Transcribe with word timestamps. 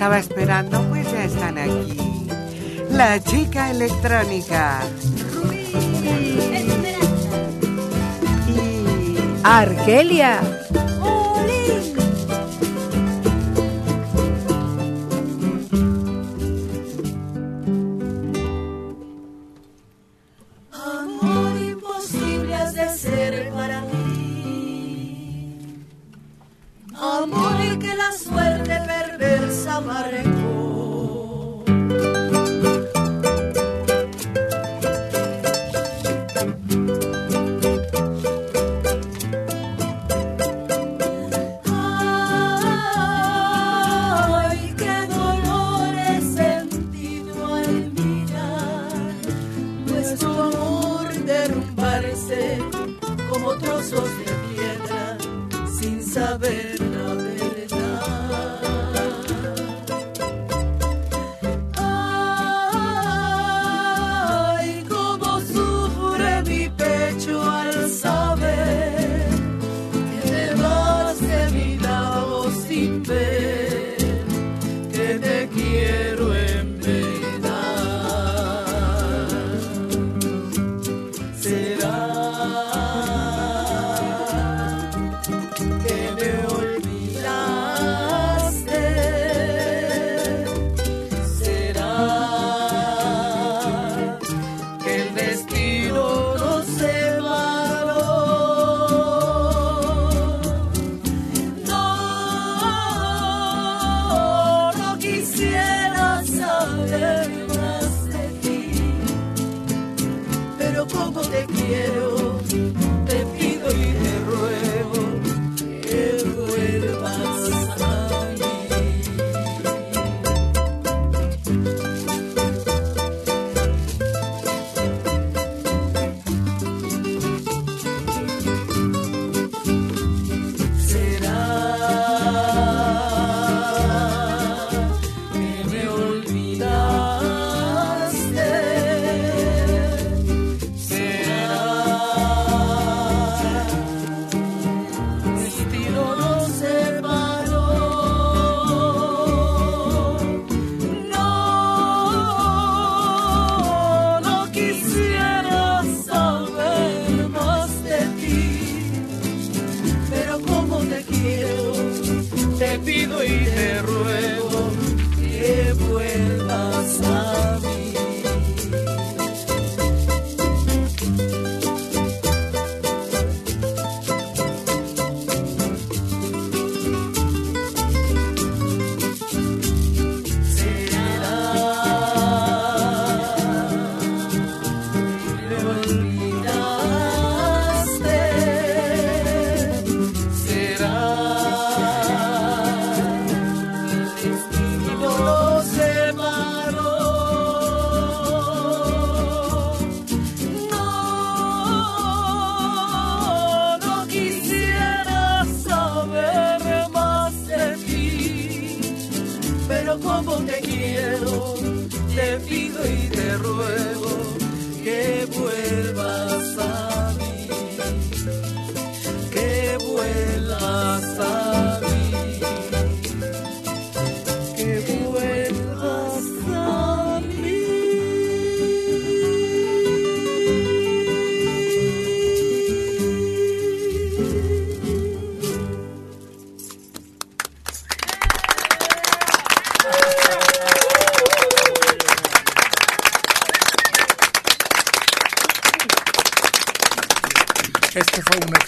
estaba 0.00 0.18
esperando, 0.18 0.82
pues 0.88 1.12
ya 1.12 1.24
están 1.24 1.58
aquí. 1.58 1.94
La 2.90 3.22
chica 3.22 3.70
electrónica. 3.70 4.80
Argelia. 9.44 10.40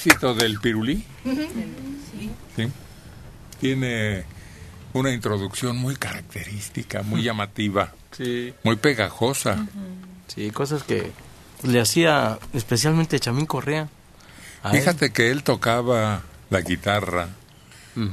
Éxito 0.07 0.35
del 0.35 0.59
Pirulí. 0.61 1.05
¿sí? 2.57 2.69
Tiene 3.61 4.25
una 4.93 5.13
introducción 5.13 5.77
muy 5.77 5.97
característica, 5.97 7.03
muy 7.03 7.23
llamativa, 7.23 7.93
Sí. 8.17 8.53
muy 8.65 8.77
pegajosa. 8.77 9.67
Sí, 10.27 10.51
cosas 10.51 10.83
que 10.83 11.11
le 11.63 11.81
hacía 11.81 12.39
especialmente 12.53 13.19
Chamín 13.21 13.47
Correa. 13.47 13.89
Él. 14.65 14.73
Fíjate 14.73 15.13
que 15.13 15.31
él 15.31 15.43
tocaba 15.45 16.23
la 16.51 16.61
guitarra, 16.61 17.29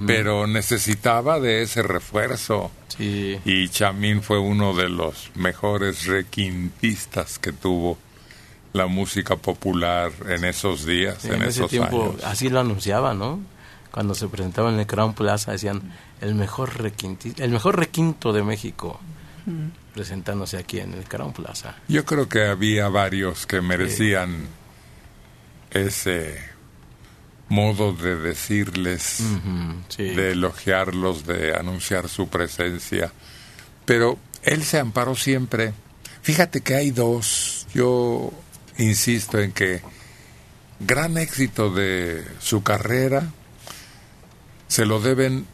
pero 0.08 0.46
necesitaba 0.48 1.40
de 1.40 1.64
ese 1.64 1.82
refuerzo. 1.84 2.72
Sí. 2.98 3.40
Y 3.46 3.70
Chamín 3.70 4.22
fue 4.22 4.40
uno 4.40 4.74
de 4.74 4.90
los 4.90 5.32
mejores 5.36 6.06
requintistas 6.06 7.40
que 7.40 7.52
tuvo 7.52 7.98
la 8.74 8.88
música 8.88 9.36
popular 9.36 10.12
en 10.28 10.46
esos 10.46 10.86
días, 10.86 11.18
Sí, 11.22 11.28
en, 11.30 11.36
en 11.36 11.42
ese 11.44 11.50
esos 11.62 11.72
tiempo 11.72 12.12
años. 12.12 12.24
así 12.24 12.50
lo 12.50 12.60
anunciaba, 12.60 13.14
¿no? 13.14 13.40
Cuando 13.92 14.14
se 14.14 14.28
presentaba 14.28 14.70
en 14.72 14.80
el 14.80 14.86
Crown 14.86 15.14
Plaza 15.16 15.52
decían 15.54 15.82
el 16.22 16.36
mejor 16.36 16.80
requinti 16.80 17.34
el 17.38 17.50
mejor 17.52 17.78
requinto 17.80 18.32
de 18.34 18.44
México 18.44 19.00
presentándose 19.96 20.58
aquí 20.58 20.80
en 20.80 20.94
el 20.94 21.06
Crown 21.06 21.34
Plaza. 21.34 21.76
Yo 21.88 22.06
creo 22.06 22.30
que 22.30 22.46
había 22.46 22.88
varios 22.90 23.48
que 23.48 23.62
merecían 23.62 24.48
ese 25.72 26.38
modo 27.48 27.94
de 27.94 28.16
decirles, 28.16 29.22
Ujú, 29.22 29.74
sí. 29.90 30.04
de 30.04 30.32
elogiarlos, 30.34 31.26
de 31.26 31.56
anunciar 31.56 32.08
su 32.10 32.28
presencia. 32.28 33.12
Pero 33.86 34.20
él 34.44 34.64
se 34.64 34.78
amparó 34.80 35.16
siempre. 35.16 35.74
Fíjate 36.22 36.62
que 36.62 36.76
hay 36.76 36.92
dos. 36.92 37.66
Yo 37.74 38.32
insisto 38.80 39.38
en 39.40 39.52
que 39.52 39.82
gran 40.80 41.18
éxito 41.18 41.70
de 41.72 42.26
su 42.40 42.64
carrera 42.64 43.30
se 44.68 44.86
lo 44.86 45.00
deben 45.00 45.46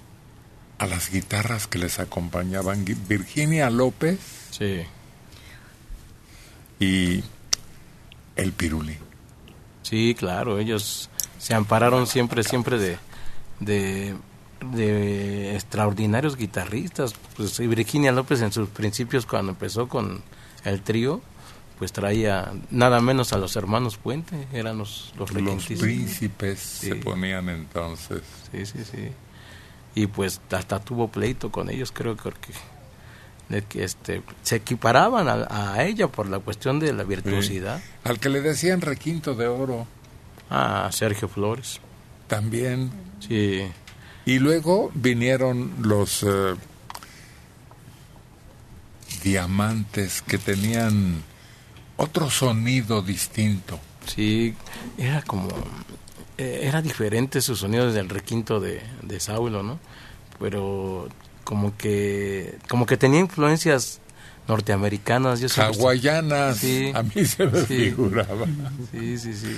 a 0.78 0.86
las 0.88 1.10
guitarras 1.12 1.68
que 1.68 1.80
les 1.80 2.00
acompañaban. 2.00 2.86
Virginia 3.08 3.70
López 3.70 4.20
Sí. 4.52 4.84
y 6.80 7.24
el 8.36 8.52
Piruli. 8.54 8.98
Sí, 9.84 10.16
claro, 10.18 10.60
ellos 10.60 11.10
se 11.40 11.54
ampararon 11.54 12.08
siempre, 12.08 12.44
siempre 12.44 12.78
de, 12.78 12.98
de, 13.60 14.16
de 14.74 15.56
extraordinarios 15.56 16.36
guitarristas. 16.36 17.14
Pues 17.38 17.60
y 17.60 17.68
Virginia 17.68 18.12
López 18.12 18.42
en 18.42 18.52
sus 18.52 18.68
principios 18.70 19.26
cuando 19.26 19.52
empezó 19.54 19.88
con 19.88 20.22
el 20.64 20.82
trío, 20.82 21.22
pues 21.78 21.92
traía 21.92 22.52
nada 22.72 23.02
menos 23.02 23.34
a 23.34 23.38
los 23.38 23.56
hermanos 23.56 23.98
Puente, 23.98 24.48
eran 24.54 24.78
los, 24.78 25.14
los 25.18 25.32
Los 25.34 25.66
príncipes 25.66 26.60
se 26.60 26.96
ponían 26.96 27.50
entonces. 27.50 28.22
Sí, 28.52 28.66
sí, 28.66 28.80
sí. 28.90 29.10
Y 29.94 30.08
pues 30.08 30.42
hasta 30.52 30.80
tuvo 30.80 31.10
pleito 31.10 31.52
con 31.52 31.70
ellos, 31.70 31.92
creo 31.92 32.16
que 32.16 32.24
porque 32.24 32.54
este 33.76 34.24
se 34.42 34.56
equiparaban 34.56 35.28
a, 35.28 35.74
a 35.74 35.84
ella 35.84 36.08
por 36.08 36.28
la 36.28 36.40
cuestión 36.40 36.80
de 36.80 36.92
la 36.94 37.04
virtuosidad. 37.04 37.82
Al 38.04 38.20
que 38.20 38.30
le 38.30 38.42
decían 38.42 38.82
requinto 38.82 39.36
de 39.36 39.48
oro 39.48 39.86
A 40.50 40.90
Sergio 40.92 41.28
Flores. 41.28 41.80
también. 42.28 42.92
Sí. 43.20 43.62
Y 44.26 44.40
luego 44.40 44.92
vinieron 44.96 45.74
los 45.82 46.24
eh, 46.24 46.56
diamantes 49.24 50.22
que 50.22 50.38
tenían 50.38 51.24
otro 51.98 52.30
sonido 52.30 53.02
distinto. 53.02 53.80
Sí, 54.06 54.54
era 54.98 55.22
como 55.24 55.50
eh, 56.38 56.62
era 56.64 56.82
diferente 56.82 57.42
su 57.42 57.56
sonido 57.56 57.92
del 57.92 58.10
requinto 58.10 58.60
de, 58.60 58.82
de 59.02 59.20
Saulo, 59.20 59.64
¿no? 59.64 59.80
Pero 60.40 61.08
como 61.44 61.76
que 61.78 62.58
como 62.68 62.86
que 62.86 62.98
tenía 62.98 63.20
influencias 63.20 64.00
norteamericanas, 64.48 65.40
yo 65.40 65.48
Hawaianas, 65.56 66.58
Sí, 66.58 66.92
a 66.94 67.02
mí 67.04 67.26
se 67.26 67.48
me 67.48 67.60
sí. 67.62 67.66
figuraba. 67.92 68.46
Sí, 68.92 69.18
sí, 69.18 69.34
sí. 69.34 69.56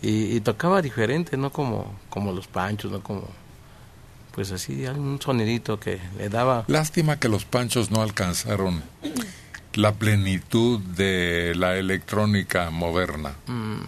Y, 0.00 0.36
y 0.36 0.40
tocaba 0.40 0.82
diferente, 0.82 1.36
no 1.36 1.52
como 1.52 1.94
como 2.10 2.32
los 2.32 2.48
Panchos, 2.48 2.90
no 2.90 3.02
como 3.02 3.28
pues 4.32 4.50
así 4.50 4.86
un 4.86 5.20
sonidito 5.20 5.78
que 5.78 6.00
le 6.16 6.30
daba 6.30 6.64
Lástima 6.66 7.18
que 7.20 7.28
los 7.28 7.44
panchos 7.44 7.90
no 7.90 8.00
alcanzaron 8.00 8.82
la 9.74 9.92
plenitud 9.94 10.80
de 10.80 11.54
la 11.56 11.76
electrónica 11.76 12.70
moderna. 12.70 13.34
mm, 13.46 13.80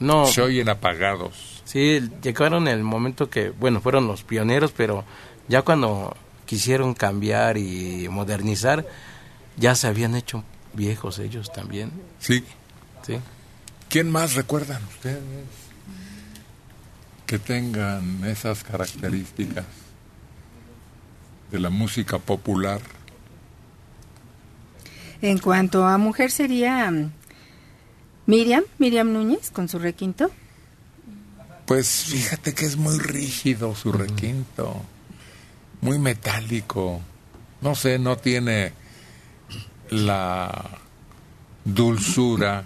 no 0.00 0.26
Se 0.26 0.42
oyen 0.42 0.68
apagados. 0.68 1.62
Sí, 1.64 2.00
llegaron 2.22 2.68
el 2.68 2.82
momento 2.82 3.28
que, 3.30 3.50
bueno, 3.50 3.80
fueron 3.80 4.06
los 4.06 4.22
pioneros, 4.24 4.72
pero 4.72 5.04
ya 5.48 5.62
cuando 5.62 6.16
quisieron 6.44 6.94
cambiar 6.94 7.56
y 7.56 8.08
modernizar, 8.08 8.86
ya 9.56 9.74
se 9.74 9.86
habían 9.88 10.14
hecho 10.14 10.44
viejos 10.74 11.18
ellos 11.18 11.50
también, 11.52 11.90
Sí. 12.20 12.44
¿sí? 13.04 13.18
¿Quién 13.88 14.10
más 14.10 14.34
recuerdan 14.34 14.82
ustedes 14.84 15.22
que 17.26 17.38
tengan 17.38 18.24
esas 18.24 18.62
características 18.62 19.64
de 21.50 21.58
la 21.60 21.70
música 21.70 22.18
popular? 22.18 22.80
En 25.22 25.38
cuanto 25.38 25.86
a 25.86 25.98
mujer 25.98 26.30
sería 26.30 26.90
mm, 26.90 27.12
Miriam, 28.26 28.64
Miriam 28.78 29.12
Núñez 29.12 29.50
con 29.50 29.68
su 29.68 29.78
requinto. 29.78 30.30
Pues 31.66 32.04
fíjate 32.04 32.54
que 32.54 32.66
es 32.66 32.76
muy 32.76 32.98
rígido 32.98 33.74
su 33.74 33.92
requinto, 33.92 34.82
muy 35.80 35.98
metálico. 35.98 37.00
No 37.60 37.74
sé, 37.74 37.98
no 37.98 38.16
tiene 38.16 38.72
la 39.90 40.80
dulzura 41.64 42.64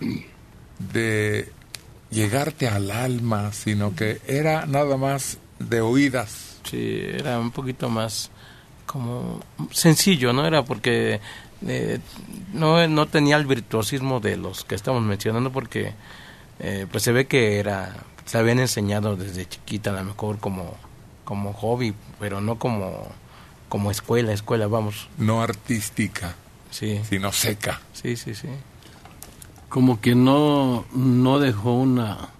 de 0.92 1.52
llegarte 2.10 2.68
al 2.68 2.90
alma, 2.90 3.52
sino 3.52 3.94
que 3.94 4.20
era 4.26 4.66
nada 4.66 4.96
más 4.96 5.38
de 5.58 5.80
oídas. 5.80 6.58
Sí, 6.64 7.00
era 7.02 7.38
un 7.38 7.50
poquito 7.50 7.88
más 7.88 8.30
como 8.86 9.40
sencillo, 9.70 10.32
¿no? 10.32 10.46
Era 10.46 10.64
porque 10.64 11.20
eh, 11.66 11.98
no, 12.52 12.86
no 12.88 13.06
tenía 13.06 13.36
el 13.36 13.46
virtuosismo 13.46 14.20
de 14.20 14.36
los 14.36 14.64
que 14.64 14.74
estamos 14.74 15.02
mencionando 15.02 15.50
porque 15.52 15.92
eh, 16.58 16.86
pues 16.90 17.02
se 17.02 17.12
ve 17.12 17.26
que 17.26 17.58
era 17.58 17.94
se 18.26 18.38
habían 18.38 18.58
enseñado 18.60 19.16
desde 19.16 19.48
chiquita 19.48 19.90
a 19.90 19.94
lo 19.94 20.04
mejor 20.04 20.38
como 20.38 20.74
como 21.24 21.52
hobby, 21.52 21.94
pero 22.18 22.40
no 22.40 22.58
como 22.58 23.06
como 23.68 23.90
escuela, 23.90 24.32
escuela, 24.32 24.66
vamos. 24.66 25.08
no 25.16 25.42
artística, 25.42 26.34
Sí. 26.70 27.00
sino 27.08 27.30
seca. 27.32 27.80
Sí, 27.92 28.16
sí, 28.16 28.34
sí. 28.34 28.48
Como 29.68 30.00
que 30.00 30.16
no, 30.16 30.84
no 30.92 31.38
dejó 31.38 31.74
una, 31.74 32.30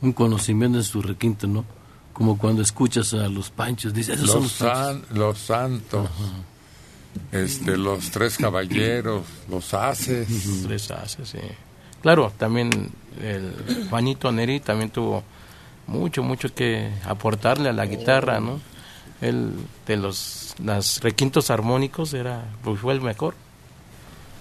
un 0.00 0.12
conocimiento 0.12 0.78
en 0.78 0.84
su 0.84 1.02
requinto, 1.02 1.48
¿no? 1.48 1.64
Como 2.12 2.38
cuando 2.38 2.62
escuchas 2.62 3.12
a 3.14 3.28
los 3.28 3.50
panchos, 3.50 3.92
dices, 3.92 4.14
esos 4.20 4.30
son 4.30 4.42
Los, 4.44 4.60
los 4.60 4.72
san- 4.72 5.02
los 5.10 5.38
santos, 5.38 6.08
este, 7.32 7.76
los 7.76 8.10
tres 8.10 8.36
caballeros, 8.38 9.22
los 9.48 9.74
haces. 9.74 10.26
Tres 10.66 10.90
haces, 10.90 11.28
sí. 11.30 11.38
Claro, 12.02 12.32
también 12.36 12.90
el 13.22 13.52
Juanito 13.90 14.30
Neri 14.32 14.60
también 14.60 14.90
tuvo 14.90 15.22
mucho, 15.86 16.22
mucho 16.22 16.54
que 16.54 16.90
aportarle 17.04 17.70
a 17.70 17.72
la 17.72 17.86
guitarra, 17.86 18.40
¿no? 18.40 18.60
Él, 19.20 19.52
de 19.86 19.96
los 19.96 20.54
las 20.62 21.00
requintos 21.02 21.50
armónicos, 21.50 22.14
era, 22.14 22.44
pues 22.62 22.80
fue 22.80 22.92
el 22.94 23.00
mejor. 23.00 23.34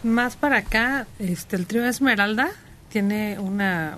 Más 0.04 0.36
para 0.36 0.58
acá, 0.58 1.08
este, 1.20 1.56
el 1.56 1.66
trío 1.66 1.86
Esmeralda 1.86 2.50
tiene 2.90 3.40
una 3.40 3.98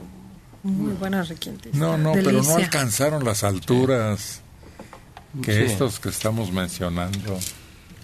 muy 0.64 0.94
buena 0.94 1.24
requinte. 1.24 1.70
No, 1.74 1.98
no, 1.98 2.14
pero 2.14 2.32
no 2.32 2.56
alcanzaron 2.56 3.24
las 3.26 3.44
alturas 3.44 4.42
que 5.44 5.54
Sí. 5.54 5.72
estos 5.74 6.00
que 6.00 6.10
estamos 6.10 6.52
mencionando. 6.52 7.38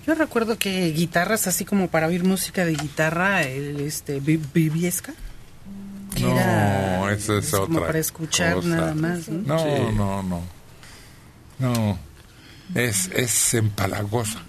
Yo 0.06 0.14
recuerdo 0.16 0.58
que 0.58 0.92
guitarras, 0.92 1.48
así 1.48 1.66
como 1.66 1.88
para 1.90 2.08
oír 2.08 2.24
música 2.24 2.64
de 2.66 2.74
guitarra, 2.76 3.44
el 3.44 3.80
este 3.80 4.20
Vi- 4.20 4.40
Viviesca. 4.54 5.14
que 6.16 6.22
No, 6.24 6.32
era, 6.32 7.12
esa 7.14 7.38
es 7.40 7.50
como 7.52 7.64
otra 7.78 7.88
para 7.88 8.00
escuchar 8.00 8.54
cosa. 8.56 8.68
nada 8.68 8.94
más. 8.96 9.28
¿no? 9.28 9.56
No, 9.56 9.60
Sí. 9.60 9.96
no, 9.96 10.24
no. 10.24 10.42
No, 11.58 11.98
es, 12.76 13.08
es 13.08 13.54
empalagosa. 13.54 14.42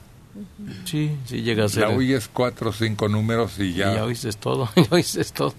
Sí, 0.85 1.17
sí 1.27 1.43
llega 1.43 1.65
a 1.65 1.69
ser. 1.69 1.83
La 1.89 1.89
oyes 1.91 2.29
cuatro 2.33 2.71
o 2.71 2.73
cinco 2.73 3.09
números 3.09 3.59
y 3.59 3.63
y 3.65 3.75
ya. 3.75 3.95
ya 3.97 4.05
oíste 4.05 4.33
todo, 4.35 4.69
ya 4.77 4.87
oíste 4.91 5.25
todo. 5.25 5.55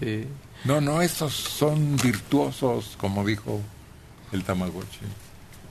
Sí. 0.00 0.26
No, 0.64 0.80
no, 0.80 1.00
estos 1.02 1.32
son 1.34 1.96
virtuosos, 1.96 2.94
como 2.98 3.24
dijo 3.24 3.60
el 4.32 4.44
Tamagotchi. 4.44 5.00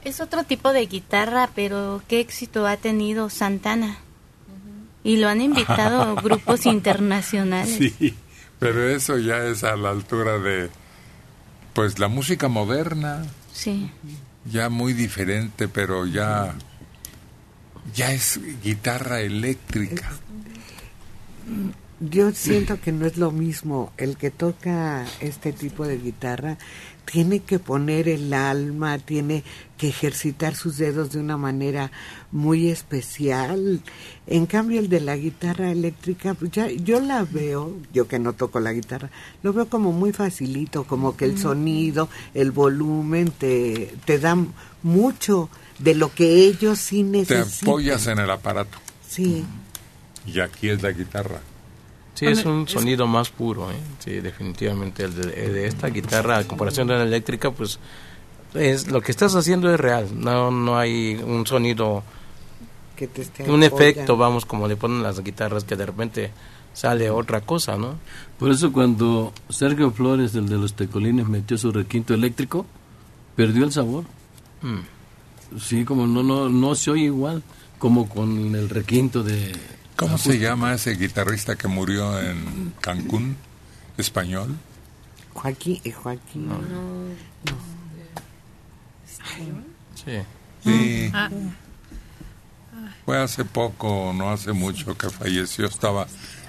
Es 0.03 0.19
otro 0.19 0.43
tipo 0.43 0.73
de 0.73 0.85
guitarra, 0.85 1.49
pero 1.55 2.01
qué 2.07 2.19
éxito 2.19 2.67
ha 2.67 2.77
tenido 2.77 3.29
Santana. 3.29 3.97
Y 5.03 5.17
lo 5.17 5.27
han 5.29 5.41
invitado 5.41 6.15
grupos 6.15 6.65
internacionales. 6.65 7.75
Sí, 7.77 8.13
pero 8.59 8.87
eso 8.89 9.17
ya 9.17 9.45
es 9.45 9.63
a 9.63 9.75
la 9.75 9.89
altura 9.89 10.39
de, 10.39 10.69
pues, 11.73 11.99
la 11.99 12.07
música 12.07 12.47
moderna, 12.47 13.25
Sí. 13.53 13.91
ya 14.45 14.69
muy 14.69 14.93
diferente, 14.93 15.67
pero 15.67 16.05
ya, 16.05 16.53
ya 17.93 18.11
es 18.11 18.39
guitarra 18.63 19.21
eléctrica. 19.21 20.11
Yo 21.99 22.31
siento 22.31 22.79
que 22.81 22.91
no 22.91 23.05
es 23.05 23.17
lo 23.17 23.31
mismo. 23.31 23.93
El 23.97 24.17
que 24.17 24.31
toca 24.31 25.05
este 25.21 25.53
tipo 25.53 25.85
de 25.85 25.97
guitarra 25.97 26.57
tiene 27.05 27.39
que 27.41 27.59
poner 27.59 28.07
el 28.07 28.33
alma, 28.33 28.97
tiene 28.97 29.43
que 29.77 29.89
ejercitar 29.89 30.55
sus 30.55 30.77
dedos 30.77 31.11
de 31.11 31.19
una 31.19 31.37
manera 31.37 31.91
muy 32.31 32.69
especial. 32.69 33.81
En 34.27 34.45
cambio, 34.45 34.79
el 34.79 34.89
de 34.89 35.01
la 35.01 35.15
guitarra 35.17 35.71
eléctrica, 35.71 36.33
pues 36.33 36.51
ya 36.51 36.69
yo 36.69 36.99
la 36.99 37.23
veo, 37.23 37.75
yo 37.93 38.07
que 38.07 38.19
no 38.19 38.33
toco 38.33 38.59
la 38.59 38.73
guitarra, 38.73 39.09
lo 39.43 39.53
veo 39.53 39.67
como 39.67 39.91
muy 39.91 40.13
facilito, 40.13 40.85
como 40.85 41.15
que 41.17 41.25
el 41.25 41.37
sonido, 41.37 42.09
el 42.33 42.51
volumen 42.51 43.31
te, 43.31 43.93
te 44.05 44.19
da 44.19 44.37
mucho 44.81 45.49
de 45.79 45.95
lo 45.95 46.13
que 46.13 46.45
ellos 46.47 46.79
sí 46.79 46.97
Te 47.03 47.09
necesitan. 47.09 47.69
apoyas 47.69 48.07
en 48.07 48.19
el 48.19 48.29
aparato. 48.29 48.77
Sí. 49.07 49.43
Y 50.25 50.39
aquí 50.39 50.69
es 50.69 50.81
la 50.81 50.91
guitarra. 50.91 51.41
Sí, 52.13 52.27
es 52.27 52.45
un 52.45 52.67
sonido 52.67 53.07
más 53.07 53.29
puro, 53.29 53.71
¿eh? 53.71 53.75
Sí, 53.99 54.19
definitivamente. 54.19 55.03
El 55.03 55.15
de, 55.15 55.45
el 55.45 55.53
de 55.53 55.67
esta 55.67 55.87
guitarra, 55.87 56.37
a 56.37 56.43
comparación 56.47 56.87
de 56.87 56.95
la 56.95 57.03
eléctrica, 57.03 57.51
pues 57.51 57.79
es 58.53 58.87
lo 58.87 59.01
que 59.01 59.11
estás 59.11 59.35
haciendo 59.35 59.73
es 59.73 59.79
real, 59.79 60.09
no 60.13 60.51
no 60.51 60.77
hay 60.77 61.15
un 61.15 61.45
sonido 61.47 62.03
que 62.95 63.07
te 63.07 63.23
esté 63.23 63.49
un 63.49 63.63
efecto, 63.63 64.15
vamos, 64.15 64.45
como 64.45 64.67
le 64.67 64.75
ponen 64.75 65.01
las 65.01 65.23
guitarras 65.23 65.63
que 65.63 65.75
de 65.75 65.85
repente 65.85 66.31
sale 66.73 67.09
otra 67.09 67.41
cosa, 67.41 67.77
¿no? 67.77 67.95
Por 68.37 68.51
eso 68.51 68.71
cuando 68.71 69.33
Sergio 69.49 69.91
Flores, 69.91 70.35
el 70.35 70.47
de 70.47 70.57
los 70.57 70.73
Tecolines, 70.73 71.27
metió 71.27 71.57
su 71.57 71.71
requinto 71.71 72.13
eléctrico, 72.13 72.65
perdió 73.35 73.63
el 73.63 73.71
sabor. 73.71 74.03
Mm. 74.61 75.59
Sí, 75.59 75.85
como 75.85 76.07
no 76.07 76.23
no 76.23 76.49
no 76.49 76.75
se 76.75 76.91
oye 76.91 77.05
igual 77.05 77.43
como 77.77 78.07
con 78.07 78.55
el 78.55 78.69
requinto 78.69 79.23
de 79.23 79.51
¿Cómo 79.95 80.17
se 80.17 80.39
llama 80.39 80.73
ese 80.73 80.91
guitarrista 80.95 81.55
que 81.55 81.67
murió 81.67 82.19
en 82.19 82.73
Cancún? 82.81 83.37
¿Español? 83.97 84.55
Joaquín, 85.33 85.81
eh, 85.83 85.91
Joaquín. 85.91 86.49
Sí. 89.95 90.11
Sí. 90.63 91.11
Ah, 91.13 91.29
Fue 93.05 93.21
hace 93.21 93.45
poco, 93.45 94.13
no 94.15 94.31
hace 94.31 94.53
mucho 94.53 94.97
que 94.97 95.09
falleció, 95.09 95.67
estaba 95.67 96.07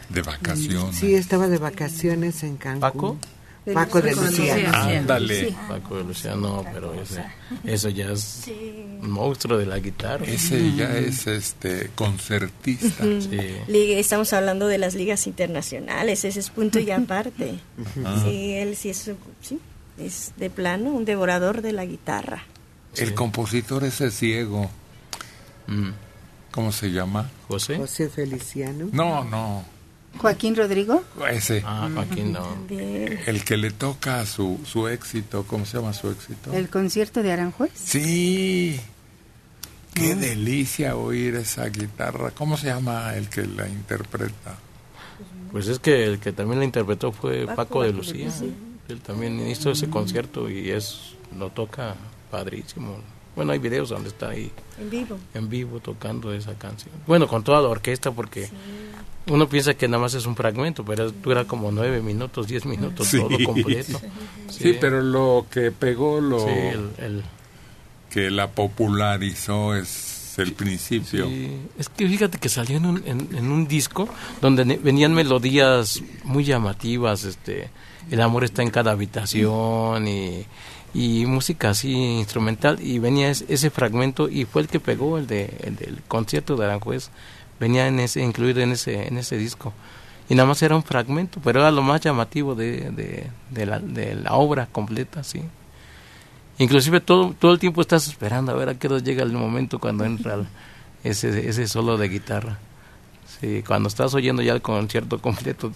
de 0.09 0.23
vacaciones. 0.23 0.97
Sí, 0.97 1.15
estaba 1.15 1.49
de 1.49 1.59
vacaciones 1.59 2.43
en 2.43 2.57
Cancún. 2.57 2.81
¿Paco? 2.81 3.19
Paco 3.73 4.01
de 4.03 4.11
Paco 4.11 4.21
de 4.23 4.31
Lucía. 4.31 4.71
Ándale. 4.99 5.55
Paco 5.69 5.97
de 5.97 6.05
Lucía, 6.05 6.35
no, 6.35 6.65
pero 6.73 6.93
ese, 6.95 7.25
eso 7.65 7.89
ya 7.89 8.11
es 8.11 8.43
un 9.01 9.11
monstruo 9.11 9.57
de 9.57 9.65
la 9.67 9.79
guitarra. 9.79 10.27
Ese 10.27 10.75
ya 10.75 10.95
es 10.97 11.27
este 11.27 11.91
concertista. 11.95 13.05
Sí. 13.05 13.39
Liga- 13.69 13.99
estamos 13.99 14.33
hablando 14.35 14.67
de 14.67 14.77
las 14.79 14.95
ligas 14.95 15.27
internacionales, 15.27 16.25
ese 16.25 16.41
es 16.41 16.51
punto 16.51 16.79
y 16.79 16.91
aparte. 16.91 17.55
Ah. 18.05 18.23
Sí, 18.25 18.53
él 18.55 18.77
sí 18.77 18.91
es, 18.91 19.11
sí, 19.41 19.59
es 19.99 20.33
de 20.37 20.51
plano 20.51 20.91
un 20.91 21.05
devorador 21.05 21.63
de 21.63 21.73
la 21.73 21.85
guitarra. 21.87 22.45
El 22.97 23.15
compositor 23.15 23.83
ese 23.85 24.11
ciego, 24.11 24.71
Mm. 25.67 25.91
¿cómo 26.51 26.71
se 26.73 26.91
llama? 26.91 27.31
¿José? 27.49 27.77
José 27.79 28.09
Feliciano. 28.11 28.89
No, 28.93 29.25
no, 29.25 29.65
Joaquín 30.19 30.57
Rodrigo. 30.57 31.03
ese. 31.31 31.63
Ah, 31.65 31.89
Joaquín, 31.93 32.33
no. 32.33 32.57
Bien. 32.69 33.21
El 33.27 33.45
que 33.45 33.57
le 33.57 33.71
toca 33.71 34.25
su, 34.27 34.61
su 34.65 34.89
éxito, 34.89 35.45
¿cómo 35.47 35.65
se 35.67 35.79
llama 35.79 35.93
su 35.93 36.11
éxito? 36.11 36.53
El 36.53 36.69
concierto 36.69 37.23
de 37.23 37.33
Aranjuez. 37.33 37.73
Sí. 37.75 38.81
Qué 39.93 40.15
delicia 40.17 40.97
oír 40.97 41.37
esa 41.37 41.67
guitarra. 41.69 42.31
¿Cómo 42.33 42.57
se 42.57 42.67
llama 42.67 43.15
el 43.15 43.29
que 43.29 43.47
la 43.47 43.69
interpreta? 43.69 44.57
Pues 45.53 45.69
es 45.69 45.79
que 45.79 46.05
el 46.05 46.19
que 46.19 46.33
también 46.33 46.59
la 46.59 46.65
interpretó 46.65 47.13
fue 47.13 47.47
Paco 47.47 47.57
Paco, 47.57 47.83
de. 47.83 47.93
Lucía. 47.93 48.29
Él 48.89 49.01
también 49.01 49.47
hizo 49.49 49.71
ese 49.71 49.89
concierto 49.89 50.51
y 50.51 50.71
es 50.71 51.15
lo 51.39 51.51
toca 51.51 51.95
padrísimo. 52.31 52.99
Bueno, 53.37 53.53
hay 53.53 53.59
videos 53.59 53.89
donde 53.89 54.09
está 54.11 54.29
ahí 54.31 54.51
En 54.79 54.91
vivo. 54.91 55.19
en 55.33 55.49
vivo 55.49 55.81
tocando 55.81 56.33
esa 56.33 56.55
canción. 56.55 56.93
Bueno, 57.07 57.27
con 57.29 57.43
toda 57.45 57.61
la 57.63 57.69
orquesta 57.69 58.11
porque 58.13 58.49
uno 59.27 59.49
piensa 59.49 59.75
que 59.75 59.89
nada 59.89 60.03
más 60.03 60.15
es 60.15 60.27
un 60.27 60.37
fragmento, 60.37 60.85
pero 60.85 61.11
dura 61.11 61.45
como 61.45 61.71
nueve 61.73 62.01
minutos, 62.03 62.47
diez 62.47 62.65
minutos 62.67 63.09
Sí. 63.09 63.19
todo 63.19 63.31
completo. 63.45 64.01
Sí, 64.49 64.77
pero 64.81 65.01
lo 65.03 65.47
que 65.51 65.71
pegó, 65.71 66.21
lo 66.21 66.41
Sí, 66.41 66.51
el- 66.51 66.91
el- 66.99 67.23
que 68.11 68.31
la 68.31 68.51
popularizó 68.51 69.75
es 69.75 70.35
el 70.39 70.53
principio. 70.53 71.27
Sí, 71.27 71.59
es 71.79 71.89
que 71.89 72.07
fíjate 72.09 72.39
que 72.39 72.49
salió 72.49 72.77
en 72.77 72.87
un, 72.87 73.03
en, 73.07 73.29
en 73.37 73.51
un 73.51 73.67
disco 73.67 74.09
donde 74.41 74.65
venían 74.83 75.15
melodías 75.15 76.03
muy 76.25 76.45
llamativas, 76.45 77.25
este, 77.25 77.71
el 78.11 78.21
amor 78.21 78.45
está 78.45 78.63
en 78.63 78.71
cada 78.71 78.93
habitación 78.93 80.07
y, 80.07 80.45
y 80.93 81.27
música 81.27 81.71
así 81.71 81.93
instrumental 81.93 82.79
y 82.81 82.99
venía 82.99 83.31
es- 83.31 83.45
ese 83.49 83.71
fragmento 83.71 84.29
y 84.29 84.45
fue 84.45 84.63
el 84.63 84.69
que 84.69 84.81
pegó 84.81 85.19
el 85.19 85.27
de 85.27 85.57
el 85.63 85.77
del 85.77 86.03
concierto 86.07 86.57
de 86.57 86.65
Aranjuez, 86.67 87.11
venía 87.61 87.87
en 87.87 88.01
ese 88.01 88.23
incluido 88.23 88.61
en 88.61 88.73
ese 88.73 89.07
en 89.09 89.19
ese 89.19 89.37
disco 89.39 89.73
y 90.29 90.35
nada 90.35 90.49
más 90.49 90.63
era 90.63 90.75
un 90.77 90.83
fragmento, 90.83 91.41
pero 91.45 91.61
era 91.61 91.71
lo 91.71 91.83
más 91.83 92.01
llamativo 92.01 92.55
de, 92.55 92.91
de, 92.91 93.27
de 93.51 93.67
la, 93.67 93.79
de 93.79 94.15
la 94.15 94.33
obra 94.35 94.67
completa, 94.73 95.23
sí. 95.23 95.43
Inclusive 96.59 97.01
todo, 97.01 97.35
todo 97.39 97.53
el 97.53 97.59
tiempo 97.59 97.81
estás 97.81 98.07
esperando 98.07 98.53
a 98.53 98.55
ver 98.55 98.69
a 98.69 98.75
qué 98.79 98.87
hora 98.87 98.99
llega 99.01 99.23
el 99.23 99.33
momento 99.33 99.79
cuando 99.79 100.05
entra 100.05 100.35
el- 100.35 100.47
ese, 101.05 101.49
ese 101.49 101.67
solo 101.69 101.97
de 101.99 102.09
guitarra. 102.09 102.59
Sí, 103.41 103.63
cuando 103.67 103.89
estás 103.89 104.15
oyendo 104.15 104.43
ya 104.43 104.53
el 104.53 104.63
concierto 104.63 105.21
completo, 105.21 105.73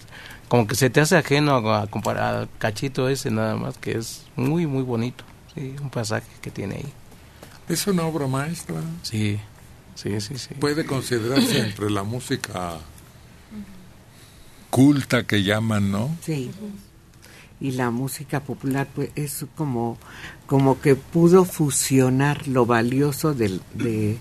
como 0.47 0.65
que 0.65 0.75
se 0.75 0.89
te 0.89 1.01
hace 1.01 1.17
ajeno 1.17 1.55
a, 1.69 1.81
a 1.83 1.87
comparar 1.87 2.35
al 2.35 2.49
cachito 2.57 3.09
ese 3.09 3.29
nada 3.29 3.55
más, 3.55 3.77
que 3.77 3.97
es 3.97 4.25
muy, 4.35 4.65
muy 4.65 4.83
bonito. 4.83 5.23
Sí, 5.53 5.75
un 5.81 5.89
pasaje 5.89 6.27
que 6.41 6.49
tiene 6.51 6.75
ahí. 6.75 6.85
Es 7.67 7.85
una 7.85 8.03
obra 8.03 8.25
maestra. 8.27 8.77
Sí, 9.03 9.39
sí, 10.01 10.21
sí, 10.21 10.37
sí. 10.37 10.53
Puede 10.55 10.85
considerarse 10.85 11.59
entre 11.59 11.89
la 11.89 12.03
música 12.03 12.77
culta 14.69 15.25
que 15.25 15.43
llaman, 15.43 15.91
¿no? 15.91 16.15
Sí. 16.21 16.51
Y 17.59 17.71
la 17.71 17.91
música 17.91 18.39
popular 18.41 18.87
pues 18.93 19.09
es 19.15 19.45
como 19.55 19.97
como 20.47 20.79
que 20.81 20.95
pudo 20.95 21.45
fusionar 21.45 22.47
lo 22.47 22.65
valioso 22.65 23.33
de 23.33 24.17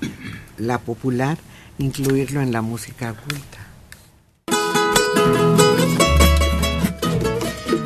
la 0.59 0.79
popular, 0.81 1.39
incluirlo 1.79 2.43
en 2.43 2.53
la 2.53 2.61
música 2.61 3.15
culta. 3.15 3.59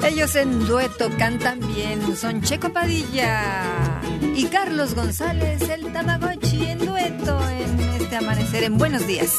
Ellos 0.08 0.34
en 0.34 0.66
dueto 0.66 1.08
cantan 1.18 1.60
bien, 1.60 2.16
son 2.16 2.42
Checo 2.42 2.72
Padilla 2.72 4.00
y 4.34 4.46
Carlos 4.46 4.94
González, 4.94 5.62
el 5.68 5.92
Tamagotchi 5.92 6.66
en 6.66 6.78
dueto 6.78 7.48
en 7.48 7.61
este 8.12 8.26
amanecer 8.26 8.64
en 8.64 8.76
Buenos 8.76 9.06
Días. 9.06 9.30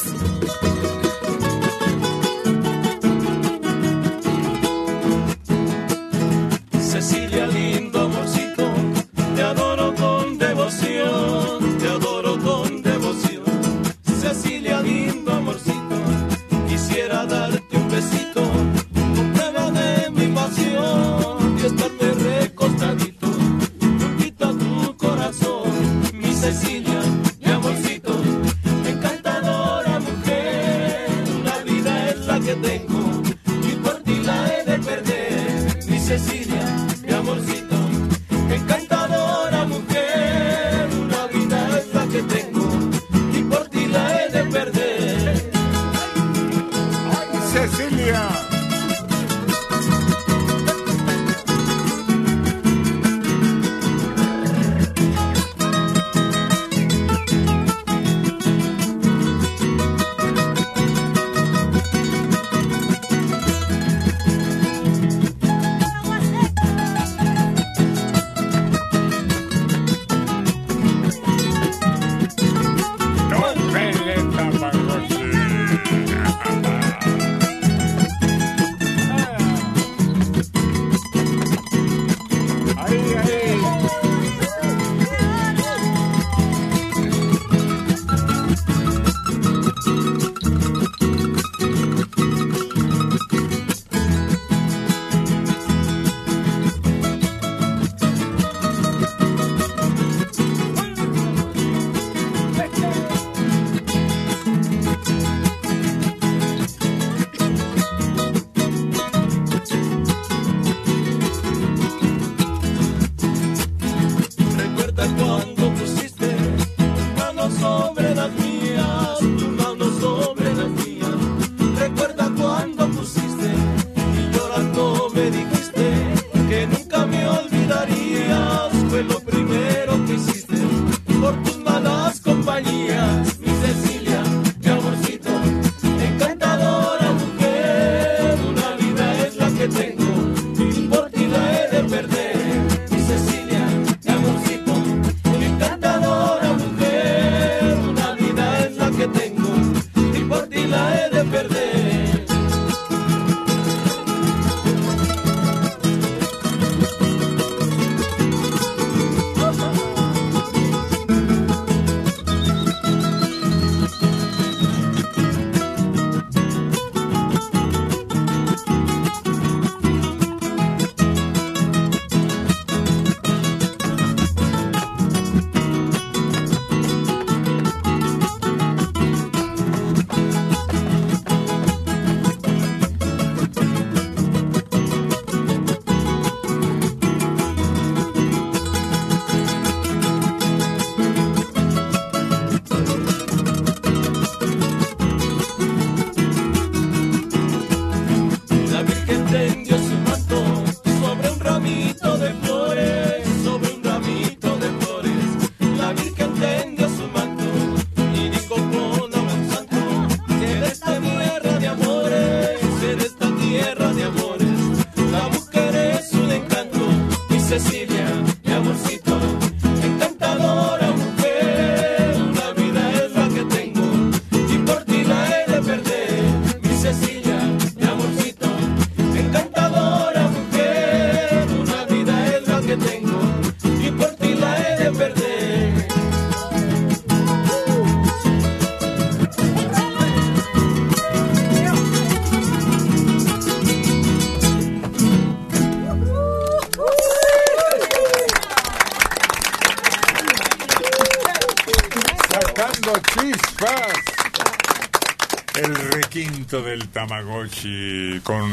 Del 256.61 256.87
Tamagotchi 256.89 258.19
con 258.23 258.49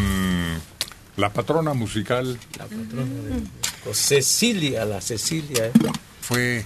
la 1.16 1.30
patrona 1.32 1.74
musical. 1.74 2.38
La 2.58 2.64
patrona 2.64 3.04
de- 3.04 3.42
con 3.84 3.94
Cecilia, 3.94 4.84
la 4.84 5.00
Cecilia. 5.00 5.66
¿eh? 5.66 5.72
Fue 6.20 6.64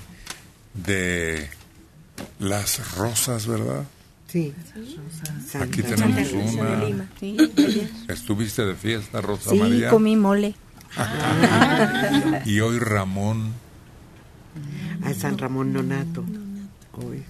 de 0.74 1.48
las 2.38 2.94
rosas, 2.96 3.46
¿verdad? 3.46 3.84
Sí. 4.28 4.52
Aquí 5.60 5.82
tenemos 5.82 6.32
una. 6.32 7.08
Sí. 7.20 7.36
¿Estuviste 8.08 8.64
de 8.64 8.74
fiesta, 8.74 9.20
Rosa 9.20 9.50
Sí, 9.50 9.58
María? 9.58 9.90
comí 9.90 10.16
mole. 10.16 10.54
Y 12.44 12.60
hoy 12.60 12.78
Ramón. 12.78 13.52
A 15.04 15.12
San 15.14 15.38
Ramón 15.38 15.72
Nonato. 15.72 16.24
Hoy. 16.92 17.22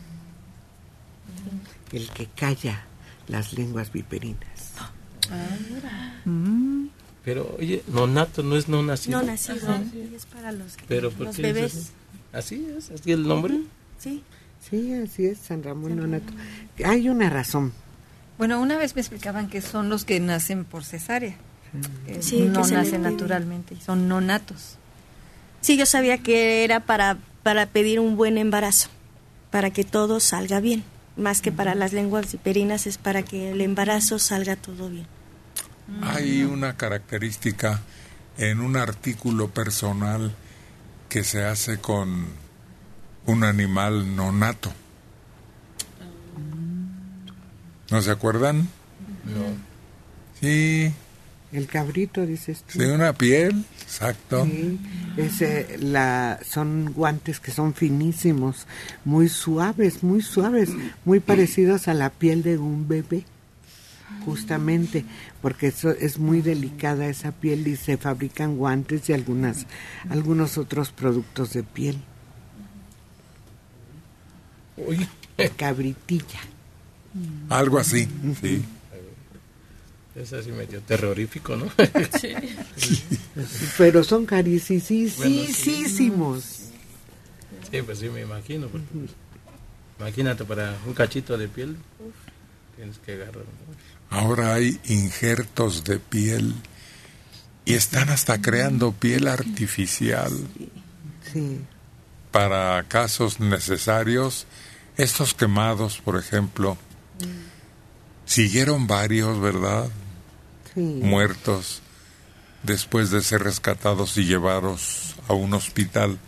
El 1.92 2.08
que 2.10 2.26
calla 2.26 2.84
las 3.28 3.52
lenguas 3.52 3.92
viperinas. 3.92 4.72
Mm. 6.24 6.86
Pero, 7.24 7.56
oye, 7.58 7.82
nonato 7.88 8.42
no 8.42 8.56
es 8.56 8.68
no 8.68 8.82
nacido. 8.82 9.20
No 9.20 9.26
nacido, 9.26 9.56
es 10.14 10.26
para 10.26 10.52
los, 10.52 10.76
Pero, 10.86 11.10
¿por 11.10 11.26
los 11.26 11.38
bebés. 11.38 11.92
Así 12.32 12.66
es, 12.76 12.90
así 12.90 13.12
es 13.12 13.18
el 13.18 13.26
nombre. 13.26 13.60
Sí. 13.98 14.22
Sí, 14.70 14.94
así 14.94 15.26
es, 15.26 15.38
San 15.38 15.62
Ramón 15.62 15.96
Nonato. 15.96 16.32
Hay 16.84 17.08
una 17.08 17.28
razón. 17.28 17.72
Bueno, 18.38 18.60
una 18.60 18.78
vez 18.78 18.94
me 18.94 19.02
explicaban 19.02 19.48
que 19.48 19.60
son 19.60 19.88
los 19.88 20.04
que 20.04 20.18
nacen 20.20 20.64
por 20.64 20.84
cesárea. 20.84 21.36
que 22.06 22.22
Sí, 22.22 22.38
que 22.38 22.44
no 22.44 22.64
se 22.64 22.74
nacen 22.74 23.02
naturalmente, 23.02 23.76
son 23.84 24.08
nonatos. 24.08 24.76
Sí, 25.60 25.76
yo 25.76 25.86
sabía 25.86 26.18
que 26.18 26.64
era 26.64 26.80
para, 26.80 27.18
para 27.42 27.66
pedir 27.66 28.00
un 28.00 28.16
buen 28.16 28.38
embarazo, 28.38 28.88
para 29.50 29.70
que 29.70 29.84
todo 29.84 30.18
salga 30.18 30.60
bien. 30.60 30.82
Más 31.16 31.40
que 31.40 31.52
para 31.52 31.74
las 31.74 31.92
lenguas 31.92 32.32
viperinas 32.32 32.86
es 32.86 32.98
para 32.98 33.22
que 33.22 33.52
el 33.52 33.60
embarazo 33.60 34.18
salga 34.18 34.56
todo 34.56 34.90
bien. 34.90 35.06
Hay 36.02 36.42
una 36.42 36.76
característica 36.76 37.82
en 38.36 38.60
un 38.60 38.76
artículo 38.76 39.50
personal 39.50 40.34
que 41.08 41.22
se 41.22 41.44
hace 41.44 41.78
con 41.78 42.26
un 43.26 43.44
animal 43.44 44.16
nonato. 44.16 44.72
¿No 47.90 48.02
se 48.02 48.10
acuerdan? 48.10 48.68
No. 49.24 49.56
Sí, 50.40 50.92
El 51.54 51.68
cabrito, 51.68 52.26
dices 52.26 52.64
tú. 52.64 52.80
de 52.80 52.92
una 52.92 53.12
piel, 53.12 53.64
exacto. 53.80 54.44
Sí, 54.44 54.80
es, 55.16 55.80
la, 55.80 56.40
son 56.44 56.92
guantes 56.92 57.38
que 57.38 57.52
son 57.52 57.74
finísimos, 57.74 58.66
muy 59.04 59.28
suaves, 59.28 60.02
muy 60.02 60.20
suaves, 60.20 60.70
muy 61.04 61.20
parecidos 61.20 61.86
a 61.86 61.94
la 61.94 62.10
piel 62.10 62.42
de 62.42 62.58
un 62.58 62.88
bebé, 62.88 63.24
justamente, 64.24 65.04
porque 65.42 65.68
eso 65.68 65.90
es 65.92 66.18
muy 66.18 66.42
delicada 66.42 67.06
esa 67.06 67.30
piel 67.30 67.68
y 67.68 67.76
se 67.76 67.98
fabrican 67.98 68.56
guantes 68.56 69.08
y 69.08 69.12
algunas, 69.12 69.64
algunos 70.08 70.58
otros 70.58 70.90
productos 70.90 71.52
de 71.52 71.62
piel. 71.62 72.02
Uy. 74.76 75.06
Cabritilla. 75.56 76.40
Algo 77.48 77.78
así, 77.78 78.08
sí. 78.40 78.64
Es 80.14 80.32
así 80.32 80.52
medio 80.52 80.80
terrorífico, 80.80 81.56
¿no? 81.56 81.66
Pero 83.78 84.04
son 84.04 84.26
caricisísimos. 84.26 86.44
Sí, 87.70 87.82
pues 87.84 87.98
sí, 87.98 88.08
me 88.08 88.20
imagino. 88.20 88.68
porque, 88.68 88.86
pues, 88.92 89.10
imagínate, 89.98 90.44
para 90.44 90.76
un 90.86 90.94
cachito 90.94 91.36
de 91.36 91.48
piel, 91.48 91.76
tienes 92.76 92.98
que 92.98 93.14
agarrar. 93.14 93.44
Ahora 94.10 94.54
hay 94.54 94.78
injertos 94.84 95.82
de 95.84 95.98
piel 95.98 96.54
y 97.64 97.74
están 97.74 98.10
hasta 98.10 98.40
creando 98.40 98.92
piel 98.92 99.26
artificial 99.26 100.30
Sí. 101.32 101.58
para 102.30 102.80
casos 102.84 103.40
necesarios. 103.40 104.46
Estos 104.96 105.34
quemados, 105.34 106.00
por 106.04 106.16
ejemplo, 106.16 106.76
siguieron 108.26 108.86
varios, 108.86 109.40
¿verdad? 109.40 109.88
Sí. 110.74 110.80
Muertos 111.02 111.80
después 112.62 113.10
de 113.10 113.22
ser 113.22 113.42
rescatados 113.42 114.16
y 114.18 114.24
llevados 114.24 115.14
a 115.28 115.34
un 115.34 115.52
hospital 115.54 116.18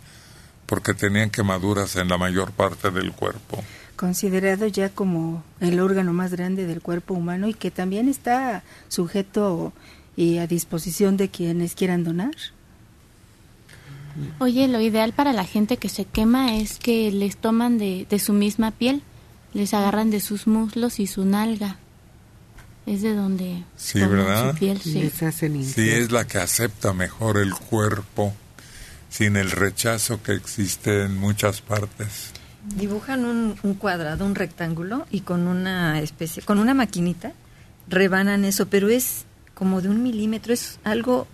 porque 0.65 0.93
tenían 0.93 1.29
quemaduras 1.29 1.95
en 1.95 2.09
la 2.09 2.17
mayor 2.17 2.51
parte 2.51 2.91
del 2.91 3.11
cuerpo. 3.11 3.63
considerado 3.95 4.67
ya 4.67 4.89
como 4.89 5.43
el 5.59 5.79
órgano 5.79 6.13
más 6.13 6.31
grande 6.31 6.67
del 6.67 6.81
cuerpo 6.81 7.15
humano 7.15 7.47
y 7.47 7.53
que 7.55 7.71
también 7.71 8.07
está 8.07 8.63
sujeto 8.89 9.73
y 10.15 10.37
a 10.37 10.45
disposición 10.47 11.17
de 11.17 11.29
quienes 11.29 11.73
quieran 11.73 12.03
donar. 12.03 12.35
Oye, 14.39 14.67
lo 14.67 14.81
ideal 14.81 15.13
para 15.13 15.33
la 15.33 15.45
gente 15.45 15.77
que 15.77 15.89
se 15.89 16.05
quema 16.05 16.57
es 16.57 16.79
que 16.79 17.11
les 17.11 17.37
toman 17.37 17.77
de, 17.77 18.05
de 18.09 18.19
su 18.19 18.33
misma 18.33 18.71
piel, 18.71 19.01
les 19.53 19.73
agarran 19.73 20.09
de 20.09 20.19
sus 20.19 20.47
muslos 20.47 20.99
y 20.99 21.07
su 21.07 21.25
nalga. 21.25 21.77
Es 22.87 23.01
de 23.01 23.13
donde 23.13 23.63
Sí, 23.75 23.99
¿verdad? 23.99 24.53
su 24.53 24.57
piel, 24.57 24.81
sí. 24.81 25.11
Sí, 25.63 25.89
es 25.89 26.11
la 26.11 26.25
que 26.25 26.37
acepta 26.37 26.93
mejor 26.93 27.37
el 27.37 27.53
cuerpo 27.53 28.33
sin 29.09 29.35
el 29.35 29.51
rechazo 29.51 30.23
que 30.23 30.33
existe 30.33 31.03
en 31.03 31.17
muchas 31.17 31.61
partes. 31.61 32.31
Dibujan 32.77 33.25
un, 33.25 33.55
un 33.61 33.73
cuadrado, 33.73 34.25
un 34.25 34.35
rectángulo 34.35 35.05
y 35.11 35.21
con 35.21 35.47
una 35.47 35.99
especie, 35.99 36.41
con 36.43 36.59
una 36.59 36.73
maquinita 36.73 37.33
rebanan 37.89 38.45
eso, 38.45 38.67
pero 38.67 38.87
es 38.89 39.25
como 39.53 39.81
de 39.81 39.89
un 39.89 40.01
milímetro, 40.01 40.53
es 40.53 40.79
algo 40.85 41.27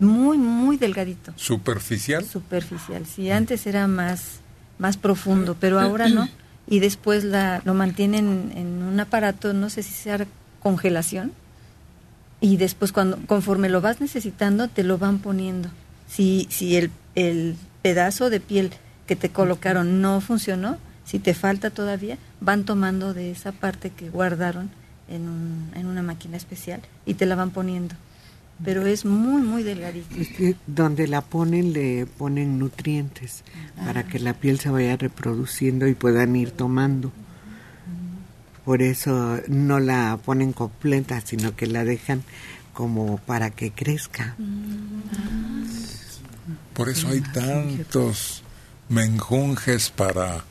muy, 0.00 0.38
muy 0.38 0.78
delgadito. 0.78 1.32
¿Superficial? 1.36 2.24
Superficial, 2.24 3.04
sí, 3.06 3.30
antes 3.30 3.66
era 3.66 3.86
más, 3.86 4.40
más 4.78 4.96
profundo, 4.96 5.54
pero 5.58 5.80
ahora 5.80 6.08
no. 6.08 6.28
Y 6.70 6.80
después 6.80 7.24
la, 7.24 7.62
lo 7.64 7.72
mantienen 7.72 8.52
en 8.54 8.82
un 8.82 9.00
aparato, 9.00 9.54
no 9.54 9.70
sé 9.70 9.82
si 9.82 9.94
sea 9.94 10.26
congelación, 10.62 11.32
y 12.40 12.56
después 12.56 12.92
cuando 12.92 13.18
conforme 13.26 13.68
lo 13.68 13.80
vas 13.80 14.00
necesitando 14.00 14.68
te 14.68 14.84
lo 14.84 14.98
van 14.98 15.18
poniendo. 15.18 15.70
Si, 16.08 16.46
si 16.50 16.76
el, 16.76 16.90
el 17.14 17.56
pedazo 17.82 18.30
de 18.30 18.40
piel 18.40 18.70
que 19.06 19.16
te 19.16 19.28
colocaron 19.30 20.00
no 20.00 20.20
funcionó, 20.20 20.76
si 21.04 21.18
te 21.18 21.34
falta 21.34 21.70
todavía, 21.70 22.18
van 22.40 22.64
tomando 22.64 23.14
de 23.14 23.30
esa 23.30 23.52
parte 23.52 23.90
que 23.90 24.10
guardaron 24.10 24.70
en, 25.08 25.22
un- 25.28 25.70
en 25.74 25.86
una 25.86 26.02
máquina 26.02 26.36
especial 26.36 26.80
y 27.06 27.14
te 27.14 27.26
la 27.26 27.34
van 27.34 27.50
poniendo. 27.50 27.94
Pero 28.64 28.86
es 28.86 29.04
muy, 29.04 29.40
muy 29.42 29.62
delgadito. 29.62 30.14
Donde 30.66 31.06
la 31.06 31.20
ponen 31.22 31.72
le 31.72 32.06
ponen 32.06 32.58
nutrientes 32.58 33.44
para 33.84 34.02
que 34.04 34.18
la 34.18 34.34
piel 34.34 34.58
se 34.58 34.68
vaya 34.68 34.96
reproduciendo 34.96 35.86
y 35.86 35.94
puedan 35.94 36.34
ir 36.36 36.50
tomando. 36.50 37.12
Por 38.68 38.82
eso 38.82 39.40
no 39.48 39.80
la 39.80 40.18
ponen 40.22 40.52
completa, 40.52 41.22
sino 41.22 41.56
que 41.56 41.66
la 41.66 41.84
dejan 41.84 42.22
como 42.74 43.16
para 43.16 43.48
que 43.48 43.70
crezca. 43.70 44.36
Por 46.74 46.90
eso 46.90 47.08
hay 47.08 47.22
tantos 47.22 48.42
menjunjes 48.90 49.88
para 49.88 50.44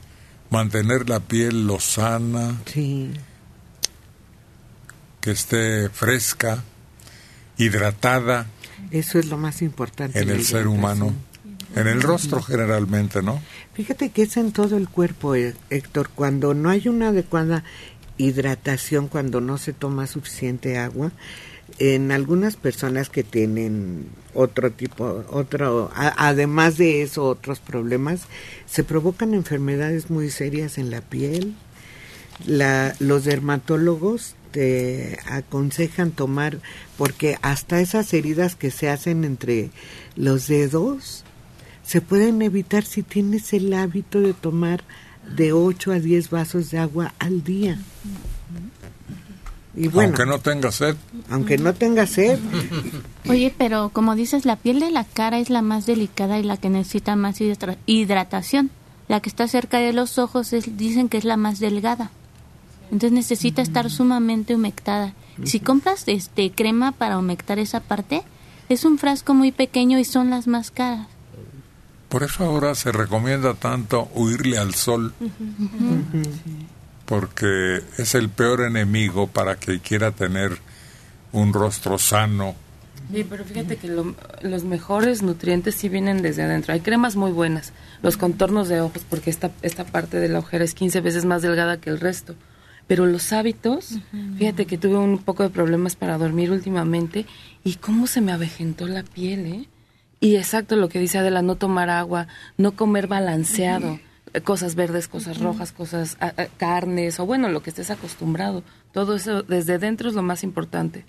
mantener 0.50 1.08
la 1.08 1.20
piel 1.20 1.68
lozana, 1.68 2.58
Sí. 2.66 3.12
que 5.22 5.30
esté 5.30 5.88
fresca, 5.90 6.64
hidratada 7.56 8.48
Eso 8.90 9.20
es 9.20 9.28
lo 9.28 9.38
más 9.38 9.62
importante. 9.62 10.20
en 10.20 10.30
el 10.32 10.44
ser 10.44 10.66
humano. 10.66 11.14
En 11.76 11.86
el 11.86 12.02
rostro 12.02 12.42
generalmente, 12.42 13.22
¿no? 13.22 13.40
Fíjate 13.76 14.10
que 14.10 14.24
es 14.24 14.38
en 14.38 14.52
todo 14.54 14.76
el 14.78 14.90
cuerpo, 14.90 15.36
eh, 15.36 15.54
Héctor. 15.70 16.10
Cuando 16.10 16.56
no 16.56 16.72
hay 16.72 16.88
una 16.88 17.10
adecuada 17.10 17.64
hidratación, 18.18 19.08
cuando 19.08 19.42
no 19.42 19.58
se 19.58 19.74
toma 19.74 20.08
suficiente 20.08 20.78
agua, 20.78 21.12
en 21.80 22.12
algunas 22.12 22.56
personas 22.56 23.10
que 23.10 23.24
tienen 23.24 24.08
otro 24.34 24.72
tipo, 24.72 25.24
otro, 25.30 25.92
además 25.96 26.78
de 26.78 27.02
eso, 27.04 27.26
otros 27.26 27.60
problemas, 27.60 28.22
se 28.66 28.84
provocan 28.84 29.34
enfermedades 29.34 30.10
muy 30.10 30.30
serias 30.30 30.78
en 30.78 30.90
la 30.90 31.02
piel. 31.02 31.56
Los 33.00 33.26
dermatólogos 33.26 34.36
te 34.52 35.20
aconsejan 35.26 36.12
tomar, 36.12 36.60
porque 36.98 37.38
hasta 37.42 37.80
esas 37.82 38.14
heridas 38.14 38.56
que 38.56 38.72
se 38.72 38.90
hacen 38.90 39.24
entre 39.24 39.70
los 40.16 40.48
dedos, 40.48 41.24
se 41.84 42.02
pueden 42.02 42.42
evitar 42.42 42.84
si 42.84 43.04
tienes 43.04 43.54
el 43.54 43.74
hábito 43.74 44.20
de 44.20 44.34
tomar 44.34 44.84
de 45.36 45.54
8 45.54 45.92
a 45.92 46.00
10 46.00 46.30
vasos 46.30 46.72
de 46.72 46.80
agua 46.80 47.14
al 47.20 47.44
día. 47.44 47.78
Y 49.76 49.90
bueno, 49.90 50.10
Aunque 50.18 50.26
no 50.26 50.40
tenga 50.40 50.72
sed. 50.72 50.96
aunque 51.30 51.58
no 51.60 51.74
tengas 51.74 52.10
sed, 52.12 52.40
Oye, 53.30 53.54
pero 53.56 53.90
como 53.90 54.16
dices, 54.16 54.46
la 54.46 54.56
piel 54.56 54.80
de 54.80 54.90
la 54.90 55.04
cara 55.04 55.38
es 55.38 55.50
la 55.52 55.62
más 55.62 55.86
delicada 55.86 56.40
y 56.40 56.44
la 56.44 56.58
que 56.58 56.70
necesita 56.70 57.16
más 57.16 57.40
hidra- 57.42 57.78
hidratación. 57.86 58.72
La 59.08 59.20
que 59.22 59.30
está 59.30 59.48
cerca 59.48 59.78
de 59.80 59.94
los 59.94 60.18
ojos 60.18 60.52
es- 60.54 60.78
dicen 60.78 61.10
que 61.10 61.18
es 61.18 61.26
la 61.26 61.38
más 61.38 61.60
delgada. 61.60 62.10
Entonces 62.86 63.12
necesita 63.12 63.62
estar 63.62 63.90
sumamente 63.92 64.56
humectada. 64.56 65.14
Si 65.44 65.60
compras 65.60 66.04
este 66.08 66.52
crema 66.52 66.92
para 66.94 67.18
humectar 67.20 67.60
esa 67.60 67.80
parte, 67.82 68.24
es 68.70 68.84
un 68.86 68.98
frasco 68.98 69.34
muy 69.36 69.52
pequeño 69.52 70.00
y 70.00 70.06
son 70.06 70.30
las 70.32 70.48
más 70.48 70.72
caras. 70.72 71.08
Por 72.10 72.24
eso 72.24 72.44
ahora 72.46 72.74
se 72.76 72.92
recomienda 72.92 73.54
tanto 73.54 74.10
huirle 74.14 74.58
al 74.58 74.74
sol, 74.74 75.14
porque 77.06 77.82
es 77.98 78.16
el 78.16 78.30
peor 78.30 78.62
enemigo 78.62 79.28
para 79.28 79.56
que 79.56 79.80
quiera 79.80 80.12
tener 80.12 80.58
un 81.32 81.54
rostro 81.54 81.98
sano. 81.98 82.56
Sí, 83.14 83.26
pero 83.30 83.46
fíjate 83.46 83.78
que 83.78 83.88
lo- 83.88 84.16
los 84.42 84.64
mejores 84.66 85.22
nutrientes 85.22 85.76
sí 85.76 85.88
vienen 85.88 86.22
desde 86.22 86.44
adentro. 86.44 86.74
Hay 86.74 86.82
cremas 86.82 87.16
muy 87.16 87.32
buenas, 87.32 87.72
los 88.02 88.18
contornos 88.18 88.68
de 88.68 88.82
ojos, 88.82 89.04
porque 89.10 89.30
esta, 89.30 89.52
esta 89.62 89.86
parte 89.86 90.18
de 90.20 90.28
la 90.28 90.40
ojera 90.40 90.66
es 90.66 90.74
15 90.74 91.00
veces 91.00 91.24
más 91.24 91.42
delgada 91.42 91.78
que 91.80 91.90
el 91.90 92.00
resto. 92.02 92.36
Pero 92.88 93.06
los 93.06 93.32
hábitos, 93.34 94.00
fíjate 94.38 94.66
que 94.66 94.78
tuve 94.78 94.98
un 94.98 95.18
poco 95.20 95.44
de 95.44 95.50
problemas 95.50 95.96
para 95.96 96.18
dormir 96.18 96.52
últimamente 96.52 97.26
y 97.64 97.76
cómo 97.76 98.08
se 98.08 98.22
me 98.22 98.32
avejentó 98.32 98.88
la 98.88 99.04
piel, 99.04 99.46
¿eh? 99.46 99.66
Y 100.20 100.36
exacto 100.36 100.76
lo 100.76 100.90
que 100.90 101.00
dice 101.00 101.20
Adela, 101.20 101.42
no 101.42 101.56
tomar 101.56 101.90
agua, 101.90 102.28
no 102.58 102.72
comer 102.74 103.08
balanceado, 103.08 104.00
cosas 104.44 104.76
verdes, 104.76 105.08
cosas 105.08 105.40
rojas, 105.40 105.72
cosas, 105.72 106.18
ah, 106.20 106.34
ah, 106.38 106.48
carnes, 106.58 107.20
o 107.20 107.26
bueno, 107.26 107.50
lo 107.50 107.62
que 107.62 107.70
estés 107.70 107.92
acostumbrado. 107.92 108.64
Todo 108.94 109.16
eso 109.16 109.44
desde 109.44 109.78
dentro 109.78 110.10
es 110.10 110.16
lo 110.16 110.24
más 110.24 110.44
importante. 110.44 111.06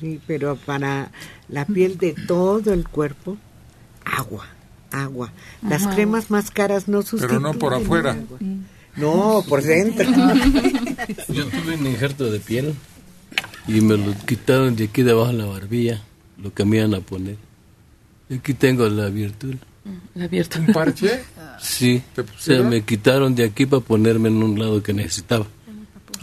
sí, 0.00 0.20
pero 0.26 0.56
para 0.56 1.10
la 1.48 1.64
piel 1.66 1.98
de 1.98 2.14
todo 2.26 2.72
el 2.72 2.88
cuerpo, 2.88 3.36
agua, 4.04 4.46
agua. 4.90 5.32
Las 5.68 5.82
Ajá. 5.82 5.94
cremas 5.94 6.30
más 6.30 6.50
caras 6.50 6.88
no 6.88 7.02
sustituyen. 7.02 7.42
no 7.42 7.52
por 7.54 7.74
afuera. 7.74 8.12
agua. 8.12 8.38
No, 8.96 9.44
por 9.48 9.62
dentro. 9.62 10.06
Yo 11.28 11.46
tuve 11.46 11.74
un 11.74 11.86
injerto 11.86 12.30
de 12.30 12.38
piel 12.38 12.74
y 13.66 13.80
me 13.80 13.96
lo 13.96 14.14
quitaron 14.26 14.76
de 14.76 14.84
aquí 14.84 15.02
debajo 15.02 15.32
de 15.32 15.38
la 15.38 15.46
barbilla, 15.46 16.02
lo 16.44 16.54
que 16.54 16.64
me 16.64 16.76
iban 16.76 16.94
a 16.94 17.00
poner. 17.00 17.36
Y 18.30 18.34
aquí 18.34 18.54
tengo 18.54 18.88
la 18.88 19.06
abertura. 19.06 19.58
La 20.14 20.24
abierto. 20.26 20.58
¿Un 20.60 20.66
parche? 20.66 21.24
Sí, 21.60 22.02
¿Te 22.14 22.20
o 22.22 22.24
sea, 22.26 22.32
pusieron? 22.34 22.68
me 22.70 22.82
quitaron 22.84 23.34
de 23.34 23.44
aquí 23.44 23.66
para 23.66 23.80
ponerme 23.82 24.28
en 24.28 24.42
un 24.42 24.58
lado 24.58 24.82
que 24.82 24.92
necesitaba. 24.94 25.46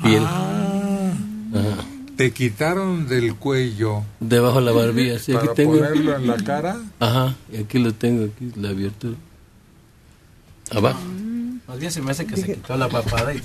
Piel. 0.03 0.23
Ah, 0.25 1.11
Ajá. 1.53 1.85
te 2.15 2.31
quitaron 2.31 3.07
del 3.07 3.35
cuello 3.35 4.03
Debajo 4.19 4.59
de 4.59 4.65
la 4.65 4.71
barbilla, 4.71 5.19
sí, 5.19 5.31
aquí 5.33 5.41
para 5.45 5.53
tengo. 5.53 5.73
ponerlo 5.77 6.15
en 6.15 6.27
la 6.27 6.37
cara. 6.37 6.77
Ajá, 6.99 7.35
y 7.51 7.57
aquí 7.57 7.77
lo 7.79 7.93
tengo, 7.93 8.25
aquí 8.25 8.51
la 8.59 8.69
abertura. 8.69 9.15
Abajo. 10.71 10.99
Más 11.71 11.79
bien 11.79 11.89
se 11.89 12.01
me 12.01 12.11
hace 12.11 12.25
que 12.25 12.35
se 12.35 12.47
quitó 12.55 12.75
la 12.75 12.89
papada 12.89 13.33
y 13.33 13.37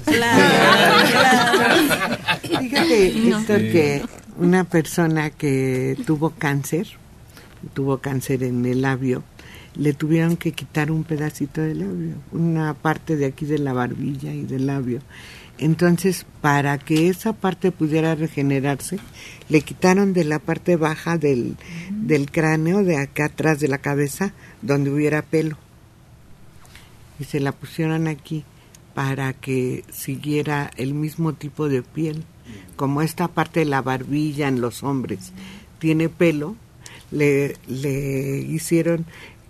Fíjate, 2.43 3.07
Héctor, 3.29 3.61
Sí. 3.61 3.71
que 3.71 4.03
una 4.37 4.65
persona 4.65 5.31
que 5.31 5.97
tuvo 6.05 6.31
cáncer, 6.31 6.89
tuvo 7.73 7.99
cáncer 7.99 8.43
en 8.43 8.67
el 8.67 8.83
labio, 8.83 9.23
le 9.77 9.93
tuvieron 9.93 10.37
que 10.37 10.51
quitar 10.51 10.91
un 10.91 11.05
pedacito 11.05 11.61
del 11.61 11.79
labio, 11.79 12.17
una 12.33 12.75
parte 12.75 13.15
de 13.15 13.27
aquí 13.27 13.47
de 13.47 13.61
la 13.61 13.73
barbilla 13.73 14.33
y 14.35 14.43
del 14.43 14.67
labio. 14.67 15.03
Entonces, 15.59 16.27
para 16.41 16.79
que 16.79 17.09
esa 17.09 17.33
parte 17.33 17.71
pudiera 17.71 18.17
regenerarse, 18.17 18.99
le 19.49 19.61
quitaron 19.61 20.15
de 20.15 20.25
la 20.25 20.41
parte 20.41 20.75
baja 20.75 21.17
del, 21.17 21.55
del 21.93 22.29
cráneo, 22.33 22.83
de 22.83 22.97
acá 22.97 23.27
atrás 23.27 23.61
de 23.61 23.69
la 23.69 23.79
cabeza, 23.79 24.33
donde 24.63 24.91
hubiera 24.91 25.23
pelo. 25.23 25.57
Y 27.19 27.25
se 27.25 27.41
la 27.41 27.53
pusieron 27.53 28.07
aquí 28.09 28.45
para 28.95 29.33
que 29.33 29.85
siguiera 29.93 30.71
el 30.77 30.95
mismo 30.95 31.33
tipo 31.35 31.69
de 31.69 31.83
piel. 31.83 32.25
Como 32.77 33.03
esta 33.03 33.29
parte 33.29 33.61
de 33.61 33.67
la 33.67 33.83
barbilla 33.83 34.49
en 34.49 34.61
los 34.61 34.83
hombres 34.83 35.33
tiene 35.79 36.09
pelo, 36.09 36.57
le, 37.11 37.57
le 37.67 38.39
hicieron 38.39 39.05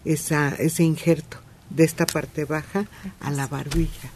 esa, 0.05 0.49
ese 0.55 0.83
injerto 0.85 1.39
de 1.71 1.85
esta 1.85 2.07
parte 2.07 2.45
baja 2.45 2.87
a 3.21 3.31
la 3.31 3.47
barbilla. 3.47 4.11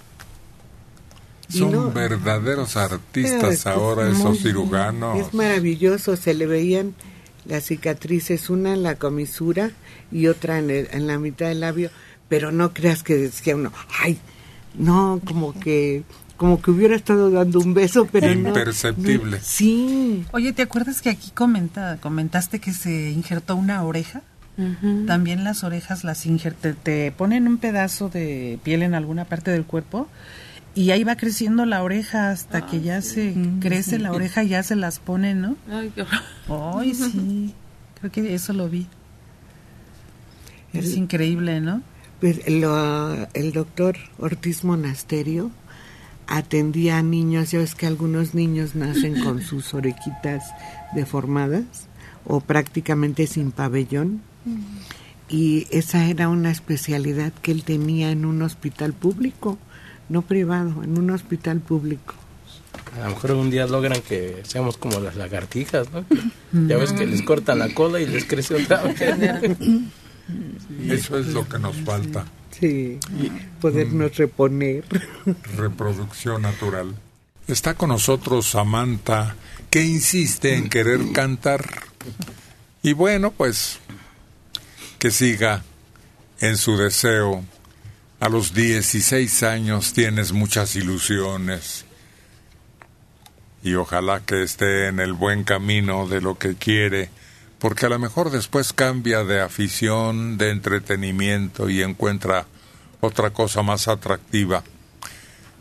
Son 1.48 1.72
no- 1.72 1.90
verdaderos 1.90 2.70
es 2.70 2.76
artistas 2.76 3.66
ahora 3.66 4.08
es 4.08 4.18
esos 4.18 4.38
cirujanos. 4.38 5.18
Es 5.18 5.34
maravilloso, 5.34 6.16
se 6.16 6.32
le 6.34 6.46
veían 6.46 6.94
las 7.44 7.64
cicatrices, 7.64 8.50
una 8.50 8.72
en 8.72 8.82
la 8.84 8.94
comisura 8.96 9.72
y 10.12 10.28
otra 10.28 10.58
en, 10.60 10.70
el- 10.70 10.88
en 10.92 11.06
la 11.08 11.18
mitad 11.18 11.46
del 11.48 11.60
labio, 11.60 11.90
pero 12.30 12.50
no 12.52 12.72
creas 12.72 13.02
que 13.02 13.16
decía 13.16 13.54
uno, 13.56 13.70
ay, 14.02 14.18
no, 14.74 15.20
como 15.26 15.52
que 15.52 16.04
como 16.38 16.62
que 16.62 16.70
hubiera 16.70 16.96
estado 16.96 17.30
dando 17.30 17.58
un 17.58 17.74
beso, 17.74 18.08
pero 18.10 18.34
no. 18.34 18.48
Imperceptible. 18.48 19.36
no. 19.36 19.42
sí. 19.44 20.24
Oye, 20.32 20.54
¿te 20.54 20.62
acuerdas 20.62 21.02
que 21.02 21.10
aquí 21.10 21.30
comenta, 21.32 21.98
comentaste 22.00 22.60
que 22.60 22.72
se 22.72 23.10
injertó 23.10 23.56
una 23.56 23.82
oreja? 23.82 24.22
También 25.06 25.42
las 25.42 25.64
orejas 25.64 26.04
las 26.04 26.26
injertan, 26.26 26.76
te 26.82 27.12
ponen 27.12 27.46
un 27.48 27.56
pedazo 27.56 28.10
de 28.10 28.58
piel 28.62 28.82
en 28.82 28.94
alguna 28.94 29.24
parte 29.24 29.50
del 29.50 29.64
cuerpo 29.64 30.06
y 30.74 30.90
ahí 30.90 31.02
va 31.02 31.16
creciendo 31.16 31.64
la 31.64 31.82
oreja 31.82 32.30
hasta 32.30 32.66
que 32.66 32.82
ya 32.82 33.00
se 33.00 33.34
crece 33.60 33.98
la 33.98 34.12
oreja 34.12 34.44
y 34.44 34.48
ya 34.48 34.62
se 34.62 34.76
las 34.76 34.98
ponen, 34.98 35.40
¿no? 35.40 35.56
Ay, 35.70 35.90
qué. 35.94 36.04
Ay, 36.48 36.94
sí. 36.94 37.54
Creo 38.00 38.12
que 38.12 38.34
eso 38.34 38.52
lo 38.52 38.68
vi. 38.68 38.86
Es 40.74 40.86
El- 40.92 40.98
increíble, 40.98 41.60
¿no? 41.60 41.82
Pues, 42.20 42.48
lo- 42.50 43.26
el 43.34 43.52
doctor 43.52 43.96
Ortiz 44.18 44.64
Monasterio 44.64 45.50
atendía 46.26 46.98
a 46.98 47.02
niños, 47.02 47.50
ya 47.50 47.58
ves 47.58 47.74
que 47.74 47.86
algunos 47.86 48.34
niños 48.34 48.74
nacen 48.74 49.22
con 49.24 49.42
sus 49.42 49.74
orejitas 49.74 50.44
deformadas 50.94 51.64
o 52.26 52.40
prácticamente 52.40 53.26
sin 53.26 53.50
pabellón 53.50 54.20
y 55.28 55.66
esa 55.70 56.06
era 56.06 56.28
una 56.28 56.50
especialidad 56.50 57.32
que 57.42 57.52
él 57.52 57.62
tenía 57.64 58.10
en 58.10 58.24
un 58.24 58.42
hospital 58.42 58.92
público, 58.92 59.58
no 60.08 60.22
privado, 60.22 60.82
en 60.82 60.98
un 60.98 61.10
hospital 61.10 61.60
público. 61.60 62.14
A 63.00 63.04
lo 63.04 63.10
mejor 63.14 63.32
un 63.32 63.50
día 63.50 63.66
logran 63.66 64.00
que 64.02 64.42
seamos 64.44 64.76
como 64.76 64.98
las 65.00 65.16
lagartijas, 65.16 65.88
¿no? 65.92 66.04
Ya 66.68 66.76
ves 66.76 66.92
que 66.92 67.06
les 67.06 67.22
cortan 67.22 67.60
la 67.60 67.72
cola 67.72 68.00
y 68.00 68.06
les 68.06 68.24
crece 68.24 68.54
otra 68.56 68.82
vez. 68.82 69.00
Eso 70.88 71.18
es 71.18 71.28
lo 71.28 71.48
que 71.48 71.58
nos 71.58 71.76
falta, 71.76 72.24
Sí, 72.58 72.98
podernos 73.60 74.16
reponer. 74.16 74.84
reproducción 75.56 76.42
natural. 76.42 76.94
Está 77.46 77.74
con 77.74 77.88
nosotros 77.88 78.46
Samantha, 78.48 79.34
que 79.70 79.84
insiste 79.84 80.54
en 80.56 80.68
querer 80.68 81.12
cantar. 81.12 81.64
Y 82.82 82.92
bueno, 82.92 83.30
pues 83.30 83.78
que 84.98 85.10
siga 85.10 85.62
en 86.40 86.56
su 86.56 86.76
deseo. 86.76 87.44
A 88.20 88.28
los 88.28 88.52
16 88.52 89.42
años 89.44 89.92
tienes 89.94 90.32
muchas 90.32 90.76
ilusiones. 90.76 91.86
Y 93.62 93.74
ojalá 93.74 94.20
que 94.20 94.42
esté 94.42 94.88
en 94.88 95.00
el 95.00 95.12
buen 95.14 95.44
camino 95.44 96.06
de 96.06 96.20
lo 96.20 96.38
que 96.38 96.54
quiere, 96.54 97.10
porque 97.60 97.86
a 97.86 97.88
lo 97.88 97.98
mejor 97.98 98.30
después 98.30 98.72
cambia 98.72 99.22
de 99.22 99.40
afición, 99.40 100.38
de 100.38 100.50
entretenimiento 100.50 101.70
y 101.70 101.82
encuentra 101.82 102.46
otra 103.00 103.30
cosa 103.30 103.62
más 103.62 103.86
atractiva. 103.86 104.64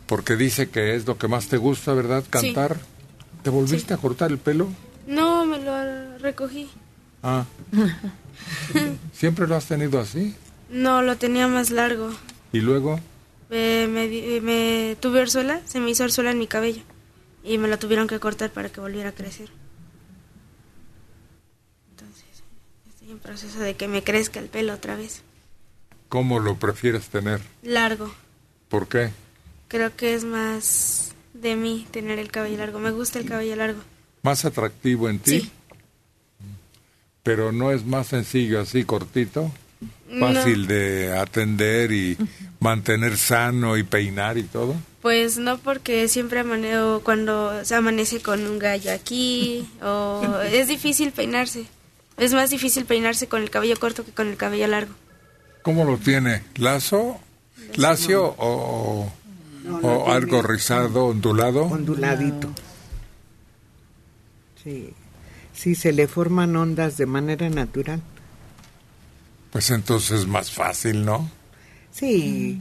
Porque 0.06 0.34
dice 0.34 0.70
que 0.70 0.96
es 0.96 1.06
lo 1.06 1.18
que 1.18 1.28
más 1.28 1.46
te 1.46 1.56
gusta, 1.56 1.94
¿verdad? 1.94 2.24
Sí. 2.24 2.30
Cantar. 2.30 2.78
¿Te 3.42 3.50
volviste 3.50 3.94
a 3.94 3.96
cortar 3.96 4.30
el 4.32 4.38
pelo? 4.38 4.68
No, 5.06 5.46
me 5.46 5.58
lo 5.58 6.18
recogí. 6.18 6.68
Ah. 7.22 7.44
¿Siempre 9.12 9.46
lo 9.46 9.54
has 9.54 9.66
tenido 9.66 10.00
así? 10.00 10.34
No, 10.68 11.02
lo 11.02 11.16
tenía 11.16 11.48
más 11.48 11.70
largo. 11.70 12.10
¿Y 12.52 12.60
luego? 12.60 13.00
Eh, 13.50 13.88
me, 13.90 14.40
me 14.40 14.96
tuve 15.00 15.20
orzuela, 15.20 15.60
se 15.64 15.80
me 15.80 15.90
hizo 15.90 16.04
orzuela 16.04 16.30
en 16.30 16.38
mi 16.38 16.46
cabello. 16.46 16.82
Y 17.42 17.58
me 17.58 17.68
lo 17.68 17.78
tuvieron 17.78 18.06
que 18.06 18.20
cortar 18.20 18.50
para 18.50 18.68
que 18.68 18.80
volviera 18.80 19.10
a 19.10 19.12
crecer. 19.12 19.48
Entonces, 21.90 22.42
estoy 22.88 22.99
en 23.10 23.18
proceso 23.18 23.58
de 23.60 23.74
que 23.74 23.88
me 23.88 24.02
crezca 24.02 24.40
el 24.40 24.46
pelo 24.46 24.74
otra 24.74 24.96
vez. 24.96 25.22
¿Cómo 26.08 26.40
lo 26.40 26.56
prefieres 26.56 27.08
tener? 27.08 27.40
Largo. 27.62 28.12
¿Por 28.68 28.88
qué? 28.88 29.10
Creo 29.68 29.94
que 29.94 30.14
es 30.14 30.24
más 30.24 31.12
de 31.34 31.56
mí 31.56 31.86
tener 31.90 32.18
el 32.18 32.30
cabello 32.30 32.58
largo. 32.58 32.78
Me 32.78 32.90
gusta 32.90 33.18
el 33.18 33.26
cabello 33.26 33.56
largo. 33.56 33.80
¿Más 34.22 34.44
atractivo 34.44 35.08
en 35.08 35.18
ti? 35.18 35.40
Sí. 35.40 35.52
Pero 37.22 37.52
no 37.52 37.70
es 37.70 37.84
más 37.84 38.08
sencillo 38.08 38.60
así, 38.60 38.84
cortito. 38.84 39.50
No. 40.08 40.34
Fácil 40.34 40.66
de 40.66 41.16
atender 41.16 41.92
y 41.92 42.16
mantener 42.60 43.16
sano 43.16 43.76
y 43.76 43.84
peinar 43.84 44.36
y 44.36 44.42
todo. 44.42 44.74
Pues 45.00 45.38
no 45.38 45.58
porque 45.58 46.08
siempre 46.08 46.40
amaneo 46.40 47.00
cuando 47.02 47.64
se 47.64 47.74
amanece 47.74 48.20
con 48.20 48.44
un 48.46 48.58
gallo 48.58 48.92
aquí 48.92 49.66
o 49.82 50.40
es 50.52 50.68
difícil 50.68 51.12
peinarse. 51.12 51.66
Es 52.20 52.34
más 52.34 52.50
difícil 52.50 52.84
peinarse 52.84 53.28
con 53.28 53.40
el 53.42 53.48
cabello 53.48 53.76
corto 53.80 54.04
que 54.04 54.12
con 54.12 54.28
el 54.28 54.36
cabello 54.36 54.66
largo. 54.66 54.92
¿Cómo 55.62 55.84
lo 55.84 55.96
tiene? 55.96 56.42
¿Lazo? 56.56 57.18
¿Lacio 57.76 58.34
o, 58.36 59.10
o 59.82 60.12
algo 60.12 60.42
rizado, 60.42 61.06
ondulado? 61.06 61.62
Onduladito. 61.62 62.50
Sí. 64.62 64.92
Sí, 65.54 65.74
se 65.74 65.92
le 65.92 66.08
forman 66.08 66.54
ondas 66.56 66.98
de 66.98 67.06
manera 67.06 67.48
natural. 67.48 68.02
Pues 69.50 69.70
entonces 69.70 70.20
es 70.20 70.26
más 70.26 70.50
fácil, 70.50 71.06
¿no? 71.06 71.30
Sí, 71.90 72.60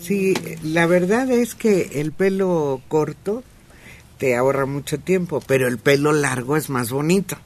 sí, 0.00 0.34
la 0.64 0.86
verdad 0.86 1.30
es 1.30 1.54
que 1.54 2.00
el 2.00 2.10
pelo 2.10 2.82
corto 2.88 3.44
te 4.18 4.36
ahorra 4.36 4.66
mucho 4.66 4.98
tiempo, 4.98 5.40
pero 5.46 5.68
el 5.68 5.78
pelo 5.78 6.12
largo 6.12 6.56
es 6.56 6.70
más 6.70 6.90
bonito. 6.90 7.38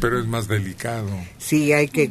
Pero 0.00 0.18
es 0.18 0.26
más 0.26 0.48
delicado. 0.48 1.08
Sí, 1.38 1.72
hay 1.72 1.88
que 1.88 2.10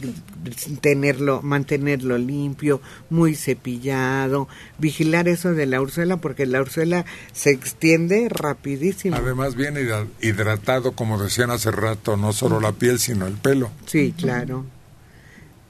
tenerlo, 0.82 1.42
mantenerlo 1.42 2.18
limpio, 2.18 2.82
muy 3.10 3.36
cepillado, 3.36 4.48
vigilar 4.78 5.28
eso 5.28 5.54
de 5.54 5.66
la 5.66 5.82
urzuela 5.82 6.18
porque 6.18 6.46
la 6.46 6.62
urzuela 6.62 7.06
se 7.34 7.52
extiende 7.52 8.28
rapidísimo. 8.30 9.16
Además 9.16 9.56
viene 9.56 9.82
hidra- 9.82 10.08
hidratado, 10.22 10.92
como 10.94 11.22
decían 11.22 11.52
hace 11.52 11.72
rato, 11.72 12.18
no 12.18 12.34
solo 12.34 12.60
la 12.60 12.72
piel, 12.74 13.00
sino 13.00 13.28
el 13.28 13.34
pelo. 13.34 13.72
Sí, 13.86 14.14
claro. 14.18 14.66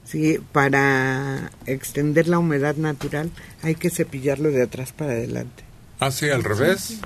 Sí, 0.04 0.38
para 0.52 1.50
extender 1.66 2.28
la 2.28 2.38
humedad 2.38 2.76
natural 2.76 3.30
hay 3.62 3.74
que 3.74 3.90
cepillarlo 3.90 4.50
de 4.50 4.62
atrás 4.62 4.92
para 4.92 5.12
adelante. 5.12 5.64
Así, 5.98 6.28
al 6.28 6.44
revés. 6.44 6.98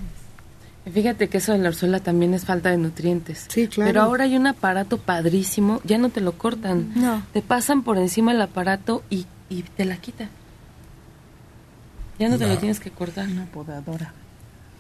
Fíjate 0.93 1.29
que 1.29 1.39
eso 1.39 1.53
de 1.53 1.59
la 1.59 1.69
orzuela 1.69 2.01
también 2.01 2.33
es 2.33 2.45
falta 2.45 2.71
de 2.71 2.79
nutrientes. 2.79 3.47
Sí, 3.49 3.69
claro. 3.69 3.89
Pero 3.89 4.03
ahora 4.03 4.25
hay 4.25 4.37
un 4.37 4.47
aparato 4.47 4.99
padrísimo, 4.99 5.81
ya 5.85 5.99
no 5.99 6.09
te 6.09 6.21
lo 6.21 6.33
cortan. 6.33 6.93
No. 6.95 7.23
Te 7.33 7.43
pasan 7.43 7.83
por 7.83 7.99
encima 7.99 8.33
el 8.33 8.41
aparato 8.41 9.03
y, 9.11 9.27
y 9.51 9.63
te 9.63 9.85
la 9.85 9.99
quita. 9.99 10.31
Ya 12.19 12.29
no 12.29 12.39
te 12.39 12.47
lo 12.47 12.57
tienes 12.59 12.81
que 12.81 12.91
cortar. 12.91 13.29
Una 13.29 13.47
podadora 13.47 14.13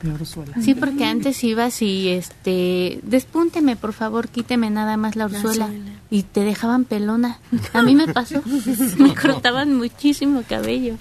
de 0.03 0.13
orzuela. 0.13 0.55
Sí, 0.61 0.75
porque 0.75 1.05
antes 1.05 1.43
ibas 1.45 1.83
y 1.83 2.09
este, 2.09 3.01
despúnteme, 3.03 3.77
por 3.77 3.93
favor, 3.93 4.29
quíteme 4.29 4.71
nada 4.71 4.97
más 4.97 5.17
la 5.17 5.27
orzuela. 5.27 5.67
orzuela. 5.67 5.93
Y 6.11 6.23
te 6.25 6.41
dejaban 6.41 6.85
pelona. 6.85 7.39
A 7.73 7.83
mí 7.83 7.95
me 7.95 8.09
pasó. 8.09 8.43
me 8.99 9.15
cortaban 9.15 9.77
muchísimo 9.77 10.43
cabello. 10.49 10.97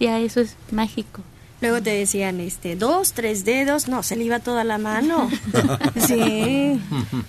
Ya 0.00 0.18
eso 0.20 0.40
es 0.40 0.56
mágico. 0.70 1.22
Luego 1.60 1.80
te 1.82 1.90
decían, 1.90 2.40
este, 2.40 2.76
dos, 2.76 3.12
tres 3.12 3.44
dedos, 3.46 3.88
no, 3.88 4.02
se 4.02 4.14
le 4.16 4.24
iba 4.24 4.40
toda 4.40 4.62
la 4.64 4.76
mano. 4.78 5.30
sí. 6.06 6.80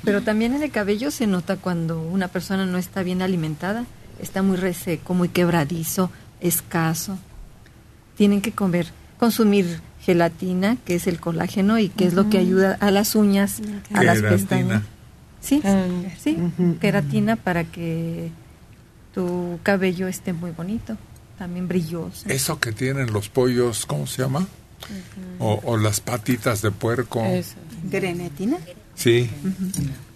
Pero 0.03 0.21
también 0.21 0.53
en 0.53 0.63
el 0.63 0.71
cabello 0.71 1.11
se 1.11 1.27
nota 1.27 1.55
cuando 1.57 2.01
una 2.01 2.27
persona 2.27 2.65
no 2.65 2.77
está 2.77 3.03
bien 3.03 3.21
alimentada, 3.21 3.85
está 4.21 4.41
muy 4.43 4.57
reseco, 4.57 5.13
muy 5.13 5.29
quebradizo, 5.29 6.11
escaso. 6.41 7.17
Tienen 8.17 8.41
que 8.41 8.51
comer, 8.51 8.87
consumir 9.17 9.79
gelatina, 10.01 10.77
que 10.85 10.95
es 10.95 11.07
el 11.07 11.19
colágeno 11.19 11.79
y 11.79 11.89
que 11.89 12.05
es 12.05 12.13
lo 12.13 12.29
que 12.29 12.37
ayuda 12.37 12.77
a 12.81 12.91
las 12.91 13.15
uñas, 13.15 13.61
a 13.93 14.03
las 14.03 14.17
Queratina. 14.17 14.29
pestañas. 14.29 14.81
Sí, 15.39 15.61
Ah, 15.63 15.85
sí, 16.19 16.37
queratina 16.81 17.35
para 17.37 17.63
que 17.63 18.31
tu 19.13 19.59
cabello 19.63 20.07
esté 20.07 20.33
muy 20.33 20.51
bonito, 20.51 20.97
también 21.37 21.67
brilloso. 21.67 22.27
Eso 22.29 22.59
que 22.59 22.71
tienen 22.71 23.13
los 23.13 23.29
pollos, 23.29 23.85
¿cómo 23.85 24.07
se 24.07 24.21
llama? 24.23 24.47
o, 25.39 25.59
o 25.63 25.77
las 25.77 25.99
patitas 25.99 26.61
de 26.61 26.71
puerco. 26.71 27.23
Eso. 27.25 27.55
Grenetina. 27.89 28.57
Sí. 28.95 29.29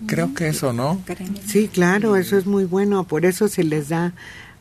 Creo 0.08 0.34
que 0.34 0.48
eso, 0.48 0.74
¿no? 0.74 1.02
Sí, 1.48 1.68
claro, 1.68 2.16
eso 2.16 2.38
es 2.38 2.46
muy 2.46 2.66
bueno, 2.66 3.04
por 3.04 3.26
eso 3.26 3.48
se 3.48 3.64
les 3.64 3.90
da, 3.90 4.14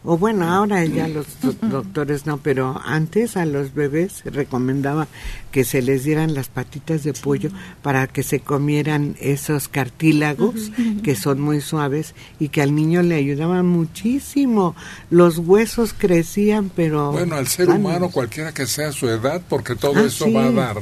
o 0.03 0.17
bueno, 0.17 0.49
ahora 0.49 0.85
ya 0.85 1.07
los 1.09 1.27
do- 1.43 1.55
doctores 1.69 2.25
no, 2.27 2.39
pero 2.39 2.81
antes 2.85 3.37
a 3.37 3.45
los 3.45 3.75
bebés 3.75 4.23
se 4.25 4.31
recomendaba 4.31 5.09
que 5.51 5.65
se 5.65 5.83
les 5.83 6.05
dieran 6.05 6.33
las 6.35 6.49
patitas 6.49 7.03
de 7.05 7.13
pollo 7.13 7.51
para 7.83 8.07
que 8.07 8.23
se 8.23 8.41
comieran 8.41 9.17
esos 9.21 9.69
cartílagos 9.69 10.71
que 11.03 11.15
son 11.17 11.41
muy 11.41 11.61
suaves 11.61 12.15
y 12.39 12.49
que 12.49 12.63
al 12.63 12.75
niño 12.75 13.03
le 13.03 13.17
ayudaban 13.17 13.67
muchísimo. 13.67 14.75
Los 15.11 15.39
huesos 15.39 15.93
crecían, 15.97 16.71
pero... 16.75 17.13
Bueno, 17.13 17.37
al 17.37 17.47
ser 17.47 17.67
sanos. 17.67 17.81
humano, 17.81 18.09
cualquiera 18.11 18.53
que 18.55 18.67
sea 18.67 18.93
su 18.93 19.09
edad, 19.09 19.43
porque 19.49 19.75
todo 19.77 19.95
Ah, 19.97 20.03
eso 20.07 20.25
sí. 20.25 20.33
va 20.33 20.47
a 20.47 20.51
dar 20.53 20.77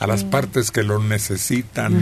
a 0.00 0.06
las 0.08 0.24
partes 0.24 0.70
que 0.72 0.82
lo 0.82 0.98
necesitan 1.02 1.94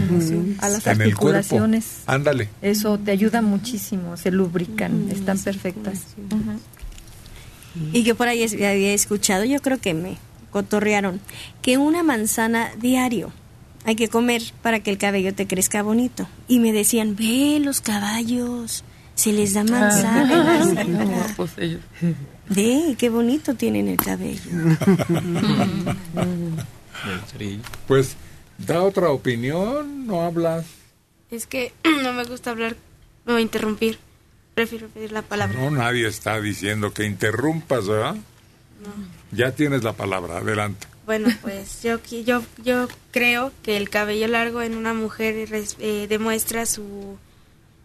A 0.59 0.69
las 0.69 0.87
en 0.87 1.01
el 1.01 1.15
cuerpo. 1.15 1.37
articulaciones. 1.37 1.85
Ándale. 2.07 2.49
Eso 2.61 2.97
te 2.97 3.11
ayuda 3.11 3.41
muchísimo, 3.43 4.17
se 4.17 4.31
lubrican, 4.31 5.09
están 5.11 5.37
perfectas. 5.37 5.99
Y 7.93 8.01
yo 8.03 8.15
por 8.15 8.27
ahí 8.27 8.41
es- 8.41 8.53
había 8.53 8.93
escuchado, 8.93 9.43
yo 9.45 9.61
creo 9.61 9.77
que 9.79 9.93
me 9.93 10.17
cotorrearon, 10.51 11.19
que 11.61 11.77
una 11.77 12.01
manzana 12.01 12.71
diario 12.81 13.31
hay 13.85 13.95
que 13.95 14.07
comer 14.09 14.41
para 14.61 14.79
que 14.81 14.91
el 14.91 14.97
cabello 14.97 15.33
te 15.35 15.45
crezca 15.47 15.81
bonito. 15.83 16.27
Y 16.47 16.59
me 16.59 16.71
decían, 16.73 17.15
ve 17.15 17.59
los 17.63 17.81
caballos, 17.81 18.83
Se 19.15 19.33
les 19.33 19.53
da 19.53 19.65
manzana. 19.65 20.61
Ah, 20.99 21.03
guapos 21.03 21.51
ellos. 21.57 21.81
Ve, 22.49 22.95
qué 22.97 23.09
bonito 23.09 23.53
tienen 23.55 23.89
el 23.89 23.97
cabello. 23.97 24.39
Pues, 27.87 28.15
da 28.57 28.81
otra 28.83 29.09
opinión, 29.09 30.05
no 30.07 30.21
hablas. 30.21 30.65
Es 31.31 31.45
que 31.47 31.73
no 32.03 32.13
me 32.13 32.23
gusta 32.25 32.51
hablar 32.51 32.75
o 33.27 33.37
interrumpir. 33.39 33.99
Prefiero 34.55 34.87
pedir 34.89 35.11
la 35.11 35.21
palabra. 35.21 35.57
No, 35.59 35.71
nadie 35.71 36.07
está 36.07 36.39
diciendo 36.41 36.91
que 36.93 37.05
interrumpas, 37.05 37.87
¿verdad? 37.87 38.15
No. 38.15 38.91
Ya 39.31 39.51
tienes 39.51 39.83
la 39.83 39.93
palabra, 39.93 40.37
adelante. 40.37 40.87
Bueno, 41.05 41.29
pues 41.41 41.81
yo, 41.81 41.99
yo, 42.25 42.43
yo 42.63 42.87
creo 43.11 43.51
que 43.63 43.77
el 43.77 43.89
cabello 43.89 44.27
largo 44.27 44.61
en 44.61 44.75
una 44.77 44.93
mujer 44.93 45.49
res- 45.49 45.75
eh, 45.79 46.05
demuestra 46.09 46.65
su 46.65 47.17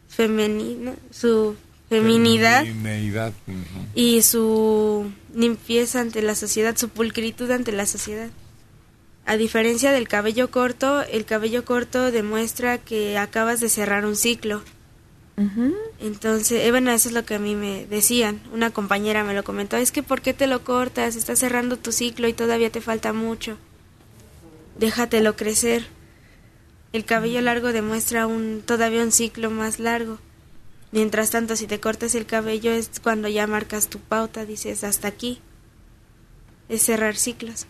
femenina, 0.08 0.94
su 1.10 1.56
feminidad 1.88 2.64
Femineidad, 2.64 3.32
ujú. 3.46 3.86
y 3.94 4.22
su 4.22 5.10
limpieza 5.34 6.00
ante 6.00 6.22
la 6.22 6.34
sociedad, 6.34 6.76
su 6.76 6.88
pulcritud 6.88 7.50
ante 7.50 7.72
la 7.72 7.86
sociedad. 7.86 8.28
A 9.26 9.36
diferencia 9.36 9.90
del 9.92 10.06
cabello 10.06 10.50
corto, 10.50 11.02
el 11.02 11.24
cabello 11.24 11.64
corto 11.64 12.10
demuestra 12.10 12.78
que 12.78 13.16
acabas 13.16 13.60
de 13.60 13.70
cerrar 13.70 14.04
un 14.04 14.16
ciclo. 14.16 14.62
Entonces, 15.98 16.64
eh, 16.64 16.70
bueno, 16.70 16.92
eso 16.92 17.08
es 17.08 17.14
lo 17.14 17.24
que 17.24 17.34
a 17.34 17.38
mí 17.38 17.56
me 17.56 17.86
decían. 17.86 18.40
Una 18.52 18.70
compañera 18.70 19.24
me 19.24 19.34
lo 19.34 19.42
comentó, 19.42 19.76
es 19.76 19.90
que 19.90 20.02
¿por 20.02 20.20
qué 20.20 20.34
te 20.34 20.46
lo 20.46 20.62
cortas? 20.62 21.16
Estás 21.16 21.38
cerrando 21.38 21.78
tu 21.78 21.90
ciclo 21.90 22.28
y 22.28 22.34
todavía 22.34 22.70
te 22.70 22.80
falta 22.80 23.12
mucho. 23.12 23.56
Déjatelo 24.78 25.36
crecer. 25.36 25.86
El 26.92 27.04
cabello 27.04 27.40
largo 27.40 27.72
demuestra 27.72 28.26
un 28.26 28.62
todavía 28.64 29.02
un 29.02 29.10
ciclo 29.10 29.50
más 29.50 29.80
largo. 29.80 30.18
Mientras 30.92 31.30
tanto, 31.30 31.56
si 31.56 31.66
te 31.66 31.80
cortas 31.80 32.14
el 32.14 32.26
cabello 32.26 32.70
es 32.70 33.00
cuando 33.02 33.26
ya 33.26 33.46
marcas 33.48 33.88
tu 33.88 33.98
pauta, 33.98 34.44
dices 34.44 34.84
hasta 34.84 35.08
aquí. 35.08 35.40
Es 36.68 36.82
cerrar 36.82 37.16
ciclos. 37.16 37.66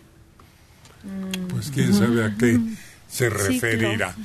Pues 1.49 1.71
quién 1.71 1.93
sabe 1.93 2.23
a 2.25 2.35
qué 2.35 2.59
se 3.07 3.29
Ciclo. 3.29 3.43
referirá. 3.47 4.15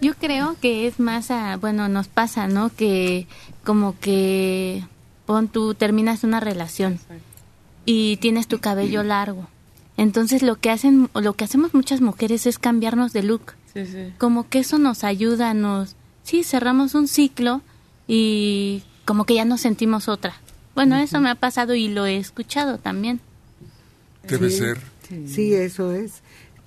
Yo 0.00 0.14
creo 0.14 0.56
que 0.60 0.86
es 0.86 1.00
más 1.00 1.30
a, 1.30 1.56
bueno, 1.56 1.88
nos 1.88 2.08
pasa, 2.08 2.46
¿no? 2.48 2.70
Que 2.74 3.26
como 3.64 3.98
que, 3.98 4.84
pon 5.26 5.48
tú, 5.48 5.74
terminas 5.74 6.22
una 6.24 6.40
relación 6.40 6.98
y 7.84 8.16
tienes 8.18 8.46
tu 8.46 8.58
cabello 8.60 9.02
largo. 9.02 9.48
Entonces 9.96 10.42
lo 10.42 10.56
que 10.56 10.70
hacen, 10.70 11.10
lo 11.14 11.32
que 11.34 11.44
hacemos 11.44 11.74
muchas 11.74 12.00
mujeres 12.00 12.46
es 12.46 12.58
cambiarnos 12.60 13.12
de 13.12 13.22
look. 13.24 13.54
Sí, 13.74 13.84
sí. 13.86 14.12
Como 14.18 14.48
que 14.48 14.60
eso 14.60 14.78
nos 14.78 15.02
ayuda, 15.02 15.52
nos, 15.54 15.96
sí, 16.22 16.44
cerramos 16.44 16.94
un 16.94 17.08
ciclo 17.08 17.62
y 18.06 18.82
como 19.04 19.24
que 19.24 19.34
ya 19.34 19.44
nos 19.44 19.60
sentimos 19.62 20.06
otra. 20.08 20.34
Bueno, 20.76 20.96
eso 20.96 21.20
me 21.20 21.30
ha 21.30 21.34
pasado 21.34 21.74
y 21.74 21.88
lo 21.88 22.06
he 22.06 22.16
escuchado 22.18 22.78
también. 22.78 23.20
Debe 24.22 24.50
Sí, 24.50 24.58
ser. 24.58 24.78
Sí, 25.08 25.54
eso 25.54 25.92
es 25.92 26.20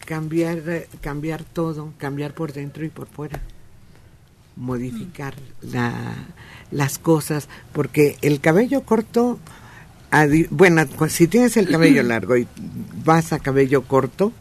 cambiar, 0.05 0.87
cambiar 1.01 1.43
todo, 1.43 1.93
cambiar 1.97 2.33
por 2.33 2.53
dentro 2.53 2.83
y 2.85 2.89
por 2.89 3.07
fuera, 3.07 3.39
modificar 4.55 5.33
la, 5.61 5.93
las 6.71 6.97
cosas, 6.97 7.47
porque 7.71 8.17
el 8.21 8.39
cabello 8.41 8.81
corto, 8.83 9.39
adi- 10.11 10.47
bueno, 10.49 10.83
si 11.09 11.27
tienes 11.27 11.55
el 11.57 11.69
cabello 11.69 12.03
largo 12.07 12.35
y 12.37 12.47
vas 13.05 13.31
a 13.33 13.39
cabello 13.39 13.83
corto, 13.83 14.33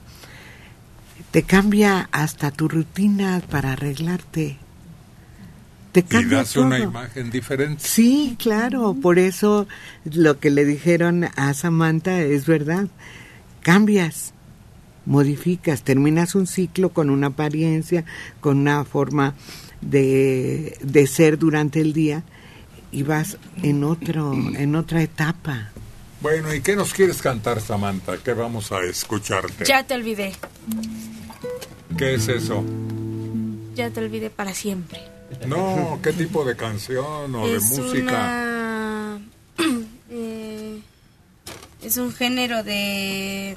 te 1.30 1.42
cambia 1.42 2.08
hasta 2.10 2.50
tu 2.50 2.68
rutina 2.68 3.40
para 3.50 3.72
arreglarte. 3.72 4.56
Te 5.92 6.00
Y 6.00 6.02
cambia 6.04 6.38
das 6.38 6.56
una 6.56 6.78
imagen 6.90 7.30
diferente. 7.30 7.82
Sí, 7.84 8.36
claro, 8.38 8.94
por 8.94 9.18
eso 9.18 9.66
lo 10.04 10.38
que 10.38 10.50
le 10.50 10.64
dijeron 10.64 11.26
a 11.36 11.52
Samantha 11.54 12.20
es 12.22 12.46
verdad. 12.46 12.86
Cambias, 13.62 14.32
modificas, 15.06 15.82
terminas 15.82 16.34
un 16.34 16.46
ciclo 16.46 16.90
con 16.90 17.10
una 17.10 17.28
apariencia, 17.28 18.04
con 18.40 18.58
una 18.58 18.84
forma 18.84 19.34
de, 19.80 20.78
de 20.82 21.06
ser 21.06 21.38
durante 21.38 21.80
el 21.80 21.92
día 21.92 22.24
y 22.92 23.02
vas 23.02 23.38
en 23.62 23.84
otro 23.84 24.32
en 24.32 24.74
otra 24.76 25.02
etapa. 25.02 25.70
Bueno, 26.20 26.52
¿y 26.52 26.60
qué 26.60 26.76
nos 26.76 26.92
quieres 26.92 27.22
cantar, 27.22 27.60
Samantha? 27.60 28.18
¿Qué 28.18 28.34
vamos 28.34 28.72
a 28.72 28.82
escucharte? 28.82 29.64
Ya 29.64 29.84
te 29.84 29.94
olvidé. 29.94 30.34
¿Qué 31.96 32.14
es 32.14 32.28
eso? 32.28 32.62
Ya 33.74 33.90
te 33.90 34.00
olvidé 34.00 34.28
para 34.28 34.52
siempre. 34.52 35.00
No, 35.46 35.98
¿qué 36.02 36.12
tipo 36.12 36.44
de 36.44 36.56
canción 36.56 37.34
o 37.34 37.46
es 37.46 37.70
de 37.70 37.82
música? 37.82 38.02
una 38.02 39.20
eh, 40.10 40.80
es 41.82 41.96
un 41.96 42.12
género 42.12 42.62
de 42.62 43.56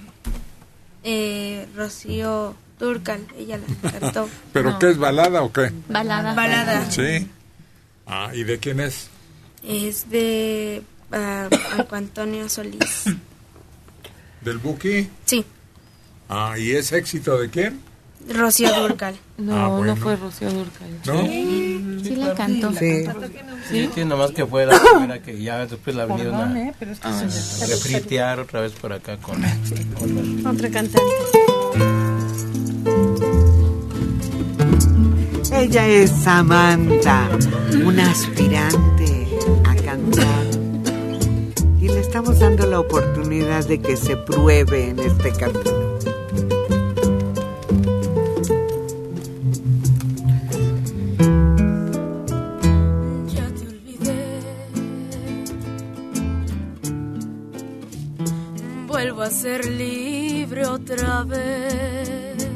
eh, 1.03 1.67
Rocío 1.75 2.55
Durcal 2.79 3.21
ella 3.37 3.57
la 3.57 3.91
cantó 3.99 4.29
¿Pero 4.53 4.79
qué 4.79 4.89
es 4.91 4.97
balada 4.97 5.41
o 5.43 5.51
qué? 5.51 5.71
balada 5.89 6.33
balada 6.33 6.89
Sí. 6.91 7.27
Ah, 8.05 8.31
¿y 8.33 8.43
de 8.43 8.59
quién 8.59 8.79
es? 8.79 9.09
es 9.65 10.09
de 10.09 10.83
Marco 11.11 11.95
Antonio 11.95 12.49
Solís 12.49 13.05
¿Del 14.41 14.57
Buki? 14.57 15.07
sí 15.25 15.45
Ah, 16.29 16.55
¿y 16.57 16.71
es 16.71 16.91
éxito 16.91 17.37
de 17.37 17.49
quién? 17.49 17.79
Rocío 18.29 18.73
Durcal 18.73 19.15
No, 19.37 19.55
Ah, 19.55 19.67
bueno. 19.67 19.95
no 19.95 20.01
fue 20.01 20.15
Rocío 20.15 20.49
Durcal. 20.49 20.87
¿No? 21.05 21.21
Sí 22.03 22.15
la 22.15 22.33
cantó. 22.33 22.71
Sí. 22.73 23.05
Sí, 23.69 23.89
sí, 23.93 24.05
nomás 24.05 24.31
que 24.31 24.45
fue 24.45 24.65
la 24.65 24.79
primera 24.79 25.21
que 25.21 25.41
ya 25.41 25.65
después 25.65 25.95
la 25.95 26.05
vinieron 26.05 26.35
a, 26.35 26.61
¿eh? 26.67 26.73
Pero 26.79 26.91
es 26.91 26.99
que 26.99 27.07
a 27.07 27.29
se- 27.29 27.67
refritear 27.67 28.39
otra 28.39 28.61
vez 28.61 28.71
por 28.73 28.93
acá 28.93 29.17
con, 29.17 29.41
con 29.97 30.47
Otra 30.47 30.69
cantante. 30.69 31.01
Ella 35.51 35.87
es 35.87 36.09
Samantha, 36.11 37.29
una 37.85 38.09
aspirante 38.11 39.27
a 39.65 39.75
cantar. 39.75 40.45
Y 41.79 41.87
le 41.89 41.99
estamos 41.99 42.39
dando 42.39 42.65
la 42.65 42.79
oportunidad 42.79 43.65
de 43.67 43.79
que 43.79 43.95
se 43.97 44.17
pruebe 44.17 44.89
en 44.89 44.99
este 44.99 45.31
camino. 45.33 45.82
A 59.23 59.29
ser 59.29 59.65
libre 59.65 60.67
otra 60.67 61.23
vez. 61.23 62.47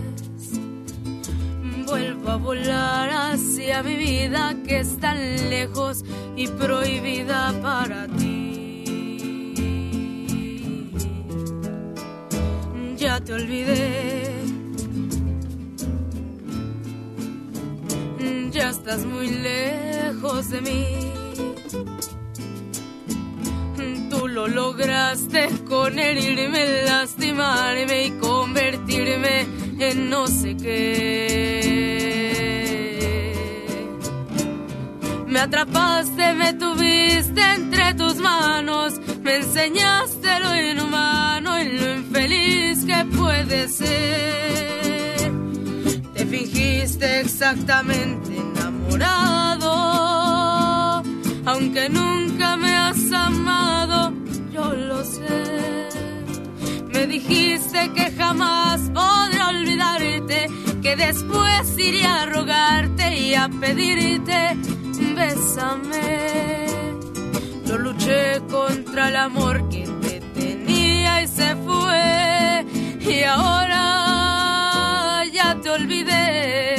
Vuelvo 1.86 2.32
a 2.32 2.36
volar 2.36 3.10
hacia 3.10 3.82
mi 3.84 3.96
vida 3.96 4.54
que 4.68 4.80
es 4.80 4.98
tan 5.00 5.18
lejos 5.50 6.04
y 6.36 6.48
prohibida 6.48 7.54
para 7.62 8.08
ti. 8.08 9.54
Ya 12.98 13.22
te 13.22 13.34
olvidé. 13.34 14.28
Ya 18.52 18.70
estás 18.72 19.06
muy 19.06 19.30
lejos 19.30 20.50
de 20.50 20.62
mí. 20.62 21.17
Lo 24.38 24.48
lograste 24.48 25.50
con 25.68 25.98
herirme, 25.98 26.84
lastimarme 26.84 28.06
y 28.06 28.12
convertirme 28.20 29.48
en 29.80 30.12
no 30.12 30.28
sé 30.28 30.56
qué. 30.56 31.08
Me 35.26 35.40
atrapaste, 35.40 36.36
me 36.36 36.54
tuviste 36.54 37.42
entre 37.56 37.96
tus 37.96 38.18
manos, 38.18 39.02
me 39.24 39.38
enseñaste 39.38 40.40
lo 40.40 40.56
inhumano 40.56 41.60
y 41.60 41.70
lo 41.80 41.96
infeliz 41.96 42.86
que 42.86 43.06
puede 43.18 43.68
ser. 43.68 45.32
Te 46.14 46.28
fingiste 46.28 47.22
exactamente 47.22 48.38
enamorado, 48.38 49.72
aunque 51.44 51.90
nunca 51.90 52.56
me 52.56 52.76
has 52.76 53.12
amado. 53.12 54.07
Me 56.94 57.08
dijiste 57.08 57.92
que 57.94 58.12
jamás 58.12 58.82
podré 58.94 59.44
olvidarte, 59.44 60.48
que 60.82 60.96
después 60.96 61.78
iría 61.78 62.24
a 62.24 62.26
rogarte 62.26 63.16
y 63.16 63.36
a 63.36 63.50
pedirte, 63.50 64.58
bésame. 65.16 66.68
Yo 67.66 67.78
luché 67.78 68.42
contra 68.50 69.10
el 69.10 69.18
amor 69.18 69.68
que 69.70 69.86
te 70.02 70.22
tenía 70.40 71.22
y 71.24 71.28
se 71.28 71.56
fue, 71.58 72.66
y 73.02 73.24
ahora 73.24 75.24
ya 75.32 75.60
te 75.62 75.70
olvidé. 75.70 76.77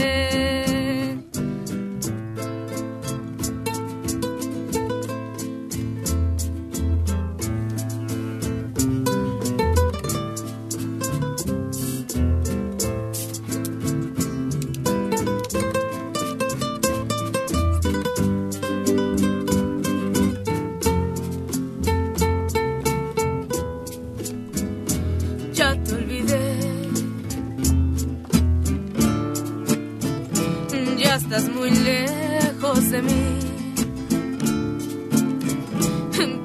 estás 31.31 31.49
muy 31.51 31.71
lejos 31.71 32.91
de 32.91 33.03
mí. 33.03 33.39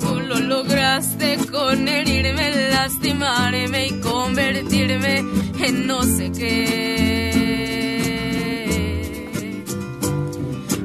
Tú 0.01 0.19
lo 0.19 0.39
lograste 0.39 1.37
con 1.49 1.87
herirme, 1.87 2.69
lastimarme 2.69 3.87
y 3.87 4.01
convertirme 4.01 5.19
en 5.61 5.87
no 5.87 6.03
sé 6.03 6.33
qué. 6.33 7.23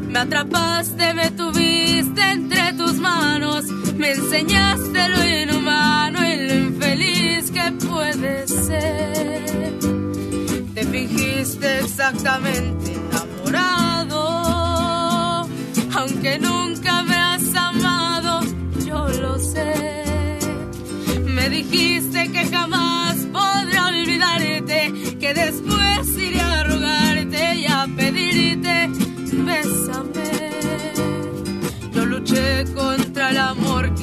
Me 0.09 0.19
atrapaste, 0.21 1.15
me 1.15 1.33
tuviste 1.33 2.23
entre 2.23 2.75
tus 2.75 2.95
manos, 3.01 3.65
me 3.97 4.13
enseñaste 4.13 5.09
lo 5.09 5.25
inhumano 5.43 6.21
y 6.25 6.37
lo 6.47 6.55
infeliz 6.55 7.51
que 7.51 7.73
puede 7.89 8.47
ser. 8.47 9.79
Te 10.73 10.85
fingiste 10.85 11.81
exactamente 11.81 13.08
aunque 16.11 16.39
nunca 16.39 17.03
me 17.03 17.15
has 17.15 17.55
amado, 17.55 18.41
yo 18.85 19.09
lo 19.09 19.39
sé. 19.39 20.03
Me 21.25 21.49
dijiste 21.51 22.31
que 22.33 22.47
jamás 22.47 23.17
podré 23.33 23.79
olvidarte, 23.79 24.93
que 25.21 25.35
después 25.35 26.17
iré 26.17 26.41
a 26.41 26.65
rogarte 26.65 27.57
y 27.57 27.67
a 27.67 27.87
pedirte, 27.97 28.89
bésame. 29.33 30.51
Yo 31.93 32.07
luché 32.07 32.65
contra 32.75 33.31
el 33.31 33.39
amor 33.39 33.95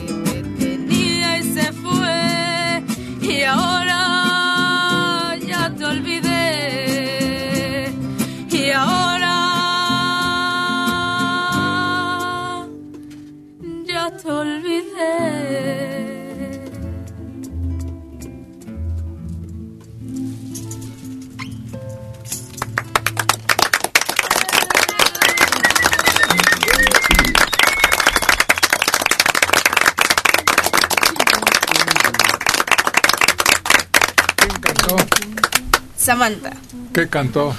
Samantha, 36.26 36.54
¿Qué 36.92 37.08
cantó? 37.08 37.56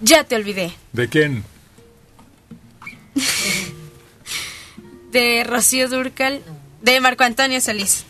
ya 0.00 0.24
te 0.24 0.34
olvidé. 0.36 0.72
¿De 0.94 1.08
quién? 1.08 1.44
De 5.12 5.44
Rocío 5.44 5.88
Durcal, 5.90 6.40
de 6.80 7.00
Marco 7.02 7.24
Antonio 7.24 7.60
Solís. 7.60 8.04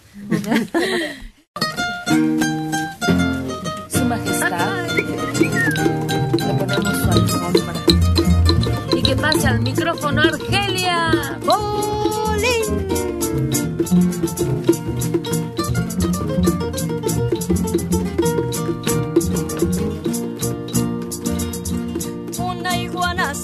Su 3.91 4.05
Majestad. 4.05 4.87
Le 4.95 6.55
ponemos 6.55 6.97
su 6.99 7.11
alfombra. 7.11 7.75
Y 8.97 9.03
que 9.03 9.17
pase 9.17 9.47
al 9.49 9.61
micrófono 9.61 10.23
Argelia. 10.23 11.39
¡Bolín! 11.45 12.88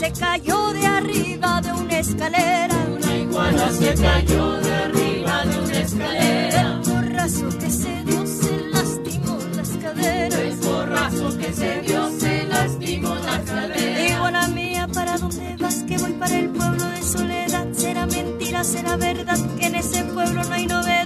Se 0.04 0.12
cayó 0.20 0.72
de 0.72 0.86
arriba 0.86 1.60
de 1.62 1.72
una 1.72 1.98
escalera. 1.98 2.76
Una 2.94 3.16
iguana 3.16 3.70
se 3.70 3.94
cayó 3.94 4.52
de 4.60 4.74
arriba 4.74 5.44
de 5.46 5.58
una 5.58 5.78
escalera. 5.78 6.60
El 6.60 6.80
porrazo 6.80 7.48
que 7.58 7.70
se 7.70 8.04
dio 8.04 8.26
se 8.26 8.58
lastimó 8.72 9.38
las 9.56 9.68
caderas. 9.70 10.38
El 10.40 10.58
porrazo 10.58 11.38
que 11.38 11.52
se 11.52 11.80
dio 11.82 12.10
se 12.20 12.44
lastimó 12.44 13.14
las 13.14 13.40
caderas. 13.50 14.10
Iguana 14.10 14.48
mía, 14.48 14.88
¿para 14.92 15.16
dónde 15.16 15.56
vas? 15.58 15.82
Que 15.84 15.96
voy 15.96 16.12
para 16.12 16.38
el 16.38 16.50
pueblo 16.50 16.84
de 16.84 17.02
Soledad. 17.02 17.66
Será 17.72 18.06
mentira, 18.06 18.64
será 18.64 18.96
verdad 18.96 19.38
que 19.58 19.66
en 19.66 19.74
ese 19.76 20.04
pueblo 20.04 20.44
no 20.44 20.54
hay 20.54 20.66
novedad. 20.66 21.03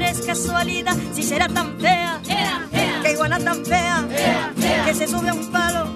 Que 0.00 0.06
si 0.06 0.08
lo 0.08 0.08
hubiera 0.08 0.10
es 0.10 0.20
casualidad. 0.26 0.96
Si 1.12 1.22
será 1.22 1.48
tan 1.48 1.78
fea, 1.78 2.20
que 3.02 3.12
iguana 3.12 3.38
tan 3.38 3.64
fea, 3.64 4.04
que 4.84 4.94
se 4.94 5.06
sube 5.06 5.28
a 5.28 5.34
un 5.34 5.46
palo 5.50 5.94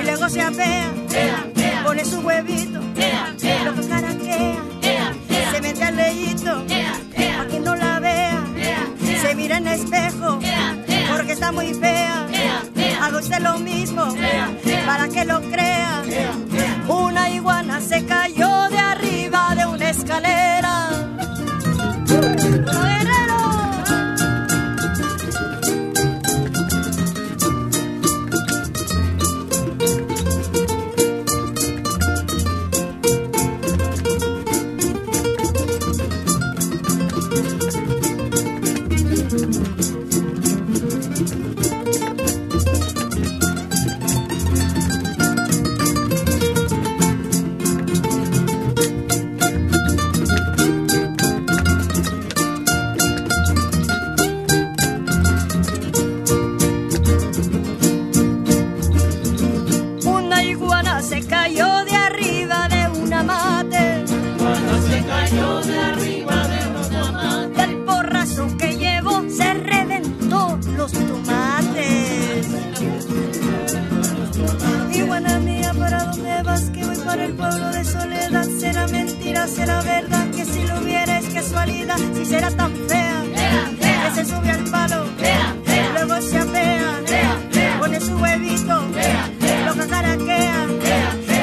y 0.00 0.04
luego 0.04 0.28
se 0.28 0.42
apea, 0.42 0.92
pone 1.84 2.04
su 2.04 2.20
huevito, 2.20 2.80
lo 3.64 3.88
caraquea, 3.88 4.62
se 5.52 5.60
mete 5.60 5.84
al 5.84 5.96
leyito, 5.96 6.64
para 7.36 7.48
que 7.48 7.60
no 7.60 7.74
la 7.76 8.00
vea, 8.00 8.44
se 9.22 9.34
mira 9.34 9.56
en 9.56 9.68
el 9.68 9.80
espejo, 9.80 10.38
porque 11.10 11.32
está 11.32 11.50
muy 11.50 11.72
fea, 11.74 12.26
haga 13.00 13.18
usted 13.18 13.40
lo 13.40 13.58
mismo, 13.58 14.06
para 14.86 15.08
que 15.08 15.24
lo 15.24 15.40
crea, 15.50 16.02
una 16.88 17.30
iguana 17.30 17.80
se 17.80 18.04
cayó 18.04 18.68
de 18.68 18.78
arriba 18.78 19.54
de 19.56 19.66
una 19.66 19.90
escalera. 19.90 20.90
Será 79.46 79.82
verdad 79.82 80.30
que 80.30 80.44
si 80.44 80.66
lo 80.66 80.80
hubiera 80.80 81.18
es 81.18 81.28
casualidad. 81.28 81.96
Si 82.14 82.24
será 82.24 82.50
tan 82.50 82.72
fea, 82.88 83.22
que 83.78 84.14
se 84.14 84.24
sube 84.24 84.50
al 84.50 84.64
palo, 84.64 85.04
luego 85.94 86.20
se 86.22 86.38
apea, 86.38 87.00
pone 87.78 88.00
su 88.00 88.16
huevito, 88.16 88.82
lo 89.66 89.74
cacaraquea, 89.74 90.66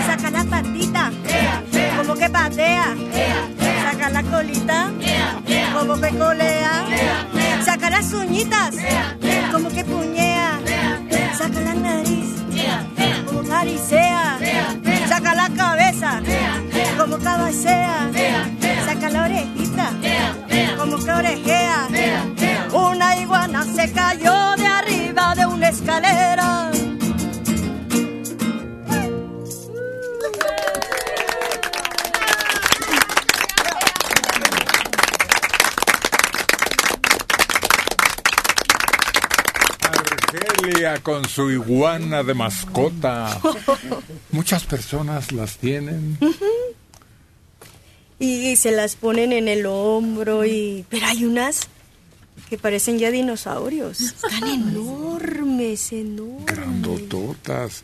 saca 0.07 0.31
la 0.31 0.43
patita, 0.43 1.11
como 1.97 2.15
que 2.15 2.29
patea, 2.29 2.95
saca 3.83 4.09
la 4.09 4.23
colita, 4.23 4.91
como 5.77 5.99
que 5.99 6.09
colea, 6.17 6.85
saca 7.63 7.89
las 7.89 8.13
uñitas, 8.13 8.75
como 9.51 9.69
que 9.69 9.85
puñea, 9.85 10.59
saca 11.37 11.59
la 11.61 11.73
nariz, 11.73 12.29
como 13.25 13.43
caricea, 13.43 14.39
saca 15.07 15.35
la 15.35 15.49
cabeza, 15.49 16.21
como 17.21 17.37
cabecea, 17.37 18.11
saca 18.85 19.09
la 19.09 19.23
orejita, 19.23 19.93
como 20.77 20.97
que 20.97 21.11
orejea, 21.11 21.87
una 22.73 23.17
iguana 23.17 23.63
se 23.63 23.91
cayó 23.91 24.55
de 24.57 24.67
arriba 24.67 25.35
de 25.35 25.45
una 25.45 25.69
escalera. 25.69 26.71
Argelia 39.83 40.99
con 41.03 41.27
su 41.27 41.51
iguana 41.51 42.23
de 42.23 42.33
mascota. 42.33 43.39
Muchas 44.31 44.63
personas 44.63 45.31
las 45.31 45.57
tienen. 45.57 46.17
Y 48.21 48.55
se 48.55 48.71
las 48.71 48.95
ponen 48.95 49.33
en 49.33 49.47
el 49.47 49.65
hombro 49.65 50.45
y... 50.45 50.85
Pero 50.89 51.07
hay 51.07 51.25
unas 51.25 51.61
que 52.49 52.57
parecen 52.57 52.99
ya 52.99 53.11
dinosaurios. 53.11 54.01
Están 54.01 54.47
enormes, 54.47 55.91
enormes. 55.91 56.45
Grandototas. 56.45 57.83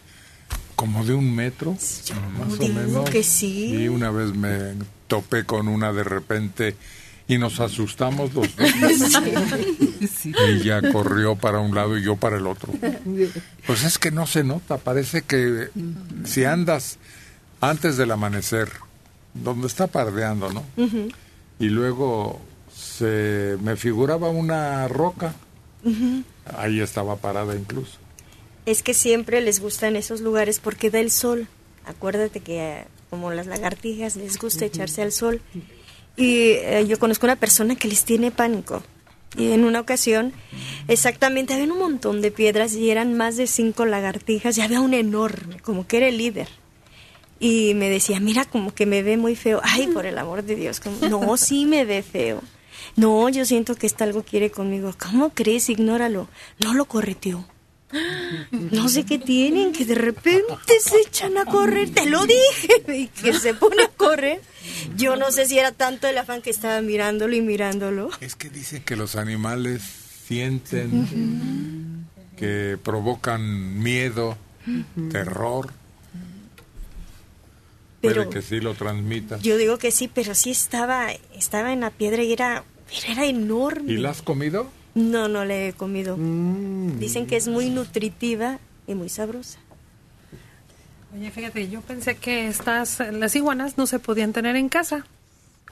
Como 0.75 1.03
de 1.03 1.15
un 1.15 1.35
metro, 1.35 1.71
más 1.71 2.53
o 2.53 2.57
digo 2.57 2.73
menos. 2.75 3.09
que 3.09 3.23
sí. 3.23 3.73
Y 3.73 3.87
una 3.87 4.11
vez 4.11 4.35
me 4.35 4.75
topé 5.07 5.43
con 5.43 5.67
una 5.67 5.91
de 5.91 6.03
repente 6.03 6.75
y 7.27 7.37
nos 7.39 7.59
asustamos 7.59 8.33
los 8.33 8.55
dos. 8.55 8.69
Ella 10.47 10.81
corrió 10.91 11.35
para 11.35 11.59
un 11.59 11.73
lado 11.73 11.97
y 11.97 12.03
yo 12.03 12.15
para 12.15 12.37
el 12.37 12.45
otro. 12.45 12.71
Pues 13.65 13.83
es 13.83 13.97
que 13.97 14.11
no 14.11 14.27
se 14.27 14.43
nota, 14.43 14.77
parece 14.77 15.23
que 15.23 15.69
si 16.25 16.45
andas 16.45 16.99
antes 17.59 17.97
del 17.97 18.11
amanecer, 18.11 18.69
donde 19.43 19.67
está 19.67 19.87
pardeando, 19.87 20.51
¿no? 20.51 20.63
Y 21.59 21.69
luego 21.69 22.39
se 22.73 23.57
me 23.61 23.75
figuraba 23.75 24.29
una 24.29 24.87
roca, 24.87 25.33
ahí 26.57 26.79
estaba 26.81 27.15
parada 27.17 27.55
incluso. 27.55 27.97
Es 28.65 28.83
que 28.83 28.93
siempre 28.93 29.41
les 29.41 29.61
gustan 29.61 29.95
esos 29.95 30.21
lugares 30.21 30.59
porque 30.59 30.89
da 30.89 30.99
el 30.99 31.09
sol. 31.09 31.47
Acuérdate 31.85 32.41
que 32.41 32.59
eh, 32.59 32.85
como 33.09 33.31
las 33.31 33.47
lagartijas 33.47 34.17
les 34.17 34.37
gusta 34.37 34.65
echarse 34.65 35.01
al 35.01 35.13
sol. 35.13 35.41
Y 36.17 36.51
eh, 36.51 36.85
yo 36.87 36.99
conozco 36.99 37.25
una 37.25 37.37
persona 37.37 37.75
que 37.75 37.87
les 37.87 38.03
tiene 38.03 38.31
pánico. 38.31 38.83
Y 39.37 39.51
en 39.51 39.65
una 39.65 39.79
ocasión, 39.79 40.33
exactamente, 40.87 41.53
había 41.53 41.71
un 41.71 41.79
montón 41.79 42.21
de 42.21 42.31
piedras 42.31 42.73
y 42.73 42.89
eran 42.89 43.15
más 43.15 43.37
de 43.37 43.47
cinco 43.47 43.85
lagartijas 43.85 44.57
y 44.57 44.61
había 44.61 44.81
una 44.81 44.97
enorme, 44.97 45.59
como 45.59 45.85
que 45.85 45.97
era 45.97 46.07
el 46.07 46.17
líder. 46.17 46.47
Y 47.39 47.73
me 47.75 47.89
decía, 47.89 48.19
mira, 48.19 48.45
como 48.45 48.73
que 48.73 48.85
me 48.85 49.03
ve 49.03 49.17
muy 49.17 49.35
feo. 49.35 49.61
Ay, 49.63 49.87
por 49.87 50.05
el 50.05 50.17
amor 50.17 50.43
de 50.43 50.55
Dios. 50.55 50.79
como, 50.79 51.07
no, 51.07 51.37
sí 51.37 51.65
me 51.65 51.85
ve 51.85 52.01
feo. 52.01 52.41
No, 52.95 53.29
yo 53.29 53.45
siento 53.45 53.75
que 53.75 53.87
está 53.87 54.05
algo 54.05 54.23
quiere 54.23 54.49
conmigo. 54.49 54.93
¿Cómo 54.97 55.29
crees? 55.29 55.69
Ignóralo. 55.69 56.27
No 56.59 56.73
lo 56.73 56.85
correteó. 56.85 57.45
No 58.51 58.89
sé 58.89 59.05
qué 59.05 59.17
tienen, 59.17 59.71
que 59.71 59.85
de 59.85 59.95
repente 59.95 60.79
se 60.81 60.99
echan 61.07 61.37
a 61.37 61.45
correr, 61.45 61.89
te 61.91 62.05
lo 62.05 62.25
dije, 62.25 62.83
y 62.93 63.07
que 63.07 63.33
se 63.33 63.53
pone 63.53 63.83
a 63.83 63.87
correr. 63.87 64.41
Yo 64.97 65.15
no 65.15 65.31
sé 65.31 65.45
si 65.45 65.57
era 65.57 65.71
tanto 65.71 66.07
el 66.07 66.17
afán 66.17 66.41
que 66.41 66.49
estaba 66.49 66.81
mirándolo 66.81 67.35
y 67.35 67.41
mirándolo. 67.41 68.09
Es 68.19 68.35
que 68.35 68.49
dicen 68.49 68.83
que 68.83 68.97
los 68.97 69.15
animales 69.15 69.81
sienten, 70.27 72.07
que 72.35 72.77
provocan 72.83 73.81
miedo, 73.81 74.37
terror. 75.11 75.71
Pero- 78.01 78.23
Puede 78.25 78.29
que 78.29 78.41
sí 78.41 78.59
lo 78.59 78.73
transmita. 78.75 79.37
Yo 79.39 79.57
digo 79.57 79.77
que 79.77 79.91
sí, 79.91 80.07
pero 80.07 80.35
sí 80.35 80.51
estaba, 80.51 81.07
estaba 81.35 81.73
en 81.73 81.79
la 81.81 81.89
piedra 81.89 82.23
y 82.23 82.31
era, 82.33 82.63
pero 82.87 83.13
era 83.13 83.25
enorme. 83.25 83.91
¿Y 83.93 83.97
la 83.97 84.11
has 84.11 84.21
comido? 84.21 84.67
No, 84.93 85.27
no 85.27 85.45
le 85.45 85.69
he 85.69 85.73
comido. 85.73 86.15
Dicen 86.17 87.27
que 87.27 87.35
es 87.37 87.47
muy 87.47 87.69
nutritiva 87.69 88.59
y 88.87 88.95
muy 88.95 89.09
sabrosa. 89.09 89.59
Oye, 91.15 91.31
fíjate, 91.31 91.69
yo 91.69 91.81
pensé 91.81 92.15
que 92.17 92.47
estas, 92.47 92.99
las 93.11 93.35
iguanas 93.35 93.77
no 93.77 93.87
se 93.87 93.99
podían 93.99 94.33
tener 94.33 94.55
en 94.55 94.69
casa. 94.69 95.05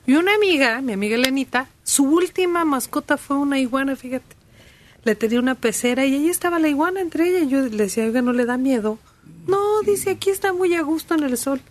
Y 0.07 0.13
una 0.15 0.33
amiga, 0.35 0.81
mi 0.81 0.93
amiga 0.93 1.15
Elenita, 1.15 1.67
su 1.83 2.03
última 2.05 2.63
mascota 2.65 3.17
fue 3.17 3.37
una 3.37 3.59
iguana, 3.59 3.95
fíjate. 3.95 4.35
Le 5.03 5.15
tenía 5.15 5.39
una 5.39 5.55
pecera 5.55 6.05
y 6.05 6.13
ahí 6.15 6.29
estaba 6.29 6.57
la 6.59 6.67
iguana 6.69 7.01
entre 7.01 7.27
ella. 7.29 7.39
Y 7.45 7.49
yo 7.49 7.61
le 7.61 7.83
decía, 7.83 8.05
oiga, 8.05 8.21
¿no 8.21 8.33
le 8.33 8.45
da 8.45 8.57
miedo? 8.57 8.97
No, 9.47 9.81
dice, 9.81 10.11
aquí 10.11 10.29
está 10.29 10.53
muy 10.53 10.73
a 10.75 10.81
gusto 10.81 11.15
en 11.15 11.23
el 11.23 11.37
sol. 11.37 11.61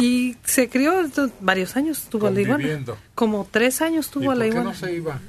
Y 0.00 0.36
se 0.44 0.68
crió 0.68 1.00
entonces, 1.00 1.36
varios 1.40 1.76
años, 1.76 2.06
tuvo 2.08 2.30
la 2.30 2.40
iguana. 2.40 2.64
Como 3.14 3.46
tres 3.50 3.82
años 3.82 4.06
¿Y 4.08 4.10
tuvo 4.10 4.24
por 4.26 4.36
la 4.36 4.44
qué 4.44 4.48
iguana. 4.50 4.70
no 4.70 4.74
se 4.76 4.94
iba? 4.94 5.20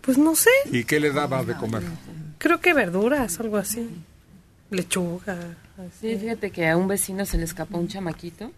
Pues 0.00 0.16
no 0.16 0.34
sé, 0.34 0.50
¿Y 0.72 0.84
qué 0.84 0.98
le 1.00 1.12
daba 1.12 1.44
de 1.44 1.54
comer? 1.54 1.82
creo 2.38 2.60
que 2.60 2.72
verduras, 2.72 3.38
algo 3.40 3.58
así. 3.58 3.88
Lechuga. 4.70 5.36
Sí, 6.00 6.16
fíjate 6.16 6.50
que 6.50 6.68
a 6.68 6.76
un 6.76 6.88
vecino 6.88 7.24
se 7.26 7.36
le 7.38 7.44
escapó 7.44 7.78
un 7.78 7.88
chamaquito 7.88 8.50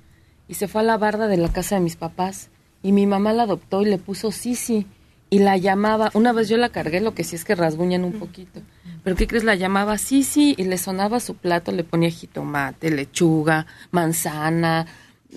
y 0.49 0.55
se 0.55 0.69
fue 0.69 0.81
a 0.81 0.85
la 0.85 0.97
barda 0.99 1.27
de 1.29 1.37
la 1.37 1.53
casa 1.53 1.75
de 1.77 1.81
mis 1.81 1.97
papás 1.97 2.49
y 2.83 2.93
mi 2.93 3.07
mamá 3.07 3.33
la 3.33 3.45
adoptó 3.45 3.83
y 3.83 3.87
le 3.87 3.99
puso 3.99 4.33
Sisi 4.33 4.87
y 5.29 5.39
la 5.41 5.57
llamaba, 5.57 6.11
una 6.15 6.33
vez 6.33 6.49
yo 6.49 6.57
la 6.57 6.71
cargué, 6.71 7.01
lo 7.01 7.15
que 7.15 7.23
sí 7.25 7.37
es 7.37 7.45
que 7.45 7.55
rasguñan 7.55 8.03
un 8.05 8.15
poquito, 8.15 8.61
pero 9.05 9.15
¿qué 9.15 9.29
crees? 9.29 9.45
La 9.45 9.55
llamaba 9.55 9.97
Sisi 9.99 10.55
y 10.59 10.65
le 10.65 10.77
sonaba 10.79 11.21
su 11.21 11.37
plato, 11.37 11.71
le 11.71 11.85
ponía 11.85 12.11
jitomate, 12.11 12.91
lechuga, 12.91 13.67
manzana, 13.93 14.87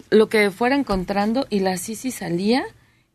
lo 0.09 0.27
que 0.29 0.51
fuera 0.51 0.75
encontrando 0.75 1.45
y 1.49 1.59
la 1.59 1.77
Sisi 1.77 2.11
salía 2.11 2.63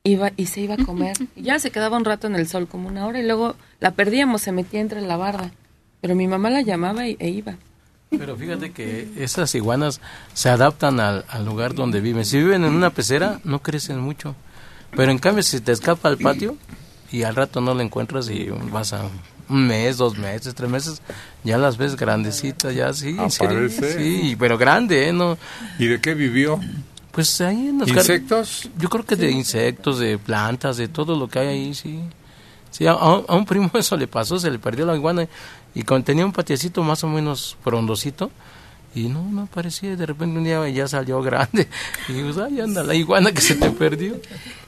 iba 0.04 0.30
y 0.36 0.46
se 0.46 0.60
iba 0.60 0.74
a 0.74 0.84
comer. 0.84 1.16
Y 1.36 1.42
ya 1.42 1.58
se 1.58 1.70
quedaba 1.70 1.96
un 1.96 2.04
rato 2.04 2.26
en 2.26 2.34
el 2.36 2.48
sol, 2.48 2.66
como 2.68 2.88
una 2.88 3.06
hora, 3.06 3.20
y 3.20 3.26
luego 3.26 3.56
la 3.80 3.92
perdíamos, 3.92 4.42
se 4.42 4.52
metía 4.52 4.80
entre 4.80 5.00
la 5.00 5.16
barda. 5.16 5.50
Pero 6.00 6.14
mi 6.14 6.26
mamá 6.28 6.50
la 6.50 6.62
llamaba 6.62 7.06
y- 7.08 7.16
e 7.18 7.28
iba. 7.28 7.56
Pero 8.10 8.36
fíjate 8.36 8.70
que 8.72 9.08
esas 9.18 9.54
iguanas 9.54 10.00
se 10.32 10.48
adaptan 10.48 10.98
al, 11.00 11.24
al 11.28 11.44
lugar 11.44 11.74
donde 11.74 12.00
viven. 12.00 12.24
Si 12.24 12.38
viven 12.38 12.64
en 12.64 12.72
una 12.74 12.90
pecera, 12.90 13.40
no 13.44 13.58
crecen 13.60 13.98
mucho. 14.00 14.34
Pero 14.96 15.10
en 15.12 15.18
cambio, 15.18 15.42
si 15.42 15.60
te 15.60 15.72
escapa 15.72 16.08
al 16.08 16.16
patio 16.16 16.56
y 17.12 17.24
al 17.24 17.34
rato 17.36 17.60
no 17.60 17.74
la 17.74 17.82
encuentras 17.82 18.30
y 18.30 18.46
vas 18.72 18.94
a 18.94 19.02
un 19.48 19.66
mes, 19.66 19.96
dos 19.96 20.16
meses, 20.18 20.54
tres 20.54 20.70
meses, 20.70 21.02
ya 21.44 21.58
las 21.58 21.76
ves 21.76 21.96
grandecitas, 21.96 22.74
ya 22.74 22.92
sí, 22.92 23.16
serio, 23.30 23.56
Aparece. 23.58 23.96
sí, 23.96 24.36
pero 24.38 24.58
grande, 24.58 25.08
¿eh? 25.08 25.12
No, 25.12 25.36
¿Y 25.78 25.86
de 25.86 26.00
qué 26.00 26.14
vivió? 26.14 26.60
pues 27.12 27.40
ahí 27.40 27.68
en 27.68 27.78
los 27.80 27.88
¿Insectos? 27.88 28.68
Yo 28.78 28.88
creo 28.88 29.04
que 29.04 29.16
de 29.16 29.30
insectos, 29.30 29.98
de 29.98 30.18
plantas, 30.18 30.76
de 30.76 30.86
todo 30.88 31.16
lo 31.16 31.26
que 31.28 31.38
hay 31.40 31.46
ahí, 31.48 31.74
sí. 31.74 31.98
Sí, 32.70 32.86
a, 32.86 32.92
a 32.92 33.34
un- 33.34 33.44
primo 33.46 33.70
eso 33.74 33.96
le 33.96 34.06
pasó, 34.06 34.38
se 34.38 34.50
le 34.50 34.58
perdió 34.58 34.86
la 34.86 34.94
iguana 34.94 35.26
y 35.74 35.82
con, 35.82 36.02
tenía 36.04 36.24
un 36.24 36.32
patiecito 36.32 36.82
más 36.82 37.02
o 37.02 37.08
menos 37.08 37.56
frondosito 37.64 38.30
y 38.94 39.08
no, 39.08 39.22
no 39.24 39.42
aparecía. 39.42 39.96
De 39.96 40.06
repente 40.06 40.38
un 40.38 40.44
día 40.44 40.68
ya 40.68 40.86
salió 40.86 41.20
grande 41.22 41.66
y 42.08 42.22
pues, 42.22 42.36
ahí 42.38 42.60
anda 42.60 42.82
la 42.84 42.94
iguana 42.94 43.32
que 43.32 43.40
se 43.40 43.54
te 43.56 43.70
perdió. 43.70 44.20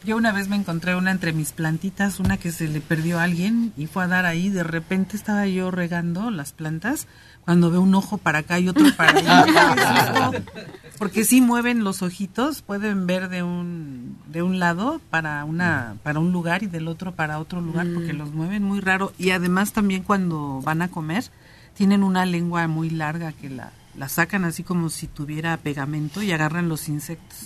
Yo 0.02 0.16
una 0.16 0.32
vez 0.32 0.48
me 0.48 0.56
encontré 0.56 0.96
una 0.96 1.10
entre 1.10 1.34
mis 1.34 1.52
plantitas, 1.52 2.20
una 2.20 2.38
que 2.38 2.52
se 2.52 2.68
le 2.68 2.80
perdió 2.80 3.18
a 3.18 3.24
alguien 3.24 3.72
y 3.76 3.86
fue 3.86 4.04
a 4.04 4.08
dar 4.08 4.24
ahí. 4.24 4.48
De 4.48 4.62
repente 4.62 5.16
estaba 5.16 5.46
yo 5.46 5.70
regando 5.70 6.30
las 6.30 6.52
plantas 6.52 7.06
cuando 7.44 7.70
veo 7.70 7.82
un 7.82 7.94
ojo 7.94 8.16
para 8.16 8.38
acá 8.38 8.58
y 8.58 8.68
otro 8.68 8.86
para 8.96 9.18
allá. 9.18 10.30
Porque 10.98 11.24
sí 11.24 11.40
mueven 11.40 11.84
los 11.84 12.02
ojitos, 12.02 12.62
pueden 12.62 13.06
ver 13.06 13.28
de 13.28 13.42
un 13.42 14.18
de 14.26 14.42
un 14.42 14.58
lado 14.58 15.00
para 15.10 15.44
una 15.44 15.96
para 16.02 16.18
un 16.18 16.32
lugar 16.32 16.62
y 16.62 16.66
del 16.66 16.88
otro 16.88 17.12
para 17.12 17.38
otro 17.38 17.60
lugar 17.60 17.86
porque 17.94 18.12
los 18.12 18.32
mueven 18.32 18.62
muy 18.62 18.80
raro 18.80 19.12
y 19.18 19.30
además 19.30 19.72
también 19.72 20.02
cuando 20.02 20.60
van 20.62 20.82
a 20.82 20.88
comer 20.88 21.24
tienen 21.74 22.02
una 22.02 22.26
lengua 22.26 22.68
muy 22.68 22.90
larga 22.90 23.32
que 23.32 23.48
la 23.48 23.72
la 23.96 24.08
sacan 24.08 24.44
así 24.44 24.62
como 24.62 24.88
si 24.90 25.06
tuviera 25.06 25.56
pegamento 25.56 26.22
y 26.22 26.32
agarran 26.32 26.68
los 26.68 26.88
insectos. 26.88 27.38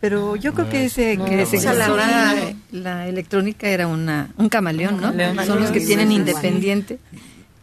Pero 0.00 0.34
yo 0.36 0.54
creo 0.54 0.68
que 0.70 0.86
ese 0.86 1.16
No, 1.16 1.26
que 1.26 1.36
no, 1.36 1.46
se 1.46 1.58
no. 1.64 1.74
la, 1.74 2.54
la 2.72 3.06
electrónica 3.08 3.68
era 3.68 3.86
una 3.86 4.30
un 4.38 4.48
camaleón, 4.48 4.96
¿no? 4.96 5.02
camaleón. 5.10 5.46
Son 5.46 5.60
los 5.60 5.70
que 5.70 5.80
tienen 5.80 6.10
independiente. 6.10 6.98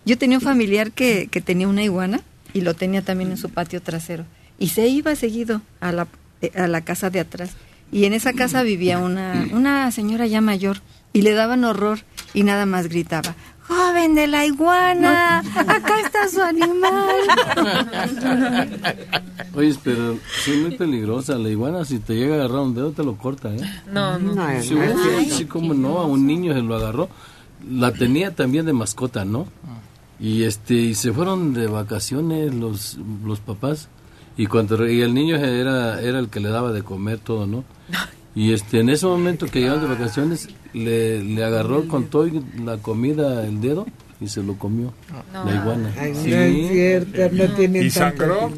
Yo 0.06 0.18
tenía 0.18 0.38
un 0.38 0.44
familiar 0.44 0.92
que, 0.92 1.28
que 1.32 1.42
tenía 1.42 1.68
una 1.68 1.84
iguana 1.84 2.22
y 2.54 2.62
lo 2.62 2.76
tenía 2.76 3.02
también 3.02 3.32
en 3.32 3.38
su 3.38 3.50
patio 3.50 3.82
trasero 3.82 4.26
y 4.60 4.70
se 4.70 4.88
iba 4.88 5.16
seguido 5.16 5.62
a 5.80 5.92
la 5.92 6.08
a 6.56 6.68
la 6.68 6.82
casa 6.82 7.10
de 7.10 7.20
atrás 7.20 7.52
y 7.92 8.06
en 8.06 8.14
esa 8.14 8.34
casa 8.34 8.62
vivía 8.64 9.00
una 9.00 9.48
una 9.52 9.92
señora 9.92 10.28
ya 10.28 10.40
mayor 10.42 10.78
y 11.14 11.24
le 11.24 11.34
daban 11.34 11.64
horror 11.64 12.00
y 12.34 12.44
nada 12.44 12.66
más 12.66 12.88
gritaba 12.88 13.36
joven 13.68 14.16
de 14.16 14.28
la 14.28 14.46
iguana 14.46 15.40
acá 15.40 16.00
está 16.00 16.28
su 16.30 16.42
animal 16.42 17.06
Oye, 19.56 19.76
pero 19.84 20.14
es 20.14 20.58
muy 20.62 20.78
peligrosa. 20.78 21.36
La 21.38 21.50
iguana, 21.50 21.84
si 21.84 21.98
te 22.00 22.16
llega 22.16 22.36
a 22.36 22.38
agarrar 22.40 22.60
un 22.62 22.76
dedo, 22.76 22.92
te 22.92 23.04
lo 23.04 23.18
corta, 23.18 23.50
¿eh? 23.54 23.60
No, 23.92 24.20
no. 24.20 24.36
No, 24.36 24.62
Sí, 24.62 24.76
no, 24.76 25.04
sí, 25.04 25.32
sí, 25.32 25.46
como 25.46 25.74
no, 25.74 25.98
a 26.00 26.06
un 26.06 26.28
niño 26.28 26.54
se 26.54 26.62
lo 26.62 26.76
agarró. 26.76 27.10
La 27.68 27.92
tenía 27.92 28.36
también 28.36 28.66
de 28.68 28.74
mascota, 28.74 29.26
¿no? 29.26 29.48
Y 30.20 30.44
este 30.44 30.76
y 30.76 30.94
se 30.96 31.12
fueron 31.12 31.54
de 31.54 31.68
vacaciones 31.68 32.54
los, 32.54 32.98
los 33.26 33.40
papás 33.40 33.90
y 34.38 34.46
cuando 34.48 34.88
y 34.88 35.02
el 35.02 35.14
niño 35.14 35.36
era 35.38 36.02
era 36.02 36.20
el 36.20 36.30
que 36.30 36.40
le 36.40 36.50
daba 36.50 36.72
de 36.72 36.84
comer 36.84 37.20
todo, 37.20 37.46
¿no? 37.48 37.64
Y 38.38 38.54
este 38.54 38.82
en 38.82 38.90
ese 38.90 39.06
momento 39.08 39.48
que 39.48 39.60
llegaron 39.62 39.82
de 39.82 39.88
vacaciones 39.88 40.48
le, 40.74 41.24
le 41.24 41.44
agarró 41.44 41.88
con 41.88 42.06
todo 42.06 42.30
la 42.64 42.78
comida 42.78 43.44
el 43.46 43.60
dedo 43.62 43.88
y 44.22 44.28
se 44.28 44.44
lo 44.44 44.58
comió 44.58 44.94
la 45.34 45.56
iguana. 45.56 45.92
Ay, 46.00 46.12
no 46.14 46.22
Sí. 46.24 46.34
es 46.34 46.72
cierto, 46.72 47.36
no 47.36 47.54
tienen 47.56 47.86
¿Y 47.86 47.90
sangró? 47.90 48.52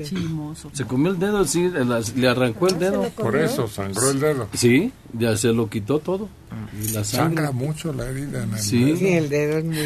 Se 0.73 0.83
comió 0.85 1.11
el 1.11 1.19
dedo, 1.19 1.45
sí, 1.45 1.69
la- 1.69 2.01
le 2.15 2.27
arrancó 2.27 2.67
el 2.67 2.77
dedo. 2.79 3.03
Por 3.15 3.37
eso, 3.37 3.67
sangró 3.69 4.11
el 4.11 4.19
dedo. 4.19 4.47
Sí, 4.53 4.91
ya 5.17 5.37
se 5.37 5.53
lo 5.53 5.69
quitó 5.69 5.99
todo. 5.99 6.27
Y 6.81 6.89
la 6.91 7.03
sangre. 7.05 7.37
Sangra 7.45 7.51
mucho 7.53 7.93
la 7.93 8.05
herida 8.09 8.43
en 8.43 8.53
el 8.53 8.59
Sí. 8.59 8.83
dedo. 8.83 8.97
Sí, 8.97 9.07
el 9.07 9.29
dedo 9.29 9.57
es 9.59 9.65
muy... 9.65 9.77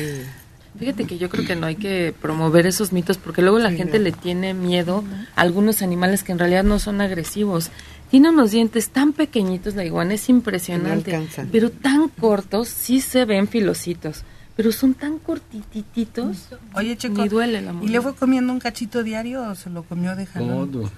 Fíjate 0.80 1.06
que 1.06 1.20
yo 1.20 1.30
creo 1.30 1.46
que 1.46 1.56
no 1.56 1.68
hay 1.68 1.76
que 1.76 2.16
promover 2.20 2.66
esos 2.66 2.92
mitos 2.94 3.18
porque 3.20 3.44
luego 3.44 3.60
la 3.60 3.72
gente 3.72 4.00
le 4.00 4.12
tiene 4.12 4.56
miedo 4.56 5.04
a 5.36 5.42
algunos 5.42 5.84
animales 5.84 6.24
que 6.24 6.32
en 6.32 6.40
realidad 6.40 6.64
no 6.64 6.80
son 6.80 7.00
agresivos. 7.00 7.70
Tiene 8.14 8.30
unos 8.30 8.52
dientes 8.52 8.90
tan 8.90 9.12
pequeñitos 9.12 9.74
la 9.74 9.84
iguana, 9.84 10.14
es 10.14 10.30
impresionante, 10.30 11.14
no 11.14 11.18
alcanzan. 11.18 11.50
pero 11.52 11.72
tan 11.72 12.10
cortos, 12.10 12.68
sí 12.68 13.02
se 13.02 13.26
ven 13.26 13.48
filositos. 13.48 14.24
pero 14.56 14.72
son 14.72 14.94
tan 14.94 15.18
cortititos. 15.18 16.50
Oye, 16.76 16.96
Checo, 16.96 17.24
Ni 17.24 17.28
duele 17.28 17.60
la 17.60 17.74
¿y 17.82 17.88
le 17.88 18.00
fue 18.02 18.14
comiendo 18.14 18.54
un 18.54 18.60
cachito 18.60 19.02
diario 19.02 19.42
o 19.50 19.56
se 19.56 19.72
lo 19.72 19.82
comió 19.82 20.16
de 20.16 20.28
jalón? 20.28 20.70
Todo. 20.72 20.92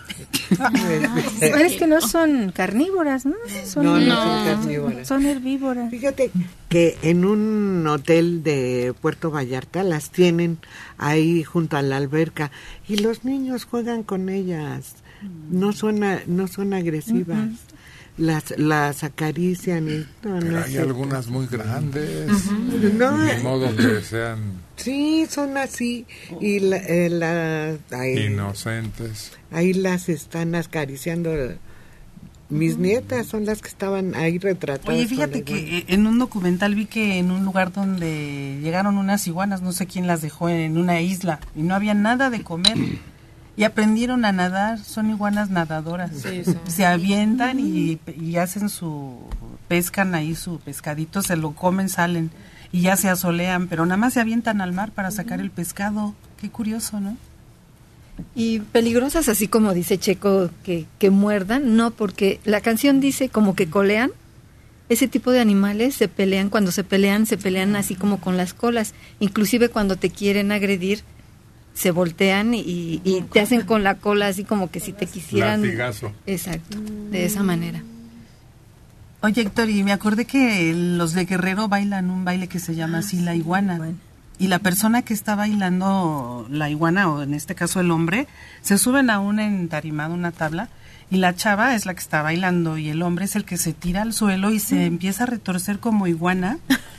Pero 1.40 1.56
es 1.56 1.78
que 1.78 1.88
no 1.88 2.02
son 2.02 2.52
carnívoras, 2.52 3.26
¿no? 3.26 3.36
Son, 3.66 3.86
No, 3.86 3.98
no 3.98 4.14
son 4.14 4.46
carnívoras. 4.46 5.08
Son 5.08 5.26
herbívoras. 5.26 5.90
Fíjate 5.90 6.32
que 6.68 6.98
en 7.02 7.24
un 7.24 7.88
hotel 7.88 8.44
de 8.44 8.94
Puerto 9.00 9.32
Vallarta 9.32 9.84
las 9.84 10.10
tienen 10.10 10.58
ahí 10.98 11.44
junto 11.44 11.78
a 11.78 11.82
la 11.82 11.96
alberca 11.96 12.52
y 12.90 12.98
los 12.98 13.24
niños 13.24 13.64
juegan 13.64 14.04
con 14.04 14.28
ellas. 14.28 14.96
No 15.50 15.74
son, 15.74 16.04
a- 16.04 16.22
no 16.28 16.48
son 16.48 16.74
agresivas. 16.74 17.50
Las, 18.18 18.58
las 18.58 19.04
acarician 19.04 19.90
y 19.90 20.06
no, 20.26 20.36
no 20.36 20.40
Pero 20.40 20.64
hay 20.64 20.72
sé. 20.72 20.80
algunas 20.80 21.28
muy 21.28 21.48
grandes. 21.48 22.32
No, 22.94 23.18
De 23.18 23.40
modo 23.44 23.76
que 23.76 24.02
sean 24.02 24.40
sí, 24.78 25.26
son 25.30 25.58
así 25.58 26.06
y 26.40 26.60
la, 26.62 26.78
eh, 26.78 27.10
la- 27.10 27.78
ahí, 27.92 28.28
inocentes. 28.28 29.34
ahí 29.52 29.74
las 29.74 30.08
están 30.08 30.56
acariciando. 30.56 31.32
Mis 32.48 32.78
nietas 32.78 33.26
son 33.26 33.46
las 33.46 33.62
que 33.62 33.68
estaban 33.70 34.14
ahí 34.16 34.38
retratadas. 34.38 34.96
Oye, 34.96 35.08
fíjate 35.08 35.42
que 35.44 35.80
eh, 35.80 35.86
en 35.88 36.06
un 36.06 36.20
documental 36.20 36.76
vi 36.76 36.86
que 36.86 37.18
en 37.18 37.32
un 37.32 37.44
lugar 37.44 37.74
donde 37.74 38.60
llegaron 38.62 38.98
unas 38.98 39.26
iguanas, 39.28 39.62
no 39.64 39.72
sé 39.74 39.88
quién 39.88 40.06
las 40.08 40.22
dejó 40.22 40.48
en 40.48 40.78
una 40.78 41.02
isla 41.02 41.40
y 41.56 41.64
no 41.64 41.74
había 41.76 41.96
nada 41.96 42.30
de 42.30 42.44
comer 42.44 42.78
y 43.58 43.64
aprendieron 43.64 44.26
a 44.26 44.32
nadar, 44.32 44.80
son 44.80 45.10
iguanas 45.10 45.50
nadadoras. 45.50 46.12
Sí. 46.16 46.44
Se 46.68 46.86
avientan 46.86 47.60
y, 47.60 48.00
y 48.20 48.38
hacen 48.38 48.70
su 48.70 49.20
pescan 49.68 50.16
ahí 50.16 50.36
su 50.36 50.60
pescadito, 50.60 51.22
se 51.22 51.36
lo 51.36 51.54
comen, 51.54 51.90
salen 51.90 52.32
y 52.72 52.82
ya 52.82 52.96
se 52.96 53.10
asolean, 53.10 53.68
pero 53.68 53.86
nada 53.86 53.98
más 53.98 54.14
se 54.14 54.20
avientan 54.20 54.62
al 54.62 54.74
mar 54.74 54.92
para 54.92 55.12
sacar 55.12 55.40
el 55.40 55.50
pescado. 55.50 56.14
Qué 56.40 56.50
curioso, 56.50 57.00
¿no? 57.00 57.18
Y 58.34 58.60
peligrosas, 58.60 59.30
así 59.30 59.48
como 59.48 59.74
dice 59.74 59.98
Checo, 59.98 60.50
que, 60.64 60.86
que 61.00 61.10
muerdan, 61.10 61.76
no, 61.76 61.92
porque 61.92 62.40
la 62.46 62.62
canción 62.62 63.00
dice 63.00 63.30
como 63.30 63.56
que 63.56 63.70
colean. 63.70 64.12
Ese 64.88 65.08
tipo 65.08 65.32
de 65.32 65.40
animales 65.40 65.96
se 65.96 66.08
pelean, 66.08 66.50
cuando 66.50 66.72
se 66.72 66.84
pelean, 66.84 67.26
se 67.26 67.38
pelean 67.38 67.76
así 67.76 67.96
como 67.96 68.20
con 68.20 68.38
las 68.38 68.54
colas. 68.54 68.94
Inclusive 69.20 69.70
cuando 69.70 69.96
te 69.96 70.10
quieren 70.10 70.52
agredir, 70.52 71.04
se 71.76 71.92
voltean 71.92 72.56
y, 72.56 73.02
y 73.04 73.22
te 73.32 73.42
hacen 73.42 73.62
con 73.62 73.84
la 73.84 73.96
cola 73.96 74.28
así 74.28 74.46
como 74.46 74.72
que 74.72 74.80
si 74.80 74.94
te 74.94 75.06
quisieran... 75.06 75.62
Latigazo. 75.62 76.12
Exacto, 76.26 76.80
de 77.12 77.26
esa 77.26 77.44
manera. 77.44 77.84
Oye, 79.22 79.42
Héctor, 79.42 79.70
y 79.70 79.84
me 79.84 79.92
acordé 79.92 80.26
que 80.26 80.74
los 80.74 81.14
de 81.14 81.26
Guerrero 81.26 81.68
bailan 81.68 82.10
un 82.10 82.26
baile 82.26 82.48
que 82.48 82.60
se 82.60 82.76
llama 82.76 83.00
así 83.00 83.20
la 83.20 83.36
iguana. 83.36 83.80
Y 84.38 84.48
la 84.48 84.60
persona 84.60 85.02
que 85.02 85.14
está 85.14 85.36
bailando 85.36 86.46
la 86.50 86.70
iguana, 86.70 87.10
o 87.10 87.24
en 87.24 87.34
este 87.34 87.56
caso 87.56 87.80
el 87.80 87.92
hombre, 87.92 88.28
se 88.62 88.78
suben 88.78 89.10
a 89.10 89.20
un 89.20 89.40
entarimado, 89.40 90.14
una 90.14 90.32
tabla, 90.32 90.70
y 91.12 91.18
la 91.18 91.36
chava 91.36 91.76
es 91.76 91.86
la 91.86 91.94
que 91.94 92.00
está 92.00 92.22
bailando 92.22 92.78
y 92.78 92.90
el 92.90 93.02
hombre 93.02 93.26
es 93.26 93.36
el 93.36 93.46
que 93.46 93.58
se 93.58 93.74
tira 93.74 94.02
al 94.02 94.14
suelo 94.14 94.52
y 94.52 94.60
se 94.60 94.86
empieza 94.86 95.24
a 95.24 95.28
retorcer 95.28 95.80
como 95.80 96.08
iguana. 96.08 96.58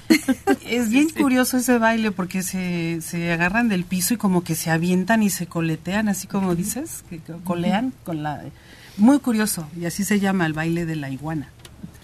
es 0.69 0.91
bien 0.91 1.09
curioso 1.11 1.57
ese 1.57 1.79
baile 1.79 2.13
porque 2.13 2.43
se, 2.43 3.01
se 3.03 3.33
agarran 3.33 3.69
del 3.69 3.85
piso 3.85 4.15
y 4.15 4.17
como 4.17 4.45
que 4.45 4.55
se 4.55 4.71
avientan 4.71 5.23
y 5.23 5.31
se 5.31 5.47
coletean, 5.47 6.09
así 6.09 6.29
como 6.29 6.55
dices, 6.55 7.05
que 7.11 7.21
colean 7.45 7.93
con 8.05 8.23
la... 8.23 8.43
Muy 8.97 9.19
curioso, 9.19 9.69
y 9.79 9.85
así 9.85 10.05
se 10.05 10.21
llama 10.21 10.47
el 10.47 10.55
baile 10.55 10.87
de 10.87 10.97
la 10.97 11.11
iguana. 11.11 11.51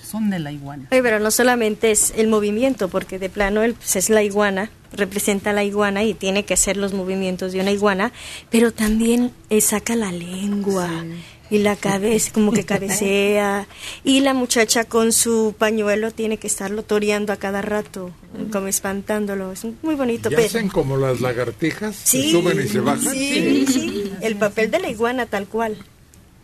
Son 0.05 0.29
de 0.29 0.39
la 0.39 0.53
iguana. 0.53 0.89
Pero 0.91 1.21
no 1.21 1.31
solamente 1.31 1.91
es 1.91 2.13
el 2.17 2.29
movimiento, 2.29 2.89
porque 2.89 3.19
de 3.19 3.31
plano 3.31 3.63
él 3.63 3.75
pues, 3.75 3.97
es 3.97 4.11
la 4.11 4.23
iguana, 4.23 4.69
representa 4.93 5.51
a 5.51 5.53
la 5.55 5.65
iguana 5.65 6.03
y 6.03 6.13
tiene 6.13 6.45
que 6.45 6.53
hacer 6.53 6.77
los 6.77 6.93
movimientos 6.93 7.53
de 7.53 7.61
una 7.61 7.71
iguana, 7.71 8.13
pero 8.51 8.73
también 8.73 9.31
eh, 9.49 9.63
saca 9.63 9.97
la 9.97 10.13
lengua 10.13 10.91
y 11.53 11.59
la 11.59 11.77
cabeza, 11.77 12.33
como 12.33 12.51
que 12.51 12.65
cabecea, 12.65 13.67
y 14.05 14.21
la 14.21 14.33
muchacha 14.33 14.85
con 14.85 15.13
su 15.13 15.55
pañuelo 15.59 16.11
tiene 16.11 16.39
que 16.39 16.47
estarlo 16.47 16.83
toreando 16.83 17.31
a 17.31 17.37
cada 17.37 17.61
rato, 17.61 18.11
como 18.51 18.69
espantándolo. 18.69 19.53
Es 19.53 19.67
muy 19.83 19.95
bonito. 19.95 20.31
¿Y 20.31 20.35
pero- 20.35 20.47
hacen 20.47 20.69
como 20.71 20.97
las 20.97 21.21
lagartijas? 21.21 21.95
Sí, 21.95 22.23
se 22.23 22.31
suben 22.31 22.59
y 22.59 22.69
se 22.69 22.81
bajan. 22.81 23.13
Sí, 23.13 23.67
sí, 23.67 24.13
el 24.23 24.37
papel 24.37 24.71
de 24.71 24.79
la 24.79 24.89
iguana 24.89 25.27
tal 25.27 25.47
cual, 25.47 25.77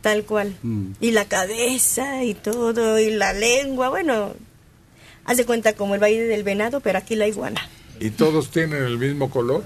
tal 0.03 0.25
cual. 0.25 0.55
Mm. 0.63 0.91
Y 1.01 1.13
la 1.13 1.25
cabeza 1.25 2.23
y 2.23 2.35
todo, 2.35 3.01
y 3.01 3.11
la 3.11 3.33
lengua, 3.33 3.89
bueno, 3.89 4.35
haz 5.25 5.39
de 5.39 5.47
cuenta 5.47 5.73
como 5.73 5.95
el 5.95 6.01
baile 6.03 6.25
del 6.25 6.43
venado, 6.43 6.81
pero 6.81 6.99
aquí 6.99 7.17
la 7.17 7.27
iguana. 7.27 7.67
¿Y 7.99 8.11
todos 8.11 8.51
tienen 8.51 8.83
el 8.83 8.99
mismo 8.99 9.31
color? 9.31 9.65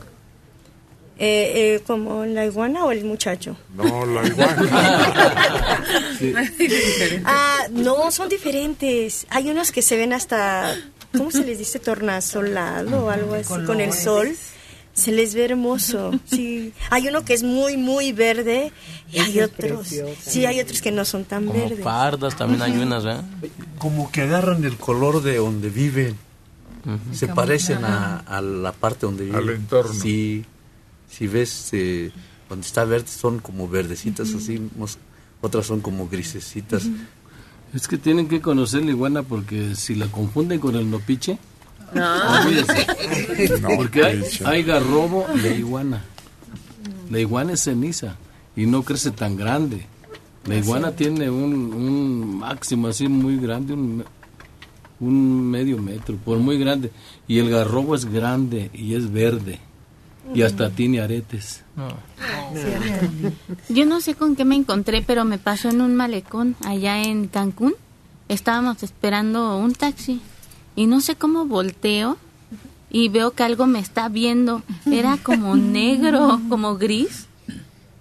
Eh, 1.18 1.74
eh, 1.76 1.80
¿Como 1.86 2.24
la 2.24 2.44
iguana 2.46 2.84
o 2.84 2.90
el 2.90 3.04
muchacho? 3.04 3.56
No, 3.76 4.04
la 4.06 4.26
iguana. 4.26 5.82
Ah, 7.24 7.58
no, 7.70 8.10
son 8.10 8.28
diferentes. 8.28 9.26
Hay 9.30 9.50
unos 9.50 9.72
que 9.72 9.82
se 9.82 9.96
ven 9.96 10.12
hasta, 10.12 10.74
¿cómo 11.16 11.30
se 11.30 11.44
les 11.44 11.58
dice? 11.58 11.78
Tornasolado 11.78 13.06
o 13.06 13.10
algo 13.10 13.34
así, 13.34 13.52
con 13.66 13.80
el 13.80 13.92
sol. 13.92 14.34
Se 14.94 15.10
les 15.10 15.34
ve 15.34 15.46
hermoso, 15.46 16.12
sí. 16.26 16.72
Hay 16.90 17.08
uno 17.08 17.24
que 17.24 17.32
es 17.32 17.42
muy, 17.42 17.78
muy 17.78 18.12
verde 18.12 18.72
y 19.10 19.20
hay 19.20 19.40
otros, 19.40 19.88
sí, 20.20 20.44
hay 20.44 20.60
otros 20.60 20.82
que 20.82 20.90
no 20.92 21.06
son 21.06 21.24
tan 21.24 21.46
Como 21.46 21.58
verdes. 21.58 21.80
pardas 21.80 22.36
también 22.36 22.60
hay 22.60 22.76
unas, 22.76 23.02
¿verdad? 23.02 23.24
Como 23.78 24.12
que 24.12 24.20
agarran 24.20 24.64
el 24.64 24.76
color 24.76 25.22
de 25.22 25.36
donde 25.38 25.70
viven. 25.70 26.16
Se 27.12 27.26
parecen 27.28 27.84
a, 27.86 28.18
a 28.18 28.42
la 28.42 28.72
parte 28.72 29.06
donde 29.06 29.24
viven. 29.24 29.38
Al 29.40 29.50
entorno. 29.50 29.94
Sí. 29.98 30.44
Si 31.12 31.26
ves 31.26 31.68
eh, 31.72 32.10
donde 32.48 32.66
está 32.66 32.84
verde, 32.84 33.06
son 33.08 33.38
como 33.38 33.68
verdecitas 33.68 34.32
así. 34.34 34.60
Otras 35.42 35.66
son 35.66 35.80
como 35.80 36.08
grisecitas. 36.08 36.88
Es 37.74 37.86
que 37.86 37.98
tienen 37.98 38.28
que 38.28 38.40
conocer 38.40 38.82
la 38.84 38.90
iguana 38.90 39.22
porque 39.22 39.74
si 39.74 39.94
la 39.94 40.06
confunden 40.06 40.58
con 40.58 40.74
el 40.74 40.90
nopiche, 40.90 41.38
No. 41.94 42.12
porque 43.76 44.04
hay, 44.04 44.22
hay 44.44 44.62
garrobo 44.62 45.26
de 45.42 45.58
iguana. 45.58 46.02
La 47.10 47.20
iguana 47.20 47.52
es 47.52 47.64
ceniza 47.64 48.16
y 48.56 48.64
no 48.64 48.82
crece 48.82 49.10
tan 49.10 49.36
grande. 49.36 49.86
La 50.46 50.56
iguana 50.56 50.92
tiene 50.92 51.28
un, 51.28 51.52
un 51.74 52.38
máximo 52.38 52.88
así 52.88 53.06
muy 53.06 53.36
grande, 53.38 53.74
un 53.74 55.50
medio 55.50 55.78
metro, 55.78 56.16
por 56.16 56.38
muy 56.38 56.58
grande. 56.58 56.90
Y 57.28 57.38
el 57.38 57.50
garrobo 57.50 57.94
es 57.94 58.06
grande 58.06 58.70
y 58.72 58.94
es 58.94 59.12
verde. 59.12 59.60
Y 60.34 60.42
hasta 60.42 60.70
tiene 60.70 61.00
aretes. 61.00 61.62
Yo 63.68 63.86
no 63.86 64.00
sé 64.00 64.14
con 64.14 64.36
qué 64.36 64.44
me 64.44 64.56
encontré, 64.56 65.02
pero 65.02 65.24
me 65.24 65.38
pasó 65.38 65.68
en 65.70 65.80
un 65.80 65.94
malecón 65.94 66.56
allá 66.64 67.02
en 67.02 67.28
Cancún. 67.28 67.74
Estábamos 68.28 68.82
esperando 68.82 69.58
un 69.58 69.74
taxi 69.74 70.20
y 70.76 70.86
no 70.86 71.00
sé 71.00 71.16
cómo 71.16 71.44
volteo 71.46 72.16
y 72.90 73.08
veo 73.08 73.32
que 73.32 73.42
algo 73.42 73.66
me 73.66 73.78
está 73.78 74.08
viendo. 74.08 74.62
Era 74.90 75.16
como 75.16 75.56
negro, 75.56 76.40
como 76.48 76.76
gris. 76.76 77.26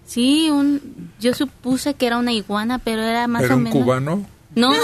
Sí, 0.06 0.50
un, 0.52 0.82
yo 1.20 1.34
supuse 1.34 1.94
que 1.94 2.06
era 2.06 2.18
una 2.18 2.34
iguana, 2.34 2.80
pero 2.80 3.02
era 3.02 3.28
más 3.28 3.44
¿Era 3.44 3.54
o 3.54 3.58
un 3.58 3.64
menos. 3.64 3.80
cubano? 3.82 4.26
No. 4.54 4.70
no, 4.72 4.78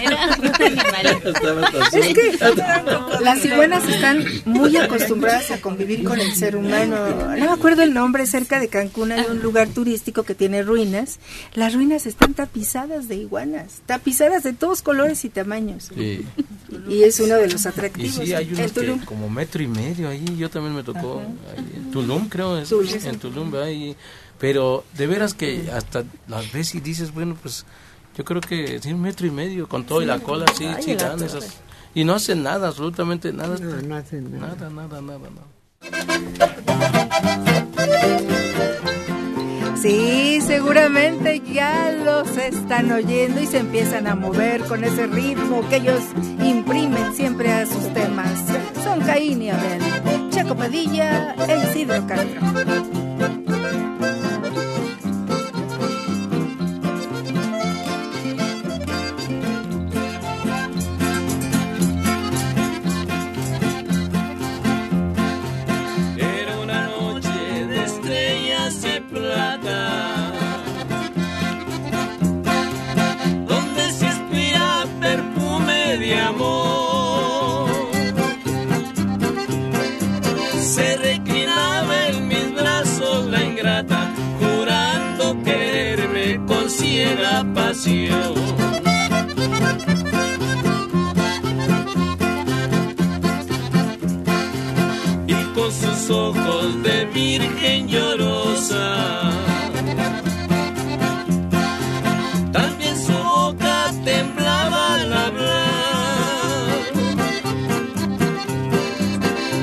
era 0.00 0.36
un 0.38 0.46
animalito. 0.62 1.30
Es 1.92 2.14
que 2.14 2.38
las 3.20 3.44
iguanas 3.44 3.84
están 3.88 4.24
muy 4.44 4.76
acostumbradas 4.76 5.50
a 5.50 5.60
convivir 5.60 6.04
con 6.04 6.20
el 6.20 6.34
ser 6.34 6.56
humano. 6.56 6.96
No 7.08 7.46
me 7.46 7.48
acuerdo 7.50 7.82
el 7.82 7.94
nombre, 7.94 8.26
cerca 8.26 8.60
de 8.60 8.68
Cancún 8.68 9.12
hay 9.12 9.24
un 9.28 9.40
lugar 9.40 9.68
turístico 9.68 10.22
que 10.22 10.34
tiene 10.34 10.62
ruinas. 10.62 11.18
Las 11.54 11.74
ruinas 11.74 12.06
están 12.06 12.34
tapizadas 12.34 13.08
de 13.08 13.16
iguanas, 13.16 13.82
tapizadas 13.86 14.44
de 14.44 14.52
todos 14.52 14.82
colores 14.82 15.24
y 15.24 15.30
tamaños. 15.30 15.90
Sí. 15.94 16.24
Y 16.88 17.02
es 17.02 17.18
uno 17.20 17.36
de 17.36 17.48
los 17.48 17.64
Y 17.64 17.68
atractivos. 17.68 18.14
sí, 18.14 18.34
hay 18.34 18.52
unos 18.52 18.72
que 18.72 19.04
como 19.04 19.28
metro 19.28 19.62
y 19.62 19.66
medio 19.68 20.08
ahí, 20.08 20.24
yo 20.36 20.50
también 20.50 20.74
me 20.74 20.82
tocó, 20.82 21.22
ahí 21.52 21.64
en 21.76 21.90
Tulum 21.90 22.28
creo, 22.28 22.58
es, 22.58 22.68
Tulum. 22.68 22.88
en 23.04 23.18
Tulum, 23.18 23.54
ahí, 23.56 23.96
pero 24.38 24.84
de 24.96 25.06
veras 25.06 25.34
que 25.34 25.70
hasta 25.72 26.04
las 26.28 26.52
ves 26.52 26.74
y 26.74 26.80
dices, 26.80 27.12
bueno, 27.12 27.36
pues 27.40 27.64
yo 28.16 28.24
creo 28.24 28.40
que 28.40 28.78
sí, 28.80 28.92
un 28.92 29.00
metro 29.00 29.26
y 29.26 29.30
medio 29.30 29.68
con 29.68 29.84
todo 29.84 30.02
y 30.02 30.06
la 30.06 30.18
cola, 30.20 30.46
sí, 30.56 30.66
Ay, 30.66 30.82
sí 30.82 30.94
dan 30.94 31.22
esas, 31.22 31.58
y 31.94 32.04
no 32.04 32.14
hacen 32.14 32.42
nada, 32.42 32.68
absolutamente 32.68 33.32
nada. 33.32 33.56
No, 33.58 33.82
no 33.82 33.96
hacen 33.96 34.32
nada. 34.38 34.54
Nada, 34.54 34.70
nada, 34.70 35.00
nada, 35.00 35.18
nada. 35.30 35.44
Sí, 39.84 40.40
seguramente 40.40 41.42
ya 41.52 41.92
los 41.92 42.36
están 42.38 42.90
oyendo 42.90 43.40
y 43.40 43.46
se 43.46 43.58
empiezan 43.58 44.06
a 44.06 44.14
mover 44.14 44.64
con 44.64 44.82
ese 44.82 45.06
ritmo 45.06 45.68
que 45.68 45.76
ellos 45.76 46.00
imprimen 46.42 47.14
siempre 47.14 47.52
a 47.52 47.66
sus 47.66 47.92
temas. 47.92 48.30
Son 48.82 49.00
Caín 49.02 49.42
y 49.42 49.50
Abel, 49.50 49.82
Checo 50.30 50.56
Padilla 50.56 51.34
e 51.34 51.68
Isidro 51.68 52.06
Castro. 52.06 52.40
Ilusión. 87.44 88.34
Y 95.26 95.34
con 95.54 95.72
sus 95.72 96.10
ojos 96.10 96.82
de 96.82 97.04
virgen 97.06 97.88
llorosa. 97.88 99.30
También 102.52 102.96
su 102.96 103.12
boca 103.12 103.90
temblaba 104.04 104.94
al 104.94 105.12
hablar. 105.12 105.54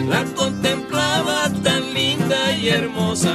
La 0.10 0.26
contemplaba 0.36 1.50
tan 1.64 1.94
linda 1.94 2.52
y 2.54 2.70
hermosa, 2.70 3.34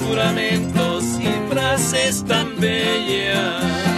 juramentos 0.00 1.04
y 1.20 1.52
frases 1.52 2.24
tan 2.24 2.58
bellas. 2.58 3.89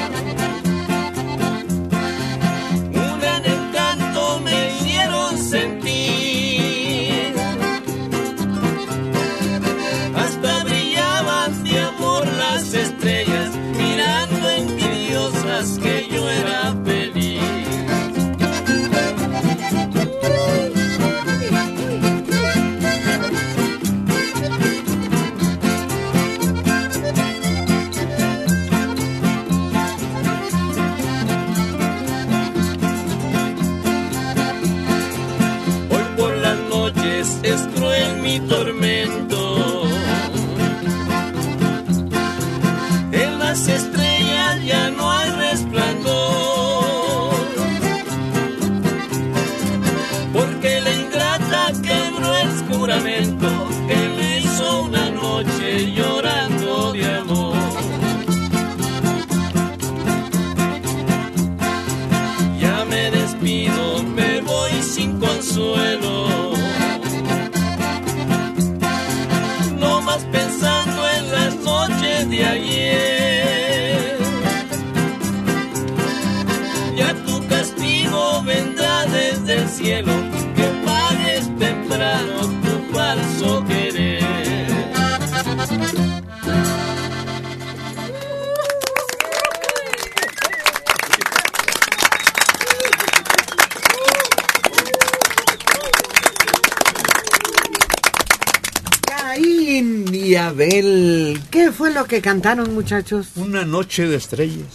¿Qué 101.73 101.79
fue 101.79 101.91
lo 101.91 102.05
que 102.05 102.21
cantaron, 102.21 102.75
muchachos? 102.75 103.29
Una 103.37 103.65
noche 103.65 104.07
de 104.07 104.17
estrellas. 104.17 104.67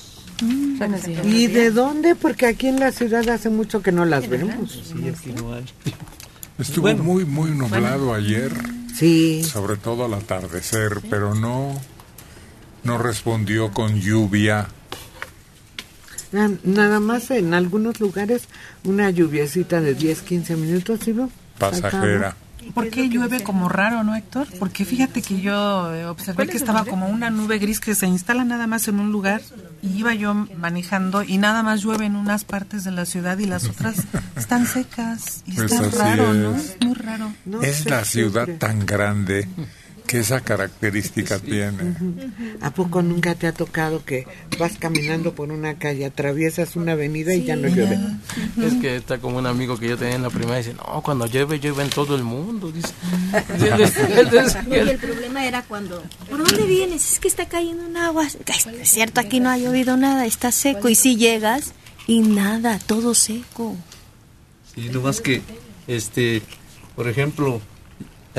¿Y 1.23 1.45
de 1.45 1.69
dónde? 1.69 2.15
Porque 2.15 2.47
aquí 2.47 2.65
en 2.69 2.79
la 2.79 2.91
ciudad 2.91 3.29
hace 3.29 3.51
mucho 3.51 3.83
que 3.83 3.91
no 3.91 4.03
las 4.03 4.27
vemos. 4.27 4.71
Sí, 4.71 5.07
aquí 5.07 5.31
no 5.39 5.53
hay. 5.53 5.63
Estuvo 6.57 6.81
Bueno. 6.81 7.03
muy, 7.03 7.23
muy 7.23 7.51
nublado 7.51 8.07
Bueno. 8.07 8.13
ayer. 8.15 8.51
Sí. 8.97 9.43
Sobre 9.43 9.77
todo 9.77 10.05
al 10.05 10.15
atardecer, 10.15 11.01
pero 11.07 11.35
no, 11.35 11.79
no 12.83 12.97
respondió 12.97 13.71
con 13.71 14.01
lluvia. 14.01 14.67
Na- 16.31 16.49
Nada 16.63 16.99
más 16.99 17.29
en 17.29 17.53
algunos 17.53 17.99
lugares 17.99 18.45
una 18.85 19.11
lluviecita 19.11 19.81
de 19.81 19.93
10, 19.93 20.21
15 20.23 20.55
minutos, 20.55 21.01
¿sí? 21.05 21.13
no? 21.13 21.29
¿Por 22.73 22.89
qué 22.89 23.09
llueve 23.09 23.43
como 23.43 23.69
raro, 23.69 24.03
no, 24.03 24.15
Héctor? 24.15 24.47
Porque 24.59 24.85
fíjate 24.85 25.21
que 25.21 25.41
yo 25.41 25.93
eh, 25.93 26.05
observé 26.05 26.35
¿Cuál 26.35 26.49
que 26.49 26.57
estaba 26.57 26.85
como 26.85 27.07
una 27.07 27.29
nube 27.29 27.57
gris 27.59 27.79
que 27.79 27.95
se 27.95 28.07
instala 28.07 28.43
nada 28.43 28.67
más 28.67 28.87
en 28.87 28.99
un 28.99 29.11
lugar 29.11 29.41
y 29.81 29.99
iba 29.99 30.13
yo 30.13 30.33
manejando 30.33 31.23
y 31.23 31.37
nada 31.37 31.63
más 31.63 31.81
llueve 31.81 32.05
en 32.05 32.15
unas 32.15 32.43
partes 32.43 32.83
de 32.83 32.91
la 32.91 33.05
ciudad 33.05 33.37
y 33.37 33.45
las 33.45 33.65
otras 33.65 34.03
están 34.35 34.67
secas 34.67 35.43
y 35.45 35.53
Pues 35.53 35.71
está 35.71 35.89
raro, 36.03 36.33
¿no? 36.33 36.55
es. 36.55 36.75
Es 36.79 36.85
muy 36.85 36.93
raro. 36.93 37.33
es 37.61 37.85
la 37.85 38.05
ciudad 38.05 38.47
tan 38.59 38.85
grande 38.85 39.47
que 40.07 40.19
esa 40.19 40.39
característica 40.39 41.37
tiene. 41.37 41.95
¿A 42.61 42.71
poco 42.71 43.01
nunca 43.01 43.35
te 43.35 43.45
ha 43.45 43.51
tocado 43.51 44.03
que 44.05 44.25
vas 44.57 44.77
caminando 44.79 45.35
por 45.35 45.51
una 45.51 45.77
calle, 45.77 46.05
atraviesas 46.05 46.77
una 46.77 46.93
avenida 46.93 47.35
y 47.35 47.43
ya 47.43 47.57
no 47.57 47.67
llueve? 47.67 47.99
Es 48.63 48.73
que 48.75 48.95
está 48.95 49.19
como 49.19 49.37
un 49.37 49.45
amigo 49.45 49.77
que 49.77 49.89
yo 49.89 49.97
tenía 49.97 50.15
en 50.15 50.23
la 50.23 50.29
primaria 50.29 50.59
dice, 50.59 50.73
no, 50.73 51.01
cuando 51.03 51.27
llueve, 51.27 51.59
llueve 51.59 51.83
en 51.83 51.89
todo 51.89 52.15
el 52.15 52.23
mundo. 52.23 52.71
Dice. 52.71 52.93
No, 53.59 54.75
y 54.75 54.79
el 54.79 54.97
problema 54.97 55.45
era 55.45 55.61
cuando, 55.63 56.01
¿por 56.29 56.39
dónde 56.39 56.65
vienes? 56.65 57.13
Es 57.13 57.19
que 57.19 57.27
está 57.27 57.47
cayendo 57.47 57.85
un 57.85 57.97
agua. 57.97 58.25
Es 58.25 58.89
cierto, 58.89 59.19
aquí 59.19 59.41
no 59.41 59.49
ha 59.49 59.57
llovido 59.57 59.97
nada, 59.97 60.25
está 60.25 60.53
seco. 60.53 60.87
Y 60.87 60.95
si 60.95 61.17
llegas 61.17 61.73
y 62.07 62.21
nada, 62.21 62.79
todo 62.79 63.13
seco. 63.13 63.75
Sí, 64.73 64.89
nomás 64.89 65.19
que, 65.19 65.41
este, 65.87 66.41
por 66.95 67.09
ejemplo, 67.09 67.61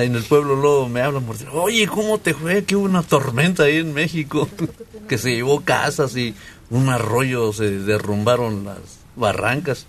en 0.05 0.15
el 0.15 0.23
pueblo 0.23 0.55
luego 0.57 0.89
me 0.89 1.01
hablan 1.03 1.25
por 1.25 1.37
decir, 1.37 1.49
oye, 1.53 1.87
¿cómo 1.87 2.19
te 2.19 2.35
fue? 2.35 2.65
Que 2.65 2.77
hubo 2.77 2.85
una 2.85 3.03
tormenta 3.03 3.65
ahí 3.65 3.77
en 3.77 3.93
México, 3.95 4.49
que 5.09 5.19
se 5.19 5.35
llevó 5.35 5.61
casas 5.63 6.17
y 6.17 6.35
un 6.71 6.89
arroyo, 6.89 7.53
se 7.53 7.71
derrumbaron 7.71 8.65
las 8.65 8.79
barrancas. 9.17 9.87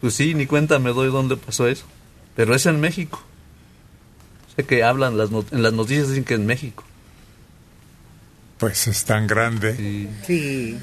Pues 0.00 0.14
sí, 0.14 0.34
ni 0.34 0.46
cuenta 0.46 0.78
me 0.78 0.90
doy 0.92 1.08
dónde 1.10 1.36
pasó 1.36 1.66
eso. 1.68 1.84
Pero 2.34 2.54
es 2.54 2.66
en 2.66 2.80
México. 2.80 3.22
Sé 4.56 4.64
que 4.64 4.82
hablan, 4.84 5.16
las 5.16 5.30
not- 5.30 5.52
en 5.52 5.62
las 5.62 5.72
noticias 5.72 6.08
dicen 6.08 6.24
que 6.24 6.34
en 6.34 6.46
México. 6.46 6.84
Pues 8.58 8.86
es 8.88 9.04
tan 9.04 9.26
grande. 9.26 10.08
Sí. 10.26 10.78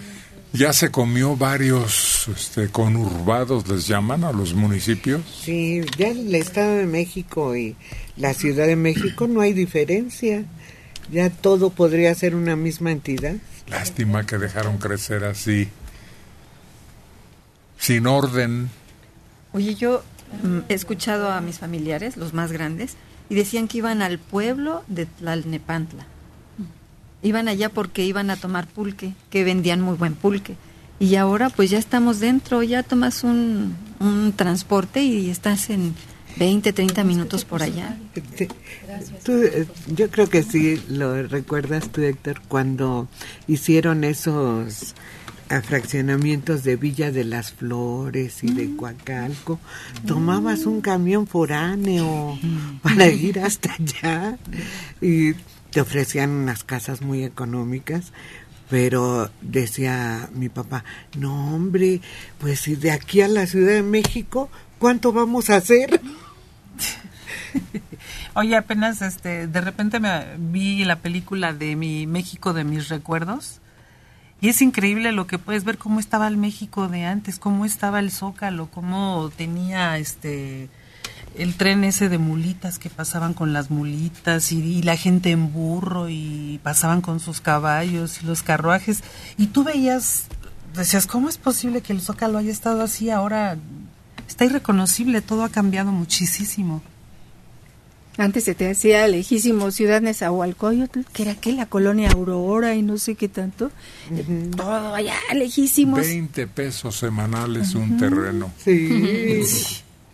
Ya 0.53 0.71
se 0.71 0.91
comió 0.91 1.35
varios 1.35 2.27
este, 2.27 2.69
conurbados, 2.69 3.67
les 3.67 3.87
llaman 3.87 4.23
a 4.23 4.31
los 4.31 4.53
municipios. 4.53 5.23
Sí, 5.41 5.81
ya 5.97 6.09
el 6.09 6.33
Estado 6.35 6.75
de 6.75 6.85
México 6.85 7.55
y 7.55 7.75
la 8.17 8.35
Ciudad 8.35 8.67
de 8.67 8.75
México 8.75 9.25
no 9.27 9.41
hay 9.41 9.53
diferencia. 9.53 10.45
Ya 11.11 11.31
todo 11.31 11.71
podría 11.71 12.13
ser 12.13 12.35
una 12.35 12.55
misma 12.55 12.91
entidad. 12.91 13.33
Lástima 13.67 14.27
que 14.27 14.37
dejaron 14.37 14.77
crecer 14.77 15.23
así, 15.23 15.69
sin 17.79 18.05
orden. 18.05 18.69
Oye, 19.53 19.73
yo 19.73 20.03
mm, 20.43 20.59
he 20.69 20.73
escuchado 20.75 21.31
a 21.31 21.41
mis 21.41 21.57
familiares, 21.57 22.15
los 22.15 22.35
más 22.35 22.51
grandes, 22.51 22.95
y 23.27 23.33
decían 23.33 23.67
que 23.67 23.79
iban 23.79 24.03
al 24.03 24.19
pueblo 24.19 24.83
de 24.87 25.07
Tlalnepantla. 25.07 26.12
Iban 27.23 27.47
allá 27.47 27.69
porque 27.69 28.05
iban 28.05 28.29
a 28.29 28.35
tomar 28.35 28.67
pulque, 28.67 29.13
que 29.29 29.43
vendían 29.43 29.81
muy 29.81 29.95
buen 29.95 30.13
pulque. 30.13 30.55
Y 30.99 31.15
ahora 31.15 31.49
pues 31.49 31.69
ya 31.69 31.79
estamos 31.79 32.19
dentro, 32.19 32.61
ya 32.63 32.83
tomas 32.83 33.23
un, 33.23 33.75
un 33.99 34.33
transporte 34.33 35.01
y 35.03 35.29
estás 35.29 35.69
en 35.69 35.95
20, 36.37 36.73
30 36.73 37.03
minutos 37.03 37.45
por 37.45 37.63
allá. 37.63 37.97
Tú, 39.23 39.43
eh, 39.43 39.67
yo 39.87 40.09
creo 40.09 40.29
que 40.29 40.43
sí 40.43 40.81
lo 40.89 41.23
recuerdas 41.27 41.89
tú, 41.89 42.01
Héctor, 42.01 42.41
cuando 42.47 43.07
hicieron 43.47 44.03
esos 44.03 44.95
ah, 45.49 45.61
fraccionamientos 45.61 46.63
de 46.63 46.75
Villa 46.75 47.11
de 47.11 47.23
las 47.23 47.51
Flores 47.51 48.43
y 48.43 48.53
de 48.53 48.75
Coacalco. 48.75 49.59
Tomabas 50.07 50.65
un 50.65 50.81
camión 50.81 51.27
foráneo 51.27 52.37
para 52.81 53.07
ir 53.07 53.39
hasta 53.39 53.73
allá 53.73 54.37
y 55.01 55.33
te 55.73 55.81
ofrecían 55.81 56.29
unas 56.29 56.63
casas 56.63 57.01
muy 57.01 57.23
económicas. 57.23 58.13
Pero 58.69 59.29
decía 59.41 60.29
mi 60.33 60.49
papá, 60.49 60.83
no 61.17 61.53
hombre, 61.53 62.01
pues 62.39 62.61
si 62.61 62.75
de 62.75 62.91
aquí 62.91 63.21
a 63.21 63.27
la 63.27 63.45
Ciudad 63.45 63.73
de 63.73 63.83
México 63.83 64.49
¿cuánto 64.83 65.13
vamos 65.13 65.49
a 65.49 65.55
hacer? 65.55 66.01
Oye, 68.33 68.57
apenas 68.57 69.01
este, 69.01 69.47
de 69.47 69.61
repente 69.61 70.01
me 70.01 70.25
vi 70.37 70.83
la 70.83 70.97
película 70.97 71.53
de 71.53 71.77
mi 71.77 72.05
México 72.05 72.51
de 72.51 72.65
mis 72.65 72.89
recuerdos 72.89 73.61
y 74.41 74.49
es 74.49 74.61
increíble 74.61 75.13
lo 75.13 75.25
que 75.25 75.39
puedes 75.39 75.63
ver 75.63 75.77
cómo 75.77 76.01
estaba 76.01 76.27
el 76.27 76.35
México 76.35 76.89
de 76.89 77.05
antes, 77.05 77.39
cómo 77.39 77.63
estaba 77.63 77.99
el 77.99 78.11
Zócalo, 78.11 78.67
cómo 78.67 79.31
tenía 79.37 79.97
este 79.97 80.67
el 81.35 81.55
tren 81.55 81.83
ese 81.83 82.09
de 82.09 82.17
mulitas 82.17 82.79
que 82.79 82.89
pasaban 82.89 83.33
con 83.33 83.53
las 83.53 83.71
mulitas 83.71 84.51
y, 84.51 84.59
y 84.59 84.83
la 84.83 84.97
gente 84.97 85.31
en 85.31 85.51
burro 85.51 86.09
y 86.09 86.59
pasaban 86.63 87.01
con 87.01 87.19
sus 87.19 87.41
caballos 87.41 88.21
y 88.21 88.25
los 88.25 88.43
carruajes 88.43 89.03
y 89.37 89.47
tú 89.47 89.63
veías 89.63 90.27
decías, 90.75 91.07
¿cómo 91.07 91.29
es 91.29 91.37
posible 91.37 91.81
que 91.81 91.93
el 91.93 92.01
Zócalo 92.01 92.37
haya 92.37 92.51
estado 92.51 92.81
así 92.81 93.09
ahora? 93.09 93.57
Está 94.27 94.45
irreconocible, 94.45 95.21
todo 95.21 95.43
ha 95.43 95.49
cambiado 95.49 95.91
muchísimo. 95.91 96.81
Antes 98.17 98.43
se 98.43 98.53
te 98.53 98.69
hacía 98.69 99.07
lejísimo 99.07 99.71
Ciudad 99.71 99.99
Nezahualcóyotl, 100.01 101.01
que 101.13 101.23
era 101.23 101.35
que 101.35 101.51
la 101.51 101.65
colonia 101.65 102.11
Aurora 102.11 102.75
y 102.75 102.83
no 102.83 102.97
sé 102.99 103.15
qué 103.15 103.27
tanto. 103.27 103.71
Todo 104.55 104.93
allá 104.93 105.15
lejísimos. 105.33 105.99
20 105.99 106.47
pesos 106.47 106.95
semanales 106.95 107.73
un 107.73 107.97
terreno. 107.97 108.51
Sí. 108.63 109.41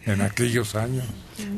En 0.06 0.22
aquellos 0.22 0.76
años. 0.76 1.06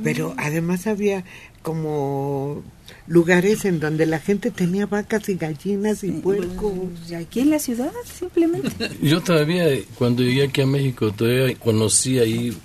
Pero 0.03 0.33
además 0.37 0.87
había 0.87 1.23
como 1.61 2.63
lugares 3.07 3.65
en 3.65 3.79
donde 3.79 4.05
la 4.05 4.19
gente 4.19 4.51
tenía 4.51 4.85
vacas 4.87 5.29
y 5.29 5.35
gallinas 5.35 6.03
y 6.03 6.11
puercos. 6.11 6.73
Y 7.09 7.13
aquí 7.15 7.39
en 7.41 7.51
la 7.51 7.59
ciudad, 7.59 7.91
simplemente. 8.19 8.89
Yo 9.01 9.21
todavía, 9.21 9.65
cuando 9.95 10.23
llegué 10.23 10.43
aquí 10.45 10.61
a 10.61 10.65
México, 10.65 11.11
todavía 11.11 11.55
conocí 11.55 12.19
ahí 12.19 12.57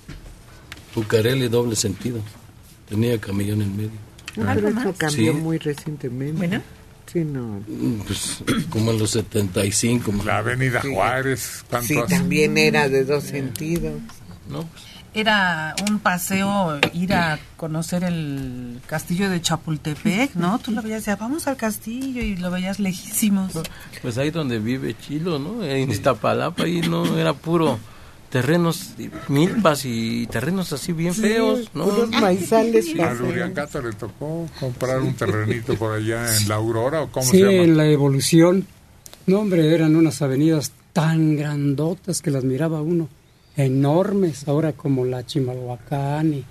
Bucareli 0.95 1.47
doble 1.47 1.75
sentido. 1.75 2.19
Tenía 2.89 3.19
camellón 3.19 3.61
en 3.61 3.77
medio. 3.77 3.91
Ah, 4.45 4.53
pero 4.55 4.69
eso 4.69 4.93
cambió 4.97 5.33
Sí. 5.33 5.39
muy 5.39 5.57
recientemente. 5.57 6.37
Bueno. 6.37 6.61
Sí, 7.11 7.19
no. 7.23 7.63
Pues 8.05 8.39
como 8.69 8.91
en 8.91 8.99
los 8.99 9.11
75. 9.11 10.11
más 10.11 10.25
La 10.25 10.37
Avenida 10.39 10.81
Juárez, 10.81 11.63
¿cuánto 11.69 11.87
Sí, 11.87 11.97
hace? 11.97 12.15
también 12.15 12.57
era 12.57 12.89
de 12.89 13.05
dos 13.05 13.23
sentidos. 13.23 13.93
¿no? 14.49 14.67
Era 15.19 15.75
un 15.89 15.97
paseo 15.97 16.79
ir 16.93 17.11
a 17.13 17.39
conocer 17.55 18.03
el 18.03 18.79
castillo 18.85 19.31
de 19.31 19.41
Chapultepec, 19.41 20.35
¿no? 20.35 20.59
Tú 20.59 20.69
lo 20.71 20.83
veías, 20.83 20.99
decía, 20.99 21.15
vamos 21.15 21.47
al 21.47 21.57
castillo 21.57 22.21
y 22.21 22.35
lo 22.37 22.51
veías 22.51 22.79
lejísimos. 22.79 23.51
Pues 24.03 24.19
ahí 24.19 24.29
donde 24.29 24.59
vive 24.59 24.95
Chilo, 24.95 25.39
¿no? 25.39 25.63
En 25.63 25.89
Iztapalapa, 25.89 26.65
ahí 26.65 26.81
no 26.81 27.17
era 27.17 27.33
puro 27.33 27.79
terrenos, 28.29 28.91
milpas 29.27 29.85
y 29.85 30.27
terrenos 30.27 30.71
así 30.71 30.91
bien 30.93 31.15
Sí, 31.15 31.21
feos, 31.21 31.71
¿no? 31.73 31.85
puros 31.85 32.11
maizales 32.11 32.85
A 32.89 32.93
feos. 33.15 33.19
Luriancato 33.19 33.81
le 33.81 33.93
tocó 33.93 34.47
comprar 34.59 34.99
un 35.01 35.15
terrenito 35.15 35.73
por 35.75 35.93
allá 35.93 36.37
en 36.37 36.47
La 36.47 36.55
Aurora, 36.55 37.01
¿o 37.01 37.07
cómo 37.11 37.25
Sí, 37.25 37.39
se 37.39 37.39
llama? 37.39 37.53
en 37.63 37.75
la 37.77 37.87
evolución. 37.87 38.67
No, 39.25 39.39
hombre, 39.39 39.73
eran 39.73 39.95
unas 39.95 40.21
avenidas 40.21 40.71
tan 40.93 41.35
grandotas 41.35 42.21
que 42.21 42.29
las 42.29 42.43
miraba 42.43 42.81
uno, 42.83 43.09
enormes, 43.57 44.47
ahora 44.47 44.71
como 44.73 45.03
la 45.03 45.25
Chimalhuacán 45.25 46.33
y, 46.33 46.45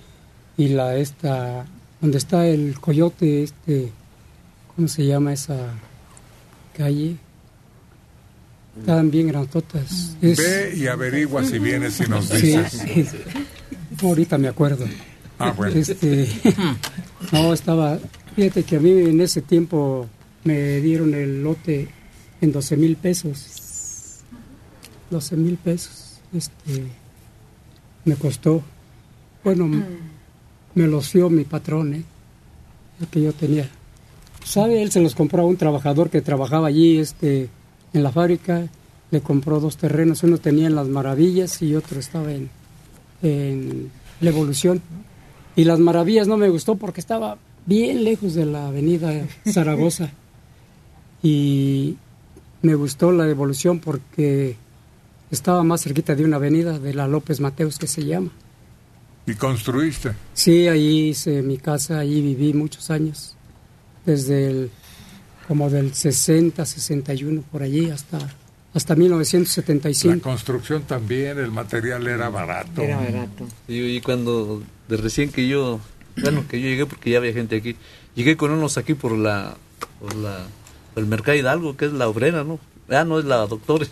y 0.59 0.69
la 0.69 0.97
esta, 0.97 1.65
donde 2.01 2.19
está 2.19 2.47
el 2.47 2.79
coyote, 2.81 3.43
este, 3.45 3.91
¿cómo 4.75 4.89
se 4.89 5.07
llama 5.07 5.33
esa 5.33 5.57
calle? 6.77 7.17
Estaban 8.81 9.11
bien 9.11 9.29
grandotas. 9.29 10.17
Es- 10.21 10.37
Ve 10.39 10.75
y 10.77 10.87
averigua 10.87 11.43
si 11.45 11.59
vienes 11.59 11.99
y 12.01 12.11
nos 12.11 12.27
Sí, 12.27 12.49
dices. 12.49 12.83
ahorita 14.03 14.37
me 14.37 14.49
acuerdo. 14.49 14.85
Ah, 15.39 15.53
bueno. 15.57 15.75
Este, 15.77 16.29
no, 17.33 17.53
estaba, 17.55 17.99
fíjate 18.35 18.65
que 18.65 18.77
a 18.77 18.81
mí 18.81 18.91
en 18.91 19.21
ese 19.21 19.41
tiempo 19.43 20.07
me 20.45 20.81
dieron 20.81 21.15
el 21.15 21.43
lote 21.43 21.89
en 22.41 22.53
12 22.53 22.77
mil 22.77 22.97
pesos. 22.97 24.19
12 25.11 25.37
mil 25.37 25.57
pesos. 25.57 26.06
Este, 26.37 26.85
me 28.05 28.15
costó. 28.17 28.63
Bueno, 29.43 29.69
me 30.75 30.87
los 30.87 31.13
dio 31.13 31.31
mi 31.31 31.45
patrón, 31.45 31.95
¿eh? 31.95 32.05
El 33.01 33.07
que 33.09 33.23
yo 33.23 33.33
tenía. 33.33 33.69
¿Sabe? 34.45 34.83
Él 34.83 34.91
se 34.91 35.01
los 35.01 35.15
compró 35.15 35.43
a 35.43 35.47
un 35.47 35.57
trabajador 35.57 36.11
que 36.11 36.21
trabajaba 36.21 36.69
allí, 36.69 36.99
este, 36.99 37.49
en 37.93 38.03
la 38.03 38.13
fábrica. 38.13 38.67
Le 39.11 39.21
compró 39.21 39.61
dos 39.61 39.77
terrenos. 39.77 40.23
Uno 40.23 40.39
tenía 40.39 40.67
en 40.67 40.75
Las 40.75 40.89
Maravillas 40.89 41.63
y 41.63 41.75
otro 41.75 41.99
estaba 41.99 42.33
en, 42.33 42.51
en 43.23 43.91
La 44.21 44.31
Evolución. 44.31 44.83
Y 45.55 45.65
Las 45.65 45.79
Maravillas 45.79 46.29
no 46.29 46.37
me 46.37 46.49
gustó 46.49 46.77
porque 46.77 47.01
estaba 47.01 47.39
bien 47.67 48.05
lejos 48.05 48.35
de 48.35 48.47
la 48.47 48.69
avenida 48.69 49.27
Zaragoza. 49.47 50.11
Y 51.23 51.97
me 52.63 52.75
gustó 52.77 53.11
la 53.11 53.29
Evolución 53.29 53.81
porque 53.81 54.57
estaba 55.31 55.63
más 55.63 55.83
cerquita 55.83 56.15
de 56.15 56.25
una 56.25 56.37
avenida 56.37 56.79
de 56.79 56.95
la 56.95 57.09
López 57.09 57.41
Mateos 57.41 57.79
que 57.79 57.87
se 57.87 58.05
llama. 58.05 58.31
¿Y 59.27 59.35
construiste? 59.35 60.13
Sí, 60.35 60.69
ahí 60.69 61.09
hice 61.09 61.43
mi 61.43 61.59
casa, 61.59 61.99
ahí 61.99 62.21
viví 62.21 62.53
muchos 62.55 62.91
años, 62.91 63.35
desde 64.05 64.49
el, 64.49 64.71
como 65.49 65.69
del 65.69 65.95
60, 65.95 66.65
61 66.65 67.43
por 67.51 67.63
allí 67.63 67.91
hasta, 67.91 68.19
hasta 68.73 68.95
La 68.95 69.01
1975. 69.01 70.23
construcción 70.23 70.83
también, 70.83 71.39
el 71.39 71.51
material 71.51 72.07
era 72.07 72.29
barato. 72.29 72.83
Era 72.83 72.99
barato. 72.99 73.49
Y, 73.67 73.81
y 73.81 74.01
cuando, 74.01 74.63
de 74.89 74.97
recién 74.97 75.33
que 75.33 75.49
yo, 75.49 75.81
bueno, 76.19 76.45
que 76.49 76.61
yo 76.61 76.69
llegué 76.69 76.87
porque 76.87 77.11
ya 77.11 77.19
había 77.19 77.33
gente 77.33 77.57
aquí, 77.57 77.75
llegué 78.15 78.37
con 78.37 78.53
unos 78.53 78.79
aquí 78.79 78.95
por 78.95 79.11
la, 79.13 79.57
por 79.99 80.15
la, 80.15 80.47
por 80.95 81.03
el 81.03 81.09
Mercado 81.09 81.37
Hidalgo, 81.37 81.77
que 81.77 81.87
es 81.87 81.93
la 81.93 82.07
obrera, 82.07 82.45
¿no? 82.45 82.61
Ah, 82.89 83.03
no, 83.03 83.19
es 83.19 83.25
la 83.25 83.39
Doctores. 83.49 83.91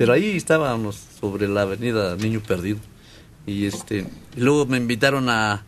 Pero 0.00 0.14
ahí 0.14 0.34
estábamos 0.34 0.98
sobre 1.20 1.46
la 1.46 1.60
avenida 1.60 2.16
Niño 2.16 2.40
Perdido. 2.40 2.78
Y 3.44 3.66
este, 3.66 4.06
y 4.34 4.40
luego 4.40 4.64
me 4.64 4.78
invitaron 4.78 5.28
a, 5.28 5.66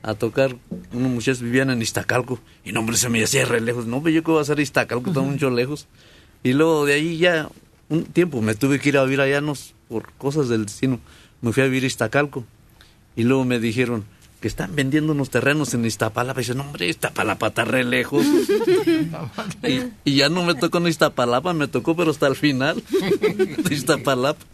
a 0.00 0.14
tocar, 0.14 0.54
unos 0.92 1.10
muchachos 1.10 1.42
vivían 1.42 1.70
en 1.70 1.82
Iztacalco, 1.82 2.38
y 2.64 2.70
no, 2.70 2.78
hombre, 2.78 2.96
se 2.96 3.08
me 3.08 3.24
hacía 3.24 3.44
re 3.46 3.60
lejos. 3.60 3.86
No, 3.86 4.00
pero 4.00 4.14
yo 4.14 4.22
que 4.22 4.30
voy 4.30 4.38
a 4.38 4.42
hacer 4.42 4.60
Iztacalco, 4.60 5.10
está 5.10 5.22
mucho 5.22 5.50
lejos. 5.50 5.88
Y 6.44 6.52
luego 6.52 6.86
de 6.86 6.92
ahí 6.92 7.18
ya, 7.18 7.48
un 7.88 8.04
tiempo 8.04 8.40
me 8.42 8.54
tuve 8.54 8.78
que 8.78 8.90
ir 8.90 8.96
a 8.96 9.02
vivir 9.02 9.20
allá, 9.20 9.40
no, 9.40 9.54
por 9.88 10.12
cosas 10.12 10.48
del 10.48 10.66
destino. 10.66 11.00
Me 11.40 11.52
fui 11.52 11.64
a 11.64 11.66
vivir 11.66 11.82
a 11.82 11.88
Iztacalco. 11.88 12.44
Y 13.16 13.24
luego 13.24 13.44
me 13.44 13.58
dijeron 13.58 14.04
que 14.44 14.48
están 14.48 14.76
vendiendo 14.76 15.12
unos 15.12 15.30
terrenos 15.30 15.72
en 15.72 15.86
Iztapalapa. 15.86 16.38
Y 16.38 16.44
dije, 16.44 16.54
no, 16.54 16.64
hombre, 16.64 16.86
Iztapalapa 16.86 17.46
está 17.46 17.64
re 17.64 17.82
lejos. 17.82 18.26
y, 19.62 19.80
y 20.04 20.16
ya 20.16 20.28
no 20.28 20.42
me 20.42 20.54
tocó 20.54 20.76
en 20.76 20.88
Iztapalapa, 20.88 21.54
me 21.54 21.66
tocó, 21.66 21.96
pero 21.96 22.10
hasta 22.10 22.26
el 22.26 22.36
final 22.36 22.84
de 22.90 23.74
Iztapalapa. 23.74 24.44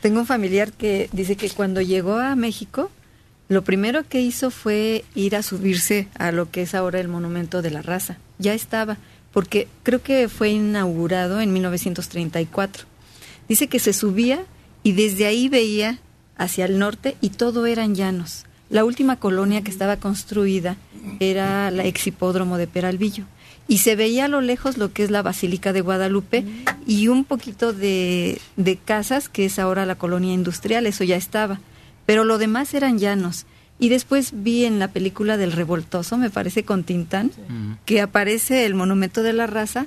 Tengo 0.00 0.20
un 0.20 0.26
familiar 0.26 0.72
que 0.72 1.10
dice 1.12 1.36
que 1.36 1.50
cuando 1.50 1.82
llegó 1.82 2.14
a 2.14 2.34
México, 2.34 2.90
lo 3.50 3.62
primero 3.62 4.08
que 4.08 4.22
hizo 4.22 4.50
fue 4.50 5.04
ir 5.14 5.36
a 5.36 5.42
subirse 5.42 6.08
a 6.14 6.32
lo 6.32 6.50
que 6.50 6.62
es 6.62 6.74
ahora 6.74 6.98
el 6.98 7.08
Monumento 7.08 7.60
de 7.60 7.72
la 7.72 7.82
Raza. 7.82 8.16
Ya 8.38 8.54
estaba, 8.54 8.96
porque 9.34 9.68
creo 9.82 10.02
que 10.02 10.30
fue 10.30 10.48
inaugurado 10.48 11.42
en 11.42 11.52
1934. 11.52 12.86
Dice 13.50 13.66
que 13.66 13.80
se 13.80 13.92
subía 13.92 14.46
y 14.82 14.92
desde 14.92 15.26
ahí 15.26 15.50
veía 15.50 15.98
hacia 16.38 16.64
el 16.64 16.78
norte 16.78 17.18
y 17.20 17.28
todo 17.28 17.66
eran 17.66 17.94
llanos. 17.94 18.46
La 18.70 18.84
última 18.84 19.16
colonia 19.16 19.62
que 19.62 19.70
estaba 19.70 19.96
construida 19.96 20.76
era 21.18 21.70
la 21.70 21.84
ex 21.84 22.06
hipódromo 22.06 22.56
de 22.56 22.68
Peralvillo. 22.68 23.24
Y 23.66 23.78
se 23.78 23.96
veía 23.96 24.24
a 24.24 24.28
lo 24.28 24.40
lejos 24.40 24.78
lo 24.78 24.92
que 24.92 25.04
es 25.04 25.10
la 25.10 25.22
Basílica 25.22 25.72
de 25.72 25.80
Guadalupe 25.80 26.44
y 26.86 27.08
un 27.08 27.24
poquito 27.24 27.72
de, 27.72 28.40
de 28.56 28.76
casas, 28.76 29.28
que 29.28 29.44
es 29.44 29.58
ahora 29.58 29.86
la 29.86 29.96
colonia 29.96 30.32
industrial, 30.32 30.86
eso 30.86 31.04
ya 31.04 31.16
estaba. 31.16 31.60
Pero 32.06 32.24
lo 32.24 32.38
demás 32.38 32.74
eran 32.74 32.98
llanos. 32.98 33.46
Y 33.80 33.88
después 33.88 34.32
vi 34.42 34.66
en 34.66 34.78
la 34.78 34.88
película 34.88 35.36
del 35.36 35.52
Revoltoso, 35.52 36.18
me 36.18 36.30
parece 36.30 36.64
con 36.64 36.84
Tintán, 36.84 37.32
que 37.86 38.00
aparece 38.00 38.66
el 38.66 38.74
Monumento 38.74 39.22
de 39.22 39.32
la 39.32 39.46
Raza 39.46 39.86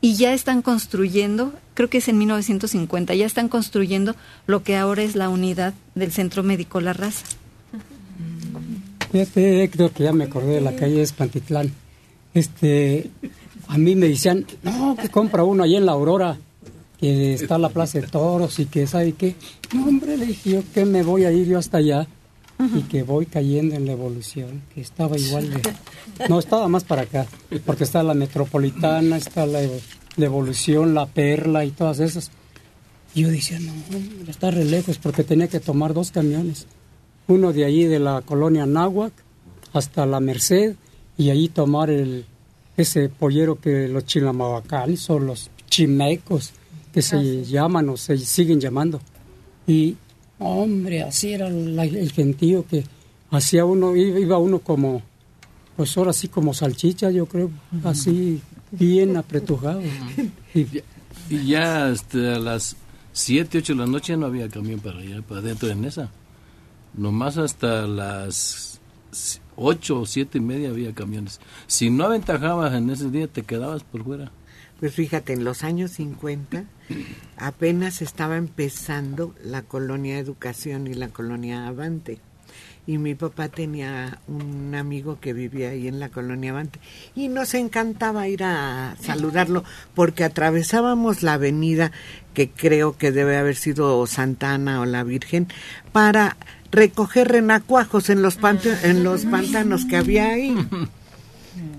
y 0.00 0.16
ya 0.16 0.32
están 0.32 0.62
construyendo, 0.62 1.54
creo 1.74 1.88
que 1.88 1.98
es 1.98 2.08
en 2.08 2.18
1950, 2.18 3.14
ya 3.14 3.26
están 3.26 3.48
construyendo 3.48 4.16
lo 4.46 4.64
que 4.64 4.76
ahora 4.76 5.02
es 5.02 5.14
la 5.14 5.28
unidad 5.28 5.74
del 5.94 6.10
Centro 6.10 6.42
Médico 6.42 6.80
La 6.80 6.92
Raza. 6.92 7.24
Fíjate, 9.10 9.64
Héctor, 9.64 9.90
que 9.90 10.04
ya 10.04 10.12
me 10.12 10.24
acordé 10.24 10.54
de 10.54 10.60
la 10.60 10.76
calle 10.76 11.02
Espantitlán. 11.02 11.72
Este, 12.32 13.10
a 13.66 13.76
mí 13.76 13.96
me 13.96 14.08
decían, 14.08 14.46
no, 14.62 14.96
que 14.96 15.08
compra 15.08 15.42
uno 15.42 15.64
allá 15.64 15.78
en 15.78 15.86
la 15.86 15.92
Aurora, 15.92 16.38
que 16.98 17.34
está 17.34 17.58
la 17.58 17.70
Plaza 17.70 18.00
de 18.00 18.06
Toros 18.06 18.60
y 18.60 18.66
que 18.66 18.86
sabe 18.86 19.14
qué. 19.14 19.34
No, 19.74 19.88
hombre, 19.88 20.16
le 20.16 20.26
dije 20.26 20.50
yo 20.50 20.62
que 20.72 20.84
me 20.84 21.02
voy 21.02 21.24
a 21.24 21.32
ir 21.32 21.48
yo 21.48 21.58
hasta 21.58 21.78
allá 21.78 22.06
y 22.76 22.82
que 22.82 23.02
voy 23.02 23.26
cayendo 23.26 23.74
en 23.74 23.86
la 23.86 23.92
evolución, 23.92 24.62
que 24.74 24.80
estaba 24.80 25.18
igual 25.18 25.50
de... 25.50 25.62
No, 26.28 26.38
estaba 26.38 26.68
más 26.68 26.84
para 26.84 27.02
acá, 27.02 27.26
porque 27.64 27.84
está 27.84 28.02
la 28.02 28.14
Metropolitana, 28.14 29.16
está 29.16 29.46
la, 29.46 29.60
la 30.16 30.26
Evolución, 30.26 30.94
la 30.94 31.06
Perla 31.06 31.64
y 31.64 31.70
todas 31.70 31.98
esas. 31.98 32.30
Y 33.14 33.22
yo 33.22 33.28
decía, 33.30 33.58
no, 33.58 33.72
hombre, 33.72 34.30
está 34.30 34.50
re 34.50 34.64
lejos, 34.64 34.98
porque 34.98 35.24
tenía 35.24 35.48
que 35.48 35.58
tomar 35.58 35.94
dos 35.94 36.10
camiones 36.10 36.66
uno 37.30 37.52
de 37.52 37.64
allí 37.64 37.84
de 37.84 37.98
la 37.98 38.22
colonia 38.22 38.66
Náhuac 38.66 39.12
hasta 39.72 40.04
la 40.06 40.20
Merced 40.20 40.74
y 41.16 41.30
allí 41.30 41.48
tomar 41.48 41.90
el 41.90 42.24
ese 42.76 43.08
pollero 43.08 43.60
que 43.60 43.88
los 43.88 44.04
chilamavacanes 44.06 45.08
o 45.10 45.18
los 45.18 45.50
chimecos 45.68 46.52
que 46.92 47.02
se 47.02 47.44
llaman 47.44 47.88
o 47.90 47.96
se 47.96 48.16
siguen 48.18 48.58
llamando. 48.60 49.00
Y 49.66 49.96
hombre, 50.38 51.02
así 51.02 51.32
era 51.32 51.50
la- 51.50 51.84
el 51.84 52.10
gentío 52.12 52.64
que 52.66 52.84
hacía 53.30 53.64
uno, 53.64 53.94
iba, 53.94 54.18
iba 54.18 54.38
uno 54.38 54.60
como, 54.60 55.02
pues 55.76 55.96
ahora 55.98 56.12
sí 56.12 56.28
como 56.28 56.54
salchicha, 56.54 57.10
yo 57.10 57.26
creo, 57.26 57.50
así 57.84 58.40
bien 58.72 59.16
apretujado. 59.16 59.80
Y, 60.54 60.66
Y 61.32 61.46
ya 61.46 61.90
este, 61.90 62.28
a 62.34 62.38
las 62.40 62.74
7, 63.12 63.58
8 63.58 63.74
de 63.74 63.78
la 63.78 63.86
noche 63.86 64.16
no 64.16 64.26
había 64.26 64.48
camión 64.48 64.80
para 64.80 64.98
allá, 64.98 65.22
para 65.22 65.40
adentro 65.40 65.68
de 65.68 65.76
Nesa. 65.76 66.10
Nomás 66.94 67.38
hasta 67.38 67.86
las 67.86 68.80
8 69.56 70.00
o 70.00 70.06
7 70.06 70.38
y 70.38 70.40
media 70.40 70.70
había 70.70 70.94
camiones. 70.94 71.40
Si 71.66 71.90
no 71.90 72.04
aventajabas 72.04 72.74
en 72.74 72.90
ese 72.90 73.10
día, 73.10 73.28
te 73.28 73.42
quedabas 73.42 73.84
por 73.84 74.04
fuera. 74.04 74.32
Pues 74.80 74.94
fíjate, 74.94 75.34
en 75.34 75.44
los 75.44 75.62
años 75.62 75.90
50 75.92 76.64
apenas 77.36 78.00
estaba 78.00 78.38
empezando 78.38 79.34
la 79.44 79.62
colonia 79.62 80.18
Educación 80.18 80.86
y 80.86 80.94
la 80.94 81.08
colonia 81.08 81.66
Avante. 81.66 82.18
Y 82.86 82.96
mi 82.96 83.14
papá 83.14 83.48
tenía 83.48 84.18
un 84.26 84.74
amigo 84.74 85.20
que 85.20 85.34
vivía 85.34 85.68
ahí 85.68 85.86
en 85.86 86.00
la 86.00 86.08
colonia 86.08 86.52
Avante. 86.52 86.80
Y 87.14 87.28
nos 87.28 87.52
encantaba 87.52 88.26
ir 88.26 88.42
a 88.42 88.96
saludarlo 89.00 89.64
porque 89.94 90.24
atravesábamos 90.24 91.22
la 91.22 91.34
avenida 91.34 91.92
que 92.32 92.48
creo 92.48 92.96
que 92.96 93.12
debe 93.12 93.36
haber 93.36 93.56
sido 93.56 94.06
Santa 94.06 94.54
Ana 94.54 94.80
o 94.80 94.86
la 94.86 95.04
Virgen 95.04 95.48
para 95.92 96.38
recoger 96.70 97.28
renacuajos 97.28 98.10
en 98.10 98.22
los, 98.22 98.38
en 98.82 99.04
los 99.04 99.24
pantanos 99.24 99.84
que 99.84 99.96
había 99.96 100.28
ahí. 100.28 100.56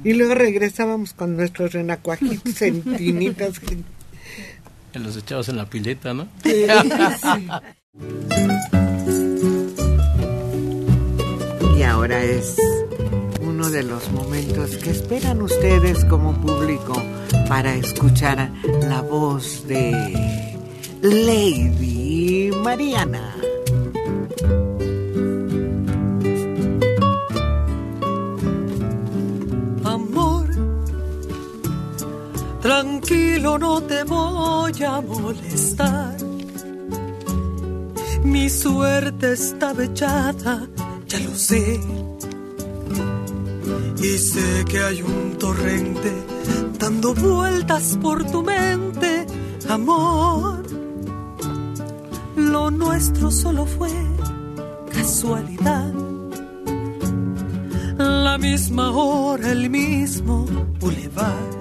Y 0.03 0.13
luego 0.13 0.35
regresábamos 0.35 1.13
con 1.13 1.37
nuestros 1.37 1.73
renacuajitos 1.73 2.61
en 2.61 2.81
tinitas. 2.97 3.59
Que 4.91 4.99
los 4.99 5.15
echabas 5.15 5.49
en 5.49 5.57
la 5.57 5.65
pileta, 5.65 6.13
¿no? 6.13 6.27
Sí, 6.43 6.65
Y 11.77 11.83
ahora 11.83 12.23
es 12.23 12.55
uno 13.41 13.69
de 13.69 13.83
los 13.83 14.11
momentos 14.11 14.77
que 14.77 14.91
esperan 14.91 15.41
ustedes 15.41 16.05
como 16.05 16.39
público 16.39 16.93
para 17.49 17.75
escuchar 17.75 18.51
la 18.81 19.01
voz 19.01 19.67
de 19.67 19.91
Lady 21.01 22.51
Mariana. 22.63 23.35
Tranquilo, 32.61 33.57
no 33.57 33.81
te 33.81 34.03
voy 34.03 34.83
a 34.83 35.01
molestar. 35.01 36.15
Mi 38.23 38.49
suerte 38.49 39.33
está 39.33 39.73
echada, 39.83 40.67
ya 41.07 41.19
lo 41.19 41.35
sé. 41.35 41.79
Y 43.97 44.17
sé 44.17 44.65
que 44.69 44.79
hay 44.79 45.01
un 45.01 45.37
torrente 45.37 46.11
dando 46.79 47.13
vueltas 47.13 47.97
por 48.01 48.23
tu 48.23 48.43
mente, 48.43 49.25
amor. 49.69 50.63
Lo 52.35 52.71
nuestro 52.71 53.31
solo 53.31 53.65
fue 53.65 53.91
casualidad. 54.91 55.93
La 57.97 58.37
misma 58.37 58.91
hora, 58.91 59.51
el 59.51 59.69
mismo 59.69 60.45
bulevar. 60.79 61.60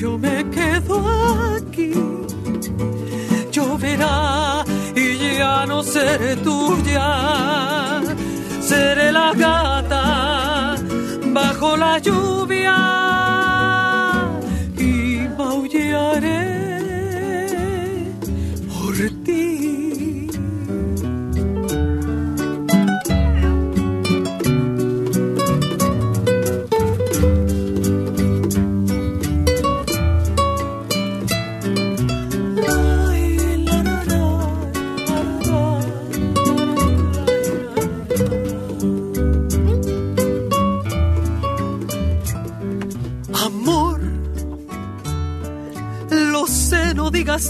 Yo 0.00 0.16
me 0.16 0.48
quedo 0.50 0.96
aquí. 1.56 1.92
Lloverá 3.52 4.64
y 4.96 5.36
ya 5.38 5.66
no 5.66 5.82
seré 5.82 6.36
tuya. 6.36 8.00
Seré 8.62 9.12
la 9.12 9.32
gata 9.34 10.76
bajo 11.34 11.76
la 11.76 11.98
lluvia 11.98 12.78
y 14.78 15.28
maullaré 15.36 16.59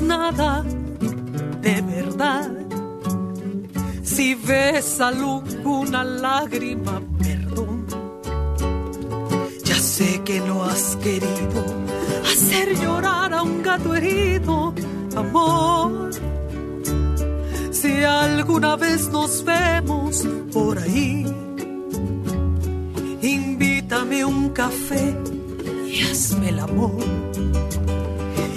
nada 0.00 0.62
de 1.60 1.82
verdad. 1.82 2.50
Si 4.02 4.34
ves 4.34 5.00
alguna 5.00 6.04
lágrima, 6.04 7.02
perdón. 7.18 7.86
Ya 9.64 9.74
sé 9.74 10.22
que 10.24 10.40
no 10.40 10.64
has 10.64 10.96
querido 10.96 11.64
hacer 12.24 12.76
llorar 12.78 13.34
a 13.34 13.42
un 13.42 13.62
gato 13.62 13.94
herido, 13.94 14.72
amor. 15.16 16.10
Si 17.72 18.04
alguna 18.04 18.76
vez 18.76 19.08
nos 19.08 19.44
vemos 19.44 20.26
por 20.52 20.78
ahí, 20.78 21.26
invítame 23.22 24.24
un 24.24 24.50
café 24.50 25.16
y 25.86 26.02
hazme 26.02 26.50
el 26.50 26.60
amor. 26.60 27.19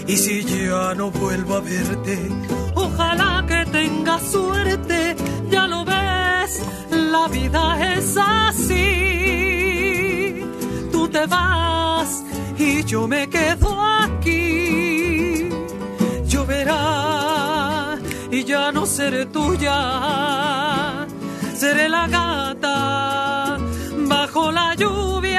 Y 0.05 0.17
si 0.17 0.43
ya 0.43 0.93
no 0.95 1.11
vuelvo 1.11 1.55
a 1.55 1.61
verte, 1.61 2.29
ojalá 2.75 3.45
que 3.47 3.65
tengas 3.71 4.21
suerte, 4.31 5.15
ya 5.49 5.65
lo 5.67 5.85
ves, 5.85 6.61
la 6.91 7.27
vida 7.29 7.95
es 7.95 8.17
así. 8.17 8.83
Tú 10.91 11.07
te 11.07 11.25
vas 11.25 12.21
y 12.57 12.83
yo 12.83 13.07
me 13.07 13.29
quedo 13.29 13.81
aquí. 13.81 15.49
Lloverá 16.25 17.97
y 18.29 18.43
ya 18.43 18.73
no 18.73 18.85
seré 18.85 19.25
tuya, 19.27 21.07
seré 21.55 21.87
la 21.87 22.07
gata 22.07 23.57
bajo 24.07 24.51
la 24.51 24.75
lluvia. 24.75 25.32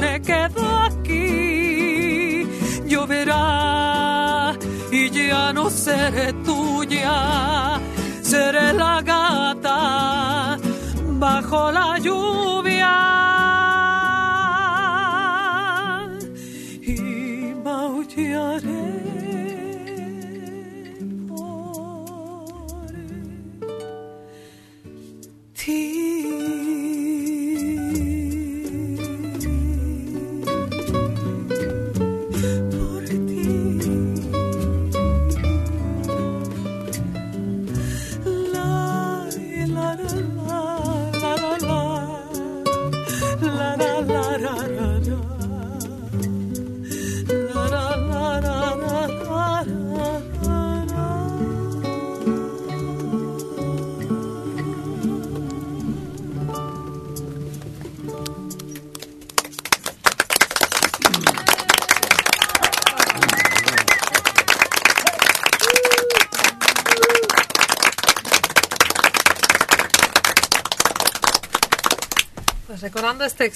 Me 0.00 0.20
quedo 0.20 0.62
aquí. 0.88 2.46
Lloverá 2.86 4.56
y 4.92 5.10
ya 5.10 5.52
no 5.52 5.68
seré 5.70 6.32
tuya, 6.44 7.80
seré 8.22 8.72
la 8.72 9.02
gata 9.02 10.58
bajo 11.18 11.72
la 11.72 11.98
lluvia 11.98 12.75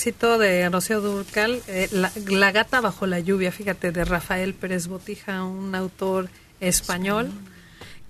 éxito 0.01 0.39
de 0.39 0.67
Rocío 0.71 1.03
Durcal, 1.03 1.61
eh, 1.67 1.91
la, 1.93 2.53
gata 2.53 2.81
bajo 2.81 3.07
la 3.07 3.21
lluvia, 3.21 3.53
fíjate, 3.53 3.93
de 3.93 4.07
Rafael 4.07 4.55
Pérez 4.55 4.87
Botija, 4.87 5.45
un 5.45 5.75
autor 5.75 6.31
español 6.59 7.31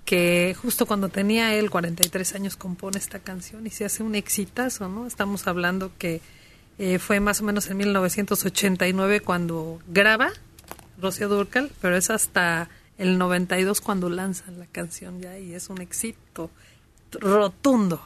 que 0.05 0.55
justo 0.63 0.87
cuando 0.87 1.09
tenía 1.09 1.53
él 1.57 1.69
43 1.69 2.37
años 2.37 2.57
compone 2.57 2.97
esta 2.97 3.19
canción 3.19 3.67
y 3.67 3.71
se 3.71 3.85
hace 3.85 4.05
un 4.05 4.15
exitazo, 4.15 4.89
¿no? 4.89 5.05
Estamos 5.05 5.49
hablando 5.49 5.91
que 5.99 6.21
eh, 6.79 7.01
fue 7.01 7.19
más 7.19 7.41
o 7.41 7.45
menos 7.45 7.69
en 7.69 7.79
1989 7.79 9.19
cuando 9.19 9.81
graba 9.89 10.31
Rocío 11.03 11.29
Durcal, 11.29 11.73
pero 11.81 11.97
es 11.97 12.09
hasta 12.09 12.69
el 12.99 13.19
92 13.19 13.81
cuando 13.81 14.09
lanzan 14.11 14.61
la 14.61 14.67
canción 14.67 15.21
ya 15.21 15.37
y 15.41 15.55
es 15.55 15.69
un 15.69 15.81
éxito 15.81 16.53
rotundo. 17.11 18.01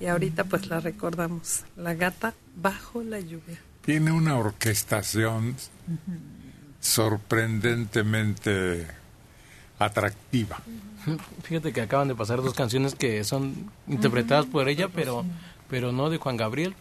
Y 0.00 0.06
ahorita 0.06 0.44
pues 0.44 0.66
la 0.66 0.80
recordamos, 0.80 1.64
La 1.76 1.94
gata 1.94 2.34
bajo 2.56 3.02
la 3.02 3.20
lluvia. 3.20 3.58
Tiene 3.82 4.12
una 4.12 4.36
orquestación 4.36 5.56
sorprendentemente 6.80 8.86
atractiva. 9.78 10.60
Fíjate 11.42 11.72
que 11.72 11.80
acaban 11.80 12.08
de 12.08 12.14
pasar 12.14 12.42
dos 12.42 12.54
canciones 12.54 12.94
que 12.94 13.24
son 13.24 13.70
interpretadas 13.88 14.46
por 14.46 14.68
ella, 14.68 14.88
pero 14.88 15.24
pero 15.68 15.92
no 15.92 16.10
de 16.10 16.18
Juan 16.18 16.36
Gabriel. 16.36 16.74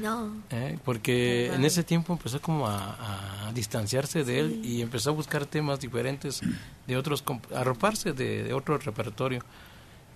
No. 0.00 0.30
¿eh? 0.50 0.78
Porque 0.84 1.52
en 1.52 1.64
ese 1.64 1.82
tiempo 1.82 2.12
empezó 2.12 2.40
como 2.40 2.68
a, 2.68 3.48
a 3.48 3.52
distanciarse 3.52 4.24
de 4.24 4.40
él 4.40 4.60
y 4.62 4.82
empezó 4.82 5.10
a 5.10 5.12
buscar 5.14 5.46
temas 5.46 5.80
diferentes 5.80 6.42
de 6.86 6.96
otros, 6.96 7.24
a 7.54 7.60
arroparse 7.60 8.12
de, 8.12 8.44
de 8.44 8.52
otro 8.52 8.78
repertorio. 8.78 9.42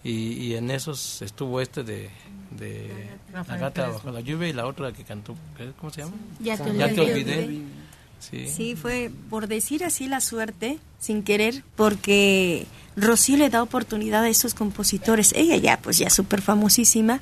Y, 0.03 0.33
y 0.33 0.55
en 0.57 0.71
esos 0.71 1.21
estuvo 1.23 1.61
este 1.61 1.83
de, 1.83 2.09
de 2.59 2.91
La 3.35 3.45
gata 3.57 3.89
bajo 3.89 4.11
la 4.11 4.21
lluvia 4.21 4.49
y 4.49 4.53
la 4.53 4.67
otra 4.67 4.93
que 4.93 5.05
cantó, 5.05 5.35
¿qué- 5.57 5.73
¿cómo 5.79 5.93
se 5.93 6.03
llama? 6.03 6.15
Ya 6.41 6.57
te 6.57 6.75
Ya 6.77 6.89
te 6.93 7.01
olvidé. 7.01 7.63
Sí. 8.19 8.47
Sí, 8.49 8.77
fue 8.77 9.11
por 9.31 9.47
decir 9.47 9.83
así 9.85 10.07
la 10.09 10.21
suerte, 10.21 10.79
sin 10.99 11.23
querer, 11.23 11.63
porque 11.75 12.67
Rocío 12.97 13.37
le 13.39 13.49
da 13.49 13.63
oportunidad 13.63 14.23
a 14.25 14.29
estos 14.29 14.53
compositores. 14.55 15.33
Ella 15.35 15.57
ya, 15.57 15.79
pues 15.79 15.97
ya 15.99 16.11
súper 16.11 16.43
famosísima. 16.43 17.21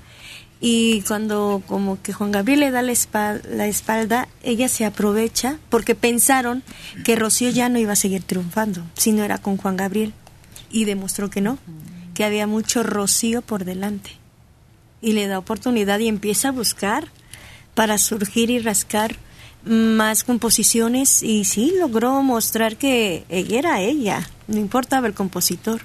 Y 0.60 1.02
cuando 1.02 1.62
como 1.68 2.02
que 2.02 2.12
Juan 2.12 2.32
Gabriel 2.32 2.58
le 2.60 2.70
da 2.72 2.82
la 2.82 2.90
espalda, 2.90 3.48
la 3.48 3.68
espalda, 3.68 4.28
ella 4.42 4.66
se 4.68 4.84
aprovecha 4.84 5.58
porque 5.70 5.94
pensaron 5.94 6.64
que 7.04 7.14
Rocío 7.14 7.50
ya 7.50 7.68
no 7.68 7.78
iba 7.78 7.92
a 7.92 7.96
seguir 7.96 8.24
triunfando, 8.24 8.82
si 8.94 9.12
no 9.12 9.22
era 9.22 9.38
con 9.38 9.56
Juan 9.56 9.76
Gabriel. 9.76 10.12
Y 10.68 10.84
demostró 10.84 11.30
que 11.30 11.40
no, 11.40 11.58
que 12.18 12.24
había 12.24 12.48
mucho 12.48 12.82
Rocío 12.82 13.42
por 13.42 13.64
delante. 13.64 14.10
Y 15.00 15.12
le 15.12 15.28
da 15.28 15.38
oportunidad 15.38 16.00
y 16.00 16.08
empieza 16.08 16.48
a 16.48 16.50
buscar 16.50 17.06
para 17.76 17.96
surgir 17.96 18.50
y 18.50 18.58
rascar 18.58 19.14
más 19.64 20.24
composiciones 20.24 21.22
y 21.22 21.44
sí 21.44 21.74
logró 21.78 22.20
mostrar 22.24 22.74
que 22.74 23.24
ella 23.28 23.60
era 23.60 23.80
ella, 23.82 24.28
no 24.48 24.56
importaba 24.56 25.06
el 25.06 25.14
compositor. 25.14 25.82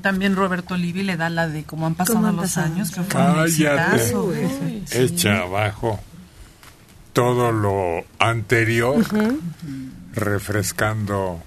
También 0.00 0.36
Roberto 0.36 0.76
Livi 0.76 1.02
le 1.02 1.16
da 1.16 1.28
la 1.30 1.48
de 1.48 1.64
cómo 1.64 1.86
han 1.86 1.96
pasado 1.96 2.14
Cómo 2.18 2.28
han 2.28 2.36
los 2.36 2.44
pasado 2.44 2.72
años, 2.72 2.90
que 2.92 3.02
fue 3.02 3.20
un 3.20 3.34
Cállate. 3.34 3.96
exitazo. 3.96 4.32
Sí. 4.86 4.98
Echa 4.98 5.38
abajo 5.38 5.98
todo 7.12 7.50
lo 7.50 8.04
anterior, 8.20 9.04
refrescando 10.12 11.42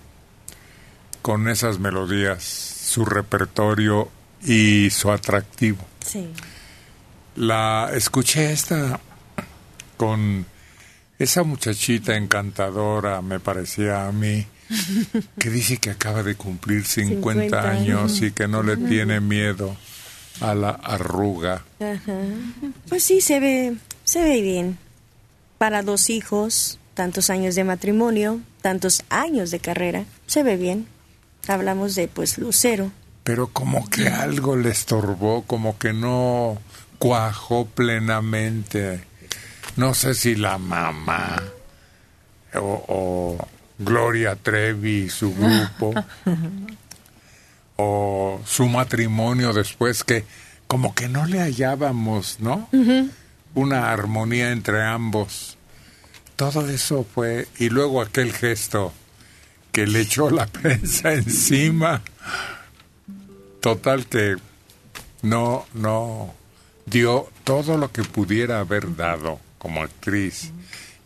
con 1.22 1.48
esas 1.48 1.80
melodías 1.80 2.44
su 2.44 3.06
repertorio 3.06 4.10
y 4.46 4.90
su 4.90 5.12
atractivo. 5.12 5.84
Sí. 6.06 6.28
La 7.36 7.92
escuché 7.94 8.52
esta 8.54 9.00
con 9.98 10.46
esa 11.18 11.44
muchachita 11.44 12.16
encantadora, 12.16 13.22
me 13.22 13.40
parecía 13.40 14.08
a 14.08 14.12
mí, 14.12 14.46
que 15.40 15.50
dice 15.50 15.78
que 15.78 15.90
acaba 15.90 16.24
de 16.24 16.36
cumplir 16.36 16.86
50, 16.86 17.16
50 17.16 17.70
años 17.70 18.22
y 18.22 18.32
que 18.32 18.48
no 18.48 18.64
le 18.64 18.78
tiene 18.78 19.20
miedo 19.20 19.76
a 20.42 20.54
la 20.54 20.70
arruga. 20.70 21.64
Ajá. 21.80 22.20
Pues 22.90 23.04
sí, 23.04 23.22
se 23.22 23.40
ve, 23.40 23.76
se 24.04 24.24
ve 24.24 24.42
bien. 24.42 24.78
Para 25.58 25.84
dos 25.84 26.10
hijos, 26.10 26.80
tantos 26.94 27.30
años 27.30 27.56
de 27.56 27.64
matrimonio, 27.64 28.42
tantos 28.62 29.04
años 29.10 29.52
de 29.52 29.60
carrera, 29.60 30.06
se 30.28 30.44
ve 30.44 30.58
bien. 30.58 30.88
Hablamos 31.48 31.96
de 31.96 32.08
pues 32.08 32.38
Lucero. 32.38 32.92
Pero 33.26 33.48
como 33.48 33.90
que 33.90 34.08
algo 34.08 34.56
le 34.56 34.70
estorbó, 34.70 35.42
como 35.46 35.80
que 35.80 35.94
no 35.94 36.62
cuajó 37.00 37.66
plenamente. 37.66 39.04
No 39.78 39.96
sé 39.96 40.14
si 40.14 40.36
la 40.36 40.60
mamá 40.60 41.42
o, 42.54 42.86
o 42.88 43.48
Gloria 43.80 44.36
Trevi 44.36 45.06
y 45.06 45.10
su 45.10 45.34
grupo 45.34 45.92
o 47.78 48.40
su 48.46 48.68
matrimonio 48.68 49.54
después 49.54 50.04
que 50.04 50.24
como 50.68 50.94
que 50.94 51.10
no 51.10 51.26
le 51.26 51.42
hallábamos, 51.42 52.40
¿no? 52.40 52.70
Una 53.56 53.92
armonía 53.92 54.52
entre 54.52 54.84
ambos. 54.84 55.58
Todo 56.36 56.70
eso 56.70 57.04
fue 57.04 57.48
y 57.58 57.70
luego 57.70 58.04
aquel 58.04 58.32
gesto 58.34 58.94
que 59.72 59.88
le 59.88 60.02
echó 60.02 60.30
la 60.30 60.46
prensa 60.62 61.14
encima. 61.14 62.04
Total 63.66 64.06
que 64.06 64.36
no, 65.24 65.66
no 65.74 66.36
dio 66.86 67.28
todo 67.44 67.80
lo 67.80 67.92
que 67.92 68.04
pudiera 68.04 68.60
haber 68.60 68.96
dado 68.96 69.40
como 69.58 69.82
actriz. 69.82 70.52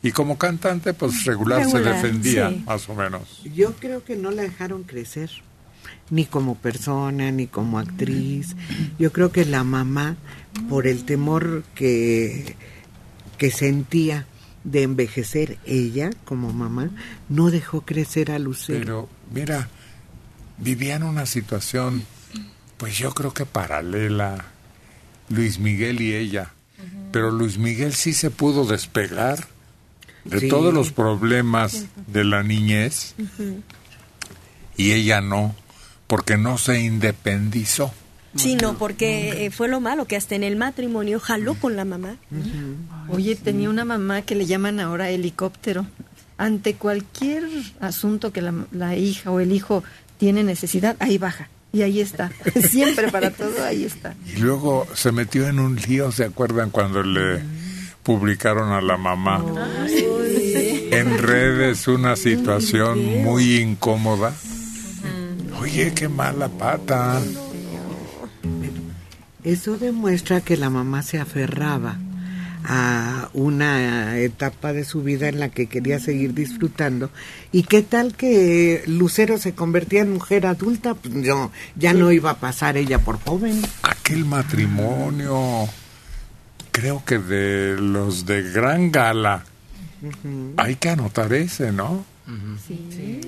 Y 0.04 0.12
como 0.12 0.38
cantante, 0.38 0.94
pues 0.94 1.24
regular, 1.24 1.66
se 1.72 1.80
defendía, 1.80 2.50
sí. 2.50 2.62
más 2.66 2.90
o 2.90 2.96
menos. 2.96 3.42
Yo 3.56 3.72
creo 3.80 4.04
que 4.04 4.18
no 4.18 4.30
la 4.32 4.42
dejaron 4.42 4.84
crecer, 4.84 5.32
ni 6.10 6.26
como 6.26 6.56
persona, 6.56 7.32
ni 7.32 7.48
como 7.48 7.80
actriz. 7.80 8.58
Yo 9.00 9.14
creo 9.14 9.32
que 9.32 9.46
la 9.46 9.64
mamá, 9.64 10.18
por 10.68 10.86
el 10.86 11.06
temor 11.06 11.64
que, 11.76 12.58
que 13.38 13.52
sentía 13.52 14.26
de 14.66 14.84
envejecer 14.84 15.60
ella 15.66 16.10
como 16.26 16.52
mamá, 16.52 16.90
no 17.30 17.52
dejó 17.52 17.86
crecer 17.86 18.32
a 18.32 18.38
Lucero. 18.38 18.80
Pero 18.80 19.10
mira, 19.34 19.70
vivían 20.58 21.04
una 21.04 21.26
situación, 21.26 22.04
pues 22.80 22.98
yo 22.98 23.14
creo 23.14 23.34
que 23.34 23.46
paralela, 23.46 24.46
Luis 25.30 25.60
Miguel 25.60 26.02
y 26.02 26.16
ella. 26.16 26.50
Pero 27.12 27.30
Luis 27.30 27.58
Miguel 27.60 27.94
sí 27.94 28.14
se 28.14 28.32
pudo 28.32 28.66
despegar 28.66 29.48
de 30.26 30.40
Sí. 30.42 30.48
todos 30.48 30.74
los 30.74 30.92
problemas 30.92 31.86
de 32.08 32.24
la 32.24 32.42
niñez 32.44 33.14
y 34.78 34.92
ella 34.94 35.22
no, 35.22 35.56
porque 36.08 36.38
no 36.38 36.58
se 36.58 36.80
independizó. 36.82 37.94
Sí, 38.36 38.56
no, 38.56 38.78
porque 38.78 39.46
eh, 39.46 39.52
fue 39.52 39.68
lo 39.68 39.80
malo, 39.82 40.06
que 40.06 40.16
hasta 40.16 40.36
en 40.36 40.44
el 40.44 40.56
matrimonio 40.56 41.20
jaló 41.20 41.56
con 41.56 41.76
la 41.76 41.84
mamá. 41.84 42.16
Oye, 43.10 43.36
tenía 43.36 43.70
una 43.72 43.86
mamá 43.86 44.22
que 44.22 44.36
le 44.36 44.46
llaman 44.46 44.80
ahora 44.80 45.10
helicóptero. 45.10 45.88
Ante 46.38 46.76
cualquier 46.76 47.44
asunto 47.82 48.32
que 48.32 48.42
la, 48.44 48.54
la 48.72 48.96
hija 48.96 49.32
o 49.32 49.40
el 49.40 49.52
hijo 49.52 49.84
tiene 50.20 50.44
necesidad, 50.44 50.96
ahí 51.00 51.18
baja. 51.18 51.50
Y 51.72 51.82
ahí 51.84 52.02
está. 52.02 52.32
Siempre 52.70 53.12
para 53.12 53.32
todo, 53.32 53.64
ahí 53.64 53.84
está. 53.84 54.16
Y 54.26 54.38
luego 54.38 54.88
se 54.94 55.12
metió 55.12 55.48
en 55.48 55.60
un 55.60 55.76
lío, 55.76 56.12
¿se 56.12 56.26
acuerdan 56.26 56.70
cuando 56.72 57.04
le 57.04 57.42
publicaron 58.04 58.72
a 58.72 58.82
la 58.82 58.98
mamá 58.98 59.44
en 59.88 61.18
redes 61.20 61.88
una 61.88 62.16
situación 62.16 63.24
muy 63.24 63.58
incómoda? 63.58 64.34
Oye, 65.60 65.94
qué 65.94 66.08
mala 66.08 66.48
pata. 66.48 67.22
Eso 69.44 69.78
demuestra 69.78 70.42
que 70.42 70.58
la 70.58 70.70
mamá 70.70 71.04
se 71.04 71.20
aferraba 71.20 71.98
a 72.72 73.30
una 73.34 74.20
etapa 74.20 74.74
de 74.74 74.86
su 74.86 75.02
vida 75.02 75.28
en 75.28 75.40
la 75.40 75.50
que 75.50 75.66
quería 75.66 76.00
seguir 76.00 76.36
disfrutando. 76.36 77.10
¿Y 77.52 77.64
qué 77.64 77.82
tal 77.82 78.16
que 78.16 78.84
Lucero 78.86 79.40
se 79.40 79.56
convertía 79.56 80.02
en 80.02 80.14
mujer 80.14 80.46
adulta? 80.46 80.94
Pues 80.94 81.16
no, 81.16 81.52
ya 81.76 81.94
no 81.94 82.12
iba 82.12 82.30
a 82.30 82.38
pasar 82.38 82.78
ella 82.78 83.00
por 83.00 83.20
joven. 83.20 83.60
Aquel 83.82 84.24
matrimonio, 84.24 85.68
creo 86.72 87.04
que 87.04 87.18
de 87.18 87.76
los 87.82 88.28
de 88.28 88.44
gran 88.44 88.92
gala, 88.92 89.46
hay 90.58 90.76
que 90.76 90.90
anotar 90.90 91.34
ese, 91.34 91.72
¿no? 91.72 92.06
Sí. 92.68 93.22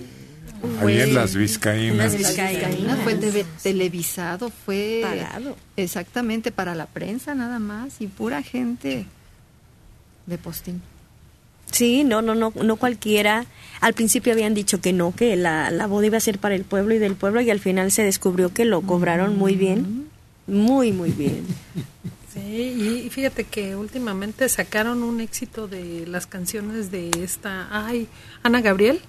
Ahí 0.82 1.02
en 1.02 1.16
las 1.16 1.36
Vizcaínas. 1.36 2.14
En 2.14 2.22
las 2.22 2.36
Vizcaínas 2.38 3.00
fue 3.00 3.16
televisado, 3.64 4.52
fue 4.52 5.00
Pagado. 5.02 5.58
exactamente 5.78 6.52
para 6.52 6.76
la 6.76 6.86
prensa 6.86 7.34
nada 7.34 7.58
más 7.58 8.02
y 8.02 8.06
pura 8.06 8.44
gente 8.44 9.08
de 10.26 10.38
postín. 10.38 10.82
Sí, 11.72 12.04
no, 12.04 12.22
no, 12.22 12.36
no, 12.36 12.54
no 12.62 12.76
cualquiera. 12.76 13.46
Al 13.80 13.94
principio 13.94 14.34
habían 14.34 14.54
dicho 14.54 14.82
que 14.82 14.94
no, 14.94 15.16
que 15.16 15.36
la, 15.36 15.72
la 15.72 15.88
boda 15.88 16.08
iba 16.08 16.18
a 16.18 16.22
ser 16.22 16.38
para 16.38 16.56
el 16.56 16.64
pueblo 16.64 16.94
y 16.94 17.00
del 17.00 17.16
pueblo 17.16 17.42
y 17.42 17.50
al 17.50 17.60
final 17.60 17.92
se 17.92 18.04
descubrió 18.04 18.54
que 18.54 18.66
lo 18.66 18.82
cobraron 18.82 19.38
muy 19.38 19.56
bien, 19.56 20.08
muy, 20.48 20.92
muy 20.92 21.12
bien. 21.12 21.46
Sí, 22.34 23.04
y 23.06 23.10
fíjate 23.10 23.44
que 23.44 23.76
últimamente 23.76 24.48
sacaron 24.48 25.04
un 25.04 25.20
éxito 25.20 25.68
de 25.68 26.08
las 26.08 26.28
canciones 26.28 26.90
de 26.90 27.12
esta, 27.22 27.68
ay, 27.72 28.08
Ana 28.42 28.62
Gabriel. 28.62 29.02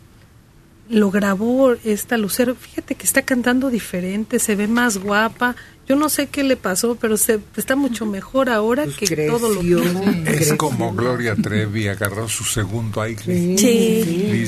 Lo 0.89 1.13
grabó 1.13 1.73
esta 1.85 2.17
Lucero. 2.17 2.57
Fíjate 2.57 2.97
que 2.97 3.05
está 3.05 3.23
cantando 3.23 3.71
diferente, 3.71 4.41
se 4.41 4.57
ve 4.57 4.67
más 4.67 4.99
guapa. 4.99 5.55
Yo 5.89 5.97
no 5.97 6.09
sé 6.09 6.29
qué 6.29 6.45
le 6.45 6.57
pasó, 6.57 6.95
pero 6.95 7.17
se 7.17 7.41
está 7.57 7.75
mucho 7.75 8.07
mejor 8.07 8.49
ahora 8.49 8.87
que 8.87 9.27
todo 9.27 9.53
lo 9.53 9.61
que 9.61 10.25
Es 10.27 10.53
como 10.55 10.93
Gloria 10.93 11.35
Trevi 11.35 11.89
agarró 11.89 12.29
su 12.29 12.45
segundo 12.45 13.01
aire. 13.01 13.57
Sí. 13.59 14.47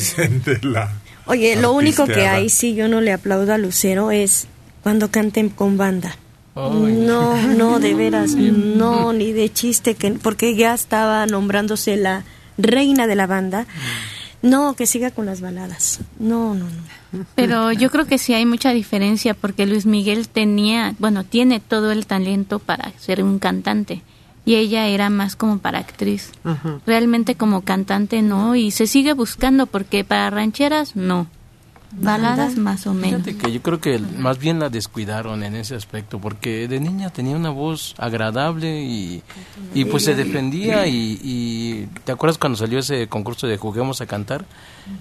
La 0.62 0.92
Oye, 1.26 1.56
lo 1.56 1.72
único 1.72 2.06
que 2.06 2.26
hay, 2.26 2.48
sí, 2.50 2.74
yo 2.74 2.88
no 2.88 3.00
le 3.00 3.12
aplaudo 3.12 3.52
a 3.52 3.58
Lucero, 3.58 4.10
es 4.10 4.46
cuando 4.82 5.10
canten 5.10 5.48
con 5.48 5.76
banda. 5.76 6.16
No, 6.54 7.36
no, 7.54 7.80
de 7.80 7.94
veras, 7.94 8.34
no, 8.34 9.12
ni 9.12 9.32
de 9.32 9.52
chiste, 9.52 9.94
que 9.96 10.12
porque 10.12 10.54
ya 10.54 10.74
estaba 10.74 11.26
nombrándose 11.26 11.96
la 11.96 12.24
reina 12.58 13.06
de 13.06 13.16
la 13.16 13.26
banda. 13.26 13.66
No, 14.42 14.76
que 14.76 14.86
siga 14.86 15.10
con 15.10 15.26
las 15.26 15.40
baladas. 15.40 16.00
No, 16.18 16.54
no, 16.54 16.66
no. 16.66 16.94
Pero 17.34 17.72
yo 17.72 17.90
creo 17.90 18.06
que 18.06 18.18
sí 18.18 18.34
hay 18.34 18.46
mucha 18.46 18.70
diferencia 18.70 19.34
porque 19.34 19.66
Luis 19.66 19.86
Miguel 19.86 20.28
tenía, 20.28 20.94
bueno, 20.98 21.24
tiene 21.24 21.60
todo 21.60 21.92
el 21.92 22.06
talento 22.06 22.58
para 22.58 22.92
ser 22.98 23.22
un 23.22 23.38
cantante 23.38 24.02
y 24.44 24.56
ella 24.56 24.86
era 24.88 25.10
más 25.10 25.36
como 25.36 25.58
para 25.58 25.78
actriz. 25.78 26.32
Ajá. 26.44 26.80
Realmente 26.86 27.34
como 27.34 27.62
cantante 27.62 28.22
no 28.22 28.56
y 28.56 28.70
se 28.70 28.86
sigue 28.86 29.12
buscando 29.12 29.66
porque 29.66 30.04
para 30.04 30.30
rancheras 30.30 30.96
no. 30.96 31.26
Baladas 31.96 32.56
más 32.56 32.86
o 32.86 32.94
menos. 32.94 33.22
Fíjate 33.22 33.36
que 33.38 33.52
yo 33.52 33.62
creo 33.62 33.80
que 33.80 33.98
más 33.98 34.38
bien 34.38 34.58
la 34.58 34.68
descuidaron 34.68 35.42
en 35.42 35.54
ese 35.54 35.74
aspecto, 35.76 36.18
porque 36.20 36.66
de 36.68 36.80
niña 36.80 37.10
tenía 37.10 37.36
una 37.36 37.50
voz 37.50 37.94
agradable 37.98 38.82
y, 38.82 39.22
y 39.74 39.84
pues 39.84 40.04
se 40.04 40.14
defendía 40.14 40.86
y, 40.86 41.20
y 41.22 41.88
¿te 42.04 42.12
acuerdas 42.12 42.38
cuando 42.38 42.58
salió 42.58 42.80
ese 42.80 43.06
concurso 43.08 43.46
de 43.46 43.56
Juguemos 43.58 44.00
a 44.00 44.06
Cantar? 44.06 44.44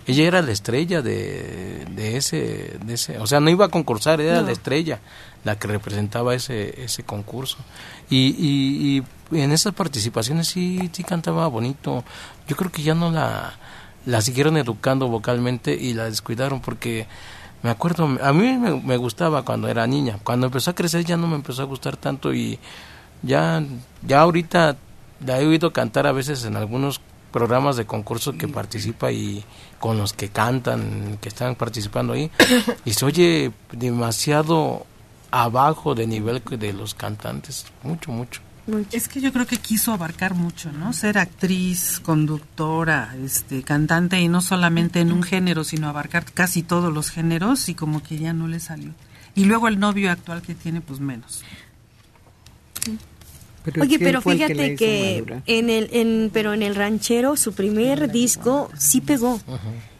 Ella 0.07 0.23
era 0.23 0.41
la 0.41 0.51
estrella 0.51 1.01
de, 1.01 1.85
de 1.95 2.15
ese, 2.17 2.77
de 2.85 2.93
ese, 2.93 3.17
o 3.17 3.27
sea, 3.27 3.39
no 3.39 3.49
iba 3.49 3.65
a 3.65 3.69
concursar, 3.69 4.21
era 4.21 4.39
No. 4.41 4.47
la 4.47 4.51
estrella 4.51 4.99
la 5.43 5.57
que 5.59 5.67
representaba 5.67 6.33
ese, 6.35 6.83
ese 6.85 7.03
concurso. 7.03 7.57
Y, 8.09 8.27
y, 8.37 9.03
y 9.35 9.41
en 9.41 9.51
esas 9.51 9.73
participaciones 9.73 10.47
sí, 10.47 10.89
sí 10.93 11.03
cantaba 11.03 11.47
bonito. 11.47 12.05
Yo 12.47 12.55
creo 12.55 12.71
que 12.71 12.81
ya 12.81 12.93
no 12.95 13.11
la, 13.11 13.53
la 14.05 14.21
siguieron 14.21 14.57
educando 14.57 15.07
vocalmente 15.07 15.73
y 15.73 15.93
la 15.93 16.05
descuidaron 16.05 16.61
porque 16.61 17.07
me 17.61 17.69
acuerdo, 17.69 18.05
a 18.21 18.33
mí 18.33 18.57
me, 18.57 18.81
me 18.81 18.97
gustaba 18.97 19.43
cuando 19.43 19.69
era 19.69 19.87
niña. 19.87 20.19
Cuando 20.23 20.47
empezó 20.47 20.71
a 20.71 20.75
crecer 20.75 21.05
ya 21.05 21.17
no 21.17 21.27
me 21.27 21.35
empezó 21.35 21.61
a 21.61 21.65
gustar 21.65 21.95
tanto 21.95 22.33
y 22.33 22.59
ya, 23.21 23.63
ya 24.05 24.21
ahorita 24.21 24.75
la 25.25 25.39
he 25.39 25.47
oído 25.47 25.71
cantar 25.71 26.07
a 26.07 26.11
veces 26.11 26.43
en 26.45 26.57
algunos 26.57 26.99
programas 27.31 27.75
de 27.77 27.85
concurso 27.85 28.37
que 28.37 28.47
participa 28.47 29.11
y 29.11 29.43
con 29.79 29.97
los 29.97 30.13
que 30.13 30.29
cantan, 30.29 31.17
que 31.19 31.29
están 31.29 31.55
participando 31.55 32.13
ahí, 32.13 32.29
y 32.85 32.93
se 32.93 33.05
oye 33.05 33.51
demasiado 33.71 34.85
abajo 35.31 35.95
de 35.95 36.05
nivel 36.05 36.41
de 36.45 36.73
los 36.73 36.93
cantantes, 36.93 37.65
mucho, 37.81 38.11
mucho. 38.11 38.41
Es 38.91 39.09
que 39.09 39.19
yo 39.19 39.33
creo 39.33 39.45
que 39.45 39.57
quiso 39.57 39.91
abarcar 39.91 40.35
mucho, 40.35 40.71
¿no? 40.71 40.93
Ser 40.93 41.17
actriz, 41.17 41.99
conductora, 41.99 43.13
este, 43.23 43.61
cantante 43.61 44.21
y 44.21 44.29
no 44.29 44.41
solamente 44.41 45.01
en 45.01 45.11
un 45.11 45.21
género, 45.21 45.65
sino 45.65 45.89
abarcar 45.89 46.23
casi 46.31 46.63
todos 46.63 46.93
los 46.93 47.09
géneros 47.09 47.67
y 47.67 47.75
como 47.75 48.01
que 48.01 48.17
ya 48.17 48.31
no 48.31 48.47
le 48.47 48.61
salió. 48.61 48.91
Y 49.35 49.45
luego 49.45 49.67
el 49.67 49.79
novio 49.79 50.11
actual 50.11 50.41
que 50.41 50.55
tiene, 50.55 50.79
pues 50.79 51.01
menos. 51.01 51.43
Oye, 53.79 53.97
¿quién 53.97 53.99
pero 53.99 54.21
que 54.21 54.29
la 54.29 54.47
fíjate 54.47 54.75
que, 54.75 55.41
en 55.45 55.69
el, 55.69 55.89
en, 55.91 56.29
pero 56.33 56.53
en 56.53 56.63
el 56.63 56.75
ranchero 56.75 57.37
su 57.37 57.53
primer 57.53 58.11
disco 58.11 58.69
sí 58.77 58.99
pegó 58.99 59.39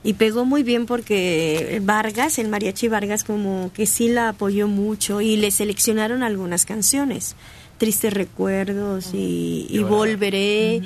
y 0.04 0.14
pegó 0.14 0.44
muy 0.44 0.64
bien 0.64 0.86
porque 0.86 1.82
Vargas, 1.84 2.40
el 2.40 2.50
mariachi 2.50 2.90
Vargas, 2.90 3.24
como 3.24 3.72
que 3.74 3.86
sí 3.86 4.10
la 4.10 4.30
apoyó 4.30 4.68
mucho 4.68 5.22
y 5.22 5.38
le 5.38 5.50
seleccionaron 5.52 6.24
algunas 6.24 6.66
canciones. 6.66 7.36
Tristes 7.84 8.14
recuerdos 8.14 9.10
y, 9.14 9.68
y 9.70 9.80
volveré, 9.80 10.82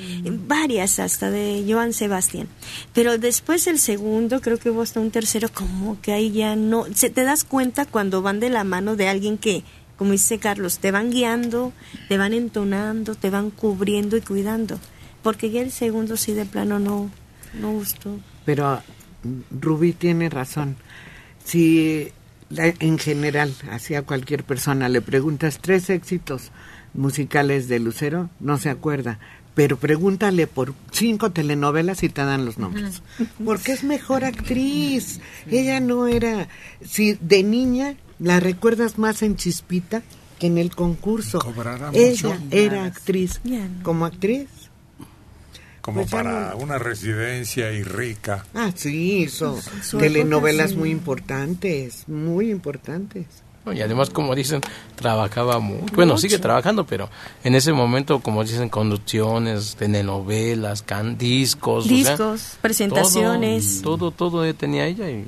varias 0.48 0.98
hasta 0.98 1.30
de 1.30 1.64
Joan 1.68 1.92
Sebastián. 1.92 2.48
Pero 2.92 3.18
después 3.18 3.68
el 3.68 3.78
segundo, 3.78 4.40
creo 4.40 4.58
que 4.58 4.70
hubo 4.70 4.82
hasta 4.82 4.98
un 4.98 5.12
tercero, 5.12 5.48
como 5.48 6.00
que 6.00 6.12
ahí 6.12 6.32
ya 6.32 6.56
no, 6.56 6.86
se 6.92 7.08
te 7.08 7.22
das 7.22 7.44
cuenta 7.44 7.84
cuando 7.86 8.20
van 8.20 8.40
de 8.40 8.50
la 8.50 8.64
mano 8.64 8.96
de 8.96 9.06
alguien 9.06 9.38
que, 9.38 9.62
como 9.96 10.10
dice 10.10 10.38
Carlos, 10.40 10.80
te 10.80 10.90
van 10.90 11.12
guiando, 11.12 11.72
te 12.08 12.18
van 12.18 12.32
entonando, 12.32 13.14
te 13.14 13.30
van 13.30 13.50
cubriendo 13.50 14.16
y 14.16 14.20
cuidando. 14.20 14.80
Porque 15.22 15.50
ya 15.52 15.60
el 15.62 15.70
segundo 15.70 16.16
sí 16.16 16.32
de 16.32 16.46
plano 16.46 16.80
no, 16.80 17.10
no 17.60 17.72
gustó. 17.74 18.18
Pero 18.44 18.82
mm, 19.22 19.60
Rubí 19.60 19.92
tiene 19.92 20.30
razón. 20.30 20.74
Si 21.44 22.08
la- 22.50 22.74
en 22.80 22.98
general, 22.98 23.54
hacia 23.70 24.02
cualquier 24.02 24.42
persona 24.42 24.88
le 24.88 25.00
preguntas 25.00 25.58
tres 25.60 25.90
éxitos 25.90 26.50
musicales 26.94 27.68
de 27.68 27.78
Lucero, 27.78 28.30
no 28.40 28.58
se 28.58 28.70
acuerda. 28.70 29.18
Pero 29.54 29.76
pregúntale 29.76 30.46
por 30.46 30.72
cinco 30.92 31.32
telenovelas 31.32 32.02
y 32.04 32.08
te 32.08 32.24
dan 32.24 32.44
los 32.44 32.58
nombres. 32.58 33.02
Porque 33.44 33.72
es 33.72 33.82
mejor 33.82 34.24
actriz. 34.24 35.20
Ella 35.50 35.80
no 35.80 36.06
era. 36.06 36.48
Si 36.84 37.14
de 37.14 37.42
niña 37.42 37.96
la 38.20 38.38
recuerdas 38.38 38.98
más 38.98 39.22
en 39.22 39.34
Chispita 39.36 40.02
que 40.38 40.46
en 40.46 40.58
el 40.58 40.74
concurso. 40.74 41.40
Cobrará 41.40 41.90
Ella 41.92 42.28
mucho. 42.38 42.56
era 42.56 42.84
actriz. 42.84 43.40
Como 43.82 44.06
actriz. 44.06 44.46
Como 45.80 46.02
Pues 46.02 46.10
para 46.12 46.54
una 46.54 46.78
residencia 46.78 47.72
y 47.72 47.82
rica. 47.82 48.44
Ah, 48.54 48.70
sí, 48.74 49.22
hizo 49.22 49.58
telenovelas 49.98 50.74
muy 50.74 50.90
importantes, 50.90 52.06
muy 52.08 52.50
importantes. 52.50 53.26
Y 53.72 53.80
además, 53.80 54.10
como 54.10 54.34
dicen, 54.34 54.60
trabajaba 54.96 55.58
muy, 55.58 55.78
bueno, 55.94 56.14
Mucho. 56.14 56.22
sigue 56.22 56.38
trabajando, 56.38 56.84
pero 56.86 57.08
en 57.44 57.54
ese 57.54 57.72
momento, 57.72 58.20
como 58.20 58.44
dicen, 58.44 58.68
conducciones, 58.68 59.76
telenovelas, 59.76 60.82
can, 60.82 61.18
discos, 61.18 61.86
o 61.86 61.88
sea, 61.88 61.96
Discos, 61.96 62.58
presentaciones. 62.60 63.82
Todo, 63.82 64.10
todo, 64.10 64.30
todo 64.30 64.54
tenía 64.54 64.86
ella 64.86 65.08
y 65.10 65.26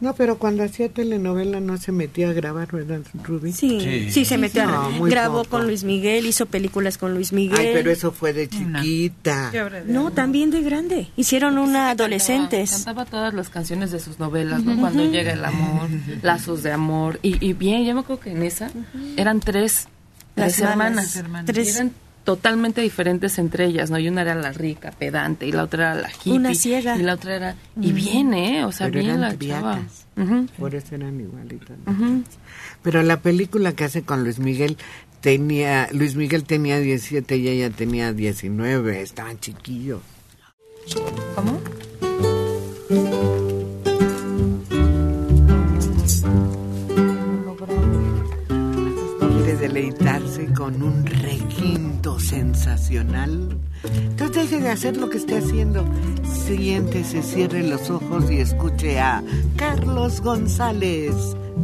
No, 0.00 0.14
pero 0.14 0.38
cuando 0.38 0.62
hacía 0.62 0.88
telenovela 0.88 1.60
no 1.60 1.76
se 1.76 1.90
metía 1.92 2.30
a 2.30 2.32
grabar, 2.32 2.70
¿verdad, 2.70 3.00
Rubí? 3.24 3.52
Sí, 3.52 4.08
sí, 4.10 4.24
se 4.24 4.38
metió. 4.38 4.64
No, 4.66 5.02
grabó 5.04 5.38
poco. 5.38 5.50
con 5.50 5.66
Luis 5.66 5.82
Miguel, 5.84 6.26
hizo 6.26 6.46
películas 6.46 6.98
con 6.98 7.14
Luis 7.14 7.32
Miguel. 7.32 7.58
Ay, 7.58 7.70
pero 7.72 7.90
eso 7.90 8.12
fue 8.12 8.32
de 8.32 8.48
chiquita. 8.48 9.50
No, 9.86 10.12
también 10.12 10.50
de 10.50 10.62
grande. 10.62 11.08
Hicieron 11.16 11.58
una 11.58 11.90
adolescentes. 11.90 12.70
Cantaba 12.70 13.04
todas 13.04 13.34
las 13.34 13.48
canciones 13.48 13.90
de 13.90 14.00
sus 14.00 14.18
novelas, 14.18 14.62
¿no? 14.62 14.78
Cuando 14.78 15.04
llega 15.10 15.32
el 15.32 15.44
amor, 15.44 15.88
lazos 16.22 16.62
de 16.62 16.72
amor. 16.72 17.18
Y, 17.22 17.44
y 17.44 17.52
bien, 17.52 17.84
yo 17.84 17.94
me 17.94 18.00
acuerdo 18.00 18.22
que 18.22 18.30
en 18.32 18.42
esa 18.42 18.70
eran 19.16 19.40
tres, 19.40 19.88
Las 20.36 20.54
tres 20.54 20.68
hermanas. 20.68 21.16
hermanas. 21.16 21.46
Tres. 21.46 21.66
Tres. 21.66 21.76
eran 21.76 21.92
totalmente 22.28 22.82
diferentes 22.82 23.38
entre 23.38 23.64
ellas, 23.64 23.90
¿no? 23.90 23.98
Y 23.98 24.06
una 24.06 24.20
era 24.20 24.34
la 24.34 24.52
rica, 24.52 24.90
pedante, 24.90 25.46
y 25.46 25.52
la 25.52 25.62
otra 25.62 25.92
era 25.92 26.02
la 26.02 26.10
hippie. 26.10 26.34
Una 26.34 26.54
ciega. 26.54 26.94
Y 26.98 27.02
la 27.02 27.14
otra 27.14 27.36
era... 27.36 27.56
Y 27.80 27.92
bien, 27.92 28.34
¿eh? 28.34 28.66
O 28.66 28.70
sea, 28.70 28.88
Pero 28.88 29.00
bien 29.00 29.22
la 29.22 29.38
chava. 29.38 29.80
Por 30.58 30.74
eso 30.74 30.94
eran 30.94 31.18
igualitas. 31.18 31.78
Pero 32.82 33.02
la 33.02 33.20
película 33.20 33.72
que 33.72 33.84
hace 33.84 34.02
con 34.02 34.24
Luis 34.24 34.40
Miguel 34.40 34.76
tenía, 35.22 35.88
Luis 35.90 36.16
Miguel 36.16 36.44
tenía 36.44 36.78
17 36.78 37.34
y 37.38 37.48
ella 37.48 37.70
tenía 37.70 38.12
19, 38.12 39.00
estaban 39.00 39.40
chiquillos. 39.40 40.02
¿Cómo? 41.34 41.62
Deleitarse 49.68 50.52
con 50.54 50.82
un 50.82 51.04
requinto 51.04 52.18
sensacional, 52.18 53.58
entonces 53.84 54.50
deje 54.50 54.62
de 54.62 54.70
hacer 54.70 54.96
lo 54.96 55.10
que 55.10 55.18
esté 55.18 55.38
haciendo. 55.38 55.84
Siéntese, 56.24 57.22
cierre 57.22 57.62
los 57.62 57.90
ojos 57.90 58.30
y 58.30 58.40
escuche 58.40 58.98
a 58.98 59.22
Carlos 59.56 60.22
González, 60.22 61.14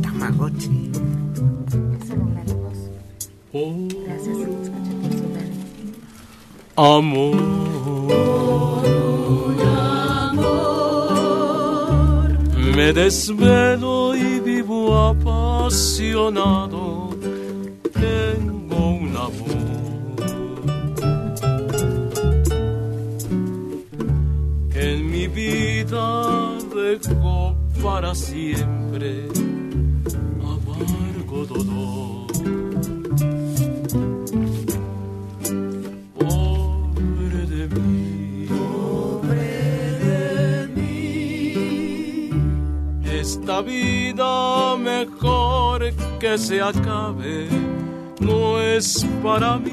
Tamagotchi. 0.02 0.92
amor. 6.76 7.36
Me 12.76 12.92
desvelo 12.92 14.16
y 14.16 14.40
vivo 14.40 14.98
apasionado. 14.98 17.03
Tengo 18.04 18.88
un 18.88 19.16
amor 19.16 19.64
vida 25.34 26.58
dejó 26.74 27.56
para 27.82 28.14
siempre 28.14 29.26
amargo 30.40 31.44
dolor. 31.46 32.26
Pobre 36.18 37.40
de 37.46 37.66
mí, 37.74 38.46
pobre 38.48 39.48
de 40.06 40.68
mí. 40.76 42.30
Esta 43.20 43.60
vida 43.62 44.76
mejor 44.76 45.92
que 46.20 46.38
se 46.38 46.60
acabe 46.60 47.63
no 48.24 48.60
es 48.60 49.06
para 49.22 49.58
mí. 49.58 49.70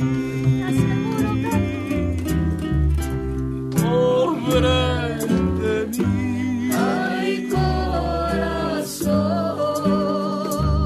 Pobre 3.82 4.78
de 5.62 5.76
mí. 5.98 6.70
Ay, 6.74 7.50
corazón, 7.50 9.08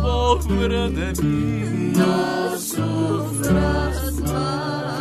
Pobre 0.04 0.90
de 0.90 1.10
mí. 1.22 1.94
no 1.98 2.58
sufras 2.58 4.14
más. 4.22 5.00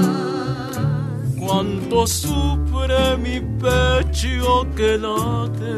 Cuánto 1.38 2.06
sufre 2.06 3.16
mi 3.18 3.40
pecho 3.60 4.66
que 4.76 4.98
late 4.98 5.74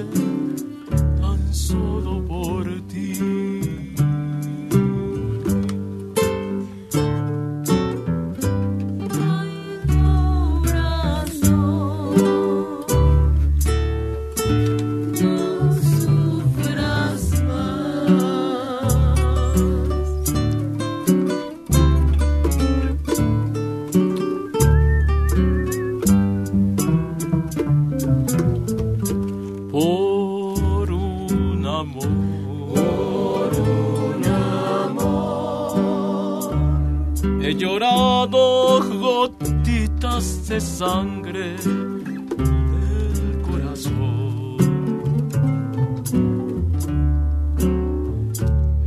He 37.47 37.55
llorado 37.55 38.83
gotitas 38.99 40.49
de 40.49 40.61
sangre 40.61 41.55
del 41.63 43.41
corazón. 43.41 44.57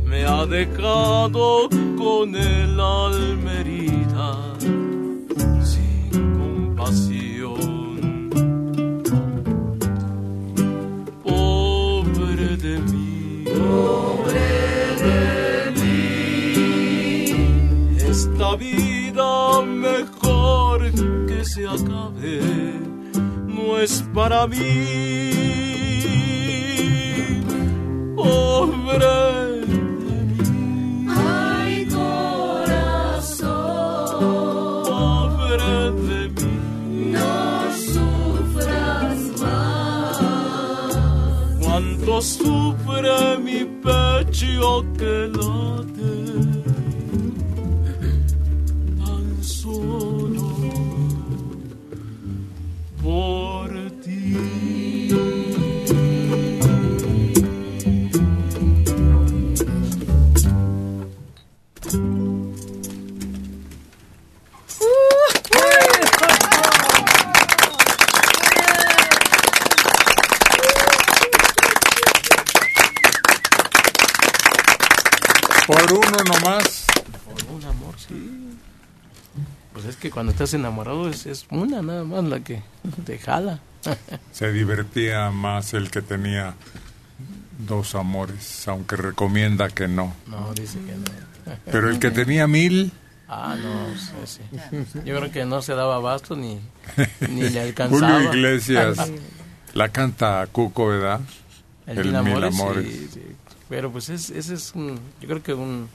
Me 0.04 0.26
ha 0.26 0.44
dejado 0.44 1.70
con 1.96 2.36
el 2.36 2.79
no 23.80 23.84
es 23.84 24.04
para 24.14 24.46
mí. 24.46 24.58
Pobre 28.14 29.06
Ay, 31.08 31.86
corazón, 31.86 33.40
pobre 34.84 35.72
de 36.08 36.20
mí, 36.28 37.12
no 37.12 37.72
sufras 37.88 39.20
más. 39.40 40.18
cuánto 41.60 42.20
sufre 42.20 43.38
mi 43.42 43.60
pecho 43.82 44.84
que 44.98 45.12
late 45.34 45.79
Por 75.70 75.92
uno 75.92 76.16
nomás. 76.26 76.86
Por 77.24 77.54
un 77.54 77.64
amor, 77.64 77.94
sí. 77.96 78.58
Pues 79.72 79.84
es 79.84 79.96
que 79.96 80.10
cuando 80.10 80.32
estás 80.32 80.52
enamorado 80.52 81.08
es, 81.08 81.26
es 81.26 81.46
una 81.50 81.80
nada 81.80 82.02
más 82.02 82.24
la 82.24 82.40
que 82.40 82.62
te 83.04 83.18
jala. 83.18 83.60
Se 84.32 84.52
divertía 84.52 85.30
más 85.30 85.72
el 85.74 85.90
que 85.90 86.02
tenía 86.02 86.54
dos 87.66 87.94
amores, 87.94 88.66
aunque 88.66 88.96
recomienda 88.96 89.68
que 89.68 89.86
no. 89.86 90.14
No, 90.26 90.52
dice 90.54 90.78
que 90.80 90.92
no. 90.92 91.56
Pero 91.66 91.88
el 91.88 91.98
que 91.98 92.10
tenía 92.10 92.46
mil, 92.46 92.92
Ah, 93.32 93.56
no, 93.56 94.26
sí, 94.26 94.40
sí. 94.40 95.00
Yo 95.04 95.16
creo 95.16 95.30
que 95.30 95.44
no 95.44 95.62
se 95.62 95.74
daba 95.74 95.94
abasto 95.94 96.34
ni, 96.34 96.58
ni 97.30 97.48
le 97.48 97.60
alcanzaba. 97.60 98.14
Julio 98.14 98.32
Iglesias, 98.32 98.98
la 99.74 99.88
canta 99.88 100.48
Cuco, 100.50 100.88
¿verdad? 100.88 101.20
El, 101.86 102.12
Mil 102.24 102.42
Amores, 102.44 102.86
sí, 102.86 103.08
sí. 103.14 103.22
Pero 103.70 103.90
pues 103.90 104.10
es, 104.10 104.28
ese 104.28 104.52
es 104.54 104.72
un, 104.74 105.00
yo 105.20 105.28
creo 105.28 105.42
que 105.42 105.54
un, 105.54 105.88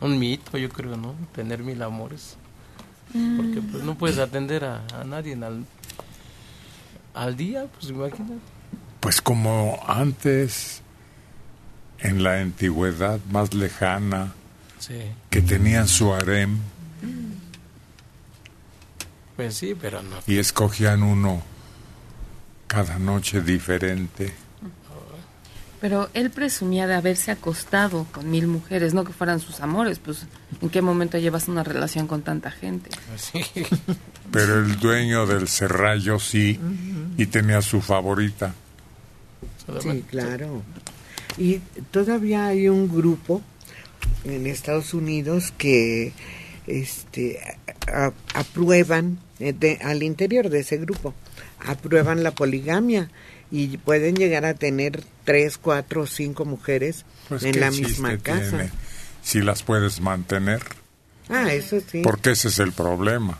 un 0.00 0.18
mito, 0.18 0.58
yo 0.58 0.68
creo, 0.70 0.96
¿no? 0.96 1.14
Tener 1.34 1.62
mil 1.62 1.80
amores. 1.82 2.36
Porque 3.12 3.60
pues 3.70 3.84
no 3.84 3.94
puedes 3.96 4.18
atender 4.18 4.64
a, 4.64 4.82
a 4.98 5.04
nadie 5.04 5.34
al, 5.34 5.64
al 7.14 7.36
día, 7.36 7.66
pues 7.78 7.90
imagínate. 7.90 8.38
Pues 9.00 9.20
como 9.20 9.78
antes, 9.86 10.80
en 11.98 12.22
la 12.22 12.40
antigüedad 12.40 13.20
más 13.30 13.52
lejana, 13.54 14.32
Sí. 14.78 14.98
que 15.30 15.40
tenían 15.42 15.86
su 15.86 16.12
harem 16.12 16.58
Pues 19.36 19.54
sí, 19.54 19.74
pero 19.80 20.02
no. 20.02 20.16
y 20.26 20.38
escogían 20.38 21.02
uno 21.02 21.42
cada 22.66 22.98
noche 22.98 23.42
diferente. 23.42 24.32
Pero 25.82 26.08
él 26.14 26.30
presumía 26.30 26.86
de 26.86 26.94
haberse 26.94 27.32
acostado 27.32 28.06
con 28.12 28.30
mil 28.30 28.46
mujeres, 28.46 28.94
no 28.94 29.02
que 29.04 29.12
fueran 29.12 29.40
sus 29.40 29.60
amores. 29.60 29.98
Pues, 29.98 30.26
¿en 30.62 30.70
qué 30.70 30.80
momento 30.80 31.18
llevas 31.18 31.48
una 31.48 31.64
relación 31.64 32.06
con 32.06 32.22
tanta 32.22 32.50
gente? 32.52 32.88
Pero 34.30 34.60
el 34.60 34.78
dueño 34.78 35.26
del 35.26 35.48
serrallo 35.48 36.18
sí, 36.18 36.58
y 37.18 37.26
tenía 37.26 37.60
su 37.62 37.80
favorita. 37.82 38.54
Sí, 39.82 40.04
claro. 40.08 40.62
Y 41.36 41.58
todavía 41.90 42.46
hay 42.46 42.68
un 42.68 42.88
grupo 42.88 43.42
en 44.24 44.46
Estados 44.46 44.94
Unidos 44.94 45.52
que 45.58 46.12
este 46.66 47.40
a- 47.92 48.12
aprueban 48.34 49.18
eh, 49.40 49.52
de- 49.52 49.78
al 49.82 50.02
interior 50.04 50.48
de 50.48 50.60
ese 50.60 50.76
grupo 50.76 51.12
aprueban 51.66 52.22
la 52.22 52.30
poligamia 52.32 53.08
y 53.52 53.76
pueden 53.76 54.16
llegar 54.16 54.44
a 54.46 54.54
tener 54.54 55.04
tres, 55.24 55.58
cuatro 55.58 56.02
o 56.02 56.06
cinco 56.06 56.44
mujeres 56.44 57.04
Pues, 57.28 57.44
en 57.44 57.52
¿qué 57.52 57.60
la 57.60 57.70
misma 57.70 58.16
casa. 58.18 58.48
tiene 58.50 58.70
Si 59.22 59.40
las 59.42 59.62
puedes 59.62 60.00
mantener, 60.00 60.62
Ah, 61.28 61.52
eso 61.52 61.78
sí. 61.86 62.00
porque 62.02 62.30
ese 62.32 62.48
es 62.48 62.58
el 62.58 62.72
problema. 62.72 63.38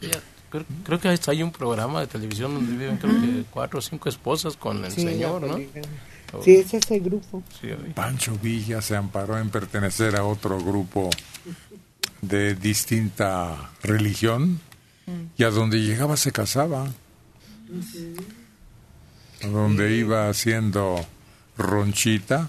Sí, 0.00 0.08
creo, 0.50 0.64
creo 0.84 1.00
que 1.00 1.18
hay 1.26 1.42
un 1.42 1.50
programa 1.50 2.00
de 2.00 2.06
televisión 2.06 2.54
donde 2.54 2.72
viven 2.72 2.96
creo 2.98 3.12
que 3.20 3.44
cuatro 3.50 3.80
o 3.80 3.82
cinco 3.82 4.08
esposas 4.08 4.56
con 4.56 4.84
el 4.84 4.92
Sí, 4.92 5.00
señor, 5.02 5.42
¿no? 5.42 5.54
poligamia. 5.54 5.88
Sí, 6.44 6.56
ese 6.56 6.76
es 6.76 6.90
el 6.90 7.00
grupo. 7.00 7.42
Sí. 7.60 7.68
Pancho 7.94 8.38
Villa 8.42 8.82
se 8.82 8.94
amparó 8.94 9.38
en 9.38 9.48
pertenecer 9.48 10.14
a 10.14 10.24
otro 10.24 10.58
grupo 10.62 11.08
de 12.20 12.54
distinta 12.54 13.70
religión 13.82 14.60
y 15.38 15.42
a 15.44 15.48
donde 15.50 15.78
llegaba 15.80 16.18
se 16.18 16.30
casaba, 16.32 16.84
a 16.84 16.90
donde 19.42 19.96
iba 19.96 20.28
haciendo 20.28 21.04
ronchita 21.56 22.46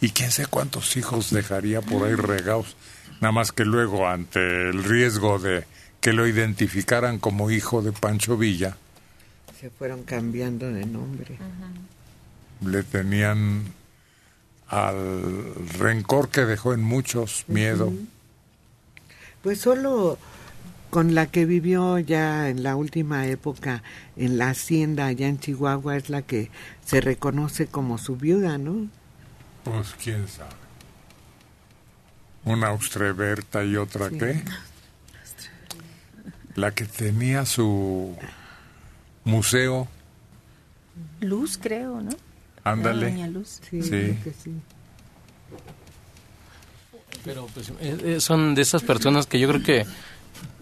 y 0.00 0.10
quién 0.10 0.30
sé 0.30 0.46
cuántos 0.46 0.96
hijos 0.96 1.30
dejaría 1.30 1.80
por 1.80 2.06
ahí 2.06 2.14
regados, 2.14 2.76
nada 3.20 3.32
más 3.32 3.52
que 3.52 3.64
luego 3.64 4.08
ante 4.08 4.40
el 4.70 4.84
riesgo 4.84 5.38
de 5.38 5.64
que 6.00 6.12
lo 6.12 6.26
identificaran 6.26 7.18
como 7.18 7.50
hijo 7.50 7.82
de 7.82 7.92
Pancho 7.92 8.36
Villa, 8.36 8.76
Se 9.60 9.70
fueron 9.70 10.04
cambiando 10.04 10.70
de 10.70 10.86
nombre. 10.86 11.36
Le 12.64 12.84
tenían 12.84 13.64
al 14.68 15.54
rencor 15.78 16.28
que 16.28 16.42
dejó 16.42 16.74
en 16.74 16.82
muchos 16.82 17.44
miedo. 17.48 17.92
Pues 19.42 19.60
solo 19.60 20.18
con 20.90 21.14
la 21.14 21.26
que 21.26 21.44
vivió 21.44 21.98
ya 21.98 22.48
en 22.48 22.62
la 22.62 22.74
última 22.76 23.26
época 23.26 23.82
en 24.16 24.38
la 24.38 24.50
hacienda 24.50 25.06
allá 25.06 25.28
en 25.28 25.38
Chihuahua 25.38 25.96
es 25.96 26.08
la 26.10 26.22
que 26.22 26.50
se 26.84 27.00
reconoce 27.00 27.66
como 27.66 27.98
su 27.98 28.16
viuda, 28.16 28.56
¿no? 28.58 28.88
Pues 29.64 29.94
quién 30.02 30.26
sabe. 30.28 30.50
Una 32.44 32.68
Austreberta 32.68 33.64
y 33.64 33.76
otra 33.76 34.08
qué? 34.08 34.42
La 36.54 36.70
que 36.72 36.84
tenía 36.86 37.44
su 37.44 38.16
museo. 39.24 39.86
Luz, 41.20 41.58
creo, 41.60 42.00
¿no? 42.00 42.10
Ándale. 42.64 43.10
Doña 43.10 43.26
Luz. 43.28 43.60
Sí, 43.68 43.82
Sí. 43.82 43.88
creo 43.90 44.22
que 44.24 44.32
sí. 44.32 44.52
Pero 47.24 47.46
pues 47.52 47.68
eh, 47.80 47.98
eh, 48.02 48.20
son 48.20 48.54
de 48.54 48.62
esas 48.62 48.82
personas 48.82 49.26
que 49.26 49.38
yo 49.38 49.48
creo 49.48 49.62
que, 49.62 49.86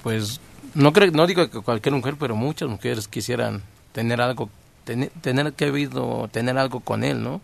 pues, 0.02 0.40
no 0.74 0.92
creo, 0.92 1.10
no 1.12 1.26
digo 1.26 1.48
que 1.50 1.60
cualquier 1.60 1.94
mujer, 1.94 2.16
pero 2.18 2.36
muchas 2.36 2.68
mujeres 2.68 3.08
quisieran 3.08 3.62
tener 3.92 4.20
algo, 4.20 4.50
tener, 4.84 5.10
tener 5.20 5.52
que 5.54 5.66
habido, 5.66 6.28
tener 6.32 6.58
algo 6.58 6.80
con 6.80 7.02
él, 7.04 7.22
¿no? 7.22 7.40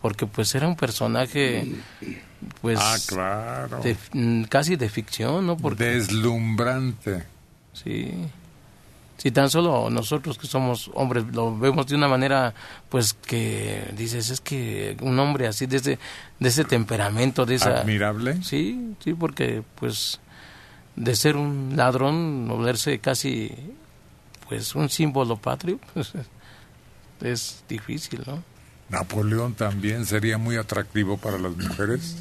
Porque 0.00 0.26
pues 0.26 0.52
era 0.54 0.66
un 0.66 0.74
personaje, 0.76 1.64
pues, 2.60 2.78
Ah, 2.82 2.96
claro. 3.06 3.80
de- 3.82 3.96
mm, 4.12 4.44
casi 4.44 4.74
de 4.76 4.88
ficción, 4.88 5.46
¿no? 5.46 5.56
Porque, 5.56 5.84
Deslumbrante. 5.84 7.24
sí. 7.72 8.12
Si 9.18 9.30
tan 9.30 9.48
solo 9.50 9.88
nosotros 9.88 10.36
que 10.36 10.48
somos 10.48 10.90
hombres 10.94 11.24
lo 11.32 11.56
vemos 11.56 11.86
de 11.86 11.94
una 11.94 12.08
manera, 12.08 12.52
pues 12.88 13.12
que 13.14 13.84
dices, 13.96 14.30
es 14.30 14.40
que 14.40 14.96
un 15.00 15.16
hombre 15.20 15.46
así, 15.46 15.66
de 15.66 15.76
ese, 15.76 15.98
de 16.40 16.48
ese 16.48 16.64
temperamento, 16.64 17.46
de 17.46 17.54
esa... 17.54 17.82
Admirable. 17.82 18.42
Sí, 18.42 18.94
sí, 19.04 19.14
porque 19.14 19.62
pues 19.76 20.18
de 20.96 21.14
ser 21.16 21.36
un 21.36 21.72
ladrón, 21.76 22.46
volverse 22.48 22.98
casi 22.98 23.50
pues 24.48 24.74
un 24.74 24.88
símbolo 24.90 25.36
patrio, 25.36 25.78
pues, 25.94 26.12
es 27.22 27.64
difícil, 27.68 28.22
¿no? 28.26 28.42
Napoleón 28.90 29.54
también 29.54 30.04
sería 30.04 30.36
muy 30.36 30.56
atractivo 30.56 31.16
para 31.16 31.38
las 31.38 31.56
mujeres. 31.56 32.16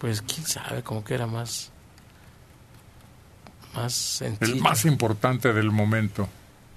Pues 0.00 0.22
quién 0.22 0.46
sabe, 0.46 0.82
como 0.82 1.02
que 1.02 1.14
era 1.14 1.26
más 1.26 1.70
más 3.74 3.92
sencillo. 3.92 4.54
El 4.54 4.60
más 4.62 4.84
importante 4.84 5.52
del 5.52 5.70
momento. 5.70 6.28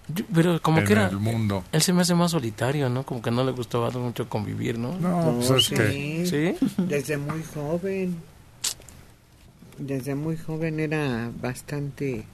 Yo- 0.07 0.25
pero 0.33 0.61
como 0.61 0.79
en 0.79 0.85
que 0.85 0.93
era 0.93 1.07
el 1.07 1.17
mundo. 1.19 1.63
él 1.71 1.81
se 1.81 1.93
me 1.93 2.01
hace 2.01 2.15
más 2.15 2.31
solitario, 2.31 2.89
¿no? 2.89 3.03
Como 3.03 3.21
que 3.21 3.29
no 3.31 3.43
le 3.43 3.51
gustaba 3.51 3.89
mucho 3.91 4.27
convivir, 4.27 4.77
¿no? 4.79 4.97
No, 4.99 5.35
pues 5.35 5.51
es 5.51 5.65
sí. 5.65 5.75
que 5.75 6.25
¿Sí? 6.59 6.67
Desde 6.77 7.17
muy 7.17 7.43
joven. 7.53 8.17
Desde 9.79 10.13
muy 10.15 10.37
joven 10.37 10.79
era 10.79 11.31
bastante 11.41 12.25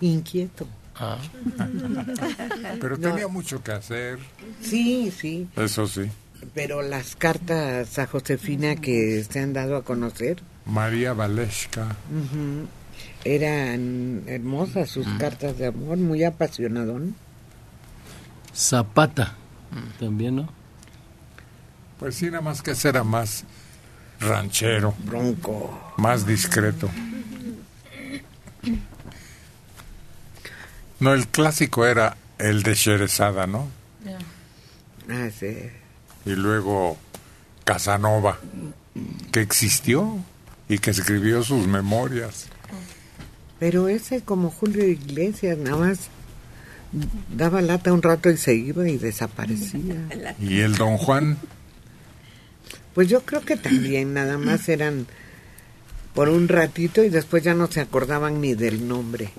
inquieto. 0.00 0.66
Ah. 0.96 1.18
Pero 2.80 2.96
No. 2.96 3.10
tenía 3.10 3.28
mucho 3.28 3.62
que 3.62 3.72
hacer. 3.72 4.18
Sí, 4.60 5.10
sí. 5.16 5.48
Eso 5.56 5.86
sí. 5.88 6.10
Pero 6.54 6.82
las 6.82 7.16
cartas 7.16 7.98
a 7.98 8.06
Josefina 8.06 8.76
que 8.76 9.24
se 9.28 9.40
han 9.40 9.52
dado 9.54 9.76
a 9.76 9.82
conocer 9.84 10.42
María 10.66 11.12
Valesca. 11.14 11.96
eran 13.24 14.22
hermosas 14.26 14.90
sus 14.90 15.06
cartas 15.18 15.56
de 15.58 15.66
amor, 15.66 15.96
muy 15.96 16.22
apasionadón. 16.24 17.14
Zapata, 18.54 19.34
también, 19.98 20.36
¿no? 20.36 20.48
Pues 21.98 22.14
sí, 22.16 22.26
nada 22.26 22.40
más 22.42 22.62
que 22.62 22.72
ese 22.72 22.88
era 22.90 23.02
más 23.04 23.44
ranchero. 24.20 24.94
Bronco. 25.04 25.94
Más 25.96 26.26
discreto. 26.26 26.90
No, 31.00 31.12
el 31.12 31.26
clásico 31.28 31.86
era 31.86 32.16
el 32.38 32.62
de 32.62 32.74
Sherezada, 32.74 33.46
¿no? 33.46 33.68
Ah, 35.08 35.28
sí. 35.38 35.54
Y 36.24 36.30
luego 36.30 36.96
Casanova, 37.64 38.38
que 39.32 39.40
existió 39.40 40.18
y 40.68 40.78
que 40.78 40.90
escribió 40.90 41.42
sus 41.42 41.66
memorias. 41.66 42.46
Pero 43.58 43.88
ese 43.88 44.22
como 44.22 44.50
Julio 44.50 44.86
Iglesias, 44.86 45.58
nada 45.58 45.76
más 45.76 46.08
daba 47.34 47.60
lata 47.60 47.92
un 47.92 48.02
rato 48.02 48.30
y 48.30 48.36
se 48.36 48.54
iba 48.54 48.88
y 48.88 48.96
desaparecía. 48.96 49.96
Y 50.40 50.60
el 50.60 50.76
Don 50.76 50.96
Juan, 50.96 51.38
Pues 52.94 53.08
yo 53.08 53.22
creo 53.22 53.40
que 53.42 53.56
también 53.56 54.14
nada 54.14 54.38
más 54.38 54.68
eran 54.68 55.06
por 56.14 56.28
un 56.28 56.48
ratito 56.48 57.02
y 57.02 57.08
después 57.08 57.42
ya 57.42 57.54
no 57.54 57.66
se 57.70 57.80
acordaban 57.80 58.40
ni 58.40 58.54
del 58.54 58.86
nombre. 58.86 59.30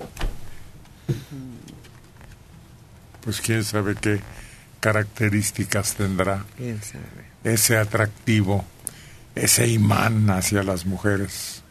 pues 3.22 3.40
quién 3.40 3.64
sabe 3.64 3.94
qué 4.00 4.20
características 4.80 5.94
tendrá 5.94 6.44
¿Quién 6.56 6.80
sabe? 6.82 7.04
ese 7.44 7.76
atractivo, 7.76 8.64
ese 9.34 9.66
imán 9.68 10.30
hacia 10.30 10.62
las 10.62 10.86
mujeres. 10.86 11.62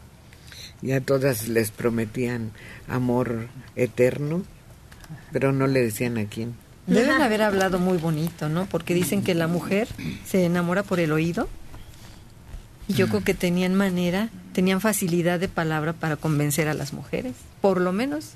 Y 0.82 0.92
a 0.92 1.00
todas 1.00 1.48
les 1.48 1.70
prometían 1.70 2.50
amor 2.88 3.48
eterno, 3.76 4.42
pero 5.32 5.52
no 5.52 5.66
le 5.66 5.82
decían 5.82 6.18
a 6.18 6.26
quién. 6.26 6.54
Deben 6.86 7.22
haber 7.22 7.42
hablado 7.42 7.78
muy 7.78 7.96
bonito, 7.98 8.48
¿no? 8.48 8.66
Porque 8.66 8.94
dicen 8.94 9.22
que 9.22 9.34
la 9.34 9.48
mujer 9.48 9.88
se 10.26 10.44
enamora 10.44 10.82
por 10.82 11.00
el 11.00 11.12
oído. 11.12 11.48
Y 12.88 12.94
yo 12.94 13.08
creo 13.08 13.24
que 13.24 13.34
tenían 13.34 13.74
manera, 13.74 14.28
tenían 14.52 14.80
facilidad 14.80 15.40
de 15.40 15.48
palabra 15.48 15.92
para 15.92 16.16
convencer 16.16 16.68
a 16.68 16.74
las 16.74 16.92
mujeres, 16.92 17.34
por 17.60 17.80
lo 17.80 17.92
menos. 17.92 18.32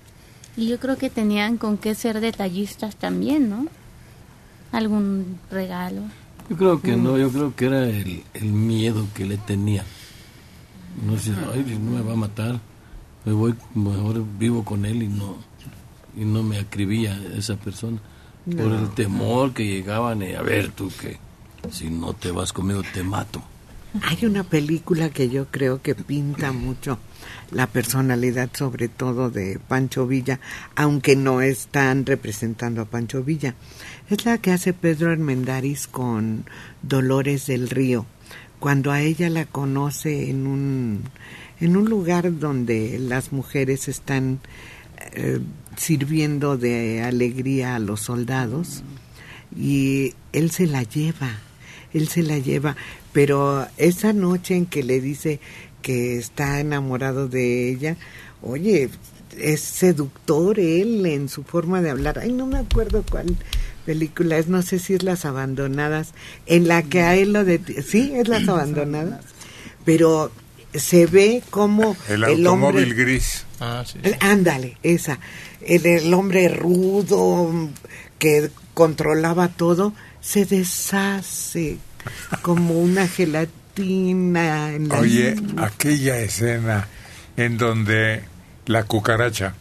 Y 0.56 0.68
yo 0.68 0.78
creo 0.78 0.98
que 0.98 1.10
tenían 1.10 1.56
con 1.56 1.78
qué 1.78 1.94
ser 1.94 2.20
detallistas 2.20 2.97
también, 2.97 3.48
¿no? 3.48 3.66
Algún 4.72 5.39
regalo. 5.51 6.02
Yo 6.48 6.56
creo 6.56 6.82
que 6.82 6.97
no, 6.97 7.16
yo 7.16 7.31
creo 7.31 7.55
que 7.55 7.66
era 7.66 7.89
el, 7.89 8.24
el 8.35 8.47
miedo 8.47 9.06
que 9.14 9.24
le 9.24 9.36
tenía. 9.36 9.85
No 11.06 11.16
sé, 11.16 11.32
ay, 11.55 11.78
no 11.81 11.93
me 11.93 12.02
va 12.02 12.14
a 12.14 12.16
matar. 12.16 12.60
Me 13.24 13.32
voy, 13.32 13.55
mejor 13.74 14.24
vivo 14.39 14.64
con 14.64 14.85
él 14.85 15.02
y 15.02 15.09
no 15.09 15.36
y 16.16 16.24
no 16.24 16.43
me 16.43 16.59
acribía 16.59 17.18
esa 17.36 17.56
persona. 17.56 17.98
Por 18.44 18.72
el 18.72 18.90
temor 18.90 19.52
que 19.52 19.64
llegaban, 19.64 20.22
y, 20.22 20.32
a 20.32 20.43
ver 20.43 20.70
tú 20.72 20.90
que 21.01 21.18
si 21.70 21.90
no 21.90 22.14
te 22.14 22.32
vas 22.32 22.52
conmigo 22.52 22.82
te 22.93 23.02
mato. 23.02 23.43
Hay 24.02 24.24
una 24.24 24.44
película 24.44 25.10
que 25.10 25.28
yo 25.28 25.46
creo 25.50 25.82
que 25.82 25.96
pinta 25.96 26.52
mucho 26.52 27.00
la 27.50 27.66
personalidad, 27.66 28.48
sobre 28.54 28.86
todo 28.86 29.30
de 29.30 29.58
Pancho 29.58 30.06
Villa, 30.06 30.38
aunque 30.76 31.16
no 31.16 31.40
están 31.40 32.06
representando 32.06 32.82
a 32.82 32.84
Pancho 32.84 33.24
Villa. 33.24 33.56
Es 34.08 34.24
la 34.24 34.38
que 34.38 34.52
hace 34.52 34.72
Pedro 34.72 35.10
Armendáriz 35.10 35.88
con 35.88 36.44
Dolores 36.82 37.48
del 37.48 37.68
Río, 37.68 38.06
cuando 38.60 38.92
a 38.92 39.00
ella 39.00 39.28
la 39.28 39.44
conoce 39.44 40.30
en 40.30 40.46
un, 40.46 41.02
en 41.58 41.76
un 41.76 41.90
lugar 41.90 42.38
donde 42.38 42.96
las 43.00 43.32
mujeres 43.32 43.88
están 43.88 44.38
eh, 45.14 45.40
sirviendo 45.76 46.56
de 46.56 47.02
alegría 47.02 47.74
a 47.74 47.80
los 47.80 48.02
soldados 48.02 48.84
y 49.56 50.14
él 50.32 50.52
se 50.52 50.68
la 50.68 50.84
lleva, 50.84 51.40
él 51.92 52.08
se 52.08 52.22
la 52.22 52.38
lleva, 52.38 52.76
pero 53.12 53.66
esa 53.77 54.12
noche 54.12 54.57
en 54.57 54.66
que 54.66 54.82
le 54.82 55.01
dice 55.01 55.41
que 55.82 56.19
está 56.19 56.61
enamorado 56.61 57.28
de 57.28 57.70
ella, 57.70 57.97
oye, 58.43 58.91
es 59.39 59.61
seductor 59.61 60.59
él 60.59 61.07
en 61.07 61.28
su 61.28 61.43
forma 61.43 61.81
de 61.81 61.91
hablar. 61.91 62.19
Ay, 62.19 62.32
no 62.32 62.47
me 62.47 62.59
acuerdo 62.59 63.05
cuál 63.09 63.37
película 63.87 64.39
es, 64.39 64.49
no 64.49 64.62
sé 64.62 64.78
si 64.78 64.95
es 64.95 65.03
Las 65.03 65.24
Abandonadas, 65.24 66.12
en 66.47 66.69
la 66.69 66.82
que 66.82 67.03
a 67.03 67.16
él 67.16 67.32
lo 67.32 67.45
de... 67.45 67.61
Sí, 67.87 68.12
es 68.15 68.28
Las 68.28 68.49
Abandonadas, 68.49 69.24
pero 69.85 70.31
se 70.74 71.07
ve 71.07 71.43
como 71.51 71.97
El 72.09 72.24
el 72.24 72.47
automóvil 72.47 72.91
hombre... 72.91 73.05
gris. 73.05 73.45
Ah, 73.59 73.85
sí. 73.87 73.99
Ándale, 74.20 74.77
esa. 74.82 75.19
El, 75.61 75.85
el 75.85 76.15
hombre 76.15 76.49
rudo 76.49 77.51
que 78.19 78.51
controlaba 78.74 79.49
todo 79.49 79.93
se 80.20 80.45
deshace 80.45 81.78
como 82.43 82.74
una 82.74 83.06
gelatina 83.06 84.72
en 84.72 84.89
la 84.89 84.98
Oye, 84.98 85.36
aquella 85.56 86.18
escena 86.18 86.89
en 87.36 87.56
donde 87.56 88.22
la 88.66 88.85
cucaracha, 88.85 89.55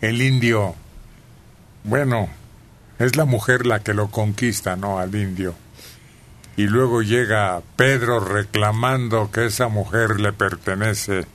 el 0.00 0.20
indio, 0.20 0.74
bueno, 1.84 2.28
es 2.98 3.16
la 3.16 3.24
mujer 3.24 3.66
la 3.66 3.80
que 3.80 3.94
lo 3.94 4.10
conquista, 4.10 4.76
¿no? 4.76 4.98
Al 4.98 5.14
indio. 5.14 5.54
Y 6.56 6.64
luego 6.64 7.02
llega 7.02 7.60
Pedro 7.76 8.20
reclamando 8.20 9.30
que 9.32 9.46
esa 9.46 9.68
mujer 9.68 10.20
le 10.20 10.32
pertenece. 10.32 11.26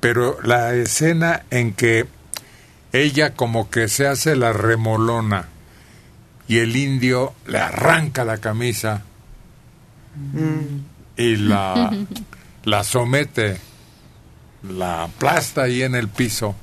Pero 0.00 0.38
la 0.42 0.74
escena 0.74 1.44
en 1.50 1.72
que 1.72 2.06
ella 2.92 3.34
como 3.34 3.70
que 3.70 3.88
se 3.88 4.06
hace 4.06 4.34
la 4.34 4.52
remolona 4.52 5.48
y 6.48 6.58
el 6.58 6.76
indio 6.76 7.32
le 7.46 7.58
arranca 7.58 8.24
la 8.24 8.38
camisa 8.38 9.02
y 11.16 11.36
la, 11.36 11.94
la 12.64 12.84
somete, 12.84 13.58
la 14.68 15.04
aplasta 15.04 15.62
ahí 15.64 15.82
en 15.82 15.94
el 15.94 16.08
piso. 16.08 16.54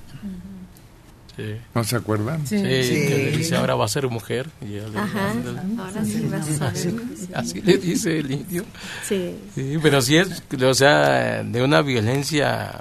Sí. 1.36 1.56
¿No 1.74 1.84
se 1.84 1.96
acuerdan? 1.96 2.46
Sí, 2.46 2.58
que 2.58 3.30
le 3.32 3.38
dice, 3.38 3.56
ahora 3.56 3.74
va 3.74 3.86
a 3.86 3.88
ser 3.88 4.08
mujer. 4.08 4.52
Y 4.62 4.66
le- 4.68 4.84
Ajá, 4.96 5.34
le- 5.34 5.82
ahora 5.82 6.06
sí 6.06 6.28
vas 6.32 6.62
a 6.62 6.76
ser. 6.76 6.94
Así 7.34 7.60
le 7.62 7.78
dice 7.80 8.20
el 8.20 8.30
indio. 8.32 8.64
Sí. 9.08 9.36
Sí, 9.56 9.78
pero 9.82 10.00
sí 10.04 10.16
es, 10.18 10.44
o 10.62 10.74
sea, 10.76 11.42
de 11.44 11.64
una 11.64 11.82
violencia, 11.82 12.80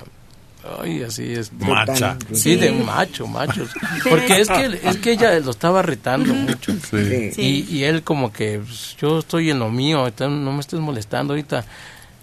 ay, 0.81 1.03
así 1.03 1.33
es. 1.33 1.53
Macha. 1.53 2.17
Sí, 2.33 2.57
de 2.57 2.73
macho, 2.73 3.27
machos. 3.27 3.71
Porque 4.09 4.41
es- 4.41 4.49
que, 4.49 4.81
es 4.85 4.97
que 4.99 5.13
ella 5.13 5.39
lo 5.41 5.51
estaba 5.51 5.83
retando 5.83 6.33
mucho. 6.35 6.73
Sí. 6.91 7.31
Y, 7.37 7.77
y 7.77 7.85
él 7.85 8.03
como 8.03 8.33
que, 8.33 8.61
pues, 8.65 8.97
yo 9.01 9.19
estoy 9.21 9.51
en 9.51 9.59
lo 9.59 9.71
mío, 9.71 10.11
no 10.21 10.53
me 10.53 10.61
estés 10.61 10.81
molestando 10.81 11.33
ahorita. 11.35 11.65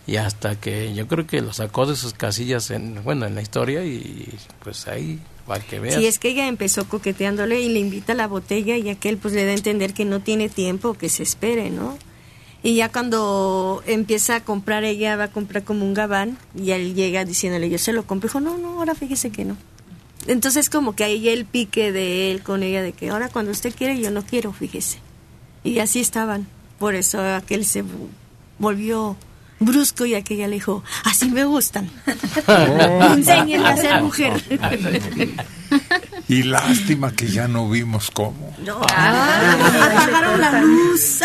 Y 0.07 0.15
hasta 0.15 0.55
que 0.59 0.93
yo 0.95 1.07
creo 1.07 1.27
que 1.27 1.39
lo 1.41 1.53
sacó 1.53 1.85
de 1.85 1.95
sus 1.95 2.13
casillas, 2.13 2.71
en, 2.71 3.03
bueno, 3.03 3.27
en 3.27 3.35
la 3.35 3.43
historia 3.43 3.85
y 3.85 4.27
pues 4.63 4.87
ahí, 4.87 5.19
para 5.45 5.63
que 5.63 5.79
veas. 5.79 5.95
Sí, 5.95 6.07
es 6.07 6.17
que 6.17 6.29
ella 6.29 6.47
empezó 6.47 6.89
coqueteándole 6.89 7.61
y 7.61 7.69
le 7.69 7.79
invita 7.79 8.13
a 8.13 8.15
la 8.15 8.25
botella 8.25 8.75
y 8.75 8.89
aquel 8.89 9.17
pues 9.17 9.35
le 9.35 9.45
da 9.45 9.51
a 9.51 9.55
entender 9.55 9.93
que 9.93 10.05
no 10.05 10.19
tiene 10.19 10.49
tiempo, 10.49 10.95
que 10.95 11.09
se 11.09 11.21
espere, 11.21 11.69
¿no? 11.69 11.95
Y 12.61 12.75
ya 12.75 12.89
cuando 12.89 13.81
empieza 13.85 14.35
a 14.35 14.39
comprar, 14.41 14.83
ella 14.83 15.15
va 15.15 15.25
a 15.25 15.31
comprar 15.31 15.63
como 15.63 15.85
un 15.85 15.93
gabán 15.93 16.37
y 16.55 16.71
él 16.71 16.93
llega 16.93 17.23
diciéndole, 17.23 17.69
yo 17.69 17.77
se 17.77 17.93
lo 17.93 18.05
compro. 18.05 18.27
Dijo, 18.27 18.41
no, 18.41 18.57
no, 18.57 18.79
ahora 18.79 18.95
fíjese 18.95 19.31
que 19.31 19.45
no. 19.45 19.55
Entonces 20.27 20.69
como 20.69 20.93
que 20.95 21.05
ahí 21.05 21.29
el 21.29 21.45
pique 21.45 21.91
de 21.91 22.31
él 22.31 22.43
con 22.43 22.61
ella 22.61 22.81
de 22.81 22.91
que 22.91 23.09
ahora 23.09 23.29
cuando 23.29 23.51
usted 23.51 23.73
quiere, 23.73 23.99
yo 23.99 24.11
no 24.11 24.23
quiero, 24.23 24.51
fíjese. 24.51 24.99
Y 25.63 25.79
así 25.79 25.99
estaban. 25.99 26.47
Por 26.77 26.95
eso 26.95 27.21
aquel 27.21 27.65
se 27.65 27.83
volvió 28.57 29.15
brusco 29.59 30.05
y 30.05 30.15
aquella 30.15 30.47
le 30.47 30.55
dijo, 30.55 30.83
así 31.05 31.29
me 31.29 31.45
gustan. 31.45 31.89
Enséñenme 32.47 33.67
a 33.67 33.77
ser 33.77 34.01
mujer. 34.01 34.33
Y 36.27 36.43
lástima 36.43 37.11
que 37.11 37.27
ya 37.27 37.47
no 37.47 37.69
vimos 37.69 38.11
cómo. 38.11 38.55
No, 38.63 38.81
apagaron 38.81 40.39
la 40.39 40.61
luz. 40.61 41.21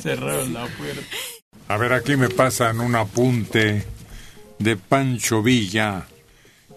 Cerraron 0.00 0.52
la 0.52 0.66
puerta. 0.66 1.02
A 1.68 1.76
ver, 1.76 1.92
aquí 1.92 2.16
me 2.16 2.28
pasan 2.28 2.80
un 2.80 2.96
apunte 2.96 3.86
de 4.58 4.76
Pancho 4.76 5.42
Villa, 5.42 6.06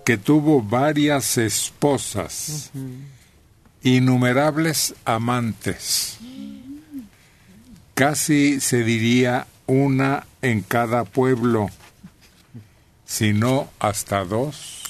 que 0.06 0.18
tuvo 0.18 0.62
varias 0.62 1.38
esposas, 1.38 2.72
innumerables 3.82 4.94
amantes. 5.04 6.20
Casi 7.96 8.60
se 8.60 8.84
diría 8.84 9.48
una 9.66 10.28
en 10.42 10.62
cada 10.62 11.06
pueblo, 11.06 11.70
si 13.06 13.34
no 13.34 13.70
hasta 13.80 14.24
dos. 14.26 14.83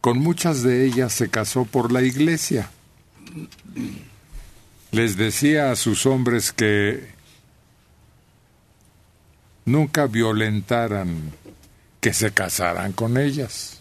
Con 0.00 0.18
muchas 0.18 0.62
de 0.62 0.86
ellas 0.86 1.12
se 1.12 1.28
casó 1.28 1.64
por 1.64 1.92
la 1.92 2.02
iglesia. 2.02 2.70
Les 4.90 5.16
decía 5.16 5.70
a 5.70 5.76
sus 5.76 6.06
hombres 6.06 6.52
que 6.52 7.08
nunca 9.64 10.06
violentaran, 10.06 11.32
que 12.00 12.12
se 12.12 12.32
casaran 12.32 12.92
con 12.92 13.18
ellas. 13.18 13.80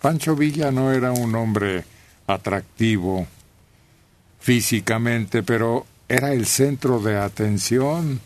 Pancho 0.00 0.36
Villa 0.36 0.70
no 0.70 0.92
era 0.92 1.12
un 1.12 1.34
hombre 1.34 1.84
atractivo 2.26 3.26
físicamente, 4.38 5.42
pero 5.42 5.86
era 6.08 6.32
el 6.32 6.46
centro 6.46 7.00
de 7.00 7.18
atención. 7.18 8.20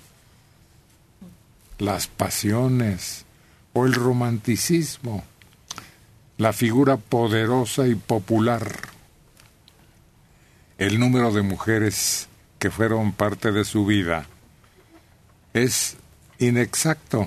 Las 1.78 2.08
pasiones 2.08 3.24
o 3.72 3.86
el 3.86 3.94
romanticismo, 3.94 5.24
la 6.40 6.54
figura 6.54 6.96
poderosa 6.96 7.86
y 7.86 7.94
popular 7.94 8.66
el 10.78 10.98
número 10.98 11.32
de 11.32 11.42
mujeres 11.42 12.28
que 12.58 12.70
fueron 12.70 13.12
parte 13.12 13.52
de 13.52 13.66
su 13.66 13.84
vida 13.84 14.24
es 15.52 15.98
inexacto, 16.38 17.26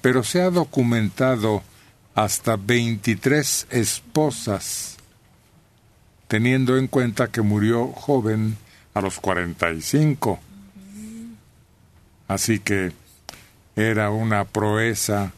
pero 0.00 0.22
se 0.22 0.42
ha 0.42 0.50
documentado 0.50 1.64
hasta 2.14 2.54
23 2.54 3.66
esposas, 3.70 4.96
teniendo 6.28 6.78
en 6.78 6.86
cuenta 6.86 7.32
que 7.32 7.42
murió 7.42 7.88
joven 7.88 8.56
a 8.94 9.00
los 9.00 9.18
45. 9.18 10.38
Así 12.28 12.60
que 12.60 12.92
era 13.74 14.10
una 14.10 14.44
proeza 14.44 15.32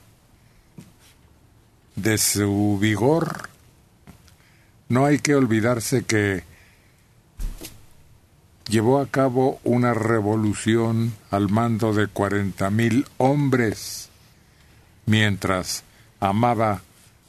de 1.96 2.18
su 2.18 2.78
vigor. 2.80 3.48
No 4.88 5.04
hay 5.04 5.18
que 5.18 5.34
olvidarse 5.34 6.04
que 6.04 6.44
llevó 8.68 9.00
a 9.00 9.06
cabo 9.06 9.60
una 9.64 9.94
revolución 9.94 11.14
al 11.30 11.48
mando 11.48 11.92
de 11.92 12.06
cuarenta 12.06 12.70
mil 12.70 13.06
hombres, 13.16 14.08
mientras 15.06 15.82
amaba 16.20 16.82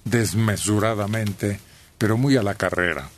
desmesuradamente, 0.05 1.59
pero 1.97 2.17
muy 2.17 2.37
a 2.37 2.43
la 2.43 2.55
carrera. 2.55 3.09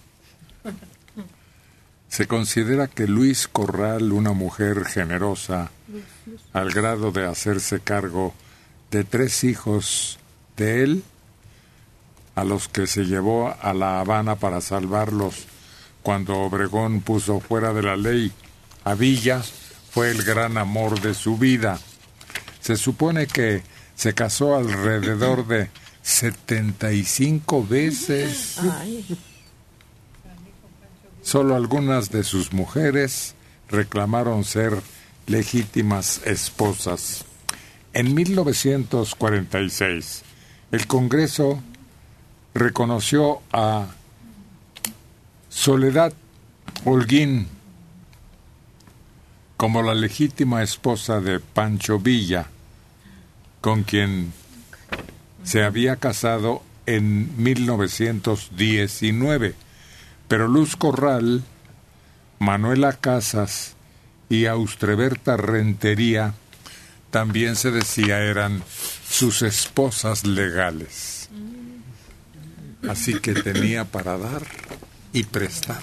Se 2.09 2.27
considera 2.27 2.87
que 2.87 3.07
Luis 3.07 3.47
Corral, 3.47 4.11
una 4.11 4.33
mujer 4.33 4.85
generosa, 4.85 5.69
al 6.53 6.71
grado 6.71 7.11
de 7.11 7.25
hacerse 7.27 7.79
cargo 7.81 8.33
de 8.89 9.03
tres 9.03 9.43
hijos 9.43 10.17
de 10.57 10.83
él, 10.83 11.03
a 12.39 12.43
los 12.43 12.67
que 12.67 12.87
se 12.87 13.05
llevó 13.05 13.55
a 13.61 13.73
La 13.73 13.99
Habana 13.99 14.35
para 14.35 14.61
salvarlos 14.61 15.45
cuando 16.01 16.39
Obregón 16.39 17.01
puso 17.01 17.39
fuera 17.39 17.71
de 17.73 17.83
la 17.83 17.95
ley 17.97 18.31
a 18.83 18.95
Villa, 18.95 19.43
fue 19.91 20.09
el 20.11 20.23
gran 20.23 20.57
amor 20.57 21.01
de 21.01 21.13
su 21.13 21.37
vida. 21.37 21.79
Se 22.61 22.77
supone 22.77 23.27
que 23.27 23.61
se 23.95 24.13
casó 24.13 24.55
alrededor 24.55 25.45
de 25.45 25.69
75 26.01 27.67
veces. 27.67 28.55
Solo 31.21 31.55
algunas 31.55 32.11
de 32.11 32.23
sus 32.23 32.53
mujeres 32.53 33.35
reclamaron 33.69 34.45
ser 34.45 34.81
legítimas 35.27 36.21
esposas. 36.25 37.25
En 37.93 38.15
1946, 38.15 40.23
el 40.71 40.87
Congreso 40.87 41.61
reconoció 42.53 43.41
a 43.51 43.87
Soledad 45.49 46.13
Holguín 46.85 47.49
como 49.57 49.83
la 49.83 49.93
legítima 49.93 50.63
esposa 50.63 51.19
de 51.19 51.41
Pancho 51.41 51.99
Villa, 51.99 52.45
con 53.59 53.83
quien 53.83 54.31
se 55.43 55.63
había 55.63 55.97
casado 55.97 56.63
en 56.85 57.43
1919. 57.43 59.55
Pero 60.29 60.47
Luz 60.47 60.77
Corral, 60.77 61.43
Manuela 62.39 62.93
Casas 62.93 63.75
y 64.29 64.45
Austreberta 64.45 65.35
Rentería 65.35 66.35
también 67.11 67.57
se 67.57 67.71
decía 67.71 68.19
eran 68.19 68.63
sus 69.09 69.41
esposas 69.41 70.25
legales. 70.25 71.18
Así 72.87 73.19
que 73.19 73.33
tenía 73.33 73.85
para 73.85 74.17
dar 74.17 74.43
y 75.13 75.23
prestar. 75.23 75.81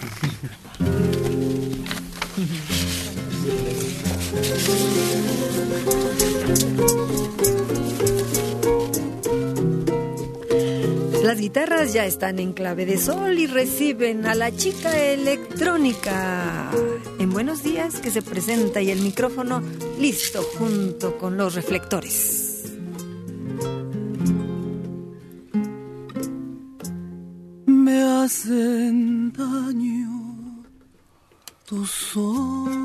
Las 11.22 11.40
guitarras 11.40 11.92
ya 11.92 12.06
están 12.06 12.38
en 12.38 12.52
clave 12.52 12.86
de 12.86 12.98
sol 12.98 13.36
y 13.36 13.48
reciben 13.48 14.26
a 14.26 14.36
la 14.36 14.54
chica 14.54 14.96
electrónica. 14.96 16.70
En 17.18 17.30
buenos 17.30 17.64
días 17.64 18.00
que 18.00 18.12
se 18.12 18.22
presenta 18.22 18.80
y 18.80 18.92
el 18.92 19.00
micrófono 19.00 19.60
listo 19.98 20.42
junto 20.56 21.18
con 21.18 21.36
los 21.36 21.56
reflectores. 21.56 22.45
Daño 28.48 30.64
tus 31.66 32.16
ojos, 32.16 32.75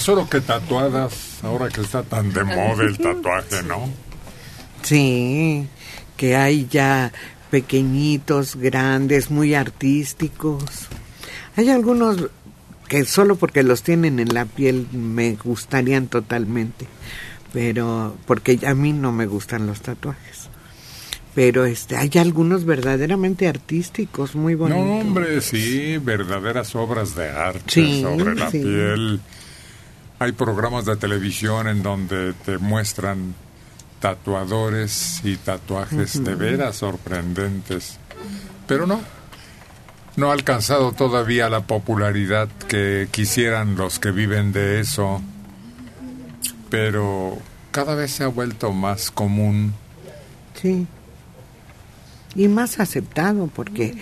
Pues 0.00 0.06
solo 0.06 0.26
que 0.30 0.40
tatuadas, 0.40 1.12
ahora 1.42 1.68
que 1.68 1.82
está 1.82 2.02
tan 2.02 2.32
de 2.32 2.42
moda 2.42 2.84
el 2.84 2.96
tatuaje, 2.96 3.62
¿no? 3.64 3.86
Sí, 4.80 5.66
que 6.16 6.36
hay 6.36 6.66
ya 6.70 7.12
pequeñitos, 7.50 8.56
grandes, 8.56 9.30
muy 9.30 9.52
artísticos. 9.54 10.64
Hay 11.54 11.68
algunos 11.68 12.30
que 12.88 13.04
solo 13.04 13.36
porque 13.36 13.62
los 13.62 13.82
tienen 13.82 14.20
en 14.20 14.32
la 14.32 14.46
piel 14.46 14.86
me 14.90 15.34
gustarían 15.34 16.06
totalmente, 16.06 16.86
pero 17.52 18.16
porque 18.24 18.58
a 18.66 18.72
mí 18.72 18.94
no 18.94 19.12
me 19.12 19.26
gustan 19.26 19.66
los 19.66 19.82
tatuajes. 19.82 20.48
Pero 21.34 21.66
este 21.66 21.98
hay 21.98 22.10
algunos 22.16 22.64
verdaderamente 22.64 23.46
artísticos, 23.48 24.34
muy 24.34 24.54
bonitos. 24.54 24.82
No, 24.82 24.92
hombre, 25.00 25.42
sí, 25.42 25.98
verdaderas 25.98 26.74
obras 26.74 27.14
de 27.14 27.28
arte 27.28 27.64
Sí, 27.66 28.00
sobre 28.00 28.34
la 28.34 28.50
sí. 28.50 28.60
piel. 28.60 29.20
Hay 30.20 30.32
programas 30.32 30.84
de 30.84 30.96
televisión 30.96 31.66
en 31.66 31.82
donde 31.82 32.34
te 32.34 32.58
muestran 32.58 33.34
tatuadores 34.00 35.22
y 35.24 35.38
tatuajes 35.38 36.22
de 36.22 36.34
veras 36.34 36.76
sorprendentes. 36.76 37.98
Pero 38.66 38.86
no, 38.86 39.00
no 40.16 40.28
ha 40.28 40.34
alcanzado 40.34 40.92
todavía 40.92 41.48
la 41.48 41.62
popularidad 41.62 42.50
que 42.68 43.08
quisieran 43.10 43.76
los 43.76 43.98
que 43.98 44.10
viven 44.10 44.52
de 44.52 44.80
eso, 44.80 45.22
pero 46.68 47.38
cada 47.70 47.94
vez 47.94 48.10
se 48.10 48.24
ha 48.24 48.28
vuelto 48.28 48.72
más 48.72 49.10
común. 49.10 49.72
Sí. 50.60 50.86
Y 52.34 52.48
más 52.48 52.78
aceptado, 52.78 53.46
porque 53.46 53.96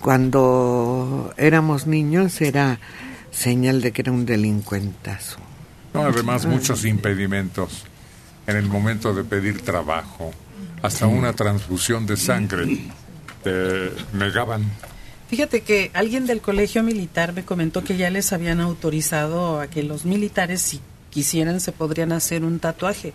cuando 0.00 1.32
éramos 1.36 1.86
niños 1.86 2.40
era 2.40 2.80
señal 3.34 3.80
de 3.80 3.92
que 3.92 4.02
era 4.02 4.12
un 4.12 4.24
delincuentazo. 4.26 5.38
No, 5.92 6.02
además 6.02 6.46
muchos 6.46 6.84
impedimentos 6.84 7.84
en 8.46 8.56
el 8.56 8.66
momento 8.66 9.14
de 9.14 9.24
pedir 9.24 9.62
trabajo, 9.62 10.32
hasta 10.82 11.06
una 11.06 11.32
transfusión 11.32 12.06
de 12.06 12.16
sangre 12.16 12.78
te 13.42 13.90
negaban. 14.12 14.64
Fíjate 15.28 15.62
que 15.62 15.90
alguien 15.94 16.26
del 16.26 16.40
colegio 16.40 16.82
militar 16.82 17.32
me 17.32 17.44
comentó 17.44 17.82
que 17.82 17.96
ya 17.96 18.10
les 18.10 18.32
habían 18.32 18.60
autorizado 18.60 19.60
a 19.60 19.68
que 19.68 19.82
los 19.82 20.04
militares, 20.04 20.60
si 20.60 20.80
quisieran, 21.10 21.60
se 21.60 21.72
podrían 21.72 22.12
hacer 22.12 22.44
un 22.44 22.58
tatuaje. 22.58 23.14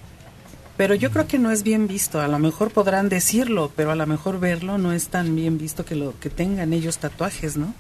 Pero 0.76 0.96
yo 0.96 1.12
creo 1.12 1.28
que 1.28 1.38
no 1.38 1.52
es 1.52 1.64
bien 1.64 1.88
visto. 1.88 2.22
A 2.22 2.28
lo 2.28 2.40
mejor 2.40 2.72
podrán 2.72 3.10
decirlo, 3.10 3.72
pero 3.76 3.92
a 3.92 3.96
lo 3.96 4.08
mejor 4.08 4.40
verlo 4.40 4.78
no 4.78 4.94
es 4.94 5.10
tan 5.10 5.36
bien 5.36 5.58
visto 5.58 5.86
que 5.86 5.96
lo 5.96 6.18
que 6.20 6.30
tengan 6.30 6.74
ellos 6.74 6.98
tatuajes, 6.98 7.58
¿no? 7.58 7.74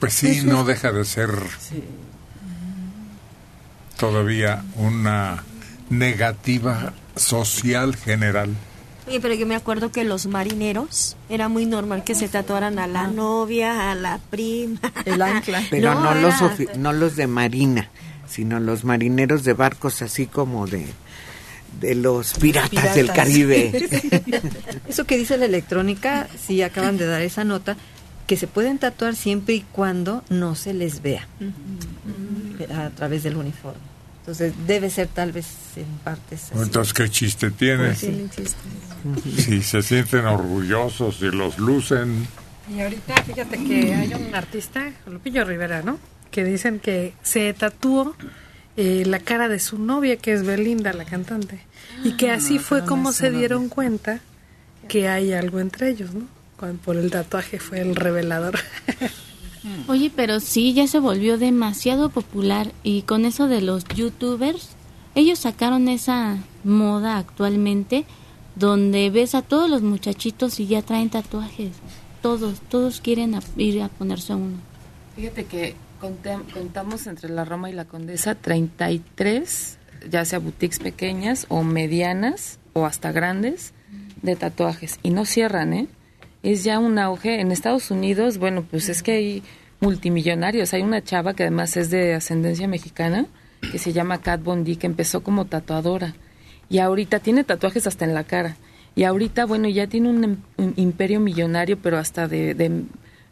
Pues 0.00 0.12
sí, 0.14 0.42
no 0.44 0.64
deja 0.64 0.92
de 0.92 1.04
ser 1.04 1.30
todavía 3.98 4.62
una 4.76 5.42
negativa 5.90 6.92
social 7.16 7.96
general. 7.96 8.50
Oye, 9.06 9.20
pero 9.20 9.34
yo 9.34 9.46
me 9.46 9.54
acuerdo 9.54 9.92
que 9.92 10.02
los 10.04 10.26
marineros 10.26 11.16
era 11.28 11.48
muy 11.48 11.64
normal 11.64 12.02
que 12.04 12.14
se 12.16 12.28
tatuaran 12.28 12.78
a 12.80 12.86
la 12.88 13.06
novia, 13.06 13.90
a 13.92 13.94
la 13.94 14.18
prima. 14.30 14.80
El 15.04 15.22
ancla. 15.22 15.62
Pero 15.70 15.94
no, 15.94 16.12
los, 16.14 16.34
era- 16.60 16.74
no 16.76 16.92
los 16.92 17.14
de 17.14 17.28
marina, 17.28 17.88
sino 18.28 18.58
los 18.58 18.84
marineros 18.84 19.44
de 19.44 19.52
barcos 19.52 20.02
así 20.02 20.26
como 20.26 20.66
de, 20.66 20.86
de 21.80 21.94
los 21.94 22.34
piratas, 22.34 22.96
del. 22.96 23.12
Caribe. 23.12 23.70
Eso 24.88 25.04
que 25.04 25.16
dice 25.16 25.38
la 25.38 25.44
electrónica, 25.46 26.26
sí 26.44 26.60
acaban 26.62 26.96
de 26.98 27.06
dar 27.06 27.22
esa 27.22 27.44
nota, 27.44 27.76
que 28.26 28.36
se 28.36 28.46
pueden 28.46 28.78
tatuar 28.78 29.14
siempre 29.14 29.54
y 29.54 29.60
cuando 29.60 30.24
no 30.28 30.54
se 30.54 30.74
les 30.74 31.02
vea 31.02 31.26
a 32.74 32.90
través 32.90 33.22
del 33.22 33.36
uniforme. 33.36 33.80
Entonces 34.20 34.54
debe 34.66 34.90
ser 34.90 35.06
tal 35.06 35.30
vez 35.30 35.46
en 35.76 35.86
partes 36.02 36.50
así. 36.50 36.60
Entonces, 36.60 36.92
¿qué 36.92 37.08
chiste 37.08 37.52
tiene? 37.52 37.94
Pues 37.94 37.98
sí. 37.98 38.28
Si 39.36 39.62
se 39.62 39.82
sienten 39.82 40.26
orgullosos 40.26 41.22
y 41.22 41.26
los 41.26 41.58
lucen. 41.58 42.26
Y 42.74 42.80
ahorita 42.80 43.22
fíjate 43.22 43.62
que 43.62 43.94
hay 43.94 44.12
un 44.14 44.34
artista, 44.34 44.92
Lupillo 45.06 45.44
Rivera, 45.44 45.82
¿no? 45.82 46.00
Que 46.32 46.42
dicen 46.42 46.80
que 46.80 47.14
se 47.22 47.52
tatuó 47.54 48.16
eh, 48.76 49.04
la 49.06 49.20
cara 49.20 49.48
de 49.48 49.60
su 49.60 49.78
novia, 49.78 50.16
que 50.16 50.32
es 50.32 50.44
Belinda, 50.44 50.92
la 50.92 51.04
cantante. 51.04 51.60
Y 52.02 52.16
que 52.16 52.32
así 52.32 52.58
fue 52.58 52.84
como 52.84 53.12
se 53.12 53.30
dieron 53.30 53.68
cuenta 53.68 54.18
que 54.88 55.08
hay 55.08 55.32
algo 55.32 55.60
entre 55.60 55.90
ellos, 55.90 56.12
¿no? 56.14 56.35
Cuando 56.58 56.80
por 56.82 56.96
el 56.96 57.10
tatuaje 57.10 57.58
fue 57.58 57.80
el 57.80 57.94
revelador. 57.96 58.58
Oye, 59.88 60.10
pero 60.14 60.40
sí, 60.40 60.72
ya 60.74 60.86
se 60.86 60.98
volvió 61.00 61.38
demasiado 61.38 62.08
popular 62.08 62.72
y 62.82 63.02
con 63.02 63.24
eso 63.24 63.48
de 63.48 63.60
los 63.60 63.84
youtubers, 63.88 64.70
ellos 65.14 65.40
sacaron 65.40 65.88
esa 65.88 66.38
moda 66.62 67.18
actualmente 67.18 68.04
donde 68.54 69.10
ves 69.10 69.34
a 69.34 69.42
todos 69.42 69.68
los 69.68 69.82
muchachitos 69.82 70.60
y 70.60 70.66
ya 70.66 70.82
traen 70.82 71.10
tatuajes. 71.10 71.72
Todos, 72.22 72.60
todos 72.68 73.00
quieren 73.00 73.34
a- 73.34 73.42
ir 73.56 73.82
a 73.82 73.88
ponerse 73.88 74.34
uno. 74.34 74.56
Fíjate 75.16 75.44
que 75.46 75.74
conté- 76.00 76.38
contamos 76.52 77.06
entre 77.06 77.28
la 77.28 77.44
Roma 77.44 77.68
y 77.68 77.72
la 77.72 77.84
Condesa 77.86 78.34
33, 78.34 79.78
ya 80.10 80.24
sea 80.24 80.38
boutiques 80.38 80.78
pequeñas 80.78 81.46
o 81.48 81.62
medianas 81.64 82.58
o 82.72 82.86
hasta 82.86 83.12
grandes 83.12 83.72
de 84.22 84.36
tatuajes 84.36 84.98
y 85.02 85.10
no 85.10 85.24
cierran, 85.24 85.72
¿eh? 85.74 85.88
Es 86.46 86.62
ya 86.62 86.78
un 86.78 86.96
auge 87.00 87.40
en 87.40 87.50
Estados 87.50 87.90
Unidos, 87.90 88.38
bueno, 88.38 88.62
pues 88.62 88.88
es 88.88 89.02
que 89.02 89.12
hay 89.12 89.42
multimillonarios, 89.80 90.72
hay 90.74 90.82
una 90.82 91.02
chava 91.02 91.34
que 91.34 91.42
además 91.42 91.76
es 91.76 91.90
de 91.90 92.14
ascendencia 92.14 92.68
mexicana 92.68 93.26
que 93.72 93.78
se 93.80 93.92
llama 93.92 94.20
Kat 94.20 94.44
Von 94.44 94.62
D 94.62 94.76
que 94.76 94.86
empezó 94.86 95.24
como 95.24 95.46
tatuadora. 95.46 96.14
Y 96.68 96.78
ahorita 96.78 97.18
tiene 97.18 97.42
tatuajes 97.42 97.88
hasta 97.88 98.04
en 98.04 98.14
la 98.14 98.22
cara. 98.22 98.56
Y 98.94 99.02
ahorita 99.02 99.44
bueno 99.44 99.68
ya 99.68 99.88
tiene 99.88 100.08
un, 100.08 100.22
em- 100.22 100.36
un 100.56 100.72
imperio 100.76 101.18
millonario 101.18 101.78
pero 101.82 101.98
hasta 101.98 102.28
de, 102.28 102.54
de, 102.54 102.84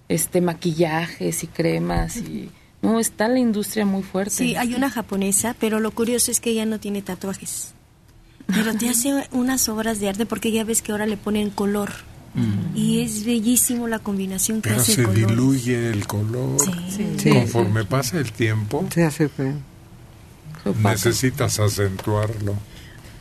este 0.09 0.41
maquillajes 0.41 1.45
y 1.45 1.47
cremas 1.47 2.17
y 2.17 2.51
no 2.83 2.99
está 2.99 3.29
la 3.29 3.39
industria 3.39 3.87
muy 3.87 4.03
fuerte. 4.03 4.35
Sí, 4.35 4.57
hay 4.57 4.75
una 4.75 4.91
japonesa, 4.91 5.55
pero 5.61 5.79
lo 5.79 5.93
curioso 5.93 6.33
es 6.33 6.41
que 6.41 6.51
ella 6.51 6.67
no 6.67 6.81
tiene 6.81 7.01
tatuajes. 7.01 7.75
Pero 8.49 8.75
te 8.75 8.89
hace 8.89 9.29
unas 9.31 9.69
obras 9.69 10.01
de 10.01 10.09
arte 10.09 10.27
porque 10.27 10.51
ya 10.51 10.65
ves 10.65 10.83
que 10.83 10.91
ahora 10.91 11.07
le 11.07 11.17
ponen 11.17 11.51
color. 11.51 11.93
Y 12.75 13.01
es 13.01 13.25
bellísimo 13.25 13.87
la 13.87 14.01
combinación 14.01 14.61
que 14.61 14.71
Pero 14.71 14.81
hace 14.83 14.95
se 14.95 15.01
el 15.03 15.07
color. 15.07 15.29
diluye 15.31 15.91
el 15.91 16.07
color. 16.07 16.57
Sí. 17.19 17.31
Conforme 17.31 17.85
pasa 17.85 18.19
el 18.19 18.33
tiempo, 18.33 18.85
Se 18.93 19.05
hace 19.05 19.29
feo. 19.29 19.55
necesitas 20.83 21.61
acentuarlo. 21.61 22.55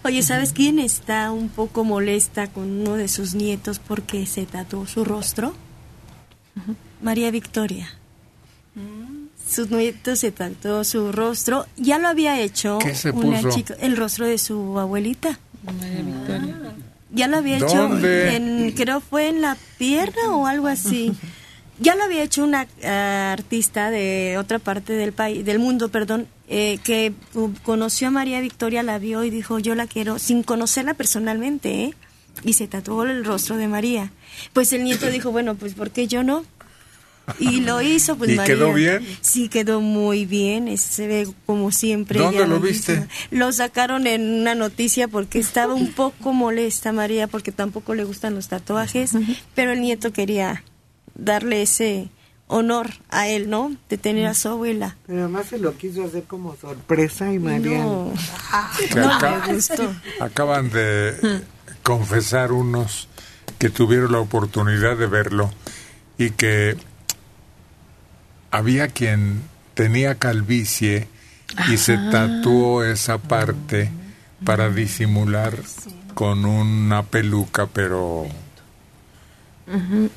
Oye, 0.03 0.21
¿sabes 0.23 0.51
quién 0.51 0.79
está 0.79 1.31
un 1.31 1.47
poco 1.49 1.83
molesta 1.83 2.47
con 2.47 2.63
uno 2.81 2.95
de 2.95 3.07
sus 3.07 3.35
nietos 3.35 3.79
porque 3.79 4.25
se 4.25 4.45
tatuó 4.45 4.85
su 4.87 5.05
rostro? 5.05 5.53
María 7.01 7.29
Victoria. 7.31 7.89
Su 9.47 9.67
nieto 9.67 10.15
se 10.15 10.31
tatuó 10.31 10.83
su 10.83 11.11
rostro. 11.11 11.67
Ya 11.77 11.99
lo 11.99 12.07
había 12.07 12.39
hecho 12.41 12.79
¿Qué 12.79 12.95
se 12.95 13.11
una 13.11 13.39
puso? 13.41 13.55
chica, 13.55 13.75
el 13.79 13.95
rostro 13.95 14.25
de 14.25 14.37
su 14.39 14.79
abuelita. 14.79 15.37
María 15.65 16.01
Victoria. 16.01 16.62
Ya 17.13 17.27
lo 17.27 17.37
había 17.37 17.59
¿Dónde? 17.59 18.27
hecho, 18.27 18.35
en, 18.35 18.71
creo 18.71 18.99
fue 18.99 19.29
en 19.29 19.41
la 19.41 19.55
pierna 19.77 20.35
o 20.35 20.47
algo 20.47 20.67
así. 20.67 21.13
Ya 21.79 21.95
lo 21.95 22.03
había 22.03 22.23
hecho 22.23 22.43
una 22.43 22.67
ah, 22.83 23.31
artista 23.31 23.91
de 23.91 24.37
otra 24.37 24.59
parte 24.59 24.93
del 24.93 25.13
país, 25.13 25.45
del 25.45 25.59
mundo, 25.59 25.89
perdón, 25.89 26.27
eh, 26.47 26.79
que 26.83 27.13
uh, 27.35 27.49
conoció 27.63 28.07
a 28.07 28.11
María 28.11 28.41
Victoria, 28.41 28.83
la 28.83 28.99
vio 28.99 29.23
y 29.23 29.29
dijo, 29.29 29.59
yo 29.59 29.75
la 29.75 29.87
quiero, 29.87 30.19
sin 30.19 30.43
conocerla 30.43 30.93
personalmente, 30.93 31.83
¿eh? 31.85 31.93
Y 32.43 32.53
se 32.53 32.67
tatuó 32.67 33.03
el 33.03 33.23
rostro 33.23 33.57
de 33.57 33.67
María. 33.67 34.11
Pues 34.53 34.73
el 34.73 34.83
nieto 34.83 35.07
dijo, 35.07 35.31
bueno, 35.31 35.55
pues 35.55 35.75
¿por 35.75 35.91
qué 35.91 36.07
yo 36.07 36.23
no? 36.23 36.45
Y 37.39 37.61
lo 37.61 37.81
hizo, 37.81 38.17
pues 38.17 38.29
¿Y 38.31 38.35
María. 38.35 38.55
quedó 38.55 38.73
bien? 38.73 39.05
Sí, 39.21 39.47
quedó 39.49 39.79
muy 39.81 40.25
bien, 40.25 40.67
es- 40.67 40.81
se 40.81 41.07
ve 41.07 41.27
como 41.45 41.71
siempre. 41.71 42.19
¿Dónde 42.19 42.45
lo 42.47 42.59
viste? 42.59 43.07
Lo 43.31 43.51
sacaron 43.51 44.07
en 44.07 44.21
una 44.41 44.55
noticia 44.55 45.07
porque 45.07 45.39
estaba 45.39 45.73
un 45.73 45.91
poco 45.93 46.33
molesta 46.33 46.91
María 46.91 47.27
porque 47.27 47.51
tampoco 47.51 47.95
le 47.95 48.03
gustan 48.03 48.35
los 48.35 48.47
tatuajes, 48.49 49.11
pero 49.55 49.71
el 49.71 49.81
nieto 49.81 50.11
quería 50.11 50.63
darle 51.15 51.61
ese 51.61 52.09
honor 52.47 52.89
a 53.09 53.27
él, 53.29 53.49
¿no? 53.49 53.75
De 53.89 53.97
tener 53.97 54.27
a 54.27 54.33
su 54.33 54.49
abuela. 54.49 54.97
Pero 55.07 55.19
además 55.21 55.47
se 55.47 55.57
lo 55.57 55.75
quiso 55.77 56.03
hacer 56.03 56.23
como 56.23 56.55
sorpresa 56.57 57.31
y 57.33 57.39
María. 57.39 57.79
No, 57.83 58.11
Que 58.89 58.95
no 58.95 59.13
acá- 59.13 59.43
le 59.47 59.53
gustó. 59.53 59.91
Acaban 60.19 60.69
de 60.69 61.41
confesar 61.83 62.51
unos 62.51 63.07
que 63.59 63.69
tuvieron 63.69 64.11
la 64.11 64.19
oportunidad 64.19 64.97
de 64.97 65.07
verlo 65.07 65.51
y 66.17 66.31
que 66.31 66.75
había 68.53 68.87
quien 68.87 69.41
tenía 69.73 70.13
calvicie 70.15 71.07
y 71.71 71.77
se 71.77 71.97
tatuó 71.97 72.83
esa 72.83 73.17
parte 73.17 73.89
para 74.45 74.69
disimular 74.69 75.57
con 76.13 76.45
una 76.45 77.01
peluca, 77.01 77.65
pero 77.65 78.27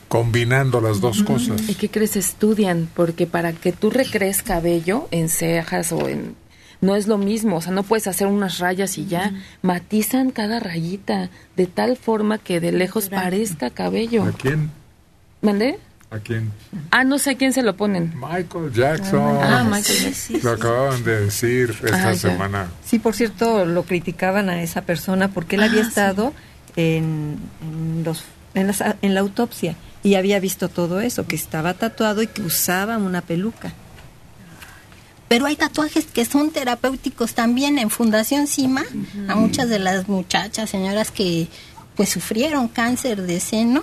combinando 0.08 0.82
las 0.82 1.00
dos 1.00 1.22
cosas. 1.22 1.66
¿Y 1.66 1.76
qué 1.76 1.88
crees? 1.88 2.16
Estudian, 2.16 2.90
porque 2.94 3.26
para 3.26 3.54
que 3.54 3.72
tú 3.72 3.88
recrees 3.88 4.42
cabello 4.42 5.08
en 5.12 5.30
cejas 5.30 5.92
o 5.92 6.06
en... 6.06 6.36
No 6.82 6.94
es 6.94 7.06
lo 7.06 7.16
mismo, 7.16 7.56
o 7.56 7.60
sea, 7.62 7.72
no 7.72 7.84
puedes 7.84 8.06
hacer 8.06 8.26
unas 8.26 8.58
rayas 8.58 8.98
y 8.98 9.06
ya. 9.06 9.32
Matizan 9.62 10.30
cada 10.30 10.60
rayita 10.60 11.30
de 11.56 11.66
tal 11.66 11.96
forma 11.96 12.36
que 12.36 12.60
de 12.60 12.72
lejos 12.72 13.08
parezca 13.08 13.70
cabello. 13.70 14.24
¿A 14.24 14.32
quién? 14.32 14.70
¿Mandé? 15.40 15.78
¿A 16.10 16.18
quién? 16.20 16.52
Ah, 16.92 17.02
no 17.04 17.18
sé 17.18 17.30
a 17.30 17.36
quién 17.36 17.52
se 17.52 17.62
lo 17.62 17.76
ponen. 17.76 18.14
Michael 18.16 18.72
Jackson. 18.72 19.38
Ah, 19.42 19.64
Michael 19.68 19.98
Jackson. 20.04 20.40
Lo 20.42 20.50
acababan 20.52 21.02
de 21.04 21.20
decir 21.24 21.70
esta 21.82 22.08
Ah, 22.10 22.12
ya. 22.12 22.16
semana. 22.18 22.68
Sí, 22.84 22.98
por 23.00 23.14
cierto, 23.16 23.64
lo 23.64 23.82
criticaban 23.82 24.48
a 24.48 24.62
esa 24.62 24.82
persona 24.82 25.28
porque 25.28 25.56
él 25.56 25.64
había 25.64 25.82
estado 25.82 26.32
en, 26.76 27.38
en 27.60 28.04
los, 28.04 28.22
en, 28.54 28.68
las- 28.68 28.84
en 29.02 29.14
la 29.14 29.20
autopsia 29.20 29.74
y 30.04 30.14
había 30.14 30.38
visto 30.38 30.68
todo 30.68 31.00
eso, 31.00 31.26
que 31.26 31.34
estaba 31.34 31.74
tatuado 31.74 32.22
y 32.22 32.28
que 32.28 32.42
usaba 32.42 32.98
una 32.98 33.20
peluca. 33.22 33.72
Pero 35.28 35.46
hay 35.46 35.56
tatuajes 35.56 36.04
que 36.06 36.24
son 36.24 36.52
terapéuticos 36.52 37.34
también 37.34 37.80
en 37.80 37.90
Fundación 37.90 38.46
CIMA. 38.46 38.84
A 39.26 39.34
muchas 39.34 39.68
de 39.68 39.80
las 39.80 40.08
muchachas, 40.08 40.70
señoras 40.70 41.10
que 41.10 41.48
pues 41.96 42.10
sufrieron 42.10 42.68
cáncer 42.68 43.22
de 43.22 43.40
seno, 43.40 43.82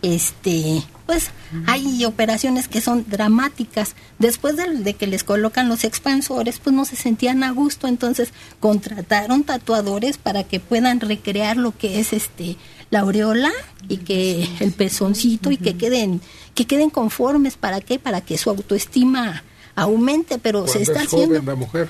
este, 0.00 0.82
pues 1.08 1.30
hay 1.66 2.04
operaciones 2.04 2.68
que 2.68 2.82
son 2.82 3.06
dramáticas. 3.08 3.94
Después 4.18 4.58
de, 4.58 4.74
de 4.74 4.92
que 4.92 5.06
les 5.06 5.24
colocan 5.24 5.66
los 5.66 5.84
expansores, 5.84 6.58
pues 6.58 6.76
no 6.76 6.84
se 6.84 6.96
sentían 6.96 7.42
a 7.44 7.50
gusto, 7.50 7.88
entonces 7.88 8.28
contrataron 8.60 9.42
tatuadores 9.42 10.18
para 10.18 10.44
que 10.44 10.60
puedan 10.60 11.00
recrear 11.00 11.56
lo 11.56 11.74
que 11.74 11.98
es 11.98 12.12
este 12.12 12.58
la 12.90 13.00
aureola 13.00 13.50
y 13.88 13.96
que 13.96 14.46
el 14.60 14.72
pezoncito 14.72 15.50
y 15.50 15.56
que 15.56 15.78
queden 15.78 16.20
que 16.54 16.66
queden 16.66 16.90
conformes. 16.90 17.56
Para 17.56 17.80
qué 17.80 17.98
para 17.98 18.20
que 18.20 18.36
su 18.36 18.50
autoestima 18.50 19.44
aumente. 19.76 20.38
Pero 20.38 20.68
se 20.68 20.82
está 20.82 21.04
es 21.04 21.08
joven 21.08 21.30
haciendo 21.30 21.52
la 21.52 21.56
mujer. 21.56 21.88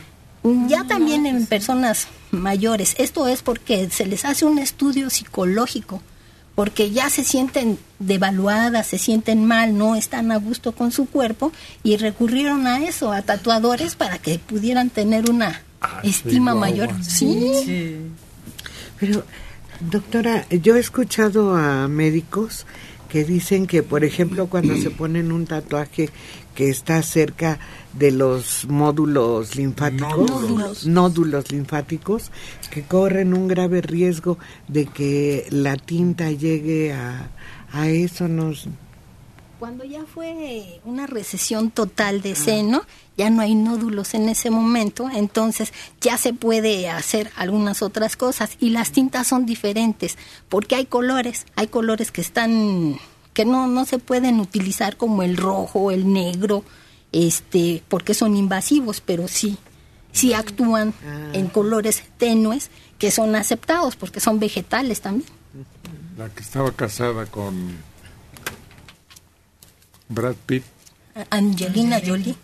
ya 0.68 0.84
también 0.84 1.26
en 1.26 1.44
personas 1.46 2.06
mayores. 2.30 2.94
Esto 2.98 3.26
es 3.26 3.42
porque 3.42 3.90
se 3.90 4.06
les 4.06 4.24
hace 4.24 4.44
un 4.44 4.60
estudio 4.60 5.10
psicológico, 5.10 6.00
porque 6.58 6.90
ya 6.90 7.08
se 7.08 7.22
sienten 7.22 7.78
devaluadas, 8.00 8.88
se 8.88 8.98
sienten 8.98 9.44
mal, 9.44 9.78
no 9.78 9.94
están 9.94 10.32
a 10.32 10.38
gusto 10.38 10.72
con 10.72 10.90
su 10.90 11.06
cuerpo 11.06 11.52
y 11.84 11.96
recurrieron 11.98 12.66
a 12.66 12.82
eso, 12.82 13.12
a 13.12 13.22
tatuadores 13.22 13.94
para 13.94 14.18
que 14.18 14.40
pudieran 14.40 14.90
tener 14.90 15.30
una 15.30 15.62
estima 16.02 16.54
guau, 16.54 16.62
mayor. 16.62 16.90
Sí. 17.04 17.98
Pero, 18.98 19.24
doctora, 19.78 20.48
yo 20.48 20.74
he 20.74 20.80
escuchado 20.80 21.54
a 21.54 21.86
médicos 21.86 22.66
que 23.08 23.22
dicen 23.22 23.68
que, 23.68 23.84
por 23.84 24.02
ejemplo, 24.02 24.48
cuando 24.48 24.76
se 24.78 24.90
ponen 24.90 25.30
un 25.30 25.46
tatuaje 25.46 26.10
que 26.58 26.70
está 26.70 27.00
cerca 27.04 27.60
de 27.92 28.10
los 28.10 28.66
módulos 28.68 29.54
linfáticos, 29.54 30.28
Nódulos. 30.28 30.86
nódulos 30.88 31.52
linfáticos, 31.52 32.32
que 32.72 32.82
corren 32.82 33.32
un 33.32 33.46
grave 33.46 33.80
riesgo 33.80 34.38
de 34.66 34.86
que 34.86 35.46
la 35.50 35.76
tinta 35.76 36.32
llegue 36.32 36.92
a, 36.92 37.30
a 37.72 37.88
eso. 37.90 38.26
Nos, 38.26 38.66
Cuando 39.60 39.84
ya 39.84 40.04
fue 40.12 40.80
una 40.84 41.06
recesión 41.06 41.70
total 41.70 42.22
de 42.22 42.34
seno, 42.34 42.82
ya 43.16 43.30
no 43.30 43.40
hay 43.40 43.54
nódulos 43.54 44.14
en 44.14 44.28
ese 44.28 44.50
momento, 44.50 45.08
entonces 45.14 45.72
ya 46.00 46.18
se 46.18 46.32
puede 46.32 46.88
hacer 46.90 47.30
algunas 47.36 47.82
otras 47.82 48.16
cosas 48.16 48.56
y 48.58 48.70
las 48.70 48.90
tintas 48.90 49.28
son 49.28 49.46
diferentes 49.46 50.18
porque 50.48 50.74
hay 50.74 50.86
colores, 50.86 51.46
hay 51.54 51.68
colores 51.68 52.10
que 52.10 52.20
están 52.20 52.98
que 53.38 53.44
no 53.44 53.68
no 53.68 53.84
se 53.84 54.00
pueden 54.00 54.40
utilizar 54.40 54.96
como 54.96 55.22
el 55.22 55.36
rojo, 55.36 55.92
el 55.92 56.12
negro, 56.12 56.64
este, 57.12 57.84
porque 57.86 58.12
son 58.12 58.36
invasivos, 58.36 59.00
pero 59.00 59.28
sí 59.28 59.56
sí 60.10 60.34
actúan 60.34 60.92
en 61.32 61.46
colores 61.46 62.02
tenues 62.16 62.68
que 62.98 63.12
son 63.12 63.36
aceptados 63.36 63.94
porque 63.94 64.18
son 64.18 64.40
vegetales 64.40 65.02
también. 65.02 65.30
La 66.16 66.28
que 66.30 66.42
estaba 66.42 66.72
casada 66.72 67.26
con 67.26 67.76
Brad 70.08 70.34
Pitt. 70.44 70.64
Angelina 71.30 72.00
Jolie. 72.04 72.34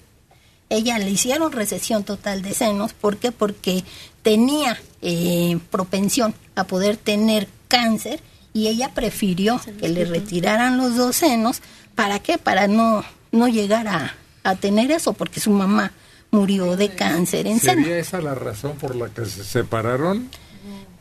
Ella 0.69 1.01
le 1.01 1.11
hicieron 1.11 1.51
recesión 1.51 2.05
total 2.05 2.43
de 2.43 2.55
senos. 2.55 2.93
¿Por 2.93 3.17
qué? 3.17 3.33
Porque 3.33 3.83
tenía 4.23 4.81
eh, 5.03 5.59
propensión 5.73 6.37
a 6.55 6.63
poder 6.69 6.97
tener 6.97 7.49
cáncer 7.67 8.23
y 8.55 8.69
ella 8.69 8.93
prefirió 8.95 9.61
que 9.79 9.89
le 9.89 10.07
retiraran 10.07 10.79
los 10.79 10.97
dos 10.97 11.17
senos. 11.17 11.61
¿Para 11.95 12.21
qué? 12.21 12.39
Para 12.39 12.69
no, 12.69 13.05
no 13.33 13.49
llegar 13.49 13.89
a, 13.89 14.15
a 14.45 14.55
tener 14.55 14.91
eso, 14.91 15.13
porque 15.13 15.41
su 15.41 15.51
mamá 15.51 15.93
murió 16.31 16.77
de 16.77 16.95
cáncer 16.95 17.47
en 17.47 17.61
seno. 17.61 17.83
¿Sería 17.83 17.99
esa 17.99 18.21
la 18.21 18.35
razón 18.35 18.77
por 18.77 18.97
la 18.97 19.09
que 19.09 19.27
se 19.27 19.45
separaron? 19.45 20.31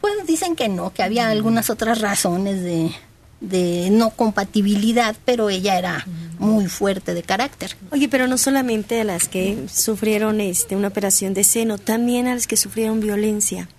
Pues 0.02 0.14
dicen 0.28 0.56
que 0.56 0.68
no, 0.68 0.92
que 0.92 1.04
había 1.04 1.30
algunas 1.30 1.70
otras 1.70 2.02
razones 2.02 2.62
de, 2.62 2.92
de 3.40 3.90
no 3.92 4.10
compatibilidad, 4.10 5.16
pero 5.24 5.50
ella 5.50 5.78
era 5.78 6.06
muy 6.40 6.68
fuerte 6.68 7.14
de 7.14 7.24
carácter. 7.24 7.78
Oye, 7.92 8.10
pero 8.10 8.28
no 8.28 8.38
solamente 8.38 9.00
a 9.00 9.04
las 9.04 9.28
que 9.28 9.66
sufrieron 9.72 10.42
este, 10.42 10.76
una 10.76 10.90
operación 10.90 11.34
de 11.34 11.44
seno, 11.44 11.78
también 11.78 12.28
a 12.28 12.36
las 12.36 12.48
que 12.48 12.58
sufrieron 12.58 13.00
violencia. 13.00 13.70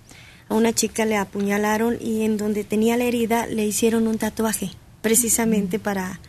A 0.49 0.53
una 0.55 0.73
chica 0.73 1.05
le 1.05 1.17
apuñalaron 1.17 1.97
y 1.99 2.23
en 2.23 2.37
donde 2.37 2.63
tenía 2.63 2.97
la 2.97 3.05
herida 3.05 3.47
le 3.47 3.65
hicieron 3.65 4.07
un 4.07 4.17
tatuaje, 4.17 4.71
precisamente 5.01 5.79
para 5.79 6.19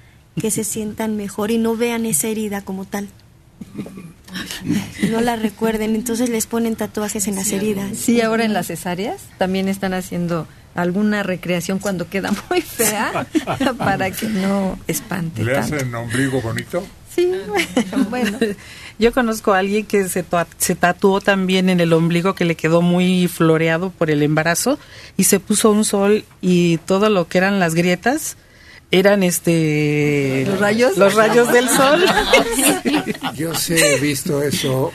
que 0.40 0.50
se 0.50 0.64
sientan 0.64 1.16
mejor 1.16 1.50
y 1.50 1.58
no 1.58 1.76
vean 1.76 2.06
esa 2.06 2.28
herida 2.28 2.62
como 2.62 2.84
tal. 2.84 3.08
No 5.10 5.20
la 5.20 5.36
recuerden, 5.36 5.94
entonces 5.94 6.28
les 6.28 6.46
ponen 6.46 6.76
tatuajes 6.76 7.26
en 7.26 7.36
las 7.36 7.52
heridas. 7.52 7.96
Sí, 7.96 8.20
ahora 8.20 8.44
en 8.44 8.52
las 8.52 8.66
cesáreas 8.66 9.20
también 9.38 9.68
están 9.68 9.94
haciendo 9.94 10.46
alguna 10.74 11.22
recreación 11.22 11.78
cuando 11.78 12.08
queda 12.10 12.32
muy 12.50 12.60
fea 12.60 13.26
para 13.78 14.10
que 14.10 14.26
no 14.28 14.78
espante 14.86 15.42
¿Le 15.44 15.54
tanto. 15.54 15.76
hacen 15.76 15.94
ombligo 15.94 16.42
bonito? 16.42 16.84
Sí, 17.14 17.30
bueno. 18.10 18.38
Yo 18.98 19.12
conozco 19.12 19.52
a 19.52 19.58
alguien 19.58 19.84
que 19.84 20.08
se, 20.08 20.24
se 20.58 20.74
tatuó 20.74 21.20
también 21.20 21.68
en 21.68 21.80
el 21.80 21.92
ombligo 21.92 22.34
que 22.34 22.44
le 22.44 22.54
quedó 22.54 22.80
muy 22.80 23.28
floreado 23.28 23.90
por 23.90 24.10
el 24.10 24.22
embarazo 24.22 24.78
y 25.16 25.24
se 25.24 25.38
puso 25.38 25.70
un 25.70 25.84
sol 25.84 26.24
y 26.40 26.78
todo 26.78 27.10
lo 27.10 27.28
que 27.28 27.38
eran 27.38 27.60
las 27.60 27.74
grietas 27.74 28.36
eran 28.90 29.22
este 29.22 30.44
¿Los 30.46 30.60
rayos? 30.60 30.96
los 30.96 31.14
rayos 31.14 31.52
del 31.52 31.68
sol. 31.68 32.04
Yo 33.34 33.54
sí 33.54 33.74
he 33.74 33.98
visto 33.98 34.42
eso, 34.42 34.92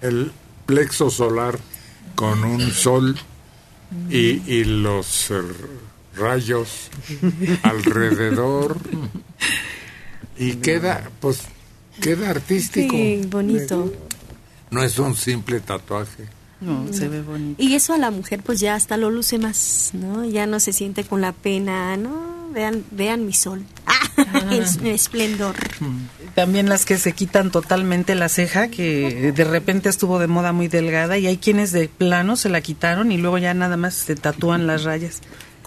el 0.00 0.32
plexo 0.66 1.10
solar 1.10 1.58
con 2.14 2.44
un 2.44 2.70
sol 2.70 3.16
y, 4.08 4.40
y 4.50 4.64
los 4.64 5.30
eh, 5.30 5.42
rayos 6.16 6.88
alrededor 7.62 8.76
y 10.38 10.54
queda, 10.54 11.10
pues, 11.20 11.42
queda 12.00 12.30
artístico. 12.30 12.96
Sí, 12.96 13.22
bonito. 13.28 13.92
No 14.70 14.82
es 14.82 14.98
un 14.98 15.14
simple 15.14 15.60
tatuaje. 15.60 16.26
No, 16.60 16.92
se 16.92 17.08
ve 17.08 17.22
bonito. 17.22 17.62
Y 17.62 17.74
eso 17.74 17.92
a 17.92 17.98
la 17.98 18.10
mujer 18.10 18.42
pues 18.42 18.60
ya 18.60 18.74
hasta 18.74 18.96
lo 18.96 19.10
luce 19.10 19.38
más, 19.38 19.90
¿no? 19.94 20.24
Ya 20.24 20.46
no 20.46 20.60
se 20.60 20.72
siente 20.72 21.04
con 21.04 21.20
la 21.20 21.32
pena, 21.32 21.96
¿no? 21.96 22.50
Vean, 22.52 22.84
vean 22.90 23.26
mi 23.26 23.32
sol. 23.32 23.64
Ah, 24.34 24.54
es 24.54 24.80
mi 24.80 24.90
esplendor. 24.90 25.56
También 26.34 26.68
las 26.68 26.84
que 26.84 26.98
se 26.98 27.12
quitan 27.12 27.50
totalmente 27.50 28.14
la 28.14 28.28
ceja, 28.28 28.68
que 28.68 29.32
de 29.32 29.44
repente 29.44 29.88
estuvo 29.88 30.18
de 30.18 30.26
moda 30.26 30.52
muy 30.52 30.68
delgada 30.68 31.16
y 31.18 31.26
hay 31.26 31.38
quienes 31.38 31.72
de 31.72 31.88
plano 31.88 32.36
se 32.36 32.50
la 32.50 32.60
quitaron 32.60 33.10
y 33.10 33.16
luego 33.16 33.38
ya 33.38 33.54
nada 33.54 33.76
más 33.76 33.94
se 33.94 34.14
tatúan 34.14 34.66
las 34.66 34.84
rayas, 34.84 35.20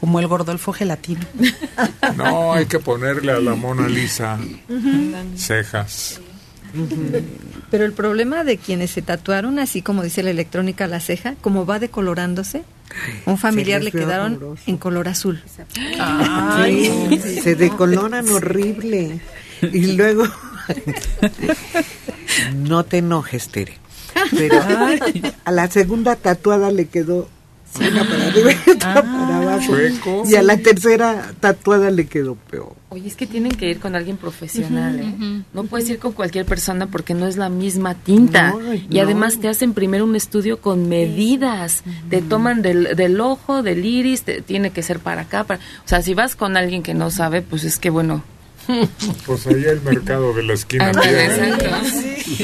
como 0.06 0.20
el 0.20 0.28
Gordolfo 0.28 0.72
gelatino. 0.72 1.26
No, 2.16 2.54
hay 2.54 2.68
que 2.68 2.78
ponerle 2.78 3.32
a 3.32 3.40
la 3.40 3.56
Mona 3.56 3.88
Lisa 3.90 4.38
cejas. 5.36 6.22
Pero 7.72 7.86
el 7.86 7.92
problema 7.92 8.44
de 8.44 8.58
quienes 8.58 8.92
se 8.92 9.02
tatuaron, 9.02 9.58
así 9.58 9.82
como 9.82 10.04
dice 10.04 10.22
la 10.22 10.30
electrónica, 10.30 10.86
la 10.86 11.00
ceja, 11.00 11.34
como 11.42 11.66
va 11.66 11.80
decolorándose, 11.80 12.64
un 13.26 13.40
familiar 13.40 13.84
le 13.84 13.92
quedaron 13.92 14.56
en 14.68 14.78
color 14.78 15.08
azul. 15.08 15.42
Ay, 16.00 17.20
se 17.42 17.56
decoloran 17.56 18.30
horrible. 18.30 19.20
Y 19.62 19.94
luego, 19.94 20.26
no 22.54 22.86
te 22.86 23.00
enojes, 23.00 23.50
Tere. 23.50 23.80
Pero 24.38 24.62
a 25.46 25.52
la 25.52 25.68
segunda 25.72 26.16
tatuada 26.16 26.70
le 26.72 26.86
quedó 26.86 27.28
una 27.80 28.04
para 28.08 28.28
arriba 28.28 28.52
y 28.68 28.70
otra 28.72 28.94
para 29.02 29.38
abajo. 29.38 29.66
Chueco. 29.68 30.24
Y 30.30 30.36
a 30.36 30.42
la 30.44 30.58
tercera 30.58 31.34
tatuada 31.40 31.92
le 31.92 32.06
quedó 32.08 32.36
peor. 32.36 32.74
Oye, 32.90 33.08
es 33.08 33.16
que 33.16 33.28
tienen 33.28 33.52
que 33.52 33.70
ir 33.70 33.80
con 33.80 33.96
alguien 33.96 34.16
profesional, 34.18 35.00
¿eh? 35.00 35.44
No 35.54 35.64
puedes 35.66 35.90
ir 35.90 36.00
con 36.00 36.14
cualquier 36.14 36.46
persona 36.46 36.88
porque 36.88 37.14
no 37.14 37.28
es 37.28 37.36
la 37.36 37.50
misma 37.50 37.94
tinta. 37.96 38.52
No, 38.52 38.74
y 38.74 38.88
no. 38.90 39.02
además 39.02 39.40
te 39.40 39.50
hacen 39.50 39.74
primero 39.74 40.06
un 40.06 40.16
estudio 40.16 40.62
con 40.62 40.88
medidas. 40.88 41.84
Te 42.10 42.22
toman 42.22 42.62
del, 42.62 42.96
del 42.96 43.20
ojo, 43.20 43.64
del 43.64 43.86
iris, 43.86 44.24
te- 44.24 44.42
tiene 44.42 44.70
que 44.70 44.82
ser 44.84 45.00
para 45.00 45.22
acá. 45.22 45.44
Para, 45.44 45.60
o 45.60 45.88
sea, 45.88 46.02
si 46.02 46.14
vas 46.14 46.36
con 46.38 46.56
alguien 46.56 46.84
que 46.84 46.94
no 46.94 47.10
sabe, 47.12 47.42
pues 47.42 47.64
es 47.66 47.78
que 47.80 47.90
bueno. 47.90 48.24
Pues 49.26 49.48
allá 49.48 49.72
el 49.72 49.82
mercado 49.82 50.34
de 50.34 50.44
la 50.44 50.54
esquina. 50.54 50.92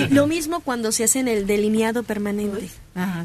Lo 0.10 0.28
mismo 0.28 0.60
cuando 0.62 0.92
se 0.92 1.04
hacen 1.04 1.28
el 1.28 1.48
delineado 1.48 2.04
permanente. 2.04 2.70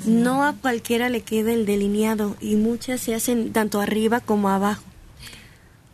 No 0.05 0.45
a 0.45 0.55
cualquiera 0.55 1.09
le 1.09 1.23
queda 1.23 1.53
el 1.53 1.67
delineado 1.67 2.37
y 2.41 2.57
muchas 2.57 3.01
se 3.01 3.15
hacen 3.15 3.53
tanto 3.53 3.81
arriba 3.81 4.21
como 4.21 4.49
abajo. 4.49 4.83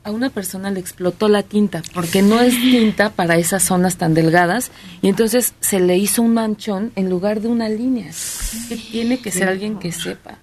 A 0.04 0.10
una 0.10 0.30
persona 0.30 0.70
le 0.72 0.80
explotó 0.80 1.28
la 1.28 1.44
tinta 1.44 1.80
porque 1.94 2.22
no 2.22 2.40
es 2.40 2.54
tinta 2.54 3.10
para 3.10 3.36
esas 3.36 3.62
zonas 3.62 3.96
tan 3.96 4.14
delgadas 4.14 4.72
y 5.00 5.08
entonces 5.08 5.54
se 5.60 5.78
le 5.78 5.96
hizo 5.96 6.22
un 6.22 6.34
manchón 6.34 6.90
en 6.96 7.08
lugar 7.08 7.40
de 7.40 7.48
una 7.48 7.68
línea. 7.68 8.10
Que 8.68 8.76
tiene 8.76 9.20
que 9.20 9.30
ser 9.30 9.48
alguien 9.48 9.78
que 9.78 9.92
sepa. 9.92 10.38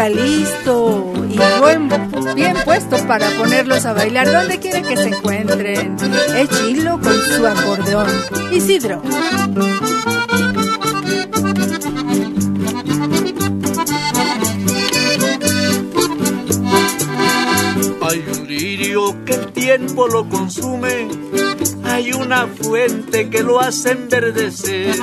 Calisto 0.00 1.12
y 1.28 1.36
buen, 1.60 1.90
bien 2.34 2.56
puestos 2.64 3.02
para 3.02 3.28
ponerlos 3.36 3.84
a 3.84 3.92
bailar 3.92 4.32
donde 4.32 4.58
quiera 4.58 4.80
que 4.80 4.96
se 4.96 5.08
encuentren. 5.08 5.94
Es 6.34 6.48
Chilo 6.48 6.98
con 6.98 7.12
su 7.12 7.46
acordeón. 7.46 8.08
Isidro. 8.50 9.02
Hay 18.00 18.24
un 18.26 18.48
lirio 18.48 19.22
que 19.26 19.34
el 19.34 19.52
tiempo 19.52 20.08
lo 20.08 20.26
consume, 20.30 21.08
hay 21.84 22.12
una 22.14 22.46
fuente 22.46 23.28
que 23.28 23.42
lo 23.42 23.60
hace 23.60 23.90
enverdecer. 23.90 24.96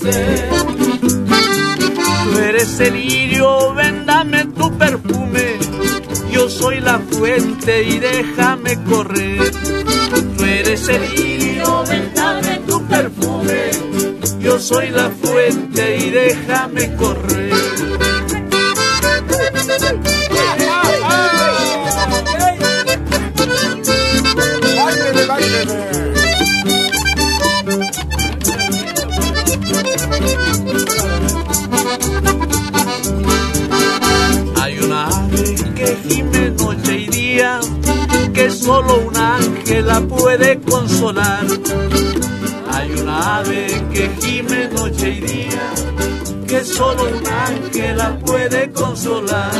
Tú 0.00 0.08
eres 2.38 2.80
el 2.80 2.94
lirio, 2.94 3.74
véndame 3.74 4.46
tu 4.46 4.72
perfume. 4.78 5.58
Yo 6.32 6.48
soy 6.48 6.80
la 6.80 6.98
fuente 6.98 7.82
y 7.84 7.98
déjame 7.98 8.82
correr. 8.84 9.50
Tú 10.36 10.44
eres 10.44 10.88
el 10.88 11.14
lirio, 11.14 11.84
véndame 11.86 12.60
tu 12.66 12.82
perfume. 12.86 13.70
Yo 14.40 14.58
soy 14.58 14.88
la 14.88 15.10
fuente 15.10 15.98
y 15.98 16.10
déjame 16.10 16.96
correr. 16.96 17.49
Que 44.00 44.08
gime 44.26 44.68
noche 44.68 45.10
y 45.10 45.20
día, 45.20 45.72
que 46.48 46.64
solo 46.64 47.04
un 47.04 47.26
ángel 47.26 47.98
la 47.98 48.18
puede 48.18 48.70
consolar. 48.72 49.52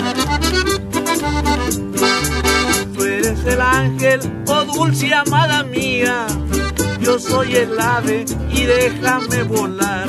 Tú 2.94 3.04
eres 3.04 3.44
el 3.44 3.60
ángel, 3.60 4.20
oh 4.46 4.64
dulce 4.64 5.12
amada 5.12 5.62
mía, 5.64 6.26
yo 7.00 7.18
soy 7.18 7.54
el 7.54 7.78
ave 7.78 8.24
y 8.50 8.62
déjame 8.64 9.42
volar. 9.42 10.06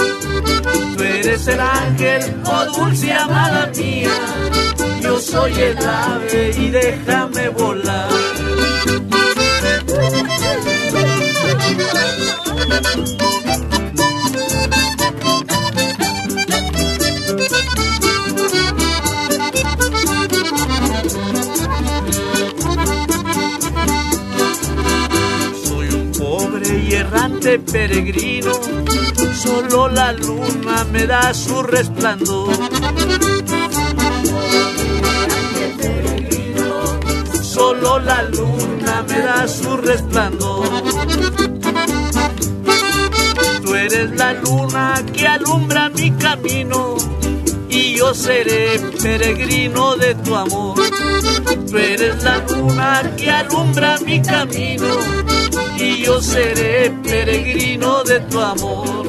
Tú 0.96 1.04
eres 1.04 1.48
el 1.48 1.60
ángel, 1.60 2.42
oh 2.46 2.66
dulce 2.78 3.12
amada 3.12 3.70
mía, 3.76 4.18
yo 5.02 5.20
soy 5.20 5.54
el 5.60 5.78
ave 5.78 6.52
y 6.58 6.70
déjame 6.70 7.50
volar. 7.50 8.31
Errante 27.42 27.60
peregrino, 27.60 28.52
solo 29.34 29.88
la 29.88 30.12
luna 30.12 30.84
me 30.92 31.06
da 31.06 31.34
su 31.34 31.62
resplandor. 31.64 32.54
Solo 37.42 38.00
la 38.00 38.24
luna 38.24 39.04
me 39.08 39.20
da 39.20 39.48
su 39.48 39.78
resplandor. 39.78 40.68
Tú 43.64 43.76
eres 43.76 44.12
la 44.12 44.34
luna 44.34 45.04
que 45.14 45.28
alumbra 45.28 45.90
mi 45.90 46.12
camino 46.12 46.96
y 47.70 47.96
yo 47.96 48.14
seré 48.14 48.80
peregrino 49.02 49.96
de 49.96 50.16
tu 50.16 50.36
amor. 50.36 50.80
Tú 51.70 51.78
eres 51.78 52.24
la 52.24 52.38
luna 52.38 53.02
que 53.18 53.30
alumbra 53.30 53.98
mi 54.06 54.22
camino 54.22 55.21
y 55.82 56.04
yo 56.04 56.22
seré 56.22 56.92
peregrino 57.04 58.04
de 58.04 58.20
tu 58.22 58.40
amor. 58.40 59.08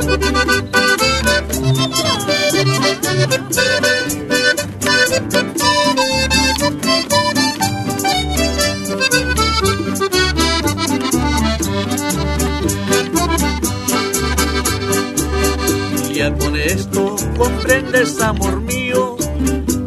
Ya 16.15 16.35
con 16.37 16.57
esto 16.57 17.17
comprendes, 17.37 18.21
amor 18.21 18.61
mío, 18.61 19.17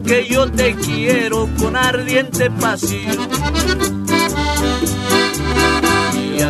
que 0.05 0.27
yo 0.27 0.51
te 0.51 0.75
quiero 0.75 1.49
con 1.57 1.75
ardiente 1.75 2.51
pasión. 2.51 3.84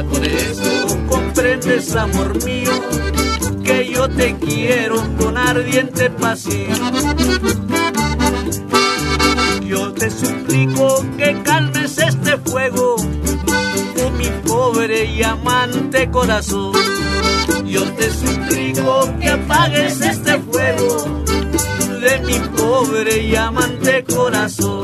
Con 0.03 0.26
esto 0.26 0.97
comprendes, 1.07 1.95
amor 1.95 2.43
mío, 2.43 2.69
que 3.63 3.88
yo 3.88 4.09
te 4.09 4.35
quiero 4.35 5.01
con 5.17 5.38
ardiente 5.38 6.09
pasión. 6.09 6.76
Yo 9.65 9.93
te 9.93 10.09
suplico 10.09 11.05
que 11.17 11.41
calmes 11.43 11.97
este 11.97 12.38
fuego 12.39 12.97
de 13.95 14.11
mi 14.11 14.27
pobre 14.45 15.05
y 15.05 15.23
amante 15.23 16.11
corazón. 16.11 16.73
Yo 17.65 17.84
te 17.93 18.11
suplico 18.11 19.09
que 19.17 19.30
apagues 19.30 20.01
este 20.01 20.39
fuego 20.39 21.23
de 22.01 22.19
mi 22.19 22.39
pobre 22.57 23.22
y 23.22 23.35
amante 23.38 24.03
corazón. 24.03 24.74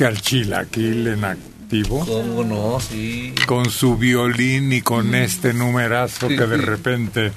Conociste 0.00 0.04
al 0.06 0.20
chilaquil 0.20 1.06
en 1.08 1.24
activo? 1.24 2.04
¿Cómo 2.06 2.44
no? 2.44 2.80
Sí. 2.80 3.34
Con 3.46 3.70
su 3.70 3.96
violín 3.96 4.72
y 4.72 4.80
con 4.82 5.14
este 5.14 5.52
numerazo 5.52 6.28
Sí, 6.28 6.36
que 6.36 6.46
de 6.46 6.58
sí. 6.58 6.64
repente 6.64 7.32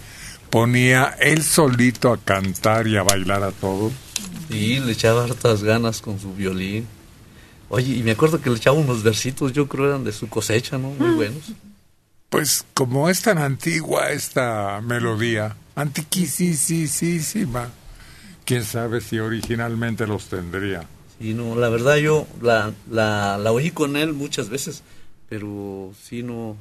ponía 0.50 1.16
él 1.20 1.44
solito 1.44 2.12
a 2.12 2.18
cantar 2.18 2.88
y 2.88 2.98
a 2.98 3.04
bailar 3.04 3.44
a 3.44 3.52
todos. 3.52 3.92
Sí, 4.50 4.80
le 4.80 4.92
echaba 4.92 5.24
hartas 5.24 5.64
ganas 5.64 6.02
con 6.02 6.20
su 6.20 6.34
violín. 6.34 6.88
Oye, 7.70 7.96
y 7.98 8.04
me 8.04 8.12
acuerdo 8.12 8.40
que 8.40 8.50
le 8.50 8.58
echaba 8.58 8.78
unos 8.78 9.02
versitos, 9.04 9.52
yo 9.54 9.68
creo 9.68 9.88
eran 9.90 10.04
de 10.04 10.12
su 10.12 10.28
cosecha, 10.30 10.78
¿no? 10.78 10.90
Muy 10.92 11.16
buenos. 11.16 11.54
Pues 12.30 12.66
como 12.74 13.10
es 13.10 13.22
tan 13.22 13.38
antigua 13.40 14.10
esta 14.12 14.80
melodía, 14.82 15.56
antiquísima, 15.76 17.70
quién 18.46 18.64
sabe 18.64 19.02
si 19.02 19.20
originalmente 19.20 20.06
los 20.08 20.26
tendría. 20.26 20.84
Sí, 21.24 21.34
no, 21.34 21.56
la 21.56 21.70
verdad 21.70 21.96
yo 21.96 22.28
la, 22.42 22.74
la, 22.92 23.38
la 23.38 23.54
oí 23.54 23.72
con 23.72 23.96
él 23.96 24.12
muchas 24.12 24.50
veces, 24.50 24.84
pero 25.30 25.94
sí 26.04 26.22
no 26.22 26.58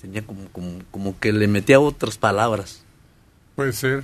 tenía 0.00 0.26
como, 0.26 0.48
como, 0.48 0.80
como 0.90 1.20
que 1.20 1.32
le 1.32 1.46
metía 1.46 1.78
otras 1.78 2.18
palabras. 2.18 2.82
Puede 3.54 3.72
ser. 3.72 4.02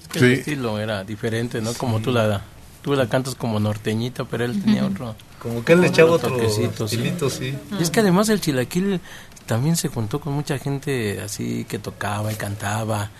Es 0.00 0.08
que 0.08 0.18
el 0.18 0.32
estilo 0.32 0.78
era 0.78 1.04
diferente, 1.04 1.60
¿no? 1.60 1.74
Como 1.74 2.00
tú 2.00 2.10
la 2.10 2.42
tú 2.80 2.94
la 2.94 3.06
cantas 3.06 3.34
como 3.34 3.60
norteñita, 3.60 4.24
pero 4.24 4.46
él 4.46 4.62
tenía 4.62 4.86
otro. 4.86 5.14
Como 5.38 5.62
que 5.62 5.74
él 5.74 5.82
le 5.82 5.88
echaba 5.88 6.12
otro 6.12 6.30
toquecito, 6.30 6.86
estilito, 6.86 7.28
sí. 7.28 7.54
Y 7.78 7.82
es 7.82 7.90
que 7.90 8.00
además 8.00 8.30
el 8.30 8.40
chilaquil 8.40 8.98
también 9.44 9.76
se 9.76 9.88
juntó 9.88 10.22
con 10.22 10.32
mucha 10.32 10.58
gente 10.58 11.20
así 11.20 11.66
que 11.68 11.78
tocaba 11.78 12.32
y 12.32 12.36
cantaba 12.36 13.10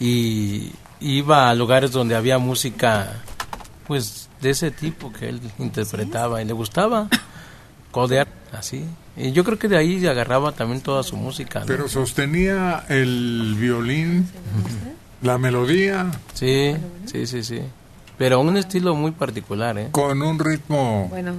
y 0.00 0.72
iba 0.98 1.50
a 1.50 1.54
lugares 1.54 1.92
donde 1.92 2.16
había 2.16 2.38
música 2.38 3.22
pues 3.86 4.28
de 4.40 4.50
ese 4.50 4.70
tipo 4.70 5.12
que 5.12 5.28
él 5.28 5.40
interpretaba 5.58 6.42
y 6.42 6.44
le 6.44 6.52
gustaba 6.52 7.08
codear 7.90 8.28
así. 8.52 8.84
Y 9.16 9.32
yo 9.32 9.44
creo 9.44 9.58
que 9.58 9.68
de 9.68 9.76
ahí 9.76 10.04
agarraba 10.06 10.52
también 10.52 10.80
toda 10.80 11.02
su 11.02 11.16
música. 11.16 11.60
¿no? 11.60 11.66
Pero 11.66 11.88
sostenía 11.88 12.84
el 12.88 13.54
violín, 13.58 14.28
la 15.20 15.38
melodía. 15.38 16.10
Sí, 16.34 16.74
sí, 17.06 17.26
sí, 17.26 17.42
sí. 17.42 17.60
Pero 18.18 18.40
un 18.40 18.56
estilo 18.56 18.94
muy 18.94 19.10
particular, 19.10 19.78
¿eh? 19.78 19.88
Con 19.90 20.22
un 20.22 20.38
ritmo, 20.38 21.08
Bueno, 21.10 21.34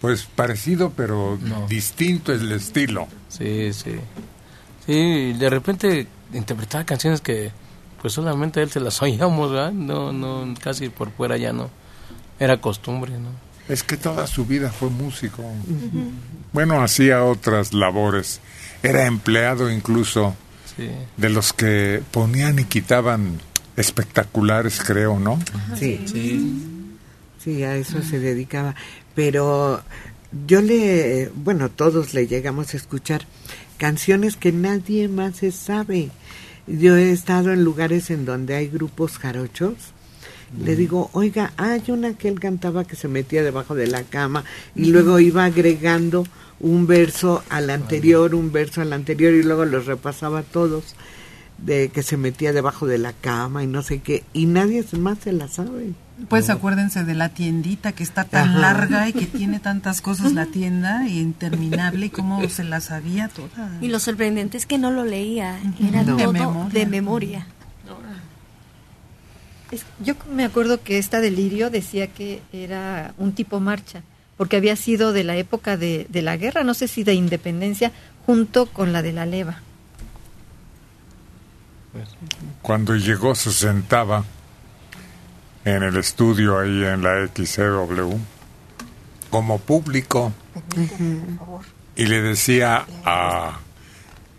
pues 0.00 0.24
parecido, 0.24 0.90
pero 0.90 1.38
distinto 1.68 2.32
es 2.32 2.40
el 2.40 2.52
estilo. 2.52 3.06
Sí, 3.28 3.72
sí. 3.72 3.96
Sí, 4.86 5.32
de 5.34 5.50
repente 5.50 6.06
interpretaba 6.32 6.84
canciones 6.84 7.20
que 7.20 7.52
pues 8.00 8.12
solamente 8.14 8.60
a 8.60 8.62
él 8.62 8.70
se 8.70 8.80
las 8.80 9.00
oíamos, 9.02 9.50
¿verdad? 9.52 9.72
No, 9.72 10.12
no, 10.12 10.54
casi 10.62 10.88
por 10.88 11.10
fuera 11.10 11.36
ya 11.36 11.52
no. 11.52 11.70
Era 12.38 12.60
costumbre, 12.60 13.12
¿no? 13.18 13.28
Es 13.68 13.82
que 13.82 13.96
toda 13.96 14.26
su 14.26 14.46
vida 14.46 14.70
fue 14.70 14.88
músico. 14.90 15.44
Bueno, 16.52 16.82
hacía 16.82 17.24
otras 17.24 17.72
labores. 17.72 18.40
Era 18.82 19.06
empleado 19.06 19.70
incluso 19.70 20.34
Sí. 20.76 20.88
de 21.16 21.28
los 21.28 21.52
que 21.52 22.02
ponían 22.10 22.58
y 22.58 22.64
quitaban 22.64 23.40
espectaculares, 23.76 24.80
creo, 24.84 25.18
¿no? 25.20 25.38
Sí. 25.78 26.04
Sí, 27.42 27.62
a 27.62 27.76
eso 27.76 28.02
se 28.02 28.18
dedicaba. 28.18 28.74
Pero 29.14 29.82
yo 30.46 30.60
le, 30.62 31.30
bueno, 31.34 31.68
todos 31.70 32.14
le 32.14 32.26
llegamos 32.26 32.72
a 32.74 32.76
escuchar 32.76 33.26
canciones 33.78 34.36
que 34.36 34.52
nadie 34.52 35.08
más 35.08 35.36
se 35.36 35.50
sabe. 35.52 36.10
Yo 36.78 36.96
he 36.96 37.10
estado 37.10 37.52
en 37.52 37.64
lugares 37.64 38.10
en 38.10 38.24
donde 38.24 38.54
hay 38.54 38.68
grupos 38.68 39.18
jarochos. 39.18 39.74
Le 40.64 40.76
digo, 40.76 41.10
oiga, 41.12 41.52
hay 41.56 41.82
una 41.88 42.14
que 42.14 42.28
él 42.28 42.38
cantaba 42.38 42.84
que 42.84 42.94
se 42.94 43.08
metía 43.08 43.42
debajo 43.42 43.74
de 43.74 43.88
la 43.88 44.04
cama 44.04 44.44
y 44.76 44.86
luego 44.86 45.18
iba 45.18 45.44
agregando 45.44 46.24
un 46.60 46.86
verso 46.86 47.42
al 47.48 47.70
anterior, 47.70 48.34
un 48.34 48.52
verso 48.52 48.82
al 48.82 48.92
anterior 48.92 49.32
y 49.32 49.42
luego 49.42 49.64
los 49.64 49.86
repasaba 49.86 50.42
todos 50.42 50.94
de 51.58 51.88
que 51.88 52.02
se 52.02 52.16
metía 52.16 52.52
debajo 52.52 52.86
de 52.86 52.98
la 52.98 53.12
cama 53.12 53.64
y 53.64 53.66
no 53.66 53.82
sé 53.82 54.00
qué 54.00 54.22
y 54.32 54.46
nadie 54.46 54.84
más 54.92 55.18
se 55.18 55.32
la 55.32 55.48
sabe. 55.48 55.92
Pues 56.28 56.50
acuérdense 56.50 57.04
de 57.04 57.14
la 57.14 57.28
tiendita 57.30 57.92
que 57.92 58.02
está 58.02 58.24
tan 58.24 58.50
Ajá. 58.50 58.58
larga 58.58 59.08
y 59.08 59.12
que 59.12 59.26
tiene 59.26 59.58
tantas 59.60 60.00
cosas 60.02 60.32
la 60.32 60.46
tienda 60.46 61.08
y 61.08 61.18
interminable 61.18 62.06
y 62.06 62.10
cómo 62.10 62.46
se 62.48 62.64
la 62.64 62.80
sabía 62.80 63.28
toda. 63.28 63.78
Y 63.80 63.88
lo 63.88 63.98
sorprendente 64.00 64.56
es 64.58 64.66
que 64.66 64.78
no 64.78 64.90
lo 64.90 65.04
leía, 65.04 65.58
era 65.80 66.04
todo 66.04 66.32
memoria. 66.32 66.70
de 66.72 66.86
memoria. 66.86 67.46
Es- 69.70 69.84
yo 70.00 70.14
me 70.32 70.44
acuerdo 70.44 70.82
que 70.82 70.98
esta 70.98 71.20
delirio 71.20 71.70
decía 71.70 72.08
que 72.08 72.42
era 72.52 73.14
un 73.18 73.32
tipo 73.32 73.60
marcha, 73.60 74.02
porque 74.36 74.56
había 74.56 74.74
sido 74.76 75.12
de 75.12 75.22
la 75.24 75.36
época 75.36 75.76
de, 75.76 76.06
de 76.10 76.22
la 76.22 76.36
guerra, 76.36 76.64
no 76.64 76.74
sé 76.74 76.88
si 76.88 77.04
de 77.04 77.14
independencia, 77.14 77.92
junto 78.26 78.66
con 78.66 78.92
la 78.92 79.00
de 79.02 79.12
la 79.12 79.26
leva. 79.26 79.60
Cuando 82.62 82.94
llegó 82.96 83.34
se 83.34 83.52
sentaba 83.52 84.24
en 85.64 85.82
el 85.82 85.96
estudio 85.96 86.58
ahí 86.58 86.84
en 86.84 87.02
la 87.02 87.26
XCW 87.26 88.14
como 89.30 89.58
público 89.58 90.32
y 91.96 92.06
le 92.06 92.22
decía 92.22 92.84
a 93.04 93.58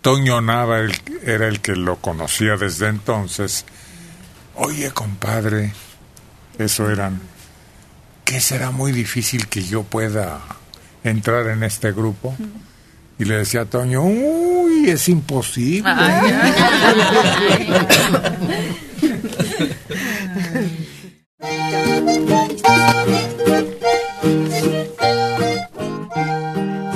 Toño 0.00 0.40
Nava, 0.40 0.80
el- 0.80 0.94
era 1.24 1.46
el 1.48 1.60
que 1.60 1.76
lo 1.76 1.96
conocía 1.96 2.56
desde 2.56 2.88
entonces, 2.88 3.64
oye 4.56 4.90
compadre, 4.90 5.72
eso 6.58 6.90
eran, 6.90 7.20
que 8.24 8.40
será 8.40 8.70
muy 8.70 8.92
difícil 8.92 9.46
que 9.48 9.62
yo 9.62 9.82
pueda 9.84 10.40
entrar 11.04 11.46
en 11.48 11.62
este 11.62 11.92
grupo? 11.92 12.34
Y 13.18 13.24
le 13.24 13.36
decía 13.36 13.62
a 13.62 13.64
Toño, 13.66 14.02
uy, 14.02 14.90
es 14.90 15.08
imposible. 15.08 15.88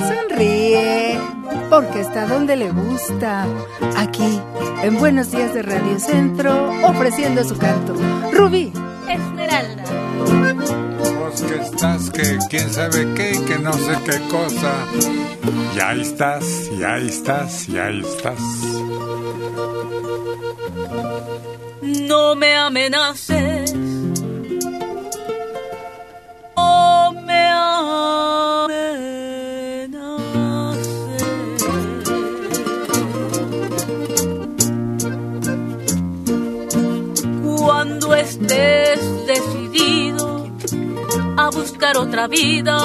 Sonríe, 0.07 1.19
porque 1.69 2.01
está 2.01 2.27
donde 2.27 2.55
le 2.55 2.71
gusta. 2.71 3.45
Aquí, 3.97 4.39
en 4.83 4.97
Buenos 4.99 5.31
Días 5.31 5.53
de 5.53 5.63
Radio 5.63 5.99
Centro, 5.99 6.71
ofreciendo 6.83 7.43
su 7.43 7.57
canto. 7.57 7.93
Rubí. 8.31 8.71
Esmeralda. 9.07 9.83
Vos 11.19 11.41
que 11.41 11.55
estás, 11.55 12.09
que 12.09 12.37
quién 12.49 12.69
sabe 12.71 13.13
qué, 13.15 13.39
que 13.45 13.59
no 13.59 13.73
sé 13.73 13.93
qué 14.05 14.19
cosa. 14.29 14.73
Y 15.75 15.79
ahí 15.79 16.01
estás, 16.01 16.43
y 16.77 16.83
ahí 16.83 17.07
estás, 17.07 17.69
y 17.69 17.77
ahí 17.77 18.01
estás. 18.01 18.41
No 21.81 22.35
me 22.35 22.55
amenaces. 22.55 23.46
Otra 41.97 42.27
vida, 42.27 42.77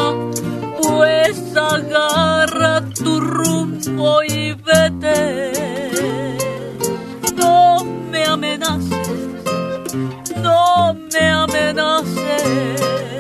pues 0.83 1.57
agarra 1.57 2.83
tu 2.95 3.21
rumbo 3.21 4.23
y 4.25 4.53
vete. 4.53 5.53
No 7.37 7.85
me 8.11 8.25
amenaces, 8.25 9.19
no 10.37 10.95
me 11.13 11.29
amenaces. 11.29 13.12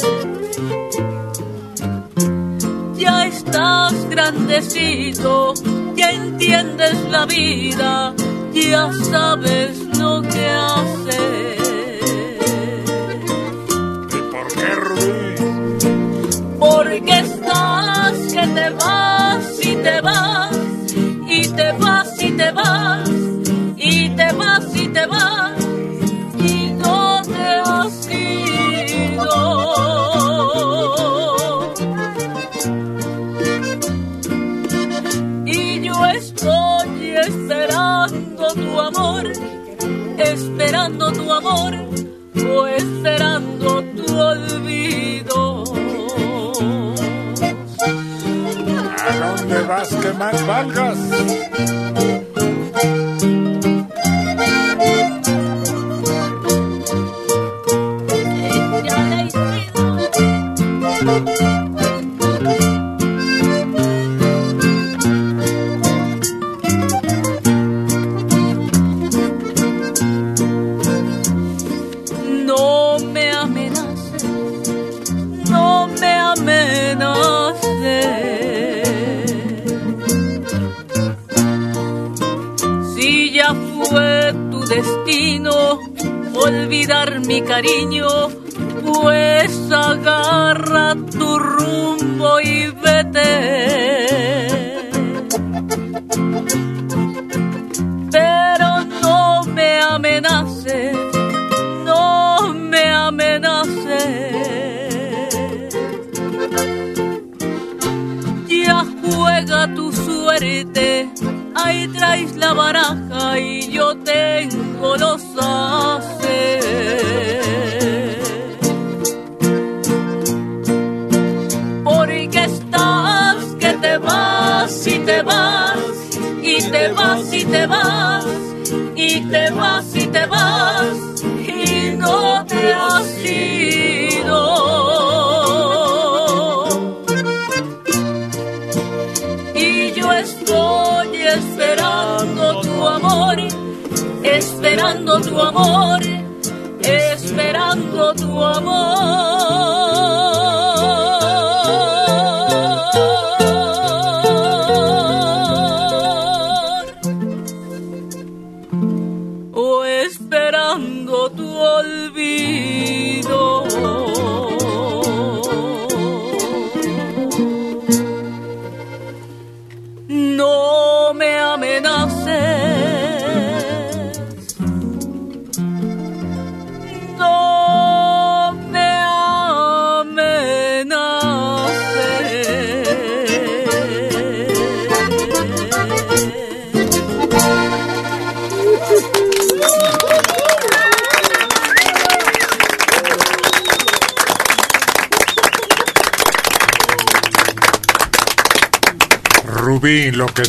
Estás 3.52 4.08
grandecito, 4.08 5.52
ya 5.94 6.10
entiendes 6.10 6.96
la 7.10 7.26
vida, 7.26 8.14
ya 8.54 8.90
sabes 9.10 9.78
lo 9.98 10.22
que 10.22 10.48
hacer. 10.48 11.58
¿Y 14.08 14.20
por 14.32 14.46
qué, 14.54 14.74
Rubí? 14.74 15.34
Porque 16.58 17.18
estás 17.18 18.18
que 18.32 18.46
te 18.46 18.70
vas 18.70 19.44
y 19.62 19.76
te 19.76 20.00
vas, 20.00 20.56
y 21.28 21.48
te 21.48 21.72
vas 21.72 22.22
y 22.22 22.30
te 22.32 22.52
vas, 22.52 23.10
y 23.76 24.08
te 24.08 24.32
vas 24.32 24.76
y 24.76 24.88
te 24.88 25.06
vas, 25.06 25.41
esperando 40.82 41.12
tu 41.12 41.32
amor, 41.32 41.74
o 42.44 42.66
esperando 42.66 43.84
tu 43.84 44.18
olvido. 44.18 45.64
¿A 48.98 49.16
dónde 49.16 49.62
vas 49.62 49.88
que 49.94 50.12
más 50.14 50.46
valgas? 50.46 50.98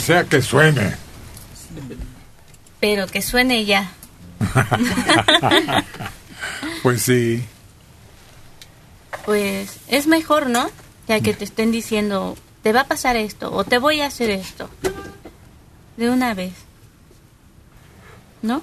Sea 0.04 0.26
que 0.26 0.42
suene. 0.42 0.96
Pero 2.80 3.08
que 3.08 3.22
suene 3.22 3.66
ya. 3.66 3.92
Pues 6.84 7.02
sí. 7.04 7.44
Pues 9.26 9.80
es 9.88 10.06
mejor, 10.08 10.50
¿no? 10.50 10.70
Ya 11.08 11.22
que 11.22 11.34
te 11.34 11.46
estén 11.46 11.72
diciendo, 11.72 12.36
te 12.62 12.74
va 12.74 12.82
a 12.82 12.88
pasar 12.88 13.16
esto 13.16 13.54
o 13.54 13.64
te 13.64 13.78
voy 13.78 14.02
a 14.02 14.08
hacer 14.08 14.30
esto. 14.30 14.70
De 15.96 16.10
una 16.10 16.34
vez. 16.34 16.54
¿No? 18.42 18.62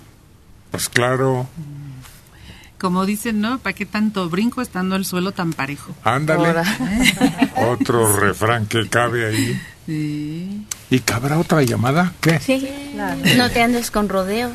Pues 0.71 0.91
claro. 0.91 1.49
Como 2.79 3.07
dicen, 3.07 3.41
¿no? 3.41 3.59
¿Para 3.59 3.75
qué 3.75 3.87
tanto 3.87 4.29
brinco 4.29 4.63
estando 4.63 4.97
el 4.97 5.05
suelo 5.05 5.33
tan 5.33 5.53
parejo? 5.53 5.95
Ándale. 6.05 6.63
Otro 7.57 8.17
refrán 8.21 8.67
que 8.67 8.89
cabe 8.89 9.27
ahí. 9.27 9.63
Sí. 9.87 10.40
¿Y 10.91 11.01
cabrá 11.01 11.39
otra 11.39 11.63
llamada? 11.63 12.13
¿Qué? 12.21 12.41
Sí. 12.41 12.69
No 13.37 13.51
te 13.51 13.63
andes 13.63 13.91
con 13.91 14.09
rodeos. 14.09 14.53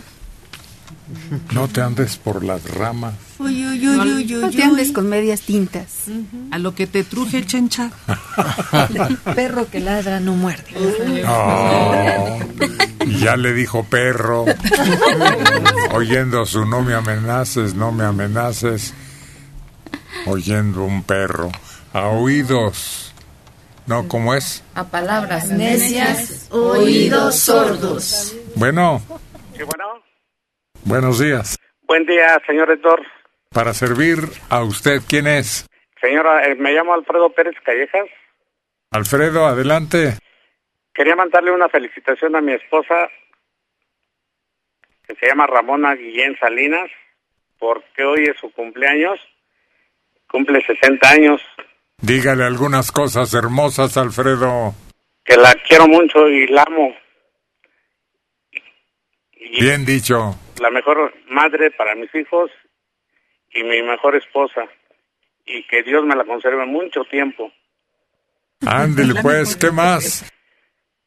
No 1.54 1.68
te 1.68 1.82
andes 1.82 2.18
por 2.18 2.44
las 2.44 2.64
ramas. 2.74 3.14
Uy, 3.38 3.66
uy, 3.66 3.88
uy, 3.88 4.00
uy, 4.00 4.36
uy, 4.36 4.42
No 4.42 4.50
te 4.50 4.58
uy. 4.58 4.62
andes 4.64 4.92
con 4.92 5.08
medias 5.08 5.42
tintas. 5.42 5.86
A 6.52 6.58
lo 6.58 6.74
que 6.74 6.88
te 6.88 7.04
truje, 7.04 7.46
chencha. 7.46 7.92
Perro 9.36 9.70
que 9.70 9.80
ladra 9.80 10.20
no 10.20 10.34
muerde. 10.34 10.72
No. 11.24 12.40
Y 13.06 13.20
ya 13.20 13.38
le 13.38 13.54
dijo 13.54 13.84
perro. 13.84 14.46
Oyendo 15.92 16.46
su 16.46 16.66
no 16.66 16.82
me 16.82 16.94
amenaces, 16.96 17.76
no 17.76 17.92
me 17.92 18.04
amenaces. 18.04 18.94
Oyendo 20.26 20.84
un 20.84 21.04
perro. 21.04 21.52
A 21.94 22.08
oídos. 22.08 23.05
No, 23.88 24.08
¿cómo 24.08 24.34
es? 24.34 24.64
A 24.74 24.84
palabras 24.86 25.50
Necias, 25.52 26.50
oídos 26.52 27.36
sordos. 27.40 28.36
Bueno, 28.56 29.00
Sí, 29.56 29.64
bueno. 29.64 30.04
buenos 30.84 31.20
días. 31.20 31.58
Buen 31.84 32.06
día, 32.06 32.42
señor 32.48 32.68
rector. 32.68 33.02
Para 33.52 33.74
servir 33.74 34.18
a 34.50 34.64
usted, 34.64 35.02
¿quién 35.08 35.28
es? 35.28 35.68
Señora, 36.02 36.48
eh, 36.48 36.56
me 36.56 36.72
llamo 36.74 36.94
Alfredo 36.94 37.30
Pérez 37.32 37.56
Callejas. 37.64 38.08
Alfredo, 38.92 39.46
adelante. 39.46 40.18
Quería 40.94 41.16
mandarle 41.16 41.52
una 41.52 41.70
felicitación 41.70 42.36
a 42.36 42.42
mi 42.42 42.54
esposa, 42.54 43.08
que 45.08 45.16
se 45.16 45.28
llama 45.28 45.46
Ramona 45.48 45.94
Guillén 45.94 46.36
Salinas, 46.40 46.90
porque 47.60 48.04
hoy 48.04 48.24
es 48.26 48.38
su 48.40 48.52
cumpleaños. 48.52 49.20
Cumple 50.28 50.66
60 50.66 51.08
años. 51.10 51.42
Dígale 52.02 52.44
algunas 52.44 52.92
cosas 52.92 53.34
hermosas, 53.34 53.98
Alfredo. 53.98 54.74
Que 55.24 55.38
la 55.38 55.54
quiero 55.68 55.88
mucho 55.88 56.28
y 56.28 56.48
la 56.48 56.64
amo. 56.64 56.96
Bien 59.60 59.86
dicho. 59.86 60.36
La 60.62 60.70
mejor 60.70 61.14
madre 61.30 61.72
para 61.72 61.96
mis 61.96 62.14
hijos 62.14 62.52
y 63.52 63.64
mi 63.64 63.82
mejor 63.82 64.16
esposa. 64.16 64.68
Y 65.46 65.66
que 65.68 65.84
Dios 65.84 66.04
me 66.06 66.16
la 66.16 66.26
conserve 66.26 66.66
mucho 66.66 67.04
tiempo. 67.06 67.52
Ándele 68.66 69.22
pues, 69.22 69.56
¿qué 69.56 69.72
más? 69.72 70.32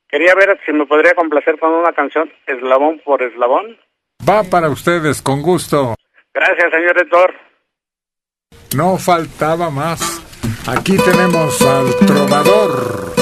Quería 0.08 0.34
ver 0.34 0.58
si 0.64 0.72
me 0.72 0.86
podría 0.86 1.14
complacer 1.14 1.58
con 1.58 1.72
una 1.72 1.92
canción, 1.92 2.32
eslabón 2.46 3.00
por 3.04 3.22
eslabón. 3.22 3.78
Va 4.28 4.42
para 4.44 4.68
ustedes, 4.68 5.20
con 5.20 5.42
gusto. 5.42 5.94
Gracias, 6.32 6.70
señor 6.70 6.96
rector. 6.96 7.34
No 8.76 8.96
faltaba 8.96 9.70
más. 9.70 10.27
Aquí 10.70 10.98
tenemos 10.98 11.62
al 11.62 11.94
trovador 12.06 13.14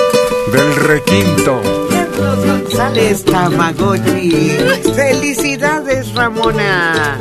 del 0.52 0.74
requinto. 0.74 1.60
Carlos 1.90 2.44
González 2.44 3.24
Tamagotchi. 3.24 4.50
Felicidades, 4.96 6.12
Ramona. 6.12 7.18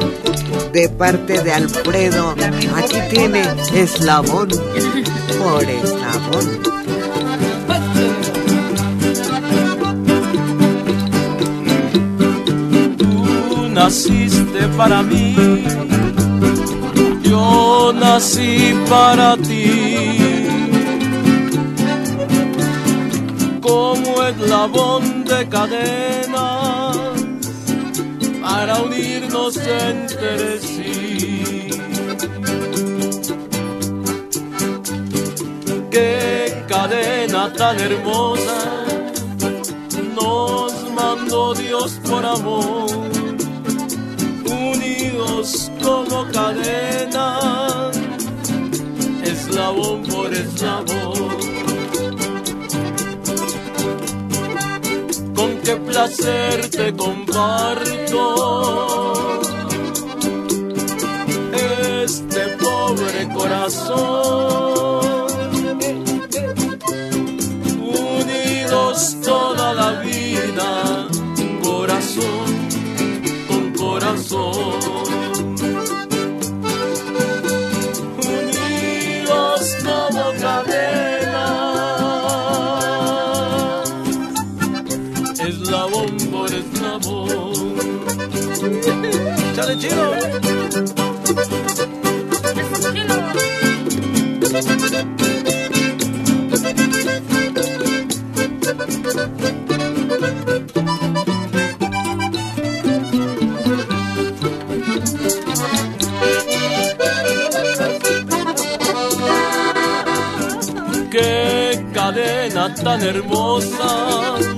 De 0.73 0.89
parte 0.89 1.43
de 1.43 1.53
Alfredo, 1.53 2.33
aquí 2.75 2.97
tiene 3.11 3.43
eslabón 3.75 4.49
por 4.49 5.63
eslabón. 5.63 6.45
Tú 12.97 13.69
naciste 13.69 14.67
para 14.75 15.03
mí, 15.03 15.35
yo 17.29 17.93
nací 17.93 18.73
para 18.89 19.37
ti. 19.37 20.17
Como 23.61 24.23
eslabón 24.23 25.25
de 25.25 25.47
cadenas 25.49 26.97
para 28.41 28.81
unirnos 28.81 29.57
entre 29.57 30.59
sí. 30.59 31.69
Qué 35.91 36.63
cadena 36.67 37.51
tan 37.53 37.79
hermosa 37.79 38.85
nos 40.15 40.73
mandó 40.91 41.53
Dios 41.53 41.99
por 42.07 42.25
amor, 42.25 42.89
como 45.83 46.25
cadena, 46.31 47.91
eslabón 49.23 50.01
por 50.03 50.33
eslabón. 50.33 51.29
Con 55.35 55.57
qué 55.63 55.75
placer 55.75 56.69
te 56.71 56.95
comparto 56.95 58.23
este 61.53 62.47
pobre 62.57 63.27
corazón 63.35 65.05
unidos 67.81 69.17
toda 69.23 69.73
la 69.75 69.91
vida, 70.01 71.07
corazón 71.61 72.47
con 73.47 73.73
corazón. 73.73 75.24
¡Chale, 89.55 89.77
chino! 89.77 90.05
qué 111.11 111.85
cadena 111.93 112.73
tan 112.73 113.01
hermosa 113.01 114.54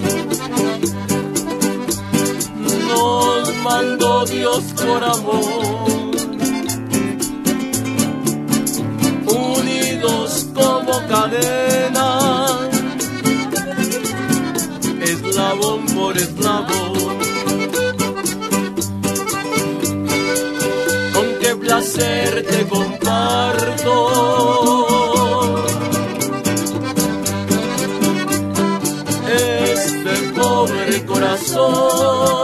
mandó 3.69 4.25
Dios 4.25 4.63
por 4.81 5.03
amor. 5.03 5.43
Unidos 9.27 10.47
como 10.53 10.93
cadena, 11.07 12.07
eslabón 15.01 15.85
por 15.95 16.17
eslabón. 16.17 17.17
Con 21.13 21.27
qué 21.41 21.55
placer 21.55 22.45
te 22.49 22.59
comparto. 22.67 23.95
este 29.27 30.13
pobre 30.39 31.05
corazón. 31.05 32.36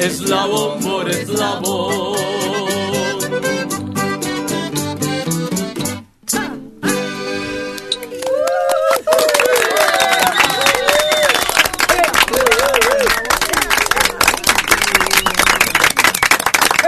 Eslabón 0.00 0.80
por 0.80 1.10
eslabón. 1.10 2.16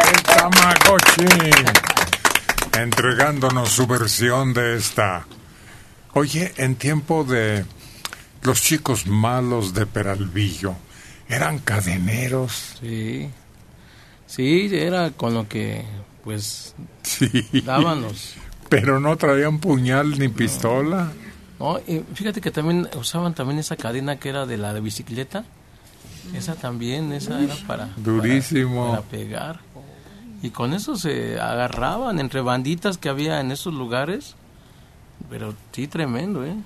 El 0.00 0.22
Tamagotchi. 0.22 1.50
Entregándonos 2.72 3.68
su 3.68 3.86
versión 3.86 4.54
de 4.54 4.76
esta. 4.78 5.26
Oye, 6.14 6.54
en 6.56 6.76
tiempo 6.76 7.24
de 7.24 7.66
los 8.40 8.62
chicos 8.62 9.06
malos 9.06 9.74
de 9.74 9.84
Peralvillo, 9.84 10.76
eran 11.34 11.58
cadeneros. 11.58 12.76
Sí. 12.80 13.28
Sí, 14.26 14.68
era 14.72 15.10
con 15.10 15.34
lo 15.34 15.48
que, 15.48 15.84
pues, 16.24 16.74
Sí. 17.02 17.28
daban 17.64 18.02
los... 18.02 18.34
Pero 18.68 18.98
no 19.00 19.16
traían 19.16 19.58
puñal 19.58 20.18
ni 20.18 20.28
pistola. 20.28 21.12
No, 21.58 21.78
y 21.86 22.02
fíjate 22.14 22.40
que 22.40 22.50
también 22.50 22.88
usaban 22.98 23.34
también 23.34 23.58
esa 23.58 23.76
cadena 23.76 24.16
que 24.18 24.30
era 24.30 24.46
de 24.46 24.56
la 24.56 24.72
de 24.72 24.80
bicicleta. 24.80 25.44
Esa 26.34 26.54
también, 26.54 27.12
esa 27.12 27.40
era 27.42 27.54
para... 27.66 27.90
Durísimo. 27.96 28.88
Para, 28.90 29.02
para 29.02 29.10
pegar. 29.10 29.60
Y 30.42 30.50
con 30.50 30.72
eso 30.72 30.96
se 30.96 31.38
agarraban 31.38 32.18
entre 32.18 32.40
banditas 32.40 32.96
que 32.98 33.08
había 33.08 33.40
en 33.40 33.52
esos 33.52 33.74
lugares. 33.74 34.34
Pero 35.30 35.54
sí, 35.72 35.86
tremendo, 35.86 36.44
¿eh? 36.44 36.56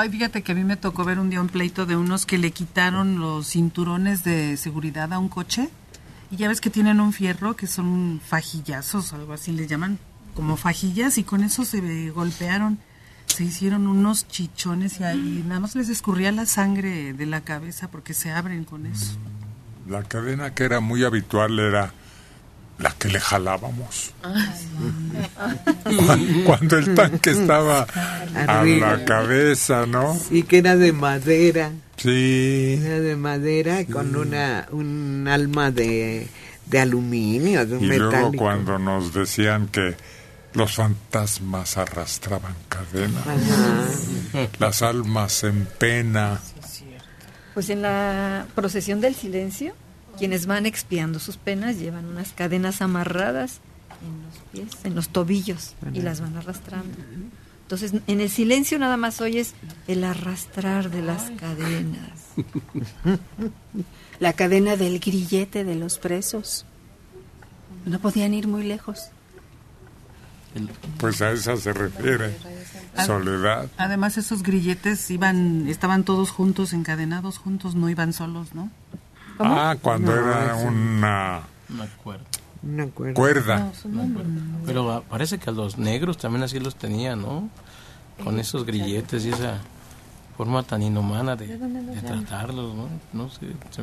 Ay, 0.00 0.08
fíjate 0.08 0.40
que 0.40 0.52
a 0.52 0.54
mí 0.54 0.64
me 0.64 0.78
tocó 0.78 1.04
ver 1.04 1.18
un 1.18 1.28
día 1.28 1.42
un 1.42 1.50
pleito 1.50 1.84
de 1.84 1.94
unos 1.94 2.24
que 2.24 2.38
le 2.38 2.52
quitaron 2.52 3.20
los 3.20 3.48
cinturones 3.48 4.24
de 4.24 4.56
seguridad 4.56 5.12
a 5.12 5.18
un 5.18 5.28
coche. 5.28 5.68
Y 6.30 6.36
ya 6.36 6.48
ves 6.48 6.62
que 6.62 6.70
tienen 6.70 7.00
un 7.00 7.12
fierro 7.12 7.54
que 7.54 7.66
son 7.66 8.18
fajillazos, 8.26 9.12
algo 9.12 9.34
así 9.34 9.52
les 9.52 9.68
llaman, 9.68 9.98
como 10.34 10.56
fajillas, 10.56 11.18
y 11.18 11.22
con 11.22 11.44
eso 11.44 11.66
se 11.66 12.08
golpearon. 12.12 12.78
Se 13.26 13.44
hicieron 13.44 13.86
unos 13.86 14.26
chichones 14.26 15.00
y 15.00 15.04
ahí 15.04 15.44
nada 15.46 15.60
más 15.60 15.76
les 15.76 15.90
escurría 15.90 16.32
la 16.32 16.46
sangre 16.46 17.12
de 17.12 17.26
la 17.26 17.42
cabeza 17.42 17.90
porque 17.90 18.14
se 18.14 18.30
abren 18.30 18.64
con 18.64 18.86
eso. 18.86 19.18
La 19.86 20.02
cadena 20.02 20.54
que 20.54 20.64
era 20.64 20.80
muy 20.80 21.04
habitual 21.04 21.58
era 21.58 21.92
la 22.80 22.90
que 22.92 23.08
le 23.08 23.20
jalábamos. 23.20 24.12
Cuando, 25.84 26.44
cuando 26.44 26.78
el 26.78 26.94
tanque 26.94 27.30
estaba 27.30 27.86
a 28.34 28.64
la 28.64 29.04
cabeza, 29.04 29.86
¿no? 29.86 30.18
Y 30.30 30.44
que 30.44 30.58
era 30.58 30.76
de 30.76 30.92
madera. 30.92 31.72
Sí. 31.96 32.80
Era 32.82 33.00
de 33.00 33.16
madera 33.16 33.84
con 33.84 34.16
una 34.16 34.66
un 34.70 35.28
alma 35.28 35.70
de, 35.70 36.28
de 36.66 36.78
aluminio, 36.78 37.66
de 37.66 37.76
un 37.76 37.84
Y 37.84 37.86
luego 37.98 38.32
cuando 38.32 38.78
nos 38.78 39.12
decían 39.12 39.68
que 39.68 39.94
los 40.54 40.72
fantasmas 40.72 41.76
arrastraban 41.76 42.54
cadenas, 42.68 43.24
las 44.58 44.82
almas 44.82 45.44
en 45.44 45.66
pena. 45.66 46.40
Pues 47.52 47.68
en 47.68 47.82
la 47.82 48.46
procesión 48.54 49.00
del 49.00 49.14
silencio, 49.14 49.74
quienes 50.20 50.44
van 50.44 50.66
expiando 50.66 51.18
sus 51.18 51.38
penas 51.38 51.78
llevan 51.78 52.04
unas 52.04 52.32
cadenas 52.32 52.82
amarradas 52.82 53.60
en 54.02 54.22
los 54.26 54.36
pies, 54.52 54.84
en 54.84 54.94
los 54.94 55.08
tobillos, 55.08 55.74
y 55.94 56.02
las 56.02 56.20
van 56.20 56.36
arrastrando. 56.36 56.94
Entonces, 57.62 57.94
en 58.06 58.20
el 58.20 58.28
silencio 58.28 58.78
nada 58.78 58.98
más 58.98 59.22
oyes 59.22 59.54
el 59.88 60.04
arrastrar 60.04 60.90
de 60.90 61.00
las 61.00 61.30
cadenas. 61.30 62.10
La 64.20 64.34
cadena 64.34 64.76
del 64.76 65.00
grillete 65.00 65.64
de 65.64 65.74
los 65.74 65.98
presos. 65.98 66.66
No 67.86 67.98
podían 67.98 68.34
ir 68.34 68.46
muy 68.46 68.64
lejos. 68.64 69.08
Pues 70.98 71.22
a 71.22 71.30
esa 71.30 71.56
se 71.56 71.72
refiere. 71.72 72.36
Soledad. 73.06 73.70
Además 73.78 74.18
esos 74.18 74.42
grilletes 74.42 75.10
iban, 75.10 75.66
estaban 75.66 76.04
todos 76.04 76.30
juntos, 76.30 76.74
encadenados 76.74 77.38
juntos, 77.38 77.74
no 77.74 77.88
iban 77.88 78.12
solos, 78.12 78.54
¿no? 78.54 78.70
Ah, 79.40 79.76
cuando 79.80 80.14
No, 80.14 80.18
era 80.18 80.58
sí. 80.58 80.66
una 80.66 81.40
Una 81.72 81.86
cuerda. 82.02 82.24
Una 82.62 82.86
cuerda. 82.88 83.14
cuerda. 83.14 83.72
Pero 84.66 84.90
ah, 84.92 85.02
parece 85.08 85.38
que 85.38 85.50
a 85.50 85.52
los 85.52 85.78
negros 85.78 86.18
también 86.18 86.42
así 86.44 86.60
los 86.60 86.76
tenían, 86.76 87.22
¿no? 87.22 87.48
Con 88.22 88.38
esos 88.38 88.66
grilletes 88.66 89.24
y 89.24 89.30
esa 89.30 89.58
forma 90.36 90.62
tan 90.62 90.82
inhumana 90.82 91.36
de, 91.36 91.46
de 91.58 92.00
tratarlos, 92.02 92.74
¿no? 92.74 92.88
No 93.14 93.30
sé. 93.30 93.46
se- 93.70 93.82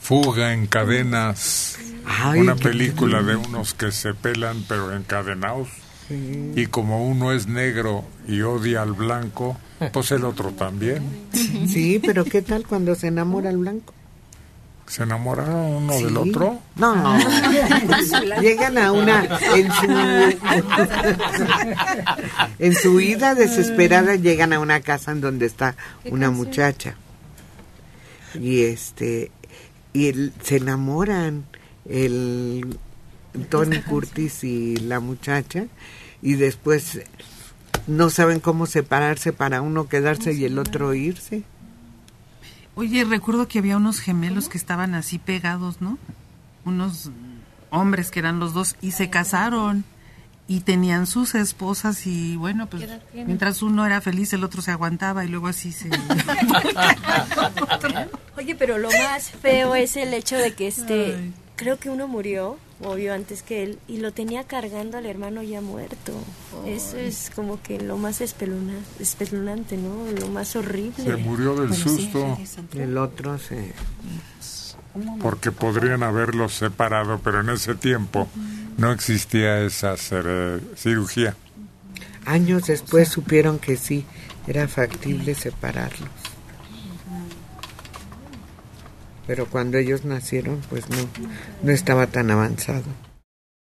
Fuga 0.00 0.52
en 0.54 0.66
cadenas. 0.68 1.76
Ay, 2.06 2.40
una 2.40 2.54
película 2.54 3.20
de 3.22 3.36
unos 3.36 3.74
que 3.74 3.90
se 3.92 4.14
pelan 4.14 4.64
pero 4.68 4.94
encadenados. 4.94 5.68
Y 6.08 6.66
como 6.68 7.06
uno 7.06 7.32
es 7.32 7.46
negro 7.48 8.04
y 8.26 8.40
odia 8.40 8.80
al 8.80 8.94
blanco, 8.94 9.58
pues 9.92 10.10
el 10.12 10.24
otro 10.24 10.52
también. 10.52 11.02
Sí, 11.32 12.00
pero 12.02 12.24
¿qué 12.24 12.40
tal 12.40 12.66
cuando 12.66 12.94
se 12.94 13.08
enamora 13.08 13.50
el 13.50 13.58
blanco? 13.58 13.92
¿Se 14.88 15.02
enamoraron 15.02 15.54
uno 15.54 15.92
Sí. 15.92 16.04
del 16.04 16.16
otro? 16.16 16.60
No, 16.76 17.18
llegan 18.40 18.78
a 18.78 18.92
una 18.92 19.24
en 19.54 19.70
su 19.72 19.86
en 22.58 22.74
su 22.74 23.00
ida 23.00 23.34
desesperada 23.34 24.14
llegan 24.16 24.52
a 24.52 24.60
una 24.60 24.80
casa 24.80 25.12
en 25.12 25.20
donde 25.20 25.46
está 25.46 25.76
una 26.10 26.30
muchacha 26.30 26.94
y 28.34 28.62
este 28.62 29.30
y 29.92 30.08
el- 30.08 30.32
se 30.42 30.56
enamoran 30.56 31.44
el 31.88 32.78
Tony 33.50 33.80
Curtis 33.82 34.44
y 34.44 34.76
la 34.76 35.00
muchacha 35.00 35.66
y 36.22 36.34
después 36.34 37.00
no 37.86 38.10
saben 38.10 38.40
cómo 38.40 38.66
separarse 38.66 39.32
para 39.32 39.62
uno 39.62 39.88
quedarse 39.88 40.32
y 40.32 40.44
el 40.44 40.58
otro 40.58 40.92
irse. 40.94 41.42
Oye, 42.78 43.02
recuerdo 43.02 43.48
que 43.48 43.58
había 43.58 43.76
unos 43.76 43.98
gemelos 43.98 44.48
que 44.48 44.56
estaban 44.56 44.94
así 44.94 45.18
pegados, 45.18 45.80
¿no? 45.80 45.98
Unos 46.64 47.10
hombres 47.70 48.12
que 48.12 48.20
eran 48.20 48.38
los 48.38 48.54
dos 48.54 48.76
y 48.80 48.92
se 48.92 49.10
casaron 49.10 49.84
y 50.46 50.60
tenían 50.60 51.08
sus 51.08 51.34
esposas 51.34 52.06
y 52.06 52.36
bueno, 52.36 52.68
pues 52.68 52.88
mientras 53.12 53.62
uno 53.62 53.84
era 53.84 54.00
feliz 54.00 54.32
el 54.32 54.44
otro 54.44 54.62
se 54.62 54.70
aguantaba 54.70 55.24
y 55.24 55.28
luego 55.28 55.48
así 55.48 55.72
se... 55.72 55.90
Oye, 58.36 58.54
pero 58.54 58.78
lo 58.78 58.92
más 58.92 59.32
feo 59.32 59.74
es 59.74 59.96
el 59.96 60.14
hecho 60.14 60.36
de 60.36 60.54
que 60.54 60.68
este, 60.68 61.32
creo 61.56 61.80
que 61.80 61.90
uno 61.90 62.06
murió, 62.06 62.58
murió 62.80 63.12
antes 63.14 63.42
que 63.42 63.62
él, 63.64 63.78
y 63.88 63.98
lo 63.98 64.12
tenía 64.12 64.44
cargando 64.44 64.98
al 64.98 65.06
hermano 65.06 65.42
ya 65.42 65.60
muerto. 65.60 66.12
Eso 66.66 66.96
es 66.96 67.30
como 67.34 67.60
que 67.62 67.80
lo 67.80 67.96
más 67.98 68.20
espeluna- 68.20 68.78
espeluznante, 69.00 69.76
¿no? 69.76 70.10
Lo 70.20 70.28
más 70.28 70.54
horrible. 70.56 71.02
Se 71.04 71.16
murió 71.16 71.54
del 71.56 71.74
susto 71.74 72.38
El 72.74 72.96
otro 72.98 73.38
se 73.38 73.72
porque 75.20 75.52
podrían 75.52 76.02
haberlos 76.02 76.54
separado, 76.54 77.20
pero 77.22 77.40
en 77.40 77.50
ese 77.50 77.74
tiempo 77.74 78.26
no 78.78 78.90
existía 78.92 79.60
esa 79.60 79.96
cirugía. 79.96 81.36
Años 82.24 82.66
después 82.66 83.08
supieron 83.08 83.58
que 83.58 83.76
sí, 83.76 84.04
era 84.46 84.66
factible 84.66 85.34
separarlos. 85.34 86.08
Pero 89.28 89.46
cuando 89.46 89.76
ellos 89.76 90.06
nacieron, 90.06 90.62
pues 90.70 90.88
no, 90.88 90.96
no 91.62 91.70
estaba 91.70 92.06
tan 92.06 92.30
avanzado. 92.30 92.86